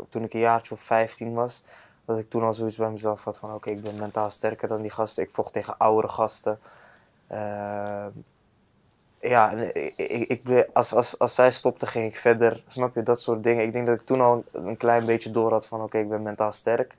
toen 0.09 0.23
ik 0.23 0.33
een 0.33 0.39
jaartje 0.39 0.73
of 0.73 0.81
15 0.81 1.33
was, 1.33 1.63
dat 2.05 2.17
ik 2.17 2.29
toen 2.29 2.43
al 2.43 2.53
zoiets 2.53 2.75
bij 2.75 2.89
mezelf 2.89 3.23
had 3.23 3.37
van, 3.37 3.53
oké, 3.53 3.69
ik 3.69 3.81
ben 3.81 3.97
mentaal 3.97 4.29
sterker 4.29 4.67
dan 4.67 4.81
die 4.81 4.91
gasten. 4.91 5.23
Ik 5.23 5.29
vocht 5.31 5.53
tegen 5.53 5.77
oudere 5.77 6.07
gasten. 6.13 6.59
Eh, 7.27 8.05
ja, 9.19 9.51
en 9.51 9.75
ik, 9.75 10.27
ik, 10.27 10.69
als, 10.73 10.93
als, 10.93 11.19
als 11.19 11.35
zij 11.35 11.51
stopte, 11.51 11.85
ging 11.85 12.05
ik 12.05 12.17
verder. 12.17 12.63
Snap 12.67 12.95
je, 12.95 13.03
dat 13.03 13.21
soort 13.21 13.43
dingen. 13.43 13.63
Ik 13.63 13.73
denk 13.73 13.87
dat 13.87 13.99
ik 13.99 14.05
toen 14.05 14.21
al 14.21 14.43
een 14.51 14.77
klein 14.77 15.05
beetje 15.05 15.31
door 15.31 15.51
had 15.51 15.67
van, 15.67 15.81
oké, 15.81 15.97
ik 15.97 16.09
ben 16.09 16.21
mentaal 16.21 16.51
sterk. 16.51 16.95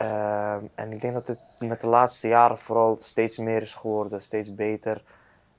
Ehm, 0.00 0.64
en 0.74 0.92
ik 0.92 1.00
denk 1.00 1.14
dat 1.14 1.26
het 1.26 1.40
met 1.58 1.80
de 1.80 1.86
laatste 1.86 2.28
jaren 2.28 2.58
vooral 2.58 2.96
steeds 3.00 3.38
meer 3.38 3.62
is 3.62 3.74
geworden, 3.74 4.22
steeds 4.22 4.54
beter. 4.54 5.02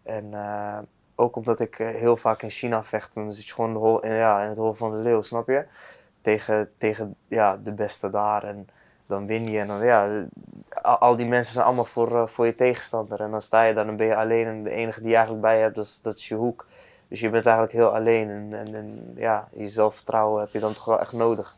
En 0.03 0.33
eh, 0.33 0.79
ook 1.15 1.35
omdat 1.35 1.59
ik 1.59 1.79
eh, 1.79 1.87
heel 1.87 2.17
vaak 2.17 2.41
in 2.41 2.49
China 2.49 2.83
vecht, 2.83 3.13
dan 3.13 3.33
zit 3.33 3.45
je 3.45 3.53
gewoon 3.53 3.75
in, 3.75 4.01
de 4.01 4.07
in, 4.07 4.13
ja, 4.13 4.41
in 4.41 4.49
het 4.49 4.57
hol 4.57 4.73
van 4.73 4.91
de 4.91 4.97
leeuw, 4.97 5.21
snap 5.21 5.47
je? 5.47 5.65
Tegen, 6.21 6.71
tegen 6.77 7.15
ja, 7.27 7.57
de 7.57 7.71
beste 7.71 8.09
daar. 8.09 8.43
En 8.43 8.69
dan 9.05 9.27
win 9.27 9.43
je. 9.43 9.59
En 9.59 9.67
dan, 9.67 9.83
ja, 9.83 10.25
al, 10.81 11.15
die 11.15 11.27
mensen 11.27 11.53
zijn 11.53 11.65
allemaal 11.65 11.85
voor, 11.85 12.15
eh, 12.21 12.27
voor 12.27 12.45
je 12.45 12.55
tegenstander. 12.55 13.21
En 13.21 13.31
dan 13.31 13.41
sta 13.41 13.63
je 13.63 13.73
daar, 13.73 13.85
dan 13.85 13.97
ben 13.97 14.07
je 14.07 14.15
alleen. 14.15 14.47
En 14.47 14.63
de 14.63 14.69
enige 14.69 14.99
die 14.99 15.09
je 15.09 15.15
eigenlijk 15.15 15.45
bij 15.45 15.55
je 15.55 15.61
hebt, 15.61 15.75
dat 15.75 15.85
is, 15.85 16.01
dat 16.01 16.23
je 16.23 16.35
hoek. 16.35 16.67
Dus 17.07 17.19
je 17.19 17.29
bent 17.29 17.45
eigenlijk 17.45 17.75
heel 17.75 17.95
alleen. 17.95 18.29
En, 18.29 18.53
en, 18.53 18.75
en 18.75 19.13
ja, 19.15 19.47
je 19.51 19.67
zelfvertrouwen 19.67 20.41
heb 20.41 20.51
je 20.51 20.59
dan 20.59 20.73
toch 20.73 20.85
wel 20.85 20.99
echt 20.99 21.13
nodig. 21.13 21.53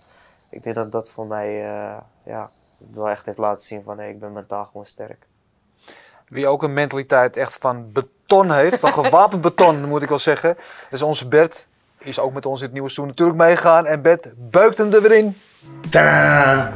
Ik 0.50 0.64
denk 0.64 0.76
dat 0.76 0.92
dat 0.92 1.12
voor 1.12 1.28
mij 1.28 1.66
eh, 1.66 1.98
ja, 2.24 2.50
wel 2.92 3.10
echt 3.10 3.26
heeft 3.26 3.38
laten 3.38 3.62
zien 3.62 3.84
van 3.84 3.98
hey, 3.98 4.10
ik 4.10 4.20
ben 4.20 4.34
mentaal 4.34 4.66
gewoon 4.66 4.86
sterk. 4.86 5.26
Wie 6.28 6.48
ook 6.48 6.64
een 6.64 6.74
mentaliteit 6.74 7.38
echt 7.38 7.58
van 7.58 7.92
beton 7.92 8.52
heeft, 8.52 8.80
van 8.80 8.94
gewapend 9.04 9.42
beton 9.42 9.86
moet 9.86 10.02
ik 10.02 10.10
wel 10.10 10.20
zeggen, 10.20 10.56
is 10.92 11.02
onze 11.02 11.28
Bert. 11.28 11.68
Is 11.98 12.20
ook 12.20 12.34
met 12.34 12.46
ons 12.46 12.60
in 12.60 12.66
het 12.66 12.74
nieuwe 12.74 12.90
seizoen 12.90 13.16
natuurlijk 13.16 13.38
meegegaan. 13.38 13.86
En 13.86 14.02
Bert 14.02 14.34
beukt 14.36 14.78
hem 14.78 14.94
er 14.94 15.02
weer 15.02 15.18
in. 15.18 15.38
Tadaa! 15.90 16.74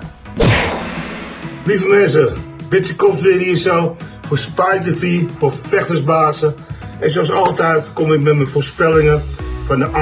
Lieve 1.66 1.88
mensen, 1.88 2.38
Bitje 2.70 2.96
komt 2.96 3.22
weer 3.22 3.38
hier 3.38 3.58
zo 3.58 3.96
voor 4.22 4.38
TV, 4.38 5.22
voor 5.38 5.52
vechtersbazen. 5.54 6.56
En 7.00 7.10
zoals 7.10 7.32
altijd 7.32 7.94
kom 7.94 8.14
ik 8.14 8.22
met 8.22 8.36
mijn 8.36 8.48
voorspellingen 8.48 9.24
van 9.62 9.80
de 9.80 9.94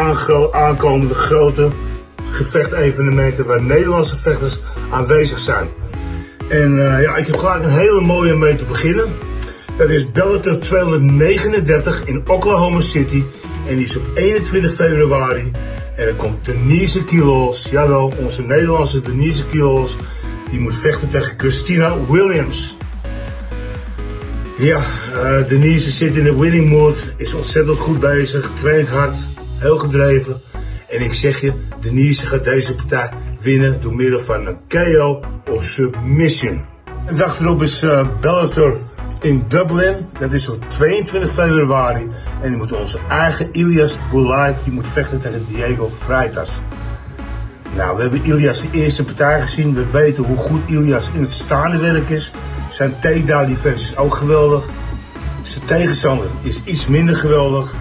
aankomende 0.51 1.13
grote 1.13 1.71
gevechtevenementen 2.31 3.45
waar 3.45 3.61
Nederlandse 3.61 4.17
vechters 4.17 4.59
aanwezig 4.91 5.39
zijn. 5.39 5.69
En 6.49 6.95
eh, 6.95 7.01
ja, 7.01 7.15
ik 7.15 7.27
heb 7.27 7.35
gelijk 7.35 7.63
een 7.63 7.69
hele 7.69 8.01
mooie 8.01 8.35
mee 8.35 8.55
te 8.55 8.65
beginnen. 8.65 9.05
Dat 9.77 9.89
is 9.89 10.11
Bellator 10.11 10.59
239 10.59 12.05
in 12.05 12.23
Oklahoma 12.27 12.81
City. 12.81 13.23
En 13.67 13.75
die 13.75 13.85
is 13.85 13.97
op 13.97 14.03
21 14.13 14.73
februari. 14.73 15.51
En 15.95 16.07
er 16.07 16.13
komt 16.13 16.45
Denise 16.45 17.03
Kilos, 17.03 17.67
jawel, 17.71 18.13
onze 18.17 18.41
Nederlandse 18.41 19.01
Denise 19.01 19.45
Kilos. 19.45 19.97
Die 20.49 20.59
moet 20.59 20.77
vechten 20.77 21.09
tegen 21.09 21.33
Christina 21.37 22.05
Williams. 22.09 22.77
Ja, 24.57 24.85
eh, 25.13 25.47
Denise 25.47 25.91
zit 25.91 26.15
in 26.15 26.23
de 26.23 26.39
winning 26.39 26.69
mood, 26.69 27.13
is 27.17 27.33
ontzettend 27.33 27.77
goed 27.77 27.99
bezig, 27.99 28.51
traint 28.61 28.87
hard, 28.87 29.17
heel 29.57 29.77
gedreven. 29.77 30.41
En 30.89 31.01
ik 31.01 31.13
zeg 31.13 31.41
je, 31.41 31.53
Denise 31.81 32.25
gaat 32.25 32.43
deze 32.43 32.75
partij 32.75 33.09
winnen 33.45 33.81
door 33.81 33.95
middel 33.95 34.19
van 34.19 34.45
een 34.45 34.57
KO 34.67 35.21
of 35.51 35.63
submission. 35.63 36.65
Een 37.05 37.15
dag 37.15 37.39
erop 37.39 37.61
is 37.61 37.81
eh, 37.81 38.07
Bellator 38.21 38.77
in 39.21 39.45
Dublin. 39.47 39.95
Dat 40.19 40.33
is 40.33 40.49
op 40.49 40.69
22 40.69 41.33
februari. 41.33 42.09
En 42.41 42.49
die 42.49 42.57
moet 42.57 42.71
onze 42.71 42.99
eigen 43.09 43.49
Ilias 43.51 43.97
Boulaye, 44.11 44.55
die 44.63 44.73
moet 44.73 44.87
vechten 44.87 45.21
tegen 45.21 45.45
Diego 45.47 45.89
Freitas. 45.97 46.51
Nou, 47.75 47.95
we 47.95 48.01
hebben 48.01 48.25
Ilias 48.25 48.61
de 48.61 48.67
eerste 48.71 49.03
partij 49.03 49.41
gezien. 49.41 49.73
We 49.73 49.89
weten 49.91 50.23
hoe 50.23 50.37
goed 50.37 50.61
Ilias 50.65 51.09
in 51.13 51.21
het 51.21 51.31
staande 51.31 51.77
werk 51.77 52.09
is. 52.09 52.31
Zijn 52.69 52.99
takedown 52.99 53.49
defense 53.49 53.83
is 53.83 53.97
ook 53.97 54.15
geweldig. 54.15 54.65
Zijn 55.41 55.65
tegenstander 55.65 56.27
is 56.41 56.63
iets 56.63 56.87
minder 56.87 57.15
geweldig. 57.15 57.75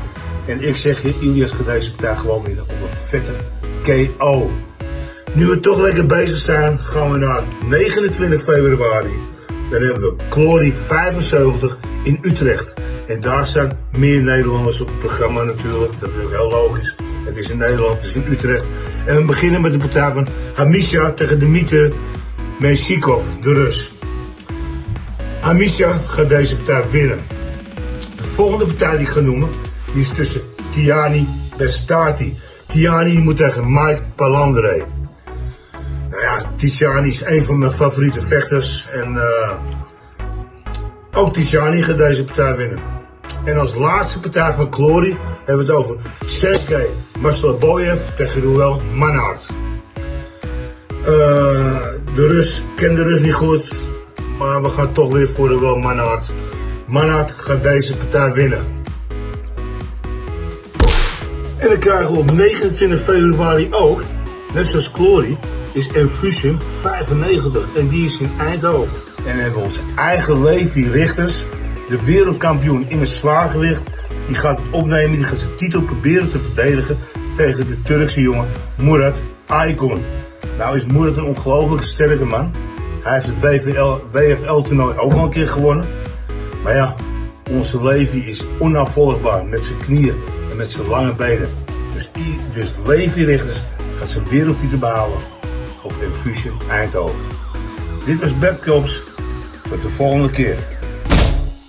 En 0.47 0.69
ik 0.69 0.77
zeg 0.77 1.03
je, 1.03 1.15
Ilias 1.21 1.51
gaat 1.51 1.67
deze 1.67 1.95
partij 1.95 2.17
gewoon 2.17 2.43
winnen 2.43 2.65
op 2.65 2.71
een 2.71 2.97
vette 3.09 3.35
KO. 3.83 4.51
Nu 5.35 5.47
we 5.47 5.61
toch 5.61 5.81
lekker 5.81 6.07
bezig 6.07 6.39
zijn, 6.39 6.79
gaan 6.79 7.11
we 7.11 7.19
naar 7.19 7.43
29 7.69 8.43
februari. 8.43 9.13
Dan 9.71 9.83
hebben 9.83 10.03
we 10.03 10.15
Glory 10.29 10.73
75 10.73 11.79
in 12.03 12.19
Utrecht. 12.21 12.75
En 13.07 13.21
daar 13.21 13.47
staan 13.47 13.79
meer 13.97 14.23
Nederlanders 14.23 14.81
op 14.81 14.87
het 14.87 14.99
programma 14.99 15.43
natuurlijk. 15.43 15.93
Dat 16.01 16.11
is 16.11 16.25
ook 16.25 16.31
heel 16.31 16.51
logisch. 16.51 16.97
Het 17.25 17.37
is 17.37 17.51
in 17.51 17.59
Nederland, 17.59 17.97
het 17.97 18.05
is 18.05 18.15
in 18.15 18.25
Utrecht. 18.29 18.65
En 19.07 19.17
we 19.17 19.25
beginnen 19.25 19.61
met 19.61 19.73
de 19.73 19.79
partij 19.79 20.13
van 20.13 20.27
Hamisha 20.55 21.11
tegen 21.13 21.39
Dmitri 21.39 21.93
Menshikov, 22.61 23.25
de 23.41 23.53
Rus. 23.53 23.93
Hamisha 25.41 26.01
gaat 26.07 26.29
deze 26.29 26.57
partij 26.57 26.91
winnen. 26.91 27.19
De 28.17 28.23
volgende 28.23 28.65
partij 28.65 28.97
die 28.97 29.07
ik 29.07 29.13
ga 29.13 29.21
noemen, 29.21 29.49
die 29.93 30.03
is 30.03 30.09
tussen 30.09 30.41
Tiani 30.73 31.29
Bestati. 31.57 32.37
Tiani 32.67 33.19
moet 33.19 33.37
tegen 33.37 33.73
Mike 33.73 34.03
Palandre. 34.15 34.94
Tijani 36.65 37.09
is 37.09 37.25
een 37.25 37.45
van 37.45 37.59
mijn 37.59 37.73
favoriete 37.73 38.21
vechters. 38.21 38.89
En 38.93 39.17
eh, 39.17 39.57
ook 41.13 41.33
Tijani 41.33 41.83
gaat 41.83 41.97
deze 41.97 42.25
partij 42.25 42.57
winnen. 42.57 42.79
En 43.45 43.59
als 43.59 43.75
laatste 43.75 44.21
partij 44.21 44.53
van 44.53 44.73
Glory 44.73 45.17
hebben 45.45 45.67
we 45.67 45.73
het 45.73 45.83
over 45.83 45.97
Sergej 46.25 46.87
Masleboyev 47.19 48.01
tegen 48.17 48.41
Ruel 48.41 48.81
Manhart. 48.95 49.47
Eh, 51.03 51.07
de 52.15 52.27
Rus 52.27 52.63
kent 52.77 52.97
de 52.97 53.03
Rus 53.03 53.21
niet 53.21 53.35
goed, 53.35 53.75
maar 54.39 54.63
we 54.63 54.69
gaan 54.69 54.93
toch 54.93 55.13
weer 55.13 55.29
voor 55.29 55.49
Ruel 55.49 55.77
Manhart. 55.77 56.33
Manhart 56.87 57.31
gaat 57.31 57.63
deze 57.63 57.97
partij 57.97 58.33
winnen. 58.33 58.65
En 61.57 61.69
dan 61.69 61.79
krijgen 61.79 62.13
we 62.13 62.19
op 62.19 62.33
29 62.33 63.01
februari 63.01 63.69
ook, 63.71 64.03
net 64.55 64.67
zoals 64.67 64.89
Glory, 64.89 65.39
is 65.75 65.89
Infusion 65.89 66.61
95 66.81 67.75
en 67.75 67.89
die 67.89 68.05
is 68.05 68.19
in 68.19 68.31
Eindhoven. 68.39 68.97
En 69.17 69.25
dan 69.25 69.37
hebben 69.37 69.59
we 69.59 69.65
onze 69.65 69.81
eigen 69.97 70.43
Levi 70.43 70.91
Richters, 70.91 71.45
de 71.89 72.05
wereldkampioen 72.05 72.89
in 72.89 72.99
het 72.99 73.09
zwaargewicht. 73.09 73.83
Die 74.27 74.37
gaat 74.37 74.61
opnemen, 74.71 75.17
die 75.17 75.25
gaat 75.25 75.39
zijn 75.39 75.57
titel 75.57 75.83
proberen 75.83 76.31
te 76.31 76.39
verdedigen 76.39 76.99
tegen 77.37 77.67
de 77.67 77.83
Turkse 77.83 78.21
jongen 78.21 78.49
Murat 78.77 79.23
Aykun. 79.47 80.05
Nou 80.59 80.77
is 80.77 80.87
Murat 80.87 81.17
een 81.17 81.25
ongelooflijk 81.25 81.83
sterke 81.83 82.25
man. 82.25 82.53
Hij 83.03 83.15
heeft 83.15 83.27
het 83.27 84.11
WFL-toernooi 84.13 84.97
ook 84.97 85.13
al 85.13 85.25
een 85.25 85.31
keer 85.31 85.49
gewonnen. 85.49 85.87
Maar 86.63 86.75
ja, 86.75 86.95
onze 87.51 87.85
Levi 87.85 88.19
is 88.19 88.45
onafvolgbaar 88.59 89.45
met 89.45 89.65
zijn 89.65 89.79
knieën 89.79 90.15
en 90.51 90.57
met 90.57 90.71
zijn 90.71 90.87
lange 90.87 91.15
benen. 91.15 91.49
Dus, 91.93 92.11
dus 92.53 92.75
Levi 92.87 93.25
Richters 93.25 93.63
gaat 93.99 94.09
zijn 94.09 94.29
wereldtitel 94.29 94.79
behalen 94.79 95.19
op 95.85 95.93
Infusion 96.01 96.59
Eindhoven. 96.71 97.25
Dit 98.05 98.21
was 98.21 98.39
Bert 98.39 98.65
Kops. 98.65 99.05
Tot 99.69 99.83
de 99.83 99.89
volgende 99.89 100.31
keer. 100.31 100.59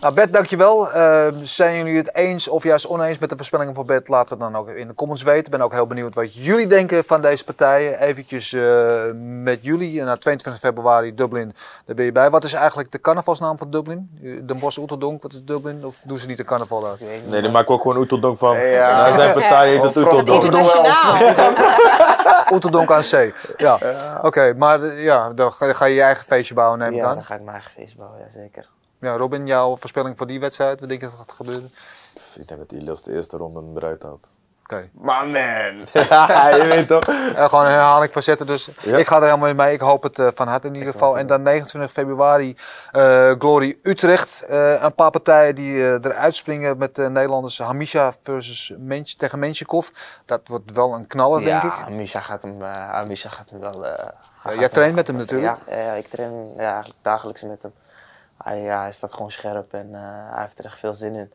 Nou, 0.02 0.18
Bert, 0.18 0.34
dankjewel. 0.34 0.92
Eh, 0.92 1.28
zijn 1.42 1.78
jullie 1.78 1.98
het 1.98 2.16
eens 2.16 2.48
of 2.48 2.64
juist 2.64 2.88
oneens 2.88 3.18
met 3.18 3.30
de 3.30 3.36
voorspellingen 3.36 3.76
voor 3.76 3.86
Bert? 3.86 4.08
Laat 4.08 4.30
het 4.30 4.40
dan 4.40 4.56
ook 4.56 4.70
in 4.70 4.88
de 4.88 4.94
comments 4.94 5.24
weten. 5.24 5.46
Ik 5.46 5.52
ben 5.52 5.62
ook 5.62 5.74
heel 5.74 5.88
benieuwd 5.88 6.16
wat 6.16 6.36
jullie 6.36 6.68
denken 6.68 7.04
van 7.04 7.22
deze 7.22 7.44
partijen. 7.44 8.00
Eventjes 8.00 8.54
eh, 8.54 9.04
met 9.20 9.60
jullie. 9.62 10.02
Na 10.02 10.18
22 10.18 10.62
februari 10.64 11.14
Dublin, 11.14 11.54
daar 11.86 11.96
ben 11.96 12.06
je 12.06 12.12
bij. 12.12 12.30
Wat 12.30 12.44
is 12.44 12.54
eigenlijk 12.54 12.92
de 12.92 13.02
carnavalsnaam 13.02 13.58
van 13.58 13.70
Dublin? 13.70 14.10
Eh, 14.24 14.32
Den 14.46 14.60
Bosch 14.60 14.78
Oeteldonk, 14.78 15.22
wat 15.22 15.34
is 15.34 15.44
Dublin? 15.44 15.86
Of 15.86 16.04
doen 16.06 16.18
ze 16.18 16.28
niet 16.28 16.38
de 16.38 16.44
carnaval 16.44 16.98
niet. 17.00 17.30
Nee, 17.30 17.42
die 17.42 17.52
maken 17.52 17.74
ook 17.74 17.82
gewoon 17.82 17.98
Oeteldonk 17.98 18.38
van. 18.38 18.60
Ja. 18.60 19.02
Nou, 19.02 19.14
zijn 19.14 19.34
partij 19.34 19.70
heet 19.70 19.82
het 19.82 19.98
Oeteldonk. 19.98 20.44
Oeteldonk 22.52 22.92
aan 22.92 23.04
zee. 23.04 23.34
Ja, 23.58 23.80
oké. 24.22 24.54
maar 24.54 24.86
ja, 24.86 25.34
dan 25.34 25.54
ga, 25.54 25.74
ga 25.74 25.86
je 25.86 25.96
je 25.96 26.02
eigen 26.02 26.26
feestje 26.26 26.54
bouwen, 26.54 26.80
neem 26.80 26.90
ik 26.92 26.96
Ja, 26.96 27.06
aan. 27.08 27.14
dan 27.14 27.24
ga 27.24 27.34
ik 27.34 27.40
mijn 27.42 27.54
eigen 27.56 27.72
feest 27.72 27.98
bouwen, 27.98 28.20
ja 28.20 28.30
zeker. 28.30 28.70
Ja, 29.00 29.16
Robin, 29.16 29.48
jouw 29.48 29.76
voorspelling 29.78 30.18
voor 30.18 30.28
die 30.28 30.40
wedstrijd? 30.40 30.80
Wat 30.80 30.90
denk 30.90 31.02
je 31.02 31.08
dat 31.08 31.18
gaat 31.18 31.32
gebeuren? 31.32 31.72
Pff, 32.14 32.36
Ik 32.38 32.48
denk 32.48 32.60
dat 32.60 32.72
Ilias 32.72 33.04
de 33.04 33.14
eerste 33.14 33.38
ronde 33.38 33.60
hem 33.60 33.78
eruit 33.78 34.02
houdt. 34.02 34.28
Oké. 34.70 34.90
Maar 34.94 35.28
man! 35.28 35.76
je 36.62 36.66
weet 36.70 36.88
toch? 36.88 37.04
Gewoon 37.50 37.66
een 37.66 37.72
herhaling 37.72 38.14
van 38.14 38.24
zetten. 38.24 38.48
Dus 38.48 38.70
Ja. 38.82 38.98
ik 38.98 39.08
ga 39.08 39.16
er 39.16 39.24
helemaal 39.24 39.54
mee. 39.54 39.74
Ik 39.74 39.80
hoop 39.80 40.04
het 40.04 40.20
eh, 40.20 40.28
van 40.36 40.48
harte 40.48 40.68
in 40.68 40.76
ieder 40.76 40.92
geval. 40.92 41.18
En 41.18 41.28
dan 41.28 41.42
29 41.42 41.92
februari 41.92 42.56
eh, 42.92 43.32
Glory 43.40 43.80
Utrecht. 43.84 44.44
Eh, 44.44 44.82
een 44.84 44.96
paar 44.96 45.12
partijen 45.12 45.56
die 45.56 45.82
eruit 45.84 46.36
springen 46.36 46.78
met 46.78 46.96
de 46.96 47.10
Nederlanders. 47.10 47.58
Hamisha 47.58 48.14
versus 48.22 48.76
Mensch, 48.80 49.14
tegen 49.14 49.40
Menschikov. 49.40 49.88
Dat 50.26 50.42
wordt 50.46 50.72
wel 50.72 50.94
een 50.94 51.08
knaller, 51.08 51.44
denk 51.44 51.64
ik. 51.64 51.74
Ja, 51.88 51.90
Misha 51.90 52.20
gaat 52.20 52.42
hem, 52.42 52.62
eh 52.62 53.04
Misha 53.04 53.30
gaat 53.30 53.50
hem 53.50 53.60
wel... 53.60 53.86
jij 54.60 54.70
traint 54.70 54.96
met 54.96 55.08
hem 55.08 55.16
natuurlijk. 55.16 55.58
Ja, 55.68 55.76
ja, 55.76 55.92
ik 55.94 56.08
train 56.08 56.54
ja, 56.58 56.86
dagelijks 57.02 57.42
met 57.42 57.62
hem. 57.64 57.74
Hij, 58.44 58.62
ja, 58.62 58.82
hij 58.82 58.92
staat 58.92 59.14
gewoon 59.14 59.32
scherp 59.32 59.74
en 59.74 59.94
hij 59.94 60.42
heeft 60.42 60.60
er 60.60 60.66
echt 60.66 60.80
veel 60.80 60.94
zin 60.94 61.16
in. 61.16 61.32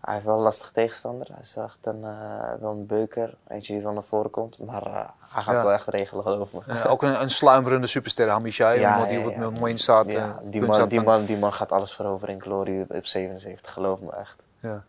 Hij 0.00 0.14
heeft 0.14 0.26
wel 0.26 0.36
een 0.36 0.42
lastige 0.42 0.72
tegenstander. 0.72 1.26
Hij 1.30 1.40
is 1.40 1.54
wel 1.54 1.64
echt 1.64 1.78
een, 1.82 2.04
eh, 2.04 2.52
wel 2.60 2.70
een 2.70 2.86
beuker. 2.86 3.34
Eentje 3.48 3.72
die 3.72 3.82
van 3.82 3.94
naar 3.94 4.02
voren 4.02 4.30
komt. 4.30 4.58
Maar 4.58 4.86
eh, 4.86 4.92
hij 4.92 5.42
gaat 5.42 5.44
Ja. 5.44 5.52
het 5.52 5.62
wel 5.62 5.72
echt 5.72 5.86
regelen, 5.88 6.22
geloof 6.22 6.52
me. 6.52 6.60
Eh, 6.66 6.90
ook 6.90 7.02
een, 7.02 7.22
een 7.22 7.30
sluimerende 7.30 7.86
superster, 7.86 8.28
Hamisha. 8.28 8.70
Ja, 8.70 8.90
iemand 8.92 9.08
die 9.08 9.18
ja, 9.18 9.26
op 9.26 9.34
ja. 9.34 9.40
het 9.40 9.54
moment 9.60 9.80
staat. 9.80 10.06
eh, 10.06 10.12
Ja, 10.12 10.40
die, 10.44 10.62
man, 10.66 10.88
die, 10.88 11.02
man, 11.02 11.24
die 11.24 11.38
man 11.38 11.52
gaat 11.52 11.72
alles 11.72 11.92
veroveren 11.94 12.34
in 12.34 12.40
Glory 12.42 12.80
op, 12.80 12.90
op 12.94 13.06
77, 13.06 13.72
geloof 13.72 14.00
me 14.00 14.12
echt. 14.12 14.36
Ja. 14.58 14.84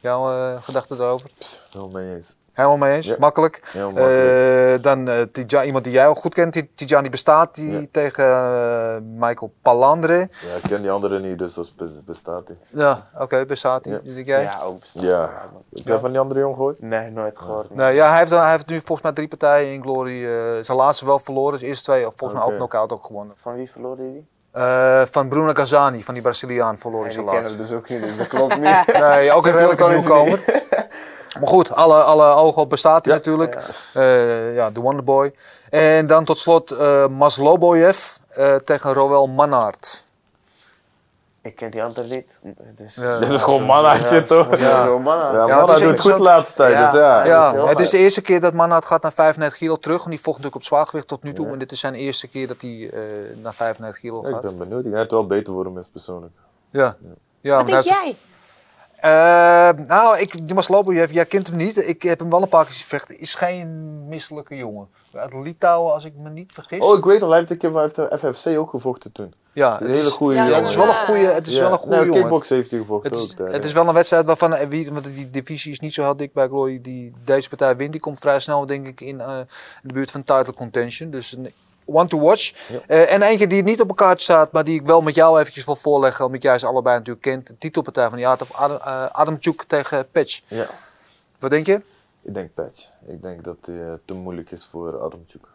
Jouw 0.00 0.32
eh, 0.32 0.62
gedachten 0.62 0.96
daarover? 0.96 1.30
Wel 1.72 1.88
mee 1.88 2.14
eens. 2.14 2.36
Helemaal 2.54 2.76
mee 2.76 2.96
eens? 2.96 3.06
Ja. 3.06 3.16
Makkelijk. 3.18 3.62
Eh, 3.74 4.82
dan 4.82 5.08
eh, 5.08 5.66
iemand 5.66 5.84
die 5.84 5.92
jij 5.92 6.06
ook 6.08 6.18
goed 6.18 6.34
kent, 6.34 6.52
Ti- 6.52 6.74
Tijani 6.74 7.10
bestaat, 7.10 7.54
die 7.54 7.80
Ja. 7.80 7.86
tegen 7.90 8.24
eh, 8.24 8.96
Michael 9.02 9.52
Palandre. 9.62 10.14
Ja, 10.14 10.26
ik 10.56 10.62
ken 10.68 10.82
die 10.82 10.90
andere 10.90 11.18
niet, 11.20 11.38
dus 11.38 11.54
dat 11.54 11.72
be- 11.76 12.00
bestaat 12.06 12.42
hij. 12.46 12.56
Ja, 12.68 13.08
oké, 13.18 13.46
bestaat 13.46 13.84
die. 13.84 13.92
Ja. 13.92 14.14
Denk 14.14 14.26
jij? 14.26 14.42
Ja, 14.42 14.60
ook 14.64 14.80
bestaat. 14.80 15.02
Ja. 15.02 15.30
Heb 15.74 15.86
jij 15.86 15.98
van 15.98 16.10
die 16.10 16.20
andere 16.20 16.40
jongen 16.40 16.56
gehoord? 16.56 16.80
Nee, 16.82 17.10
nooit 17.10 17.38
gehoord. 17.38 17.68
nee. 17.74 17.86
Nee, 17.86 17.94
ja, 17.94 18.08
hij 18.08 18.18
heeft, 18.18 18.30
hij 18.30 18.50
heeft 18.50 18.66
nu 18.68 18.76
volgens 18.76 19.02
mij 19.02 19.12
drie 19.12 19.28
partijen 19.28 19.72
in 19.72 19.82
Glory. 19.82 20.24
eh, 20.24 20.30
zijn 20.60 20.76
laatste 20.78 21.06
wel 21.06 21.18
verloren, 21.18 21.58
zijn 21.58 21.70
eerste 21.70 21.84
twee, 21.84 22.06
of 22.06 22.12
volgens 22.16 22.40
mij 22.40 22.48
ook 22.50 22.56
knock-out 22.56 22.92
ook 22.92 23.04
gewonnen. 23.06 23.34
Van 23.38 23.54
wie 23.54 23.70
verloor 23.70 23.96
die? 23.96 24.26
Eh, 24.52 25.02
van 25.10 25.28
Bruno 25.28 25.52
Gazani, 25.52 26.02
van 26.02 26.14
die 26.14 26.22
Braziliaan, 26.22 26.78
verloor 26.78 27.04
hij 27.04 27.14
Nee, 27.14 27.24
zijn 27.24 27.26
die 27.26 27.34
kennen 27.34 27.58
laatste. 27.58 27.74
we 27.74 27.80
dus 27.80 27.92
ook 27.92 28.00
niet, 28.00 28.08
dus 28.08 28.16
dat 28.18 28.26
klopt 28.26 28.56
niet. 28.86 28.98
Nee, 29.00 29.32
ook 29.32 29.46
een 29.46 29.52
redelijke 29.58 29.88
nieuwkomer. 29.88 30.62
Maar 31.40 31.48
goed, 31.48 31.72
alle, 31.74 32.02
alle 32.02 32.26
ogen 32.26 32.62
op 32.62 32.70
bestaat 32.70 33.04
hij 33.04 33.14
Ja. 33.14 33.18
natuurlijk. 33.18 33.58
Eh, 33.94 34.54
ja, 34.54 34.70
de 34.70 34.80
Wonderboy. 34.80 35.34
En 35.70 36.06
dan 36.06 36.24
tot 36.24 36.38
slot 36.38 36.70
eh 36.70 37.06
Masloboyev 37.06 38.16
eh, 38.28 38.54
tegen 38.54 38.92
Roel 38.92 39.26
Mannaert. 39.28 40.02
Ik 41.42 41.56
ken 41.56 41.70
die 41.70 41.82
andere 41.82 42.08
niet. 42.08 42.38
Dus, 42.76 42.94
Ja. 42.94 43.18
Dit 43.18 43.28
is 43.30 43.42
gewoon 43.42 43.62
mannaatje, 43.64 44.22
toch? 44.22 44.50
Ja, 44.50 44.68
Ja. 44.68 44.84
zo 44.86 44.98
mannen. 44.98 45.32
Ja, 45.32 45.46
Ja, 45.46 45.60
man, 45.60 45.70
het 45.70 45.82
doet 45.82 46.00
goed 46.00 46.14
de 46.16 46.22
laatste 46.22 46.54
tijd, 46.54 46.72
Ja. 46.72 46.90
dus 46.90 47.00
ja. 47.00 47.52
Is 47.62 47.68
het 47.68 47.78
is 47.78 47.90
de 47.90 47.98
eerste 47.98 48.22
keer 48.22 48.40
dat 48.40 48.52
Mannaert 48.52 48.84
gaat 48.84 49.02
naar 49.02 49.12
95 49.12 49.58
kilo 49.58 49.76
terug. 49.76 49.96
Want 49.98 50.10
die 50.10 50.18
vocht 50.20 50.36
natuurlijk 50.36 50.54
op 50.62 50.64
zwaargewicht 50.64 51.08
tot 51.08 51.22
nu 51.22 51.32
toe. 51.32 51.46
En 51.52 51.58
dit 51.58 51.72
is 51.72 51.80
zijn 51.80 51.94
eerste 51.94 52.28
keer 52.28 52.46
dat 52.46 52.60
hij 52.60 52.90
eh, 52.92 53.00
naar 53.42 53.54
95 53.54 54.00
kilo 54.02 54.20
Ja, 54.22 54.28
Ik 54.28 54.34
gaat. 54.34 54.42
ben 54.42 54.58
benieuwd. 54.58 54.76
Ik 54.78 54.82
denk 54.84 54.94
dat 54.94 55.02
het 55.02 55.12
wel 55.12 55.26
beter 55.26 55.52
voor 55.52 55.64
hem 55.64 55.78
is, 55.78 55.88
persoonlijk. 55.92 56.32
Ja. 56.70 56.96
ja 57.40 57.56
Wat 57.56 57.62
maar 57.70 57.82
denk 57.82 57.84
jij? 57.84 58.16
Eh, 59.04 59.68
nou, 59.86 60.18
ik, 60.18 60.46
die 60.46 60.54
Masloboyev, 60.54 61.12
jij 61.12 61.24
kent 61.26 61.46
hem 61.46 61.56
niet. 61.56 61.88
Ik 61.88 62.02
heb 62.02 62.18
hem 62.18 62.30
wel 62.30 62.42
een 62.42 62.48
paar 62.48 62.64
keer 62.64 62.74
zien 62.74 62.86
vechten. 62.86 63.18
Is 63.20 63.34
geen 63.34 64.08
misselijke 64.08 64.56
jongen. 64.56 64.88
Uit 65.14 65.32
Litouwen, 65.34 65.92
als 65.92 66.04
ik 66.04 66.12
me 66.16 66.30
niet 66.30 66.52
vergis. 66.52 66.78
Oh, 66.78 66.98
ik 66.98 67.04
weet 67.04 67.22
al, 67.22 67.28
hij 67.28 67.38
heeft 67.38 67.50
een 67.50 67.56
keer 67.56 67.70
voor 67.72 67.92
de 67.94 68.18
FFC 68.18 68.58
ook 68.58 68.70
gevochten 68.70 69.12
toen. 69.12 69.34
ja, 69.52 69.66
Een 69.80 69.86
het 69.86 69.96
hele 69.96 70.08
is, 70.08 70.12
goede 70.12 70.34
Ja, 70.34 70.42
jongen. 70.42 70.58
het 70.58 70.68
is 70.68 70.76
wel 70.76 70.88
een 70.88 70.94
goede, 70.94 71.26
het 71.26 71.46
is 71.46 71.54
Ja. 71.54 71.60
wel 71.60 71.72
een 71.72 71.78
goede 71.78 71.96
nee, 71.96 72.04
jongen. 72.04 72.20
kickbox 72.20 72.48
heeft 72.48 72.70
hij 72.70 72.78
gevochten 72.80 73.10
Het 73.10 73.20
is, 73.20 73.30
ook. 73.32 73.36
daar, 73.38 73.46
het 73.46 73.56
ja. 73.62 73.68
is 73.68 73.72
wel 73.72 73.88
een 73.88 73.94
wedstrijd 73.94 74.24
waarvan, 74.26 74.54
eh, 74.54 74.68
wie, 74.68 74.92
want 74.92 75.04
die 75.04 75.30
divisie 75.30 75.72
is 75.72 75.80
niet 75.80 75.94
zo 75.94 76.02
heel 76.02 76.16
dik 76.16 76.32
bij 76.32 76.46
Glory. 76.46 76.80
Die, 76.82 77.12
deze 77.24 77.48
partij 77.48 77.76
wint, 77.76 77.92
die 77.92 78.00
komt 78.00 78.18
vrij 78.18 78.40
snel 78.40 78.66
denk 78.66 78.86
ik 78.86 79.00
in, 79.00 79.20
eh, 79.20 79.36
in 79.82 79.88
de 79.88 79.92
buurt 79.92 80.10
van 80.10 80.24
title 80.24 80.54
contention. 80.54 81.10
Dus 81.10 81.32
een 81.32 81.52
one 81.84 82.08
to 82.08 82.20
watch. 82.20 82.68
Ja. 82.68 82.78
Eh, 82.86 83.12
en 83.12 83.22
eentje 83.22 83.46
die 83.46 83.62
niet 83.62 83.80
op 83.80 83.88
elkaar 83.88 84.20
staat, 84.20 84.52
maar 84.52 84.64
die 84.64 84.80
ik 84.80 84.86
wel 84.86 85.00
met 85.02 85.14
jou 85.14 85.40
eventjes 85.40 85.64
wil 85.64 85.76
voorleggen. 85.76 86.24
Omdat 86.24 86.42
jij 86.42 86.58
ze 86.58 86.66
allebei 86.66 86.96
natuurlijk 86.98 87.24
kent. 87.24 87.46
De 87.46 87.58
titelpartij 87.58 88.08
van 88.08 88.16
die 88.16 88.26
Adam, 88.28 88.48
Adam, 88.52 88.78
Adamchuk 89.12 89.62
tegen 89.62 90.10
Patch. 90.10 90.40
Ja, 90.46 90.66
Wat 91.38 91.50
denk 91.50 91.66
je? 91.66 91.82
ik 92.22 92.34
denk 92.34 92.54
Patch. 92.54 92.88
Ik 93.06 93.22
denk 93.22 93.44
dat 93.44 93.56
hij 93.64 93.80
eh, 93.86 93.92
te 94.04 94.14
moeilijk 94.14 94.50
is 94.50 94.64
voor 94.70 95.02
Adamchuk. 95.02 95.46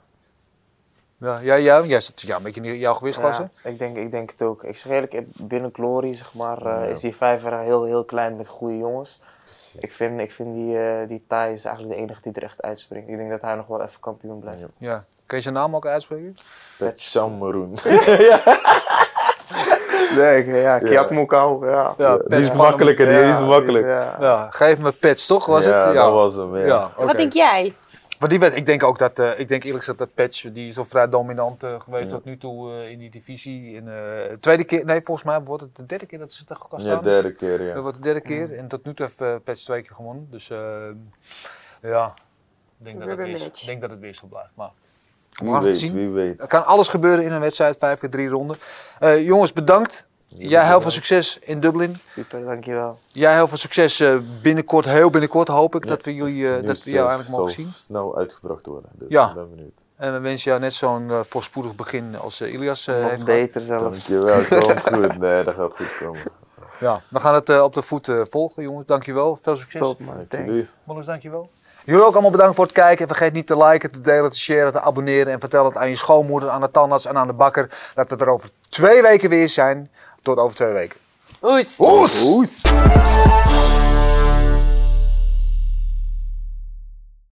Ja, 1.17 1.41
jij, 1.43 1.61
jij, 1.61 1.86
jij 1.88 1.99
zit 1.99 2.21
ja, 2.21 2.36
een 2.36 2.43
beetje 2.43 2.61
in 2.61 2.77
jouw 2.77 2.93
gewichtsklasse. 2.93 3.49
Ja, 3.63 3.69
ik, 3.69 3.77
denk, 3.77 3.97
ik 3.97 4.11
denk 4.11 4.32
het 4.32 4.41
ook. 4.41 4.63
Ik 4.63 4.77
zeg 4.77 4.91
eerlijk, 4.91 5.21
binnen 5.36 5.69
Glory 5.73 6.13
zeg 6.13 6.34
maar, 6.34 6.57
eh, 6.57 6.65
Ja. 6.65 6.84
is 6.84 6.99
die 6.99 7.15
vijver 7.15 7.59
heel, 7.59 7.84
heel 7.84 8.05
klein 8.05 8.38
met 8.38 8.47
goede 8.47 8.77
jongens. 8.77 9.19
Precies. 9.43 9.75
Ik 9.80 9.91
vind, 9.91 10.19
ik 10.21 10.32
vind 10.32 10.53
die, 10.55 11.07
die 11.07 11.23
Thai 11.27 11.53
is 11.53 11.65
eigenlijk 11.65 11.95
de 11.97 12.01
enige 12.01 12.21
die 12.21 12.34
er 12.34 12.43
echt 12.43 12.61
uitspringt. 12.61 13.09
Ik 13.09 13.17
denk 13.17 13.30
dat 13.30 13.41
hij 13.41 13.55
nog 13.55 13.67
wel 13.67 13.82
even 13.82 13.99
kampioen 13.99 14.39
blijft. 14.39 14.65
Ja. 14.77 15.05
Ja. 15.30 15.36
Kun 15.36 15.38
je 15.38 15.43
zijn 15.43 15.53
naam 15.53 15.75
ook 15.75 15.86
uitspreken? 15.86 16.36
Patch 16.77 17.11
Cameroen. 17.11 17.77
Nee, 20.15 20.45
ja, 20.45 20.80
Kiat 20.80 21.11
Mokau, 21.11 21.67
ja. 21.69 21.93
Ja, 21.97 22.17
die 22.17 22.39
is 22.39 22.51
makkelijker, 22.51 23.07
die 23.07 23.17
Ja, 23.17 23.32
is 23.32 23.39
makkelijk. 23.39 23.86
ja. 23.86 24.15
Ja, 24.19 24.49
geef 24.49 24.80
me 24.80 24.91
Patch, 24.91 25.25
toch? 25.25 25.45
Was 25.45 25.65
ja, 25.65 25.86
het? 25.86 25.93
dat 25.95 26.11
was 26.13 26.34
hem. 26.36 26.57
Ja. 26.57 26.65
Ja. 26.65 26.91
Wat 27.05 27.15
denk 27.17 27.34
jij? 27.34 27.75
Maar 28.19 28.30
die 28.30 28.39
werd, 28.39 28.55
ik 28.55 28.65
denk 28.65 28.84
ook 28.84 28.97
dat, 28.97 29.19
eh, 29.19 29.39
ik 29.39 29.47
denk 29.47 29.63
eerlijk 29.63 29.80
gezegd 29.84 29.97
dat 29.97 30.13
Patch, 30.13 30.41
die 30.51 30.67
is 30.67 30.77
al 30.77 30.86
vrij 30.86 31.09
dominant 31.09 31.63
eh, 31.63 31.80
geweest 31.80 32.09
Ja. 32.09 32.15
tot 32.15 32.25
nu 32.25 32.38
toe 32.38 32.71
eh, 32.71 32.89
in 32.91 32.99
die 32.99 33.09
divisie. 33.09 33.75
In, 33.75 33.88
eh, 33.88 33.93
tweede 34.39 34.63
keer, 34.63 34.86
nee, 34.86 35.01
volgens 35.01 35.25
mij 35.27 35.41
wordt 35.43 35.63
het 35.63 35.75
de 35.75 35.86
derde 35.86 36.05
keer 36.05 36.19
dat 36.19 36.32
ze 36.34 36.45
tegen 36.45 36.63
elkaar 36.63 36.80
Ja, 36.80 36.86
staan. 36.86 37.03
derde 37.03 37.32
keer, 37.34 37.57
Dat 37.57 37.67
ja. 37.67 37.82
wordt 37.82 37.95
de 37.95 38.01
derde 38.03 38.21
keer. 38.21 38.57
En 38.57 38.67
tot 38.67 38.86
nu 38.86 38.93
toe 38.93 39.05
heeft 39.15 39.43
Patch 39.43 39.63
twee 39.63 39.82
keer 39.82 39.95
gewonnen. 39.95 40.27
Dus 40.32 40.49
eh, 40.49 40.57
ja, 41.82 42.13
ik 42.80 42.86
denk 42.86 42.99
dat, 42.99 43.07
het 43.09 43.17
weer, 43.17 43.51
denk 43.65 43.82
dat 43.82 43.89
het 43.89 43.99
weer 43.99 44.13
zo 44.15 44.27
blijft. 44.27 44.51
Maar 44.55 44.69
Wie 45.39 45.59
weet, 45.59 45.77
zien. 45.79 45.93
wie 45.93 46.09
weet. 46.09 46.41
Er 46.41 46.47
kan 46.47 46.65
alles 46.65 46.87
gebeuren 46.87 47.23
in 47.25 47.31
een 47.31 47.39
wedstrijd, 47.39 47.75
vijf 47.79 47.99
keer 47.99 48.09
drie 48.09 48.27
ronden. 48.29 48.57
Eh, 48.99 49.25
jongens, 49.25 49.53
bedankt. 49.53 50.07
Jij 50.37 50.65
heel 50.67 50.81
veel 50.81 50.91
succes 50.91 51.37
in 51.41 51.59
Dublin. 51.59 51.95
Super, 52.01 52.45
dankjewel. 52.45 52.99
Jij 53.07 53.33
heel 53.33 53.47
veel 53.47 53.57
succes 53.57 53.99
eh, 53.99 54.15
binnenkort, 54.41 54.85
heel 54.85 55.09
binnenkort 55.09 55.47
hoop 55.47 55.75
ik 55.75 55.83
Ja, 55.83 55.89
dat 55.89 56.03
we 56.03 56.13
jullie, 56.15 56.47
eh, 56.47 56.53
dat 56.53 56.61
nieuws, 56.63 56.83
we 56.83 56.91
jou 56.91 57.03
eh, 57.07 57.09
eigenlijk 57.11 57.37
mogen 57.39 57.53
zal 57.53 57.63
zien. 57.63 57.73
snel 57.73 58.17
uitgebracht 58.17 58.65
worden. 58.65 58.89
Dus 58.93 59.07
Ja. 59.09 59.27
ik 59.29 59.33
ben 59.35 59.49
benieuwd. 59.49 59.71
En 59.95 60.13
we 60.13 60.19
wensen 60.19 60.49
jou 60.49 60.61
net 60.63 60.73
zo'n 60.73 61.09
eh, 61.11 61.19
voorspoedig 61.23 61.75
begin 61.75 62.15
als 62.17 62.41
eh, 62.41 62.53
Ilias 62.53 62.87
eh, 62.87 62.95
heeft 62.95 63.03
Nog 63.03 63.11
gehad. 63.11 63.25
beter 63.25 63.61
zelfs. 63.61 64.07
Dankjewel, 64.07 64.59
komt 64.59 64.83
goed. 64.93 65.17
Nee, 65.17 65.43
dat 65.43 65.55
gaat 65.55 65.71
goed 65.75 65.97
komen. 65.99 66.21
Ja, 66.79 67.01
we 67.09 67.19
gaan 67.19 67.33
het 67.33 67.49
eh, 67.49 67.63
op 67.63 67.73
de 67.73 67.81
voet 67.81 68.07
eh, 68.09 68.21
volgen, 68.29 68.63
jongens. 68.63 68.85
Dankjewel. 68.85 69.35
Veel 69.41 69.55
succes. 69.55 69.81
Top 69.81 69.99
man, 69.99 70.15
Dank 70.15 70.29
thanks. 70.29 70.45
jullie. 70.45 70.67
Molles, 70.83 71.05
dankjewel. 71.05 71.49
Jullie 71.89 72.05
ook 72.05 72.13
allemaal 72.13 72.31
bedankt 72.31 72.55
voor 72.55 72.63
het 72.63 72.73
kijken. 72.73 73.07
Vergeet 73.07 73.33
niet 73.33 73.47
te 73.47 73.57
liken, 73.57 73.91
te 73.91 74.01
delen, 74.01 74.31
te 74.31 74.39
sharen, 74.39 74.71
te 74.71 74.81
abonneren. 74.81 75.33
En 75.33 75.39
vertel 75.39 75.65
het 75.65 75.77
aan 75.77 75.89
je 75.89 75.95
schoonmoeder, 75.95 76.49
aan 76.49 76.61
de 76.61 76.71
tandarts 76.71 77.05
en 77.05 77.17
aan 77.17 77.27
de 77.27 77.33
bakker. 77.33 77.69
Dat 77.95 78.09
we 78.09 78.15
er 78.15 78.27
over 78.27 78.49
twee 78.69 79.01
weken 79.01 79.29
weer 79.29 79.49
zijn. 79.49 79.91
Tot 80.21 80.37
over 80.37 80.55
twee 80.55 80.73
weken. 80.73 80.99
Oes. 81.41 81.79
Oes! 81.79 82.23
Oes. 82.23 82.61